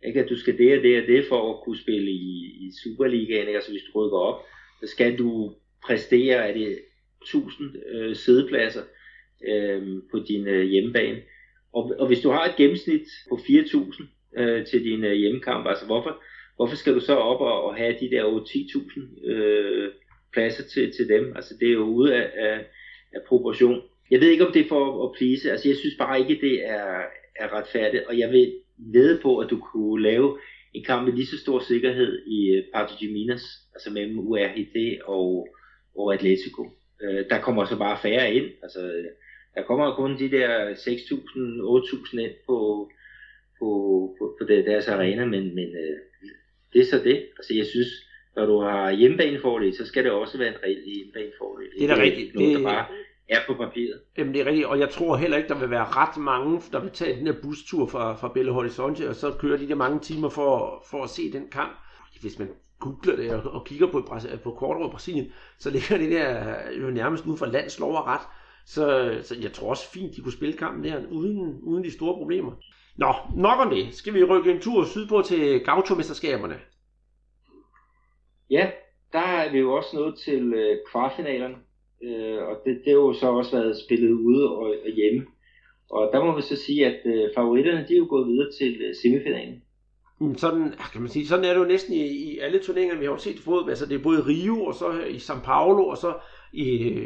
ikke? 0.05 0.19
At 0.19 0.29
du 0.29 0.37
skal 0.37 0.57
det 0.57 0.77
og 0.77 0.83
det 0.83 1.01
og 1.01 1.07
det 1.07 1.25
for 1.29 1.53
at 1.53 1.63
kunne 1.63 1.77
spille 1.77 2.11
i, 2.11 2.57
i 2.59 2.71
Superligaen. 2.83 3.47
Ikke? 3.47 3.55
Altså 3.55 3.71
hvis 3.71 3.83
du 3.83 3.99
rykker 3.99 4.17
op, 4.17 4.41
så 4.81 4.87
skal 4.87 5.17
du 5.17 5.55
præstere 5.85 6.47
af 6.47 6.53
det 6.53 6.79
1000 7.21 7.75
øh, 7.95 8.15
sædepladser 8.15 8.83
øh, 9.47 10.01
på 10.11 10.19
din 10.27 10.47
øh, 10.47 10.63
hjemmebane. 10.63 11.21
Og, 11.73 11.93
og 11.99 12.07
hvis 12.07 12.19
du 12.19 12.29
har 12.29 12.45
et 12.45 12.55
gennemsnit 12.55 13.07
på 13.29 13.39
4000 13.47 14.07
øh, 14.37 14.65
til 14.65 14.83
din 14.83 15.03
øh, 15.03 15.13
hjemmekamp, 15.13 15.67
altså 15.67 15.85
hvorfor, 15.85 16.23
hvorfor 16.55 16.75
skal 16.75 16.93
du 16.95 16.99
så 16.99 17.15
op 17.15 17.41
og, 17.41 17.63
og 17.63 17.75
have 17.75 17.95
de 17.99 18.09
der 18.09 18.23
over 18.23 18.39
10.000 18.39 19.31
øh, 19.31 19.91
pladser 20.33 20.63
til, 20.63 20.91
til 20.91 21.09
dem. 21.09 21.33
Altså 21.35 21.53
det 21.59 21.67
er 21.67 21.73
jo 21.73 21.83
ude 21.83 22.15
af, 22.15 22.31
af, 22.35 22.65
af 23.13 23.21
proportion. 23.27 23.81
Jeg 24.11 24.19
ved 24.19 24.29
ikke, 24.29 24.45
om 24.45 24.53
det 24.53 24.61
er 24.61 24.69
for 24.69 25.05
at 25.05 25.15
please. 25.17 25.51
Altså 25.51 25.69
jeg 25.69 25.77
synes 25.77 25.95
bare 25.99 26.19
ikke, 26.19 26.41
det 26.41 26.67
er, 26.69 27.01
er 27.35 27.53
retfærdigt. 27.53 28.03
Og 28.03 28.19
jeg 28.19 28.31
vil 28.31 28.53
ved 28.77 29.21
på, 29.21 29.37
at 29.37 29.49
du 29.49 29.59
kunne 29.59 30.03
lave 30.03 30.37
en 30.73 30.83
kamp 30.83 31.05
med 31.05 31.13
lige 31.13 31.25
så 31.25 31.39
stor 31.39 31.59
sikkerhed 31.59 32.25
i 32.27 32.49
øh, 32.49 32.63
Pato 32.73 32.95
Minas, 33.01 33.43
altså 33.73 33.91
mellem 33.91 34.19
URHD 34.19 35.01
og, 35.05 35.47
og 35.97 36.13
Atletico. 36.13 36.69
Øh, 37.03 37.25
der 37.29 37.41
kommer 37.41 37.65
så 37.65 37.77
bare 37.77 37.99
færre 38.01 38.33
ind. 38.33 38.45
Altså, 38.63 39.03
der 39.55 39.63
kommer 39.63 39.95
kun 39.95 40.17
de 40.19 40.31
der 40.31 40.73
6.000-8.000 40.73 42.19
ind 42.19 42.31
på, 42.47 42.89
på, 43.63 43.69
på, 44.19 44.37
på 44.39 44.43
deres 44.47 44.87
arena, 44.87 45.25
men, 45.25 45.55
men 45.55 45.67
øh, 45.83 45.97
det 46.73 46.81
er 46.81 46.85
så 46.85 46.99
det. 47.03 47.17
Altså 47.37 47.53
jeg 47.55 47.65
synes, 47.65 47.87
når 48.35 48.45
du 48.45 48.59
har 48.59 48.91
hjemmebanefordel, 48.91 49.75
så 49.75 49.85
skal 49.85 50.03
det 50.03 50.11
også 50.11 50.37
være 50.37 50.47
en 50.47 50.63
reel 50.63 50.83
hjemmebanefordel. 50.95 51.67
Det 51.79 51.89
er 51.89 51.95
da 51.95 52.01
rigtigt. 52.01 52.35
Noget, 52.35 52.49
det... 52.49 52.57
der 52.57 52.63
bare 52.63 52.85
er 53.29 53.39
på 53.47 53.53
papiret. 53.53 53.99
Jamen 54.17 54.33
det 54.33 54.41
er 54.41 54.45
rigtigt, 54.45 54.65
og 54.65 54.79
jeg 54.79 54.89
tror 54.89 55.15
heller 55.15 55.37
ikke, 55.37 55.49
der 55.49 55.59
vil 55.59 55.69
være 55.69 55.85
ret 55.85 56.17
mange, 56.17 56.61
der 56.71 56.79
vil 56.81 56.91
tage 56.91 57.17
den 57.17 57.27
her 57.27 57.35
bustur 57.43 57.87
fra, 57.87 58.15
fra 58.15 58.31
Belo 58.33 58.53
Horizonte, 58.53 59.09
og 59.09 59.15
så 59.15 59.31
kører 59.39 59.57
de 59.57 59.67
der 59.67 59.75
mange 59.75 59.99
timer 59.99 60.29
for, 60.29 60.83
for 60.91 61.03
at 61.03 61.09
se 61.09 61.31
den 61.31 61.47
kamp. 61.51 61.71
Hvis 62.21 62.39
man 62.39 62.49
googler 62.79 63.15
det 63.15 63.31
og, 63.31 63.51
og 63.51 63.65
kigger 63.65 63.87
på, 63.87 64.09
på 64.43 64.51
kort 64.51 64.77
over 64.77 64.91
Brasilien, 64.91 65.31
så 65.59 65.69
ligger 65.69 65.97
det 65.97 66.11
der 66.11 66.55
jo 66.81 66.89
nærmest 66.89 67.25
ud 67.25 67.37
for 67.37 67.45
landslov 67.45 67.95
og 67.95 68.07
ret. 68.07 68.27
Så, 68.65 69.17
så 69.23 69.35
jeg 69.41 69.53
tror 69.53 69.69
også 69.69 69.91
fint, 69.91 70.15
de 70.15 70.21
kunne 70.21 70.33
spille 70.33 70.57
kampen 70.57 70.83
der 70.83 71.01
uden, 71.11 71.59
uden 71.61 71.83
de 71.83 71.91
store 71.91 72.13
problemer. 72.13 72.51
Nå, 72.97 73.13
nok 73.35 73.59
om 73.59 73.69
det. 73.69 73.93
Skal 73.93 74.13
vi 74.13 74.23
rykke 74.23 74.51
en 74.51 74.61
tur 74.61 74.83
sydpå 74.83 75.21
til 75.21 75.63
Gaucho-mesterskaberne? 75.63 76.55
Ja, 78.49 78.71
der 79.13 79.19
er 79.19 79.51
vi 79.51 79.59
jo 79.59 79.73
også 79.73 79.95
nået 79.95 80.15
til 80.25 80.53
øh, 80.53 80.77
kvartfinalerne, 80.91 81.55
øh, 82.03 82.37
og 82.47 82.55
det, 82.65 82.81
det 82.85 82.93
har 82.93 82.93
jo 82.93 83.13
så 83.13 83.27
også 83.27 83.57
været 83.57 83.81
spillet 83.85 84.11
ude 84.11 84.49
og, 84.49 84.75
og 84.85 84.91
hjemme. 84.95 85.25
Og 85.89 86.09
der 86.13 86.25
må 86.25 86.35
vi 86.35 86.41
så 86.41 86.55
sige, 86.55 86.85
at 86.85 86.99
øh, 87.05 87.29
favoritterne 87.35 87.85
de 87.87 87.93
er 87.93 87.97
jo 87.97 88.07
gået 88.09 88.27
videre 88.27 88.51
til 88.59 88.81
øh, 88.81 88.95
semifinalen. 89.01 89.61
Mm, 90.19 90.37
sådan, 90.37 90.73
kan 90.91 91.01
man 91.01 91.09
sige, 91.09 91.27
sådan 91.27 91.45
er 91.45 91.53
det 91.53 91.59
jo 91.59 91.65
næsten 91.65 91.93
i, 91.93 92.05
i 92.05 92.39
alle 92.39 92.59
turneringer, 92.59 92.97
vi 92.97 93.05
har 93.05 93.11
jo 93.11 93.17
set 93.17 93.39
fodbold. 93.39 93.69
Altså 93.69 93.85
det 93.85 93.95
er 93.95 94.03
både 94.03 94.25
Rio, 94.27 94.65
og 94.65 94.73
så 94.73 94.91
i 95.09 95.15
São 95.15 95.45
Paulo, 95.45 95.87
og 95.87 95.97
så 95.97 96.13
i, 96.53 96.65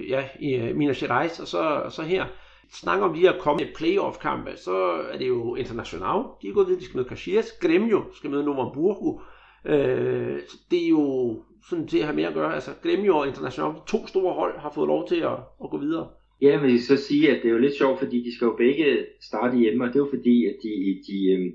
ja, 0.10 0.30
i 0.40 0.56
øh, 0.56 0.76
Minas 0.76 1.00
Gerais, 1.00 1.40
og 1.40 1.48
så, 1.48 1.60
og 1.60 1.92
så 1.92 2.02
her. 2.02 2.26
Snakker 2.72 3.05
om 3.05 3.13
de 3.13 3.20
her 3.20 3.39
kommende 3.39 3.72
playoff-kampe, 3.76 4.51
så 4.57 4.76
er 5.11 5.18
det 5.18 5.28
jo 5.28 5.55
International. 5.55 6.24
De 6.41 6.47
er 6.47 6.53
gået 6.53 6.68
videre, 6.68 6.80
de 6.80 6.86
skal 6.86 6.97
møde 6.97 7.09
Caxias. 7.09 7.51
Gremio 7.61 8.03
skal 8.13 8.30
møde 8.30 8.43
Novo 8.43 8.63
Hamburgo. 8.63 9.20
Øh, 9.65 10.39
så 10.47 10.57
det 10.72 10.84
er 10.84 10.89
jo 10.89 11.36
sådan 11.70 11.88
til 11.88 11.97
at 11.97 12.03
have 12.03 12.15
mere 12.15 12.28
at 12.28 12.34
gøre. 12.34 12.55
Altså 12.55 12.72
Gremio 12.84 13.18
og 13.18 13.28
International, 13.28 13.72
de 13.72 13.80
to 13.88 14.07
store 14.07 14.34
hold, 14.34 14.59
har 14.59 14.72
fået 14.76 14.88
lov 14.88 15.07
til 15.07 15.15
at, 15.15 15.38
at 15.63 15.70
gå 15.72 15.78
videre. 15.78 16.07
Ja, 16.41 16.61
men 16.61 16.72
jeg 16.72 16.80
så 16.80 16.97
sige, 16.97 17.32
at 17.32 17.43
det 17.43 17.47
er 17.47 17.53
jo 17.53 17.57
lidt 17.57 17.78
sjovt, 17.78 17.99
fordi 17.99 18.24
de 18.24 18.36
skal 18.36 18.45
jo 18.45 18.55
begge 18.57 19.05
starte 19.22 19.57
hjemme, 19.57 19.84
og 19.84 19.88
det 19.88 19.95
er 19.95 19.99
jo 19.99 20.09
fordi, 20.15 20.45
at 20.45 20.55
de, 20.63 21.01
de 21.07 21.32
øhm, 21.32 21.51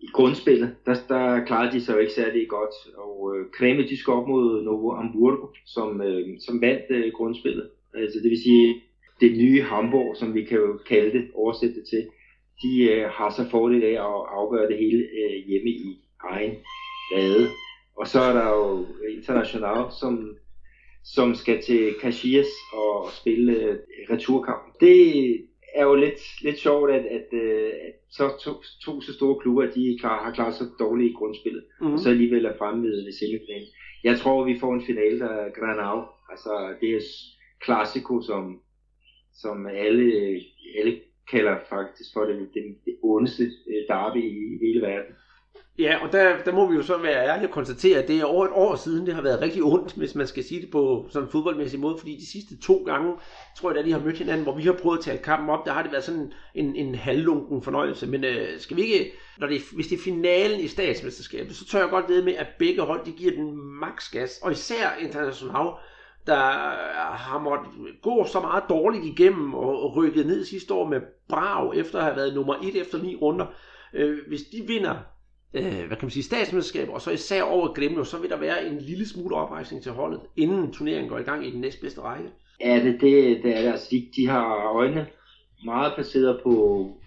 i 0.00 0.06
grundspillet, 0.12 0.74
der, 0.86 0.94
der 1.08 1.44
klarede 1.44 1.72
de 1.72 1.80
sig 1.80 1.94
jo 1.94 1.98
ikke 1.98 2.12
særlig 2.12 2.48
godt, 2.48 2.74
og 2.96 3.36
øh, 3.36 3.46
Kreme, 3.52 3.82
de 3.82 3.96
skal 3.96 4.12
op 4.12 4.28
mod 4.28 4.62
Novo 4.62 4.94
Hamburgo, 4.94 5.46
som, 5.66 6.00
øh, 6.02 6.28
som 6.46 6.60
vandt 6.60 6.84
øh, 6.90 7.12
grundspillet. 7.12 7.70
Altså 7.94 8.18
det 8.22 8.30
vil 8.30 8.42
sige, 8.42 8.82
det 9.20 9.32
nye 9.38 9.62
Hamburg, 9.62 10.16
som 10.16 10.34
vi 10.34 10.44
kan 10.44 10.58
jo 10.58 10.78
kalde 10.88 11.18
det, 11.18 11.30
oversætte 11.34 11.74
det 11.74 11.84
til, 11.88 12.08
de 12.62 12.82
øh, 12.82 13.08
har 13.08 13.30
så 13.30 13.50
fordel 13.50 13.82
af 13.82 13.92
at 13.92 14.20
afgøre 14.38 14.68
det 14.68 14.78
hele 14.78 15.02
øh, 15.02 15.46
hjemme 15.46 15.70
i 15.70 16.00
egen 16.30 16.54
bade. 17.12 17.48
Og 17.96 18.06
så 18.06 18.20
er 18.20 18.32
der 18.32 18.48
jo 18.48 18.86
International, 19.16 19.84
som, 20.00 20.36
som 21.04 21.34
skal 21.34 21.62
til 21.62 21.94
Caxias 22.02 22.46
og 22.72 23.08
spille 23.20 23.52
øh, 23.52 23.78
returkamp. 24.10 24.80
Det 24.80 24.96
er 25.74 25.84
jo 25.84 25.94
lidt, 25.94 26.20
lidt 26.42 26.58
sjovt, 26.58 26.90
at, 26.90 27.04
at, 27.04 27.28
øh, 27.32 27.72
at 27.86 27.94
så 28.10 28.28
to, 28.44 28.52
to 28.84 29.00
så 29.00 29.12
store 29.12 29.40
klubber, 29.40 29.66
de 29.66 29.96
klar, 30.00 30.24
har 30.24 30.32
klaret 30.32 30.54
så 30.54 30.64
dårligt 30.78 31.10
i 31.10 31.14
grundspillet, 31.14 31.64
mm. 31.80 31.92
og 31.92 31.98
så 31.98 32.10
alligevel 32.10 32.44
er 32.44 32.58
fremme 32.58 32.82
ved 32.82 33.12
semifinalen. 33.12 33.68
Jeg 34.04 34.18
tror, 34.18 34.44
vi 34.44 34.58
får 34.60 34.74
en 34.74 34.86
finale, 34.86 35.18
der 35.18 35.28
er 35.28 35.50
Granau. 35.50 36.04
Altså 36.30 36.74
det 36.80 36.94
er 36.94 37.00
klassiko, 37.64 38.22
som, 38.22 38.60
som 39.42 39.66
alle, 39.66 40.40
alle 40.78 41.00
kalder 41.30 41.56
faktisk 41.68 42.10
for 42.14 42.24
det, 42.24 42.48
det, 42.54 42.62
det 42.84 42.96
ondeste 43.02 43.42
øh, 43.42 43.82
derby 43.88 44.22
i 44.22 44.66
hele 44.66 44.80
verden. 44.82 45.14
Ja, 45.78 45.98
og 46.02 46.12
der, 46.12 46.42
der 46.44 46.52
må 46.52 46.70
vi 46.70 46.76
jo 46.76 46.82
så 46.82 46.98
være 46.98 47.26
ærlige 47.26 47.48
og 47.48 47.52
konstatere, 47.52 48.02
at 48.02 48.08
det 48.08 48.20
er 48.20 48.24
over 48.24 48.44
et 48.44 48.52
år 48.54 48.76
siden, 48.76 49.06
det 49.06 49.14
har 49.14 49.22
været 49.22 49.40
rigtig 49.40 49.62
ondt, 49.62 49.94
hvis 49.96 50.14
man 50.14 50.26
skal 50.26 50.44
sige 50.44 50.60
det 50.60 50.70
på 50.70 51.06
sådan 51.10 51.26
en 51.26 51.32
fodboldmæssig 51.32 51.80
måde, 51.80 51.98
fordi 51.98 52.16
de 52.16 52.26
sidste 52.26 52.60
to 52.60 52.82
gange, 52.86 53.14
tror 53.56 53.70
jeg 53.70 53.76
da, 53.76 53.86
de 53.86 53.92
har 53.92 54.00
mødt 54.00 54.18
hinanden, 54.18 54.42
hvor 54.42 54.56
vi 54.56 54.62
har 54.62 54.72
prøvet 54.72 54.98
at 54.98 55.04
tale 55.04 55.18
kampen 55.18 55.50
op, 55.50 55.66
der 55.66 55.72
har 55.72 55.82
det 55.82 55.92
været 55.92 56.04
sådan 56.04 56.32
en, 56.54 56.76
en 56.76 56.94
halvlunken 56.94 57.62
fornøjelse. 57.62 58.06
Men 58.06 58.24
øh, 58.24 58.58
skal 58.58 58.76
vi 58.76 58.82
ikke, 58.82 59.12
når 59.38 59.46
det, 59.46 59.60
hvis 59.74 59.86
det 59.86 59.98
er 59.98 60.02
finalen 60.02 60.60
i 60.60 60.66
statsmesterskabet, 60.66 61.56
så 61.56 61.66
tør 61.66 61.80
jeg 61.80 61.90
godt 61.90 62.08
ved 62.08 62.22
med, 62.22 62.34
at 62.34 62.46
begge 62.58 62.82
hold, 62.82 63.04
de 63.04 63.12
giver 63.12 63.32
den 63.32 63.56
maks 63.80 64.10
gas, 64.10 64.38
og 64.42 64.52
især 64.52 64.96
International, 65.00 65.68
der 66.26 66.36
har 67.16 67.38
måttet 67.38 67.68
gå 68.02 68.24
så 68.24 68.40
meget 68.40 68.64
dårligt 68.68 69.04
igennem 69.04 69.54
og 69.54 69.96
rykket 69.96 70.26
ned 70.26 70.44
sidste 70.44 70.74
år 70.74 70.88
med 70.88 71.00
brav, 71.28 71.72
efter 71.76 71.98
at 71.98 72.04
have 72.04 72.16
været 72.16 72.34
nummer 72.34 72.54
et 72.62 72.80
efter 72.80 73.02
ni 73.02 73.16
runder. 73.16 73.46
Øh, 73.94 74.18
hvis 74.28 74.42
de 74.42 74.62
vinder 74.66 74.94
øh, 75.54 75.86
hvad 75.86 75.96
kan 75.96 76.06
man 76.06 76.10
sige, 76.10 76.22
statsmesterskaber, 76.22 76.92
og 76.92 77.00
så 77.00 77.10
især 77.10 77.42
over 77.42 77.72
Gremio, 77.72 78.04
så 78.04 78.18
vil 78.18 78.30
der 78.30 78.36
være 78.36 78.66
en 78.66 78.78
lille 78.78 79.08
smule 79.08 79.36
oprejsning 79.36 79.82
til 79.82 79.92
holdet, 79.92 80.20
inden 80.36 80.72
turneringen 80.72 81.08
går 81.08 81.18
i 81.18 81.22
gang 81.22 81.46
i 81.46 81.50
den 81.50 81.60
næstbedste 81.60 82.00
række. 82.00 82.30
Ja, 82.60 82.74
det, 82.84 83.00
det, 83.00 83.42
det 83.42 83.56
er 83.56 83.60
det. 83.60 83.68
Altså, 83.68 83.88
de, 83.90 84.08
de 84.16 84.26
har 84.26 84.72
øjnene 84.74 85.06
meget 85.64 85.92
placeret 85.94 86.40
på, 86.42 86.50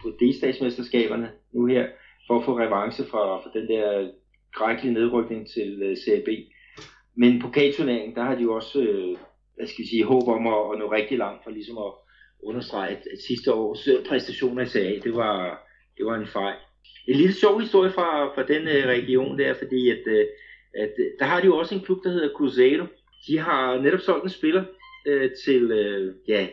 på 0.02 0.10
D-statsmesterskaberne 0.10 1.30
nu 1.54 1.66
her, 1.66 1.88
for 2.28 2.40
at 2.40 2.46
få 2.46 2.58
revanche 2.60 3.06
fra, 3.06 3.38
fra 3.38 3.60
den 3.60 3.68
der 3.68 4.12
grækkelige 4.54 4.94
nedrykning 4.94 5.48
til 5.48 5.90
uh, 5.92 5.98
Serie 6.06 6.24
B. 6.26 6.30
Men 7.16 7.42
på 7.42 7.48
K-turneringen, 7.50 8.16
der 8.16 8.24
har 8.24 8.36
de 8.36 8.42
jo 8.42 8.56
også, 8.56 8.82
øh, 8.82 9.18
hvad 9.56 9.68
skal 9.68 9.84
vi 9.84 9.90
sige, 9.90 10.04
håb 10.04 10.28
om 10.28 10.48
at, 10.48 10.74
at 10.74 10.80
nå 10.80 10.92
rigtig 10.92 11.18
langt, 11.18 11.44
for 11.44 11.52
ligesom 11.52 11.78
at 11.78 11.94
understrege, 12.44 12.90
at, 12.90 13.08
at 13.14 13.20
sidste 13.28 13.54
års 13.54 13.88
øh, 13.88 14.06
præstationer 14.06 14.64
i 14.64 14.66
Serie 14.66 15.00
det 15.00 15.16
var, 15.16 15.68
det 15.98 16.06
var 16.06 16.16
en 16.16 16.28
fejl 16.28 16.56
en 17.08 17.16
lille 17.16 17.34
sjov 17.34 17.60
historie 17.60 17.92
fra, 17.92 18.36
fra 18.36 18.44
den 18.44 18.68
øh, 18.68 18.86
region 18.86 19.40
der, 19.40 19.54
fordi 19.54 19.90
at, 19.90 20.08
øh, 20.08 20.26
at 20.74 20.94
øh, 21.00 21.06
der 21.20 21.26
har 21.26 21.40
de 21.42 21.46
jo 21.46 21.58
også 21.58 21.76
en 21.76 21.82
klub, 21.82 22.04
der 22.04 22.10
hedder 22.10 22.34
Cruzeiro. 22.38 22.86
De 23.28 23.40
har 23.40 23.82
netop 23.82 24.00
solgt 24.00 24.24
en 24.24 24.30
spiller 24.30 24.64
øh, 25.08 25.32
til 25.46 25.72
øh, 25.72 26.16
ja, 26.28 26.48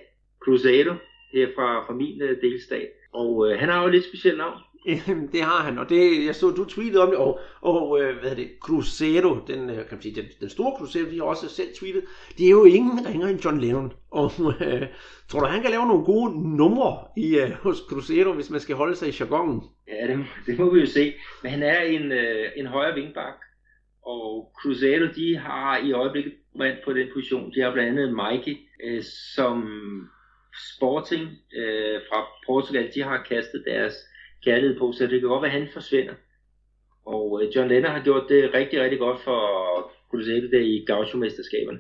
Cruzeiro 0.45 0.95
her 1.33 1.49
fra, 1.55 1.87
fra 1.87 1.95
min 1.95 2.23
øh, 2.23 2.41
delstat. 2.43 2.89
Og 3.13 3.51
øh, 3.51 3.59
han 3.59 3.69
har 3.69 3.81
jo 3.81 3.87
et 3.87 3.93
lidt 3.93 4.05
specielt 4.05 4.39
navn 4.39 4.59
det 5.33 5.43
har 5.43 5.63
han, 5.63 5.79
og 5.79 5.89
det, 5.89 6.27
jeg 6.27 6.35
så, 6.35 6.51
du 6.51 6.65
tweetede 6.65 7.03
om 7.03 7.09
det, 7.09 7.19
og, 7.19 7.41
og 7.61 8.01
øh, 8.03 8.19
hvad 8.19 8.31
er 8.31 8.35
det, 8.35 8.51
Cruzeiro, 8.61 9.39
den, 9.47 9.71
øh, 9.71 9.77
kan 9.77 9.87
man 9.91 10.03
sige, 10.03 10.15
den, 10.15 10.25
den 10.41 10.49
store 10.49 10.79
Cruzeiro, 10.79 11.11
de 11.11 11.17
har 11.17 11.25
også 11.25 11.49
selv 11.49 11.69
tweetet, 11.79 12.05
det 12.39 12.47
er 12.47 12.51
jo 12.51 12.65
ingen 12.65 13.07
ringer 13.07 13.29
end 13.29 13.45
John 13.45 13.61
Lennon, 13.61 13.93
og 14.11 14.31
øh, 14.61 14.83
tror 15.29 15.41
du, 15.41 15.47
han 15.47 15.63
kan 15.63 15.71
lave 15.71 15.87
nogle 15.87 16.05
gode 16.05 16.57
numre 16.57 17.05
i, 17.17 17.39
øh, 17.39 17.51
hos 17.51 17.77
Cruzeiro, 17.89 18.33
hvis 18.33 18.51
man 18.51 18.61
skal 18.61 18.77
holde 18.77 18.97
sig 18.97 19.09
i 19.09 19.17
jargonen? 19.21 19.63
Ja, 19.89 20.07
det, 20.07 20.27
det 20.47 20.59
må 20.59 20.75
vi 20.75 20.81
jo 20.81 20.87
se, 20.87 21.15
men 21.43 21.53
han 21.53 21.63
er 21.63 21.81
en, 21.81 22.13
øh, 22.13 22.47
en 22.57 22.67
højre 22.67 22.95
vingbak, 22.95 23.35
og 24.07 24.53
Cruzeiro, 24.63 25.07
de 25.17 25.37
har 25.37 25.79
i 25.79 25.93
øjeblikket 25.93 26.33
mand 26.57 26.77
på 26.85 26.93
den 26.93 27.09
position, 27.15 27.53
de 27.55 27.61
har 27.61 27.73
blandt 27.73 27.99
andet 27.99 28.15
Mikey, 28.15 28.57
øh, 28.85 29.03
som 29.35 29.63
Sporting 30.77 31.29
øh, 31.57 32.01
fra 32.09 32.27
Portugal, 32.47 32.91
de 32.95 33.03
har 33.03 33.27
kastet 33.29 33.65
deres 33.67 33.95
kærlighed 34.45 34.79
på, 34.79 34.93
så 34.93 35.07
det 35.07 35.21
kan 35.21 35.29
godt 35.29 35.43
være, 35.43 35.53
at 35.53 35.61
han 35.61 35.69
forsvinder. 35.73 36.15
Og 37.07 37.43
øh, 37.43 37.57
John 37.57 37.69
Lennon 37.69 37.91
har 37.91 38.05
gjort 38.05 38.29
det 38.29 38.55
rigtig, 38.55 38.81
rigtig 38.81 38.99
godt 38.99 39.21
for 39.21 39.41
Cruzeiro 40.11 40.47
der 40.51 40.61
i 40.61 40.85
Gaucho-mesterskaberne. 40.87 41.79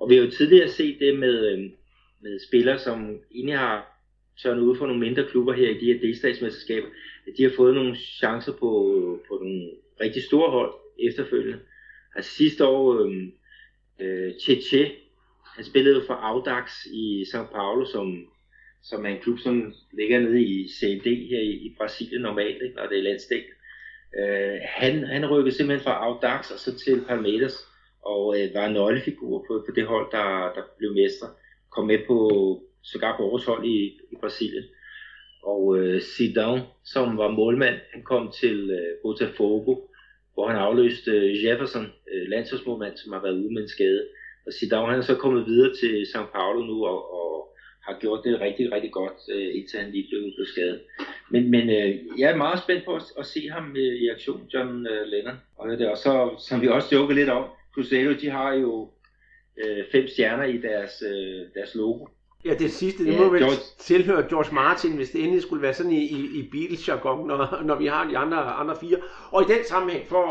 Og 0.00 0.08
vi 0.08 0.14
har 0.14 0.22
jo 0.24 0.30
tidligere 0.30 0.68
set 0.68 0.96
det 1.00 1.18
med, 1.18 1.52
øh, 1.52 1.58
med 2.22 2.38
spillere, 2.48 2.78
som 2.78 3.20
egentlig 3.34 3.58
har 3.58 3.92
tørnet 4.42 4.62
ud 4.62 4.76
for 4.76 4.86
nogle 4.86 5.00
mindre 5.00 5.26
klubber 5.30 5.52
her 5.52 5.70
i 5.70 5.78
de 5.78 5.92
her 5.92 6.00
delstatsmesterskaber, 6.00 6.86
at 7.26 7.32
de 7.36 7.42
har 7.42 7.52
fået 7.56 7.74
nogle 7.74 7.96
chancer 7.96 8.52
på, 8.52 8.70
på 9.28 9.38
nogle 9.42 9.70
rigtig 10.00 10.22
store 10.22 10.50
hold 10.50 10.72
efterfølgende. 10.98 11.58
Altså 12.14 12.30
sidste 12.30 12.66
år, 12.66 13.04
øh, 13.04 13.28
øh, 14.00 14.32
Cheche, 14.40 14.92
han 15.56 15.64
spillede 15.64 16.02
for 16.06 16.14
Audax 16.14 16.86
i 16.92 17.22
São 17.22 17.52
Paulo, 17.52 17.84
som 17.84 18.26
som 18.82 19.06
er 19.06 19.10
en 19.10 19.22
klub, 19.22 19.38
som 19.38 19.74
ligger 19.92 20.20
nede 20.20 20.42
i 20.42 20.68
CD 20.68 21.04
her 21.04 21.40
i, 21.40 21.52
i 21.66 21.74
Brasilien 21.78 22.22
normalt, 22.22 22.62
ikke, 22.62 22.76
når 22.76 22.86
det 22.86 22.98
er 22.98 23.02
landsdæk. 23.02 23.44
Øh, 24.18 24.58
han, 24.64 25.04
han 25.04 25.30
rykkede 25.30 25.54
simpelthen 25.54 25.84
fra 25.84 26.04
Audax 26.04 26.50
og 26.50 26.58
så 26.58 26.78
til 26.78 27.04
Palmeiras, 27.08 27.56
og 28.02 28.40
øh, 28.40 28.54
var 28.54 28.66
en 28.66 28.72
nøglefigur 28.72 29.44
på, 29.48 29.64
på 29.66 29.72
det 29.74 29.86
hold, 29.86 30.10
der, 30.12 30.52
der 30.56 30.62
blev 30.78 30.92
mestre. 30.94 31.28
Kom 31.70 31.86
med 31.86 31.98
på 32.06 32.16
sågar 32.82 33.16
på 33.16 33.22
årets 33.22 33.46
hold 33.46 33.64
i, 33.66 34.00
i 34.12 34.16
Brasilien. 34.20 34.64
Og 35.42 35.78
øh, 35.78 36.00
Zidane, 36.00 36.62
som 36.84 37.16
var 37.16 37.30
målmand, 37.30 37.76
han 37.92 38.02
kom 38.02 38.32
til 38.40 38.70
øh, 38.70 38.96
Botafogo, 39.02 39.76
hvor 40.34 40.48
han 40.48 40.56
afløste 40.56 41.10
øh, 41.10 41.44
Jefferson, 41.44 41.86
øh, 42.12 42.28
landsholdsmålmand, 42.28 42.96
som 42.96 43.12
har 43.12 43.22
været 43.22 43.38
ude 43.38 43.54
med 43.54 43.62
en 43.62 43.68
skade. 43.68 44.08
og 44.46 44.52
Zidane 44.52 44.86
han 44.86 44.98
er 44.98 45.02
så 45.02 45.16
kommet 45.16 45.46
videre 45.46 45.72
til 45.80 46.02
São 46.02 46.32
Paulo 46.32 46.60
nu 46.66 46.86
og, 46.86 47.12
og 47.14 47.51
har 47.86 47.96
gjort 48.00 48.20
det 48.24 48.40
rigtig, 48.40 48.72
rigtig 48.72 48.92
godt, 48.92 49.18
øh, 49.34 49.48
indtil 49.56 49.80
han 49.80 49.90
lige 49.90 50.06
blev, 50.10 50.20
blev 50.36 50.46
skadet. 50.46 50.80
Men, 51.30 51.50
men 51.50 51.70
øh, 51.70 52.18
jeg 52.18 52.30
er 52.30 52.36
meget 52.36 52.58
spændt 52.58 52.84
på 52.84 52.94
at, 52.94 53.02
at 53.18 53.26
se 53.26 53.48
ham 53.50 53.76
øh, 53.76 53.94
i 54.02 54.08
aktion, 54.08 54.48
John 54.54 54.86
øh, 54.86 55.06
Lennon. 55.06 55.36
Og, 55.56 55.68
det, 55.68 55.88
og 55.88 55.96
så, 55.96 56.34
som 56.48 56.60
vi 56.60 56.68
også 56.68 56.94
joker 56.94 57.14
lidt 57.14 57.28
om, 57.28 57.44
Cruzeiro, 57.74 58.12
de 58.20 58.30
har 58.30 58.52
jo 58.52 58.90
øh, 59.64 59.84
fem 59.92 60.08
stjerner 60.08 60.44
i 60.44 60.56
deres, 60.56 61.02
øh, 61.06 61.46
deres 61.54 61.74
logo. 61.74 62.06
Ja, 62.44 62.54
det 62.54 62.70
sidste, 62.70 63.04
det 63.04 63.18
må 63.18 63.28
vel 63.28 63.40
George... 63.40 63.76
tilhøre 63.78 64.28
George 64.28 64.54
Martin, 64.54 64.96
hvis 64.96 65.10
det 65.10 65.20
endelig 65.20 65.42
skulle 65.42 65.62
være 65.62 65.74
sådan 65.74 65.92
i, 65.92 66.04
i, 66.04 66.20
i 66.34 66.48
Beatles-jargon, 66.52 67.26
når, 67.26 67.62
når 67.64 67.74
vi 67.74 67.86
har 67.86 68.08
de 68.08 68.18
andre, 68.18 68.38
andre 68.38 68.76
fire. 68.80 68.96
Og 69.30 69.42
i 69.42 69.52
den 69.52 69.64
sammenhæng, 69.64 70.06
for, 70.08 70.24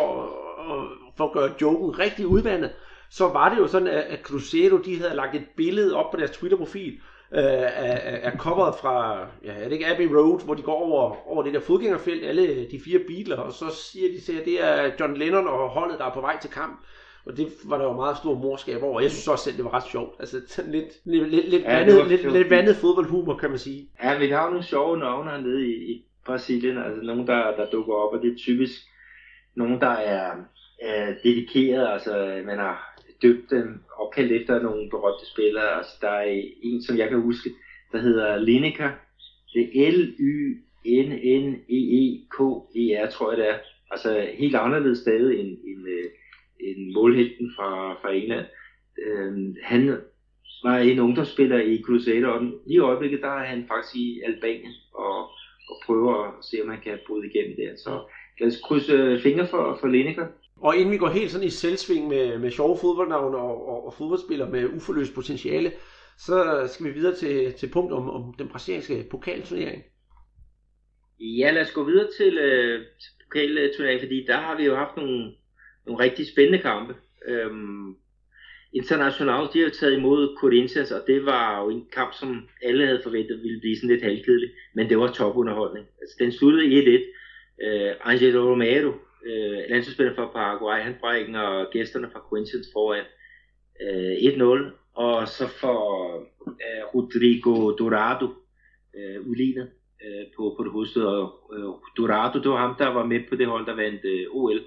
for 1.18 1.26
at 1.26 1.32
gøre 1.32 1.54
joken 1.62 2.00
rigtig 2.00 2.28
udvandet, 2.28 2.72
så 3.10 3.28
var 3.28 3.54
det 3.54 3.62
jo 3.62 3.68
sådan, 3.68 3.88
at, 3.88 4.04
at 4.04 4.20
Cruzeiro, 4.20 4.78
de 4.78 4.98
havde 4.98 5.16
lagt 5.16 5.36
et 5.36 5.46
billede 5.58 5.96
op 5.96 6.12
på 6.12 6.18
deres 6.18 6.32
Twitter-profil, 6.32 7.00
øh, 7.36 7.44
af, 7.44 8.20
af 8.24 8.32
coveret 8.38 8.76
fra, 8.82 9.20
ja, 9.44 9.54
er 9.54 9.64
det 9.64 9.72
ikke 9.72 9.88
Abbey 9.88 10.06
Road, 10.06 10.46
hvor 10.46 10.54
de 10.54 10.62
går 10.62 10.74
over, 10.74 11.28
over 11.28 11.44
det 11.44 11.54
der 11.54 11.60
fodgængerfelt, 11.60 12.26
alle 12.26 12.72
de 12.72 12.80
fire 12.86 13.00
biler, 13.08 13.38
og 13.38 13.54
så 13.54 13.66
siger 13.70 14.08
de 14.10 14.40
at 14.40 14.46
det 14.46 14.64
er 14.64 14.92
John 15.00 15.18
Lennon 15.18 15.48
og 15.48 15.70
holdet, 15.70 16.00
der 16.00 16.06
er 16.06 16.14
på 16.14 16.22
vej 16.22 16.40
til 16.42 16.50
kamp. 16.50 16.86
Og 17.26 17.38
det 17.38 17.48
var 17.66 17.78
der 17.78 17.86
jo 17.86 17.94
meget 17.94 18.18
stor 18.18 18.36
morskab 18.36 18.84
over. 18.84 19.02
Jeg 19.02 19.12
synes 19.12 19.28
også 19.28 19.44
selv, 19.44 19.58
det 19.58 19.66
var 19.66 19.74
ret 19.74 19.92
sjovt. 19.92 20.16
Altså 20.20 20.42
sådan 20.48 20.72
lidt, 20.72 21.06
lidt, 21.06 21.30
lidt, 21.30 21.50
lidt, 21.50 21.64
ja, 21.64 21.78
vandet, 21.78 22.08
lidt, 22.08 22.34
lidt 22.34 22.50
vandet 22.50 22.76
fodboldhumor, 22.76 23.38
kan 23.38 23.50
man 23.50 23.60
sige. 23.60 23.90
Ja, 24.04 24.18
vi 24.18 24.28
har 24.28 24.44
jo 24.44 24.50
nogle 24.50 24.66
sjove 24.66 24.98
navne 24.98 25.32
hernede 25.32 25.68
i, 25.68 25.92
i 25.92 26.06
Brasilien. 26.26 26.78
Altså 26.78 27.02
nogen, 27.02 27.28
der, 27.28 27.56
der 27.56 27.70
dukker 27.70 27.94
op, 27.94 28.14
og 28.14 28.22
det 28.22 28.32
er 28.32 28.38
typisk 28.38 28.82
nogen, 29.56 29.82
der 29.82 29.90
er, 29.90 30.32
er 30.82 31.14
dedikeret. 31.24 31.94
Altså 31.94 32.42
man 32.46 32.58
har 32.58 32.91
døbt 33.22 33.50
dem, 33.52 33.80
opkaldt 33.98 34.32
efter 34.32 34.62
nogle 34.62 34.90
berømte 34.90 35.26
spillere. 35.34 35.78
Altså 35.78 35.98
der 36.02 36.10
er 36.10 36.42
en, 36.64 36.82
som 36.84 36.98
jeg 36.98 37.10
kan 37.10 37.22
huske, 37.22 37.50
der 37.92 37.98
hedder 37.98 38.40
Lineker. 38.40 38.92
Det 39.54 39.88
er 39.88 39.92
L-Y-N-N-E-E-K-E-R, 39.92 40.68
tror 43.12 43.32
jeg 43.32 43.38
det 43.38 43.50
er. 43.50 43.58
Altså 43.92 44.28
helt 44.34 44.56
anderledes 44.56 45.00
stadig 45.00 45.40
end, 45.40 45.48
end, 45.48 45.88
øh, 45.88 46.06
end 46.60 46.78
en 46.78 46.94
målhelten 46.94 47.52
fra, 47.56 47.94
fra 47.94 48.14
England. 48.14 48.46
Øhm, 49.06 49.56
han 49.64 49.98
var 50.64 50.78
en 50.78 51.00
ungdomsspiller 51.00 51.60
i 51.60 51.82
Crusader, 51.86 52.28
og 52.28 52.42
lige 52.44 52.76
i 52.76 52.80
øjeblikket 52.80 53.22
der 53.22 53.30
er 53.30 53.46
han 53.46 53.66
faktisk 53.68 53.96
i 53.96 54.22
Albanien 54.26 54.74
og, 54.94 55.18
og 55.70 55.82
prøver 55.86 56.14
at 56.24 56.34
se, 56.46 56.58
om 56.64 56.70
han 56.70 56.82
kan 56.84 57.00
bryde 57.08 57.28
igennem 57.28 57.56
der. 57.56 57.76
Så 57.76 58.04
lad 58.40 58.48
os 58.48 58.62
krydse 58.62 59.20
fingre 59.24 59.48
for, 59.48 59.78
for 59.80 59.88
Lineker. 59.88 60.28
Og 60.62 60.76
inden 60.76 60.92
vi 60.92 60.98
går 60.98 61.10
helt 61.10 61.32
sådan 61.32 61.48
i 61.48 61.50
selvsving 61.50 62.08
med, 62.08 62.40
med 62.40 62.52
sjove 62.52 62.78
fodboldnavne 62.82 63.38
og, 63.38 63.68
og, 63.68 63.86
og 63.86 63.94
fodboldspillere 63.94 64.50
med 64.50 64.70
uforløst 64.76 65.16
potentiale, 65.16 65.72
så 66.18 66.68
skal 66.74 66.86
vi 66.86 66.92
videre 66.92 67.16
til, 67.16 67.54
til 67.54 67.70
punkt 67.70 67.94
om, 67.94 68.10
om 68.10 68.34
den 68.40 68.48
brasilianske 68.48 69.08
pokalturnering. 69.12 69.84
Ja, 71.20 71.52
lad 71.52 71.62
os 71.62 71.72
gå 71.72 71.84
videre 71.84 72.08
til, 72.18 72.38
øh, 72.38 72.80
til 72.80 73.12
pokalturneringen, 73.24 74.08
fordi 74.08 74.26
der 74.28 74.38
har 74.38 74.58
vi 74.58 74.64
jo 74.66 74.76
haft 74.76 74.98
nogle 74.98 75.32
nogle 75.86 76.04
rigtig 76.04 76.28
spændende 76.28 76.60
kampe. 76.60 76.94
Øhm, 77.28 77.96
International, 78.74 79.48
de 79.54 79.62
har 79.62 79.70
taget 79.70 79.98
imod 79.98 80.38
Corinthians, 80.42 80.92
og 80.92 81.04
det 81.08 81.26
var 81.26 81.62
jo 81.62 81.70
en 81.70 81.86
kamp, 81.94 82.14
som 82.14 82.48
alle 82.64 82.86
havde 82.86 83.02
forventet 83.04 83.42
ville 83.44 83.60
blive 83.60 83.76
sådan 83.76 83.90
lidt 83.90 84.04
halvkedelig, 84.04 84.50
men 84.76 84.90
det 84.90 84.98
var 84.98 85.12
topunderholdning. 85.12 85.86
Altså, 86.02 86.16
den 86.20 86.32
sluttede 86.32 86.66
1-1. 86.82 87.66
Øh, 87.66 87.92
Angelo 88.04 88.52
Romero, 88.52 88.92
øh, 89.26 89.60
landsholdsspiller 89.70 90.16
fra 90.16 90.32
Paraguay, 90.34 90.80
han 90.82 90.96
brækker 91.00 91.72
gæsterne 91.72 92.10
fra 92.12 92.20
Corinthians 92.20 92.68
foran 92.74 93.06
øh, 93.82 94.16
1-0, 94.16 94.94
og 94.94 95.28
så 95.28 95.48
får 95.48 95.86
øh, 96.48 96.84
Rodrigo 96.96 97.72
Dorado 97.80 98.28
øh, 98.98 99.28
udlignet 99.28 99.70
øh, 100.06 100.26
på, 100.38 100.54
på 100.58 100.64
det 100.64 100.72
hovedstød, 100.72 101.04
og 101.04 101.54
øh, 101.56 101.64
Dorado, 101.98 102.40
det 102.40 102.50
var 102.52 102.68
ham, 102.68 102.76
der 102.80 102.88
var 102.88 103.06
med 103.06 103.20
på 103.30 103.36
det 103.36 103.48
hold, 103.48 103.66
der 103.66 103.76
vandt 103.76 104.06
øh, 104.06 104.26
OL 104.32 104.62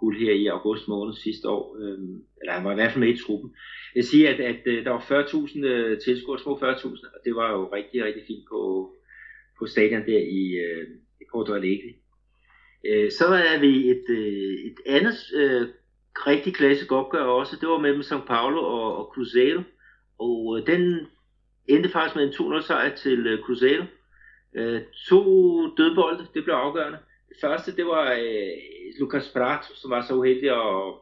guld 0.00 0.18
her 0.18 0.32
i 0.32 0.46
august 0.46 0.88
måned 0.88 1.14
sidste 1.14 1.48
år. 1.48 1.76
Øh, 1.80 1.98
eller 2.40 2.52
han 2.52 2.64
var 2.64 2.72
i 2.72 2.74
hvert 2.74 2.92
fald 2.92 3.04
med 3.04 3.14
i 3.14 3.22
truppen. 3.22 3.54
Jeg 3.94 4.04
siger, 4.04 4.34
at, 4.34 4.40
at, 4.40 4.56
at 4.66 4.84
der 4.84 4.90
var 4.90 5.00
40.000 5.00 5.66
øh, 5.66 6.00
tilskuere, 6.00 6.38
små 6.38 6.56
40.000, 6.56 7.14
og 7.14 7.20
det 7.24 7.34
var 7.34 7.50
jo 7.52 7.72
rigtig, 7.72 8.04
rigtig 8.04 8.22
fint 8.26 8.44
på, 8.50 8.92
på 9.58 9.66
stadion 9.66 10.06
der 10.06 10.18
i, 10.18 10.44
øh, 10.66 10.86
i 11.20 11.24
Porto 11.32 11.52
Alegre. 11.54 11.94
Øh, 12.88 13.10
så 13.10 13.26
er 13.26 13.60
vi 13.60 13.90
et, 13.90 14.04
øh, 14.08 14.52
et 14.70 14.78
andet 14.86 15.16
øh, 15.34 15.68
rigtig 16.26 16.54
klassisk 16.54 16.92
opgør 16.92 17.22
også. 17.22 17.56
Det 17.60 17.68
var 17.68 17.78
mellem 17.78 18.00
São 18.00 18.26
Paulo 18.26 18.60
og, 18.62 18.96
og 18.96 19.12
Cruzeiro. 19.14 19.62
Og 20.18 20.58
øh, 20.58 20.66
den 20.66 21.06
endte 21.66 21.88
faktisk 21.88 22.16
med 22.16 22.24
en 22.24 22.58
2-0 22.58 22.66
sejr 22.66 22.94
til 22.94 23.26
øh, 23.26 23.42
Cruzeiro. 23.42 23.84
Øh, 24.54 24.80
to 25.08 25.22
dødbolde, 25.76 26.26
det 26.34 26.44
blev 26.44 26.54
afgørende. 26.54 26.98
Det 27.28 27.36
første, 27.40 27.76
det 27.76 27.86
var 27.86 28.12
øh, 28.12 28.52
Lucas 29.00 29.30
Prato, 29.32 29.74
som 29.74 29.90
var 29.90 30.02
så 30.02 30.14
uheldig 30.14 30.50
at 30.50 30.94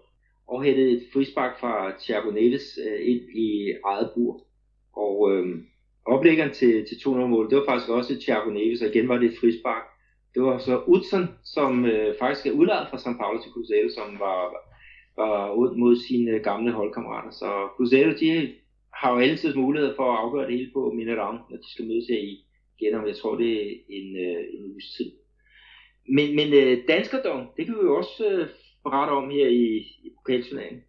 overhætte 0.47 0.91
et 0.91 1.03
frispark 1.12 1.61
fra 1.61 1.93
Thiago 2.01 2.30
Neves 2.30 2.78
øh, 2.87 3.09
ind 3.09 3.22
i 3.34 3.74
eget 3.84 4.11
bur. 4.14 4.43
Og 4.93 5.32
øh, 5.32 5.47
oplæggeren 6.07 6.53
til, 6.53 6.87
til 6.89 6.95
200-mål, 6.95 7.51
det 7.51 7.59
var 7.59 7.64
faktisk 7.68 7.91
også 7.91 8.20
Thiago 8.20 8.51
Neves, 8.51 8.82
og 8.82 8.89
igen 8.89 9.09
var 9.09 9.18
det 9.18 9.32
et 9.32 9.39
frispark. 9.41 9.82
Det 10.37 10.45
var 10.45 10.59
så 10.59 10.82
Utzon, 10.87 11.28
som 11.45 11.84
øh, 11.84 12.14
faktisk 12.18 12.47
er 12.47 12.59
udlejet 12.61 12.89
fra 12.91 12.97
São 12.97 13.16
Paulo 13.20 13.39
til 13.43 13.53
Cruzeiro, 13.53 13.89
som 13.99 14.09
var, 14.18 14.41
var 15.20 15.53
ud 15.53 15.76
mod 15.76 15.97
sine 15.97 16.39
gamle 16.39 16.72
holdkammerater. 16.72 17.30
Så 17.30 17.49
Cruzeiro, 17.76 18.12
de 18.20 18.55
har 18.95 19.12
jo 19.12 19.18
altid 19.18 19.55
mulighed 19.55 19.97
for 19.97 20.12
at 20.12 20.18
afgøre 20.18 20.47
det 20.47 20.59
hele 20.59 20.70
på 20.74 20.80
Mineirão, 20.99 21.37
når 21.51 21.57
de 21.62 21.72
skal 21.72 21.87
mødes 21.89 22.07
her 22.09 22.18
i 22.18 22.32
igen 22.78 22.95
om, 22.95 23.07
jeg 23.07 23.16
tror 23.16 23.37
det 23.37 23.53
er 23.62 23.70
en, 23.89 24.16
øh, 24.16 24.43
en 24.55 24.72
uges 24.72 24.89
tid. 24.97 25.11
Men, 26.16 26.37
men 26.37 26.49
øh, 26.53 26.78
danskerdom, 26.89 27.41
det 27.57 27.66
kan 27.66 27.74
vi 27.74 27.84
jo 27.84 27.97
også 27.97 28.24
øh, 28.30 28.49
berette 28.84 29.11
om 29.11 29.30
her 29.30 29.49
i, 29.49 29.64
i 30.07 30.09
pokalturneringen. 30.16 30.82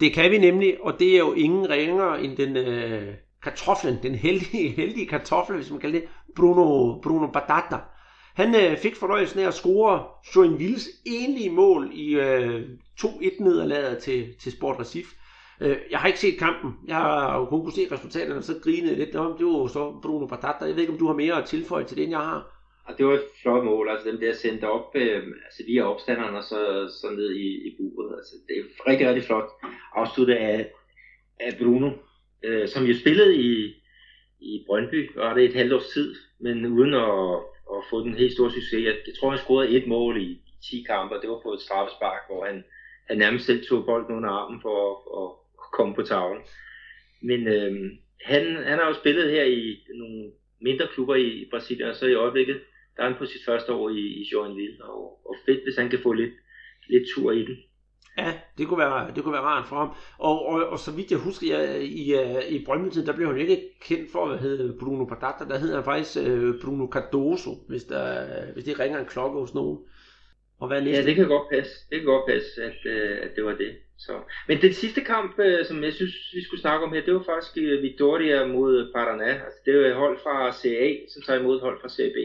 Det 0.00 0.12
kan 0.12 0.30
vi 0.30 0.38
nemlig, 0.38 0.80
og 0.80 1.00
det 1.00 1.14
er 1.14 1.18
jo 1.18 1.32
ingen 1.32 1.70
ringere 1.70 2.24
end 2.24 2.36
den 2.36 2.56
øh, 2.56 3.14
kartoflen, 3.42 3.96
den 4.02 4.14
heldige, 4.14 4.68
heldige 4.80 5.06
kartoffel, 5.06 5.56
hvis 5.56 5.70
man 5.70 5.80
kalder 5.80 6.00
det, 6.00 6.08
Bruno, 6.36 7.00
Bruno 7.00 7.26
Badata. 7.26 7.78
Han 8.38 8.54
øh, 8.54 8.78
fik 8.78 8.96
fornøjelsen 8.96 9.40
af 9.40 9.46
at 9.46 9.54
score 9.54 10.04
Joinvilles 10.36 10.88
enlige 11.06 11.50
mål 11.50 11.90
i 11.92 12.14
øh, 12.14 12.62
2-1 13.00 13.44
nederlaget 13.44 13.98
til, 13.98 14.34
til 14.40 14.52
Sport 14.52 14.80
Recif. 14.80 15.06
Øh, 15.60 15.76
jeg 15.90 15.98
har 15.98 16.06
ikke 16.06 16.18
set 16.18 16.38
kampen. 16.38 16.70
Jeg 16.86 16.96
har 16.96 17.38
jo 17.38 17.44
kun 17.44 17.60
kunne 17.60 17.72
se 17.72 17.92
resultaterne, 17.92 18.38
og 18.38 18.44
så 18.44 18.54
grinede 18.64 18.94
lidt 18.94 19.16
om. 19.16 19.38
Det 19.38 19.46
var 19.46 19.66
så 19.66 19.98
Bruno 20.02 20.26
Patata. 20.26 20.64
Jeg 20.64 20.74
ved 20.74 20.80
ikke, 20.80 20.92
om 20.92 20.98
du 20.98 21.06
har 21.06 21.14
mere 21.14 21.42
at 21.42 21.44
tilføje 21.44 21.84
til 21.84 21.96
det, 21.96 22.02
end 22.02 22.12
jeg 22.12 22.20
har. 22.20 22.42
Og 22.86 22.98
det 22.98 23.06
var 23.06 23.14
et 23.14 23.24
flot 23.42 23.64
mål, 23.64 23.88
altså 23.88 24.10
dem 24.10 24.20
der 24.20 24.32
sendte 24.32 24.68
op 24.68 24.90
øh, 24.94 25.22
altså 25.46 25.62
via 25.66 25.82
opstanderen 25.82 26.34
og 26.34 26.44
så, 26.44 26.60
så 27.00 27.10
ned 27.10 27.30
i, 27.30 27.48
i 27.68 27.76
buret. 27.78 28.16
Altså, 28.18 28.34
det 28.48 28.56
er 28.56 28.90
rigtig, 28.90 29.08
rigtig 29.08 29.24
flot 29.24 29.48
afsluttet 29.94 30.34
af, 30.34 30.70
af 31.40 31.58
Bruno, 31.58 31.90
øh, 32.44 32.68
som 32.68 32.84
jo 32.84 32.98
spillede 32.98 33.36
i, 33.36 33.74
i 34.40 34.64
Brøndby, 34.66 35.16
og 35.16 35.34
det 35.34 35.44
et 35.44 35.54
halvt 35.54 35.72
års 35.72 35.88
tid, 35.88 36.14
men 36.40 36.66
uden 36.66 36.94
at, 36.94 37.42
og 37.68 37.84
fået 37.90 38.04
den 38.04 38.14
helt 38.14 38.32
store 38.32 38.50
succes. 38.50 38.84
Jeg, 38.84 38.96
jeg 39.06 39.14
tror, 39.14 39.30
han 39.30 39.38
scorede 39.38 39.76
et 39.76 39.86
mål 39.86 40.22
i 40.22 40.40
10 40.70 40.84
kampe, 40.86 41.14
og 41.16 41.22
det 41.22 41.30
var 41.30 41.40
på 41.42 41.52
et 41.52 41.60
straffespark, 41.60 42.22
hvor 42.28 42.46
han, 42.46 42.64
han 43.08 43.18
nærmest 43.18 43.46
selv 43.46 43.66
tog 43.66 43.84
bolden 43.84 44.16
under 44.16 44.30
armen 44.30 44.60
for 44.62 44.74
at, 44.90 44.96
at, 45.18 45.30
at 45.62 45.70
komme 45.76 45.94
på 45.94 46.02
tavlen. 46.02 46.42
Men 47.22 47.48
øh, 47.48 47.72
han, 48.24 48.56
han 48.56 48.78
har 48.78 48.86
jo 48.88 48.94
spillet 48.94 49.30
her 49.30 49.44
i 49.44 49.86
nogle 49.94 50.30
mindre 50.60 50.86
klubber 50.94 51.14
i 51.14 51.48
Brasilien, 51.50 51.88
og 51.88 51.96
så 51.96 52.06
i 52.06 52.14
øjeblikket 52.14 52.60
der 52.98 53.04
er 53.04 53.08
han 53.08 53.18
på 53.18 53.26
sit 53.26 53.44
første 53.44 53.72
år 53.72 53.88
i, 53.90 54.00
i 54.20 54.28
Joinville, 54.32 54.84
og, 54.84 55.26
og 55.28 55.34
fedt, 55.46 55.62
hvis 55.62 55.76
han 55.76 55.90
kan 55.90 55.98
få 56.02 56.12
lidt, 56.12 56.34
lidt 56.88 57.08
tur 57.14 57.32
i 57.32 57.44
den. 57.44 57.56
Ja, 58.18 58.32
det 58.58 58.68
kunne 58.68 58.78
være, 58.78 59.10
det 59.14 59.24
kunne 59.24 59.32
være 59.32 59.42
rart 59.42 59.68
for 59.68 59.76
ham. 59.76 59.90
Og, 60.18 60.46
og, 60.46 60.68
og 60.68 60.78
så 60.78 60.90
vidt 60.92 61.10
jeg 61.10 61.18
husker, 61.18 61.58
jeg, 61.58 61.82
i, 61.82 62.14
i 62.48 62.64
Brøndby 62.64 63.00
der 63.06 63.16
blev 63.16 63.28
han 63.28 63.38
ikke 63.38 63.62
kendt 63.80 64.12
for 64.12 64.26
at 64.26 64.38
hedde 64.38 64.76
Bruno 64.80 65.04
Pardata. 65.04 65.44
Der 65.52 65.58
hedder 65.58 65.74
han 65.74 65.84
faktisk 65.84 66.18
uh, 66.26 66.60
Bruno 66.62 66.86
Cardoso, 66.92 67.50
hvis, 67.68 67.84
der, 67.84 68.26
hvis 68.52 68.64
det 68.64 68.80
ringer 68.80 68.98
en 68.98 69.06
klokke 69.06 69.40
hos 69.40 69.54
nogen. 69.54 69.78
Og 70.60 70.68
hvad 70.68 70.82
ja, 70.82 71.02
det 71.02 71.14
kan 71.14 71.28
godt 71.28 71.48
passe. 71.52 71.72
Det 71.90 71.98
kan 71.98 72.06
godt 72.06 72.26
passe, 72.28 72.62
at, 72.62 72.78
uh, 72.86 73.24
at 73.24 73.30
det 73.36 73.44
var 73.44 73.54
det. 73.54 73.72
Så. 73.98 74.12
Men 74.48 74.60
den 74.60 74.72
sidste 74.72 75.00
kamp, 75.00 75.38
uh, 75.38 75.66
som 75.66 75.84
jeg 75.84 75.92
synes, 75.92 76.14
vi 76.34 76.42
skulle 76.44 76.60
snakke 76.60 76.86
om 76.86 76.92
her, 76.92 77.04
det 77.04 77.14
var 77.14 77.24
faktisk 77.32 77.56
uh, 77.56 77.82
Victoria 77.82 78.46
mod 78.46 78.92
Paraná. 78.96 79.30
Altså, 79.44 79.58
det 79.64 79.74
er 79.74 79.88
et 79.88 79.94
hold 79.94 80.18
fra 80.22 80.52
CA, 80.52 80.88
som 81.12 81.22
tager 81.22 81.40
imod 81.40 81.56
et 81.56 81.62
hold 81.62 81.80
fra 81.80 81.88
CB. 81.88 82.16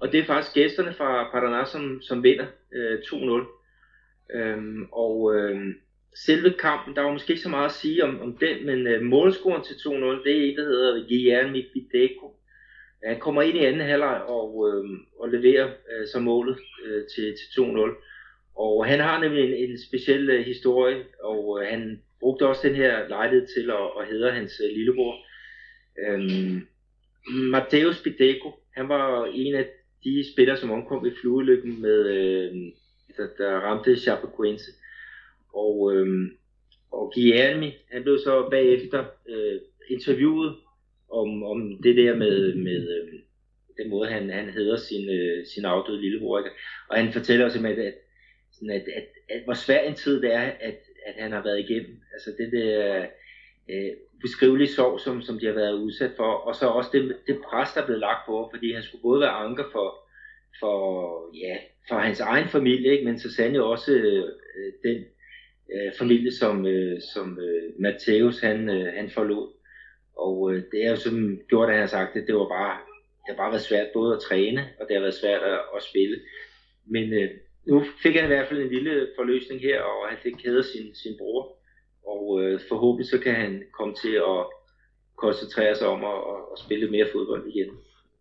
Og 0.00 0.12
det 0.12 0.20
er 0.20 0.24
faktisk 0.24 0.54
gæsterne 0.54 0.94
fra 0.94 1.10
Paraná, 1.30 1.70
som, 1.72 2.02
som 2.02 2.22
vinder 2.22 2.46
øh, 2.74 2.98
2-0. 2.98 3.55
Øhm, 4.34 4.88
og 4.92 5.34
øh, 5.36 5.74
selve 6.14 6.52
kampen, 6.58 6.96
der 6.96 7.02
var 7.02 7.12
måske 7.12 7.30
ikke 7.30 7.42
så 7.42 7.48
meget 7.48 7.68
at 7.68 7.72
sige 7.72 8.04
om, 8.04 8.20
om 8.20 8.36
den, 8.36 8.66
men 8.66 8.86
øh, 8.86 9.02
målscoren 9.02 9.64
til 9.64 9.74
2-0, 9.74 10.24
det 10.24 10.32
er 10.36 10.50
en, 10.50 10.56
der 10.56 10.64
hedder 10.64 11.08
Guillermo 11.08 11.58
Fideco. 11.72 12.36
Han 13.04 13.20
kommer 13.20 13.42
ind 13.42 13.56
i 13.56 13.64
anden 13.64 13.80
halvleg 13.80 14.22
og, 14.22 14.68
øh, 14.68 14.84
og 15.20 15.28
leverer 15.28 15.66
øh, 15.66 16.06
så 16.12 16.20
målet 16.20 16.58
øh, 16.84 17.04
til, 17.14 17.24
til 17.24 17.60
2-0. 17.60 18.02
Og 18.56 18.86
han 18.86 19.00
har 19.00 19.20
nemlig 19.20 19.44
en, 19.44 19.70
en 19.70 19.78
speciel 19.78 20.30
øh, 20.30 20.44
historie, 20.46 21.04
og 21.22 21.60
øh, 21.62 21.68
han 21.68 22.02
brugte 22.20 22.46
også 22.46 22.68
den 22.68 22.76
her 22.76 23.08
lejlighed 23.08 23.46
til 23.46 23.70
at, 23.70 23.86
at 24.00 24.08
hedre 24.10 24.32
hans 24.32 24.52
øh, 24.64 24.76
lillebror. 24.76 25.14
Øhm, 26.06 26.66
Mateus 27.50 28.02
Pideco, 28.02 28.52
han 28.74 28.88
var 28.88 29.26
en 29.34 29.54
af 29.54 29.66
de 30.04 30.24
spillere, 30.32 30.56
som 30.56 30.70
omkom 30.70 31.06
i 31.06 31.10
fluelykken 31.20 31.82
med, 31.82 32.06
øh, 32.06 32.54
der, 33.16 33.28
der 33.38 33.50
ramte 33.56 33.96
Chapecoense. 33.96 34.70
Og, 35.54 35.94
øh, 35.94 36.30
og 36.92 37.12
Guillermi, 37.14 37.72
han 37.92 38.02
blev 38.02 38.18
så 38.18 38.48
bagefter 38.50 39.04
øh, 39.28 39.60
interviewet 39.88 40.56
om, 41.10 41.42
om 41.42 41.82
det 41.82 41.96
der 41.96 42.14
med, 42.14 42.54
med 42.54 42.88
øh, 42.96 43.12
den 43.78 43.90
måde, 43.90 44.08
han, 44.08 44.30
han 44.30 44.50
hedder 44.50 44.76
sin, 44.76 45.10
øh, 45.10 45.46
sin 45.46 45.64
afdøde 45.64 46.00
lillebror. 46.00 46.48
Og 46.88 46.96
han 46.96 47.12
fortæller 47.12 47.48
simpelthen, 47.48 47.86
at, 47.86 47.94
sådan 48.52 48.70
at, 48.70 48.84
at, 48.96 49.06
at, 49.28 49.44
hvor 49.44 49.54
svær 49.54 49.80
en 49.80 49.94
tid 49.94 50.22
det 50.22 50.34
er, 50.34 50.50
at, 50.60 50.78
at 51.06 51.14
han 51.18 51.32
har 51.32 51.42
været 51.42 51.60
igennem. 51.60 52.00
Altså 52.12 52.30
det 52.38 52.52
der 52.52 53.06
øh, 53.70 53.92
beskrivelige 54.22 54.72
sorg, 54.72 55.00
som, 55.00 55.22
som 55.22 55.38
de 55.38 55.46
har 55.46 55.52
været 55.52 55.72
udsat 55.72 56.10
for, 56.16 56.32
og 56.32 56.54
så 56.54 56.66
også 56.66 56.90
det, 56.92 57.16
det 57.26 57.42
pres, 57.44 57.72
der 57.74 57.82
er 57.82 57.86
blevet 57.86 58.00
lagt 58.00 58.26
på, 58.26 58.50
fordi 58.52 58.72
han 58.72 58.82
skulle 58.82 59.02
både 59.02 59.20
være 59.20 59.30
anker 59.30 59.64
for, 59.72 60.05
for, 60.60 60.80
ja, 61.34 61.56
for 61.88 61.96
hans 61.98 62.20
egen 62.20 62.48
familie, 62.48 62.92
ikke? 62.92 63.04
men 63.04 63.18
så 63.18 63.34
sandelig 63.34 63.62
også 63.62 63.92
øh, 63.92 64.24
den 64.84 65.04
øh, 65.74 65.92
familie, 65.98 66.32
som, 66.32 66.66
øh, 66.66 67.00
som 67.14 67.38
øh, 67.40 67.72
Matthæus 67.78 68.40
han, 68.40 68.68
øh, 68.68 68.92
han 68.94 69.10
forlod. 69.10 69.52
Og 70.16 70.52
øh, 70.52 70.62
det 70.72 70.84
er 70.84 70.90
jo 70.90 70.96
som 70.96 71.38
gjort, 71.48 71.68
at 71.68 71.74
han 71.74 71.80
har 71.80 71.88
sagt, 71.88 72.16
at 72.16 72.26
det 72.26 72.34
var 72.34 72.48
bare, 72.48 72.78
det 73.26 73.34
har 73.34 73.36
bare 73.36 73.50
været 73.50 73.62
svært 73.62 73.88
både 73.94 74.14
at 74.14 74.22
træne, 74.22 74.68
og 74.80 74.86
det 74.88 74.96
har 74.96 75.00
været 75.00 75.14
svært 75.14 75.42
at, 75.42 75.60
at 75.76 75.82
spille. 75.82 76.20
Men 76.86 77.12
øh, 77.12 77.30
nu 77.66 77.84
fik 78.02 78.14
han 78.14 78.24
i 78.24 78.34
hvert 78.34 78.48
fald 78.48 78.62
en 78.62 78.74
lille 78.74 79.08
forløsning 79.16 79.60
her, 79.60 79.80
og 79.80 80.08
han 80.08 80.18
fik 80.22 80.32
kædet 80.32 80.64
sin, 80.64 80.94
sin 80.94 81.14
bror. 81.18 81.56
Og 82.06 82.42
øh, 82.42 82.60
forhåbentlig 82.68 83.06
så 83.10 83.18
kan 83.18 83.34
han 83.34 83.62
komme 83.78 83.94
til 83.94 84.14
at 84.14 84.46
koncentrere 85.16 85.74
sig 85.74 85.88
om 85.88 86.04
at, 86.04 86.18
at 86.52 86.58
spille 86.58 86.90
mere 86.90 87.08
fodbold 87.12 87.46
igen. 87.46 87.70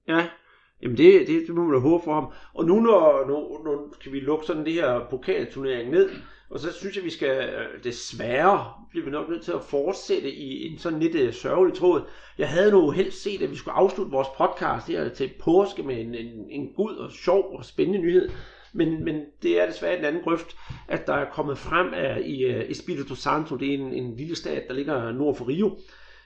Ja, 0.08 0.28
Jamen 0.82 0.98
det, 0.98 1.28
det, 1.28 1.48
det 1.48 1.56
må 1.56 1.64
man 1.64 1.74
da 1.74 1.80
håbe 1.80 2.04
for 2.04 2.14
ham. 2.14 2.28
Og 2.54 2.66
nu 2.66 2.80
når, 2.80 3.28
nu, 3.28 3.64
nu 3.72 3.94
kan 4.04 4.12
vi 4.12 4.20
lukke 4.20 4.46
sådan 4.46 4.66
det 4.66 4.74
her 4.74 5.08
pokalturnering 5.10 5.92
ned, 5.92 6.10
og 6.50 6.60
så 6.60 6.74
synes 6.74 6.96
jeg, 6.96 7.04
vi 7.04 7.10
skal 7.10 7.50
øh, 7.50 7.84
desværre 7.84 8.74
bliver 8.90 9.06
vi 9.06 9.12
nok 9.12 9.30
nødt 9.30 9.44
til 9.44 9.52
at 9.52 9.64
fortsætte 9.64 10.32
i 10.32 10.68
en 10.68 10.78
sådan 10.78 11.00
lidt 11.00 11.28
uh, 11.28 11.34
sørgelig 11.34 11.78
tråd. 11.78 12.02
Jeg 12.38 12.50
havde 12.50 12.72
nu 12.72 12.92
helst 12.92 13.24
set, 13.24 13.42
at 13.42 13.52
vi 13.52 13.56
skulle 13.56 13.76
afslutte 13.76 14.12
vores 14.12 14.28
podcast 14.38 14.88
her 14.88 15.10
til 15.10 15.30
påske 15.40 15.84
med 15.84 16.02
en, 16.02 16.16
en, 16.16 16.50
en 16.50 16.74
god 16.74 16.96
og 16.96 17.12
sjov 17.12 17.56
og 17.58 17.66
spændende 17.66 18.00
nyhed. 18.00 18.30
Men, 18.74 19.04
men 19.04 19.22
det 19.44 19.62
er 19.62 19.66
desværre 19.66 20.00
en 20.00 20.06
anden 20.06 20.24
grøft, 20.24 20.58
at 20.88 21.08
der 21.08 21.14
er 21.14 21.32
kommet 21.32 21.58
frem 21.58 21.94
af, 21.94 22.22
i 22.26 22.44
øh, 22.44 22.60
uh, 22.60 22.62
Espírito 22.62 23.16
Santo, 23.16 23.56
det 23.56 23.70
er 23.70 23.74
en, 23.74 23.94
en 23.94 24.16
lille 24.16 24.36
stat, 24.36 24.64
der 24.68 24.74
ligger 24.74 25.12
nord 25.12 25.36
for 25.36 25.48
Rio, 25.48 25.78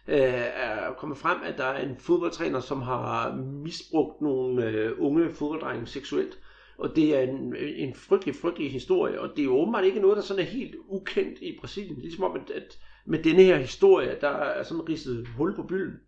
øh, 0.09 0.43
er 0.55 0.93
kommet 0.97 1.17
frem, 1.17 1.37
at 1.43 1.57
der 1.57 1.63
er 1.63 1.83
en 1.83 1.97
fodboldtræner, 1.99 2.59
som 2.59 2.81
har 2.81 3.35
misbrugt 3.63 4.21
nogle 4.21 4.65
øh, 4.65 4.91
unge 4.97 5.29
fodbolddrenge 5.29 5.87
seksuelt. 5.87 6.39
Og 6.77 6.95
det 6.95 7.15
er 7.15 7.19
en, 7.19 7.55
en 7.55 7.95
frygtelig, 7.95 8.35
frygtelig 8.35 8.71
historie, 8.71 9.21
og 9.21 9.29
det 9.29 9.39
er 9.39 9.45
jo 9.45 9.57
åbenbart 9.57 9.85
ikke 9.85 9.99
noget, 9.99 10.17
der 10.17 10.23
sådan 10.23 10.43
er 10.43 10.47
helt 10.47 10.75
ukendt 10.87 11.39
i 11.41 11.57
Brasilien. 11.59 11.99
Ligesom 12.01 12.23
om, 12.23 12.35
at, 12.35 12.55
at 12.55 12.77
med 13.05 13.23
denne 13.23 13.43
her 13.43 13.57
historie, 13.57 14.17
der 14.21 14.29
er 14.29 14.63
sådan 14.63 14.89
ridset 14.89 15.27
hul 15.27 15.55
på 15.55 15.63
bylden. 15.63 15.99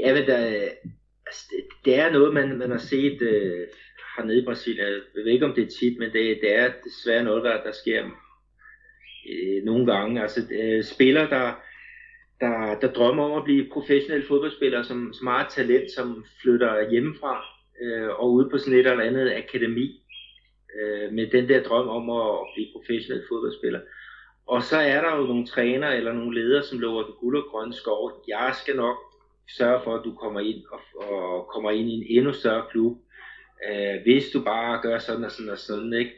Ja, 0.00 0.14
men 0.14 0.26
der, 0.26 0.36
altså, 1.26 1.46
det, 1.50 1.64
det 1.84 1.98
er 1.98 2.12
noget, 2.12 2.34
man, 2.34 2.58
man 2.58 2.70
har 2.70 2.78
set 2.78 3.22
øh, 3.22 3.66
hernede 4.16 4.42
i 4.42 4.44
Brasilien. 4.44 4.86
Jeg 4.86 5.24
ved 5.24 5.32
ikke, 5.32 5.46
om 5.46 5.54
det 5.54 5.64
er 5.64 5.70
tit, 5.80 5.98
men 5.98 6.12
det, 6.12 6.38
det 6.42 6.54
er 6.58 6.72
desværre 6.84 7.24
noget, 7.24 7.44
der, 7.44 7.62
der 7.62 7.72
sker 7.72 8.04
øh, 9.30 9.64
nogle 9.64 9.92
gange. 9.92 10.22
Altså 10.22 10.40
øh, 10.60 10.84
spillere, 10.84 11.30
der 11.30 11.52
der, 12.40 12.78
der 12.80 12.92
drømmer 12.92 13.24
om 13.24 13.38
at 13.38 13.44
blive 13.44 13.70
professionelle 13.72 14.26
fodboldspillere, 14.26 14.84
som, 14.84 15.12
som 15.12 15.26
har 15.26 15.44
et 15.44 15.52
talent, 15.52 15.90
som 15.90 16.24
flytter 16.42 16.90
hjemmefra 16.90 17.44
øh, 17.82 18.08
og 18.08 18.32
ud 18.32 18.50
på 18.50 18.58
sådan 18.58 18.78
et 18.78 18.86
eller 18.86 19.04
andet 19.04 19.32
akademi 19.32 20.02
øh, 20.80 21.12
med 21.12 21.26
den 21.26 21.48
der 21.48 21.62
drøm 21.62 21.88
om 21.88 22.10
at, 22.10 22.30
at 22.40 22.46
blive 22.54 22.68
professionel 22.72 23.24
fodboldspiller. 23.28 23.80
Og 24.46 24.62
så 24.62 24.76
er 24.76 25.00
der 25.00 25.16
jo 25.16 25.22
nogle 25.22 25.46
træner 25.46 25.88
eller 25.88 26.12
nogle 26.12 26.40
ledere, 26.40 26.62
som 26.62 26.78
lover 26.78 27.02
den 27.02 27.14
guld 27.20 27.36
og 27.36 27.44
grønne 27.50 27.74
skov. 27.74 28.24
Jeg 28.28 28.54
skal 28.62 28.76
nok 28.76 28.96
sørge 29.58 29.80
for, 29.84 29.94
at 29.94 30.04
du 30.04 30.14
kommer 30.14 30.40
ind 30.40 30.62
og, 30.72 30.80
og 31.10 31.46
kommer 31.46 31.70
ind 31.70 31.88
i 31.88 31.94
en 31.94 32.06
endnu 32.18 32.32
større 32.32 32.64
klub, 32.70 32.98
øh, 33.68 34.02
hvis 34.02 34.30
du 34.30 34.44
bare 34.44 34.80
gør 34.82 34.98
sådan 34.98 35.24
og 35.24 35.30
sådan 35.30 35.50
og 35.50 35.58
sådan, 35.58 35.92
ikke? 35.92 36.12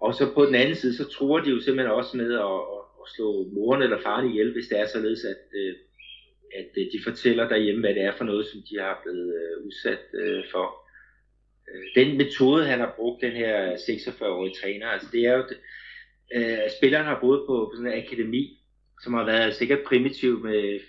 Og 0.00 0.14
så 0.14 0.34
på 0.34 0.46
den 0.46 0.54
anden 0.54 0.74
side, 0.74 0.96
så 0.96 1.08
tror 1.08 1.40
de 1.40 1.50
jo 1.50 1.60
simpelthen 1.60 1.94
også 1.94 2.16
med 2.16 2.34
at, 2.34 2.81
at 3.04 3.12
slå 3.14 3.48
moren 3.52 3.82
eller 3.82 4.00
faren 4.00 4.30
ihjel, 4.30 4.52
hvis 4.52 4.68
det 4.68 4.80
er 4.80 4.86
således, 4.86 5.24
at, 5.24 5.44
øh, 5.60 5.74
at 6.60 6.70
øh, 6.76 6.86
de 6.92 6.98
fortæller 7.04 7.48
derhjemme, 7.48 7.80
hvad 7.80 7.94
det 7.94 8.02
er 8.02 8.16
for 8.16 8.24
noget, 8.24 8.46
som 8.46 8.60
de 8.70 8.74
har 8.80 9.00
blevet 9.02 9.34
øh, 9.40 9.66
udsat 9.66 10.04
øh, 10.14 10.44
for. 10.52 10.66
Øh, 11.70 11.84
den 11.94 12.16
metode, 12.16 12.66
han 12.66 12.80
har 12.80 12.94
brugt, 12.96 13.22
den 13.22 13.32
her 13.32 13.76
46-årige 13.76 14.54
træner, 14.62 14.86
altså 14.86 15.08
det 15.12 15.26
er 15.26 15.36
jo, 15.36 15.44
øh, 16.36 16.70
spilleren 16.78 17.06
har 17.06 17.18
boet 17.20 17.42
på, 17.48 17.54
på 17.70 17.72
sådan 17.76 17.92
en 17.92 18.02
akademi, 18.02 18.58
som 19.02 19.14
har 19.14 19.24
været 19.24 19.54
sikkert 19.54 19.82
primitiv 19.86 20.40
med 20.44 20.80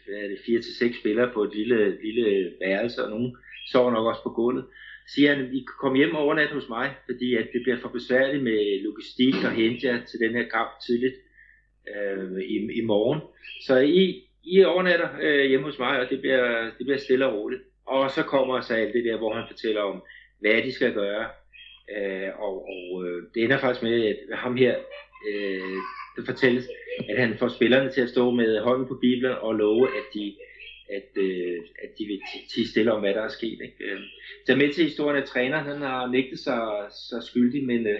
4-6 0.91 0.99
spillere 0.99 1.31
på 1.33 1.43
et 1.43 1.55
lille, 1.55 2.01
lille 2.03 2.53
værelse, 2.61 3.03
og 3.03 3.09
nogen 3.09 3.37
sover 3.71 3.91
nok 3.91 4.07
også 4.07 4.23
på 4.23 4.29
gulvet 4.29 4.65
siger 5.07 5.35
han, 5.35 5.45
I 5.53 5.59
kan 5.59 5.77
komme 5.79 5.97
hjem 5.97 6.15
overnat 6.15 6.51
hos 6.51 6.69
mig, 6.69 6.95
fordi 7.05 7.35
at 7.35 7.47
det 7.53 7.61
bliver 7.63 7.79
for 7.79 7.89
besværligt 7.89 8.43
med 8.43 8.83
logistik 8.83 9.35
og 9.45 9.51
hente 9.51 9.87
jer 9.87 10.05
til 10.05 10.19
den 10.19 10.31
her 10.37 10.49
kamp 10.49 10.69
tidligt 10.85 11.15
øh, 11.95 12.41
i, 12.41 12.79
i 12.79 12.81
morgen. 12.81 13.19
Så 13.61 13.79
I, 13.79 14.23
I 14.43 14.63
overnatter 14.63 15.09
øh, 15.21 15.45
hjemme 15.45 15.65
hos 15.65 15.79
mig, 15.79 15.99
og 15.99 16.09
det 16.09 16.19
bliver, 16.21 16.63
det 16.63 16.85
bliver 16.85 16.97
stille 16.97 17.27
og 17.27 17.33
roligt. 17.33 17.61
Og 17.85 18.11
så 18.11 18.23
kommer 18.23 18.61
så 18.61 18.73
alt 18.73 18.93
det 18.93 19.05
der, 19.05 19.17
hvor 19.17 19.33
han 19.33 19.47
fortæller 19.47 19.81
om, 19.81 20.03
hvad 20.39 20.61
de 20.63 20.71
skal 20.71 20.93
gøre. 20.93 21.25
Øh, 21.97 22.29
og 22.39 22.67
og 22.67 23.05
øh, 23.05 23.23
det 23.33 23.43
ender 23.43 23.57
faktisk 23.57 23.83
med, 23.83 24.05
at 24.05 24.37
ham 24.37 24.55
her, 24.57 24.75
øh, 25.29 25.77
det 26.15 26.25
fortælles, 26.25 26.67
at 27.09 27.17
han 27.17 27.37
får 27.37 27.47
spillerne 27.47 27.91
til 27.91 28.01
at 28.01 28.09
stå 28.09 28.31
med 28.31 28.59
hånden 28.59 28.87
på 28.87 28.97
Bibelen 29.01 29.35
og 29.41 29.55
love, 29.55 29.87
at 29.87 30.05
de, 30.13 30.35
at, 30.89 31.23
øh, 31.23 31.57
at 31.83 31.89
de 31.97 32.05
vil 32.05 32.21
tige 32.53 32.67
stille 32.67 32.93
om, 32.93 32.99
hvad 33.01 33.13
der 33.13 33.21
er 33.21 33.29
sket. 33.29 33.59
Ikke? 33.67 33.83
Øh, 33.91 33.99
så 34.45 34.55
med 34.55 34.73
til 34.73 34.83
historien, 34.83 35.23
at 35.23 35.29
træneren 35.29 35.65
han 35.65 35.81
har 35.81 36.07
nægtet 36.07 36.39
sig, 36.39 36.61
sig 37.09 37.23
skyldig, 37.23 37.63
men 37.63 37.87
øh, 37.87 37.99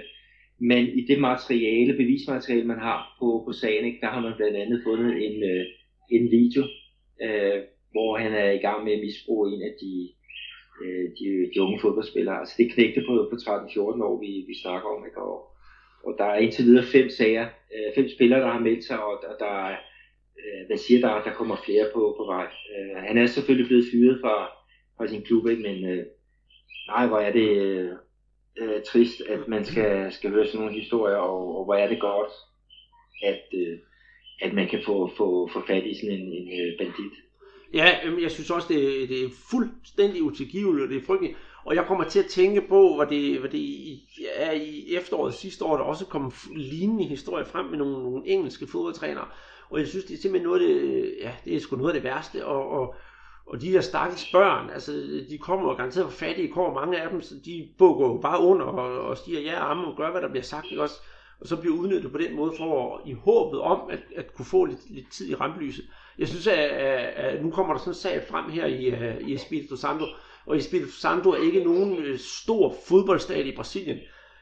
men 0.60 0.88
i 0.88 1.06
det 1.06 1.20
materiale, 1.20 1.93
bevismateriale, 1.93 2.68
man 2.68 2.80
har 2.80 3.16
på, 3.20 3.43
på 3.45 3.51
sagen, 3.54 3.86
ikke, 3.86 4.01
der 4.01 4.08
har 4.08 4.22
man 4.22 4.34
blandt 4.38 4.58
andet 4.58 4.82
fundet 4.84 5.12
en, 5.26 5.43
øh, 5.43 5.66
en 6.12 6.32
video, 6.32 6.64
øh, 7.22 7.62
hvor 7.91 8.18
han 8.18 8.34
er 8.34 8.51
i 8.51 8.58
gang 8.58 8.84
med 8.84 8.93
at 8.93 8.99
misbruge 8.99 9.54
en 9.54 9.62
af 9.62 9.74
de, 9.82 10.10
øh, 10.84 11.10
de, 11.18 11.26
de 11.54 11.62
unge 11.62 11.80
fodboldspillere. 11.82 12.39
Altså 12.39 12.56
det 12.58 12.74
knægte 12.74 13.01
på, 13.08 13.14
på 13.32 13.36
13-14 13.36 13.80
år, 13.80 14.20
vi, 14.20 14.45
vi 14.47 14.56
snakker 14.62 14.89
om. 14.89 15.06
Ikke? 15.06 15.22
Og, 15.22 15.36
og 16.06 16.16
der 16.18 16.26
er 16.26 16.38
indtil 16.38 16.66
videre 16.66 16.86
fem 16.86 17.10
sager, 17.10 17.47
øh, 17.76 17.95
fem 17.95 18.10
spillere, 18.10 18.41
der 18.41 18.51
har 18.51 18.60
meldt 18.60 18.84
sig, 18.84 19.04
og 19.04 19.24
der, 19.24 19.45
der 19.45 19.54
er, 19.68 19.78
øh, 20.39 20.68
hvad 20.68 20.78
siger 20.78 20.99
der, 21.08 21.24
der 21.24 21.34
kommer 21.34 21.58
flere 21.66 21.86
på, 21.93 22.16
på 22.18 22.26
vej. 22.26 22.47
Øh, 22.74 22.95
han 23.08 23.18
er 23.18 23.26
selvfølgelig 23.26 23.68
blevet 23.68 23.86
fyret 23.91 24.20
fra, 24.22 24.36
fra 24.97 25.08
sin 25.08 25.21
klub, 25.21 25.47
ikke? 25.47 25.62
men 25.62 25.86
øh, 25.86 26.05
nej, 26.88 27.08
hvor 27.08 27.20
er 27.20 27.32
det... 27.32 27.50
Øh, 27.50 27.92
øh, 28.58 28.82
trist, 28.88 29.21
at 29.21 29.47
man 29.47 29.66
skal, 29.66 30.13
skal 30.13 30.30
høre 30.30 30.47
sådan 30.47 30.59
nogle 30.59 30.80
historier, 30.82 31.16
og, 31.16 31.58
og 31.58 31.66
hvor 31.66 31.75
er 31.75 31.88
det 31.88 32.00
godt, 32.00 32.32
at, 33.24 33.42
øh, 33.54 33.78
at 34.42 34.54
man 34.54 34.67
kan 34.67 34.82
få, 34.86 35.12
få, 35.17 35.50
få 35.54 35.63
fat 35.67 35.86
i 35.86 35.96
sådan 35.96 36.16
en, 36.16 36.28
en 36.34 36.47
øh, 36.62 36.78
bandit. 36.78 37.13
Ja, 37.74 37.97
jeg 38.21 38.32
synes 38.32 38.51
også, 38.51 38.67
det, 38.74 39.09
det 39.09 39.24
er 39.24 39.30
fuldstændig 39.51 40.24
utilgiveligt, 40.24 40.84
og 40.84 40.89
det 40.89 40.97
er 40.97 41.05
frygteligt. 41.05 41.38
Og 41.66 41.75
jeg 41.75 41.86
kommer 41.86 42.04
til 42.04 42.20
at 42.20 42.25
tænke 42.25 42.62
på, 42.62 42.96
hvad 42.96 43.08
det, 43.08 43.39
hvad 43.39 43.50
det 43.50 44.00
er 44.36 44.51
i 44.51 44.96
efteråret 44.96 45.34
sidste 45.34 45.66
år, 45.66 45.78
der 45.78 45.84
også 45.84 46.05
kom 46.05 46.34
lignende 46.55 47.04
historier 47.04 47.46
frem 47.46 47.66
med 47.66 47.78
nogle, 47.78 48.04
nogle 48.04 48.28
engelske 48.28 48.67
fodboldtrænere. 48.67 49.28
Og 49.70 49.80
jeg 49.80 49.88
synes, 49.88 50.05
det 50.05 50.13
er 50.13 50.21
simpelthen 50.21 50.47
noget 50.47 50.62
af 50.62 50.67
det, 50.67 51.16
ja, 51.21 51.32
det 51.46 51.55
er 51.55 51.59
sgu 51.59 51.75
noget 51.75 51.93
af 51.93 52.01
det 52.01 52.04
værste. 52.04 52.46
Og, 52.46 52.70
og, 52.70 52.96
og 53.45 53.61
de 53.61 53.71
her 53.71 53.82
stakkels 53.82 54.32
børn, 54.32 54.70
altså 54.70 54.91
de 55.29 55.37
kommer 55.37 55.70
jo 55.70 55.75
garanteret 55.75 56.05
fra 56.05 56.25
fattige 56.25 56.53
kår, 56.53 56.74
mange 56.74 57.01
af 57.01 57.09
dem, 57.09 57.21
så 57.21 57.36
de 57.45 57.70
bukker 57.78 58.07
jo 58.07 58.20
bare 58.21 58.39
under 58.39 58.65
og, 58.65 59.01
og 59.01 59.17
stiger 59.17 59.39
ja 59.39 59.65
og 59.65 59.86
og 59.86 59.97
gør, 59.97 60.11
hvad 60.11 60.21
der 60.21 60.29
bliver 60.29 60.43
sagt, 60.43 60.65
ikke 60.71 60.83
også? 60.83 60.95
Og 61.41 61.47
så 61.47 61.55
bliver 61.55 61.75
udnyttet 61.75 62.11
på 62.11 62.17
den 62.17 62.36
måde 62.36 62.53
for 62.57 63.01
i 63.05 63.13
håbet 63.13 63.61
om 63.61 63.89
at, 63.89 63.99
at 64.15 64.33
kunne 64.33 64.45
få 64.45 64.65
lidt, 64.65 64.89
lidt 64.89 65.11
tid 65.11 65.29
i 65.29 65.36
rampelyset. 65.36 65.86
Jeg 66.17 66.28
synes, 66.28 66.47
at, 66.47 66.57
at, 66.57 67.13
at 67.15 67.43
nu 67.43 67.51
kommer 67.51 67.74
der 67.74 67.79
sådan 67.79 67.91
en 67.91 67.95
sag 67.95 68.24
frem 68.29 68.49
her 68.49 68.65
i, 68.65 68.86
øh, 68.86 69.28
i 69.28 69.36
Espírito 69.36 69.78
Santo, 69.78 70.05
og 70.45 70.55
Espírito 70.55 70.99
Santo 70.99 71.29
er 71.29 71.43
ikke 71.43 71.63
nogen 71.63 71.97
øh, 71.97 72.20
stor 72.20 72.75
fodboldstat 72.87 73.45
i 73.45 73.55
Brasilien, 73.55 73.97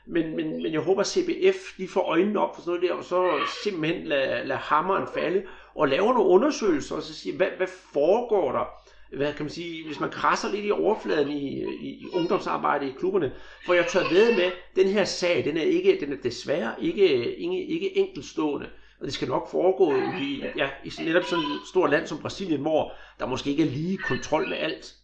men, 0.07 0.35
men, 0.35 0.63
men 0.63 0.73
jeg 0.73 0.81
håber, 0.81 1.01
at 1.01 1.07
CBF 1.07 1.77
de 1.77 1.87
får 1.87 2.01
øjnene 2.01 2.39
op 2.39 2.55
for 2.55 2.61
sådan 2.61 2.79
noget 2.79 2.89
der, 2.89 2.97
og 2.97 3.03
så 3.03 3.29
simpelthen 3.63 4.07
lader 4.07 4.43
lad 4.43 4.55
hammeren 4.57 5.07
falde, 5.13 5.43
og 5.75 5.87
laver 5.87 6.13
nogle 6.13 6.29
undersøgelser, 6.29 6.95
og 6.95 7.01
så 7.01 7.13
siger, 7.13 7.37
hvad, 7.37 7.47
hvad 7.57 7.67
foregår 7.93 8.51
der? 8.51 8.80
Hvad 9.17 9.33
kan 9.33 9.45
man 9.45 9.49
sige, 9.49 9.85
hvis 9.85 9.99
man 9.99 10.09
krasser 10.09 10.51
lidt 10.51 10.65
i 10.65 10.71
overfladen 10.71 11.29
i, 11.29 11.63
i, 11.63 11.89
i 11.89 12.05
ungdomsarbejde 12.13 12.89
i 12.89 12.93
klubberne, 12.99 13.33
for 13.65 13.73
jeg 13.73 13.87
tør 13.87 14.09
ved 14.13 14.35
med, 14.35 14.51
den 14.75 14.87
her 14.87 15.03
sag, 15.03 15.45
den 15.45 15.57
er, 15.57 15.61
ikke, 15.61 15.97
den 15.99 16.13
er 16.13 16.17
desværre 16.23 16.75
ikke, 16.81 17.35
ikke, 17.37 17.65
ikke 17.65 17.97
enkeltstående. 17.97 18.69
Og 18.99 19.05
det 19.05 19.13
skal 19.13 19.27
nok 19.27 19.51
foregå 19.51 19.95
i, 20.21 20.43
ja, 20.57 20.69
i 20.85 20.91
netop 21.05 21.23
sådan 21.23 21.43
et 21.43 21.67
stort 21.69 21.89
land 21.89 22.07
som 22.07 22.17
Brasilien, 22.17 22.61
hvor 22.61 22.93
der 23.19 23.25
måske 23.25 23.49
ikke 23.49 23.63
er 23.63 23.67
lige 23.67 23.97
kontrol 23.97 24.49
med 24.49 24.57
alt. 24.57 24.95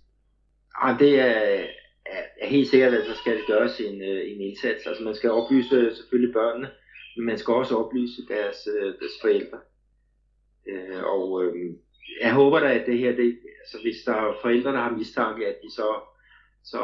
Ja, 0.84 0.96
det 1.00 1.20
er, 1.20 1.66
er 2.42 2.48
helt 2.48 2.70
sikkert, 2.70 2.94
at 2.94 3.08
der 3.08 3.14
skal 3.16 3.40
gøres 3.48 3.80
en, 3.80 4.02
øh, 4.02 4.32
en 4.32 4.42
indsats. 4.42 4.88
Altså 4.88 5.04
man 5.04 5.16
skal 5.16 5.32
oplyse 5.32 5.76
øh, 5.76 5.96
selvfølgelig 5.96 6.34
børnene, 6.34 6.70
men 7.18 7.26
man 7.26 7.38
skal 7.38 7.54
også 7.54 7.76
oplyse 7.78 8.22
deres, 8.28 8.68
øh, 8.78 8.86
deres 8.86 9.18
forældre. 9.22 9.58
Og 11.04 11.44
øhm, 11.44 11.78
jeg 12.22 12.34
håber 12.34 12.60
da, 12.60 12.74
at 12.74 12.86
det 12.86 12.98
her, 12.98 13.12
det, 13.12 13.40
altså 13.60 13.78
hvis 13.82 13.96
der 14.06 14.14
er 14.14 14.38
forældre, 14.42 14.72
der 14.72 14.80
har 14.80 14.98
mistanke, 14.98 15.48
at 15.48 15.56
de 15.64 15.72
så, 15.72 15.88
så 16.64 16.82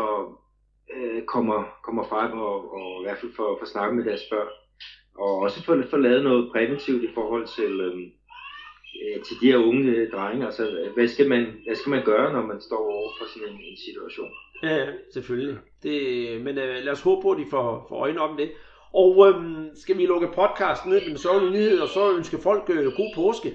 øh, 0.96 1.24
kommer, 1.24 1.64
kommer 1.84 2.04
frem 2.04 2.32
og, 2.32 2.74
og 2.74 3.02
i 3.02 3.04
hvert 3.04 3.18
fald 3.18 3.34
får, 3.36 3.58
får 3.60 3.66
snakket 3.66 3.96
med 3.96 4.06
deres 4.06 4.24
børn. 4.32 4.48
Og 5.16 5.36
også 5.36 5.64
få, 5.64 5.74
få 5.90 5.98
lavet 5.98 6.24
noget 6.24 6.52
præventivt 6.52 7.04
i 7.04 7.14
forhold 7.14 7.48
til, 7.48 7.82
øhm, 7.82 8.12
øh, 9.02 9.24
til 9.24 9.36
de 9.42 9.52
her 9.52 9.58
unge 9.58 9.92
øh, 9.92 10.12
drenge. 10.12 10.46
Altså, 10.46 10.92
hvad 10.96 11.08
skal, 11.08 11.30
man, 11.30 11.44
hvad 11.66 11.76
skal 11.76 11.90
man 11.90 12.06
gøre, 12.06 12.34
når 12.34 12.46
man 12.46 12.62
står 12.62 12.78
over 12.78 13.12
for 13.18 13.26
sådan 13.34 13.54
en, 13.54 13.60
en 13.72 13.78
situation? 13.78 14.32
Ja, 14.64 14.86
selvfølgelig. 15.14 15.58
Det, 15.84 15.98
men 16.42 16.58
øh, 16.58 16.84
lad 16.84 16.94
os 16.94 17.02
håbe 17.02 17.22
på, 17.22 17.32
at 17.32 17.38
de 17.38 17.46
får, 17.50 17.86
får 17.90 17.96
øjne 17.96 18.22
om 18.22 18.38
det. 18.38 18.52
Og 18.94 19.28
øh, 19.28 19.36
skal 19.76 19.98
vi 19.98 20.06
lukke 20.06 20.28
podcasten 20.28 20.92
ned 20.92 21.02
med 21.02 21.10
den 21.10 21.18
sørgelige 21.18 21.52
nyhed, 21.52 21.80
og 21.80 21.90
så 21.90 22.16
ønske 22.18 22.38
folk 22.38 22.70
øh, 22.70 22.86
god 22.86 23.12
påske? 23.16 23.54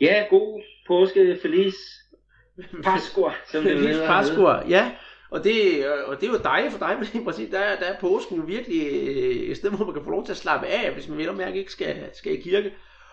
Ja, 0.00 0.24
god 0.30 0.62
påske, 0.86 1.38
Feliz 1.42 1.74
Pascua, 2.82 3.32
som 3.46 3.62
det 3.62 3.78
Feliz 3.78 3.98
Pascua, 3.98 4.68
ja. 4.68 4.90
Og 5.30 5.44
det, 5.44 5.86
og 6.06 6.20
det 6.20 6.28
er 6.28 6.32
jo 6.32 6.38
dejligt 6.38 6.72
for 6.72 6.86
dig, 6.86 6.96
men 6.98 7.22
i 7.22 7.24
præcis, 7.24 7.50
der, 7.50 7.58
er, 7.58 7.80
der 7.80 7.86
er 7.86 8.00
påsken 8.00 8.36
jo 8.36 8.42
virkelig 8.42 8.86
øh, 8.86 9.50
et 9.50 9.56
sted, 9.56 9.70
hvor 9.70 9.84
man 9.84 9.94
kan 9.94 10.04
få 10.04 10.10
lov 10.10 10.24
til 10.24 10.32
at 10.32 10.38
slappe 10.38 10.66
af, 10.66 10.92
hvis 10.92 11.08
man 11.08 11.18
vel 11.18 11.28
og 11.28 11.34
mærke 11.34 11.58
ikke 11.58 11.72
skal, 11.72 12.10
skal 12.12 12.32
i 12.32 12.40
kirke. 12.40 12.72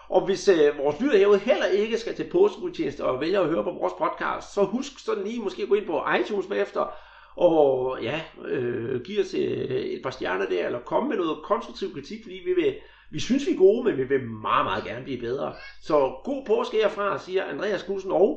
Og 0.09 0.25
hvis 0.25 0.47
øh, 0.47 0.77
vores 0.77 0.99
lytter 0.99 1.17
herude 1.17 1.39
heller 1.39 1.65
ikke 1.65 1.97
skal 1.97 2.15
til 2.15 2.29
påskegudstjeneste 2.31 3.03
og 3.05 3.21
vælger 3.21 3.41
at 3.41 3.49
høre 3.49 3.63
på 3.63 3.71
vores 3.71 3.93
podcast, 3.93 4.53
så 4.53 4.63
husk 4.63 4.91
sådan 5.05 5.23
lige 5.23 5.41
måske 5.41 5.63
at 5.63 5.69
gå 5.69 5.75
ind 5.75 5.85
på 5.85 6.03
iTunes 6.21 6.47
bagefter, 6.47 6.93
og 7.35 7.97
ja, 8.01 8.21
øh, 8.45 9.01
give 9.01 9.21
os 9.21 9.33
øh, 9.33 9.41
et 9.41 10.01
par 10.03 10.09
stjerner 10.09 10.45
der, 10.45 10.65
eller 10.65 10.79
komme 10.79 11.09
med 11.09 11.17
noget 11.17 11.37
konstruktiv 11.43 11.93
kritik, 11.93 12.19
fordi 12.23 12.41
vi 12.45 12.53
vil, 12.53 12.75
Vi 13.11 13.19
synes, 13.19 13.43
vi 13.47 13.51
er 13.53 13.57
gode, 13.57 13.83
men 13.83 13.97
vi 13.97 14.05
vil 14.13 14.21
meget, 14.47 14.65
meget 14.69 14.83
gerne 14.83 15.03
blive 15.03 15.21
bedre. 15.27 15.53
Så 15.87 15.95
god 16.27 16.41
påske 16.47 16.77
herfra, 16.83 17.19
siger 17.25 17.43
Andreas 17.53 17.83
Knudsen 17.83 18.11
og 18.11 18.29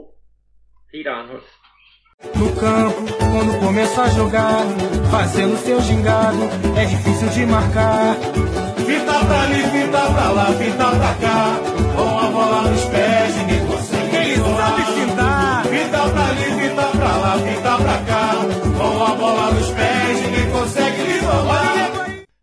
Peter 0.93 1.13
Arnhold. 1.19 1.47
No 2.41 2.49
campo, 2.63 3.03
quando 3.33 3.53
começa 3.67 4.01
a 4.09 4.11
jogar, 4.21 4.61
fazendo 5.15 5.57
seu 5.67 5.79
gingado, 5.89 6.43
é 6.81 6.85
difícil 6.95 7.29
de 7.37 7.43
marcar. 7.57 8.09
Fita 8.89 9.17
pra 9.29 9.39
ali, 9.45 9.63
fita 9.75 10.03
pra 10.15 10.29
lá, 10.39 10.47
fita 10.61 10.89
pra 11.01 11.13
cá, 11.23 11.41
com 11.97 12.11
a 12.25 12.27
bola 12.35 12.61
nos 12.71 12.85
pés, 12.93 13.31
ninguém 13.39 13.63
consegue. 13.71 14.11
Quem 14.15 14.37
sabe 14.59 14.83
fintar? 14.97 15.65
Fita 15.73 16.03
pra 16.13 16.25
ali, 16.33 16.49
fita 16.61 16.87
pra 16.99 17.13
lá, 17.23 17.33
fita 17.47 17.73
pra 17.85 17.99
cá, 18.09 18.25
com 18.79 19.05
a 19.11 19.13
bola 19.21 19.47
nos 19.57 19.71
pés, 19.79 20.15
ninguém 20.23 20.47
consegue 20.55 21.03
lhe 21.09 21.19
tomar. 21.29 21.70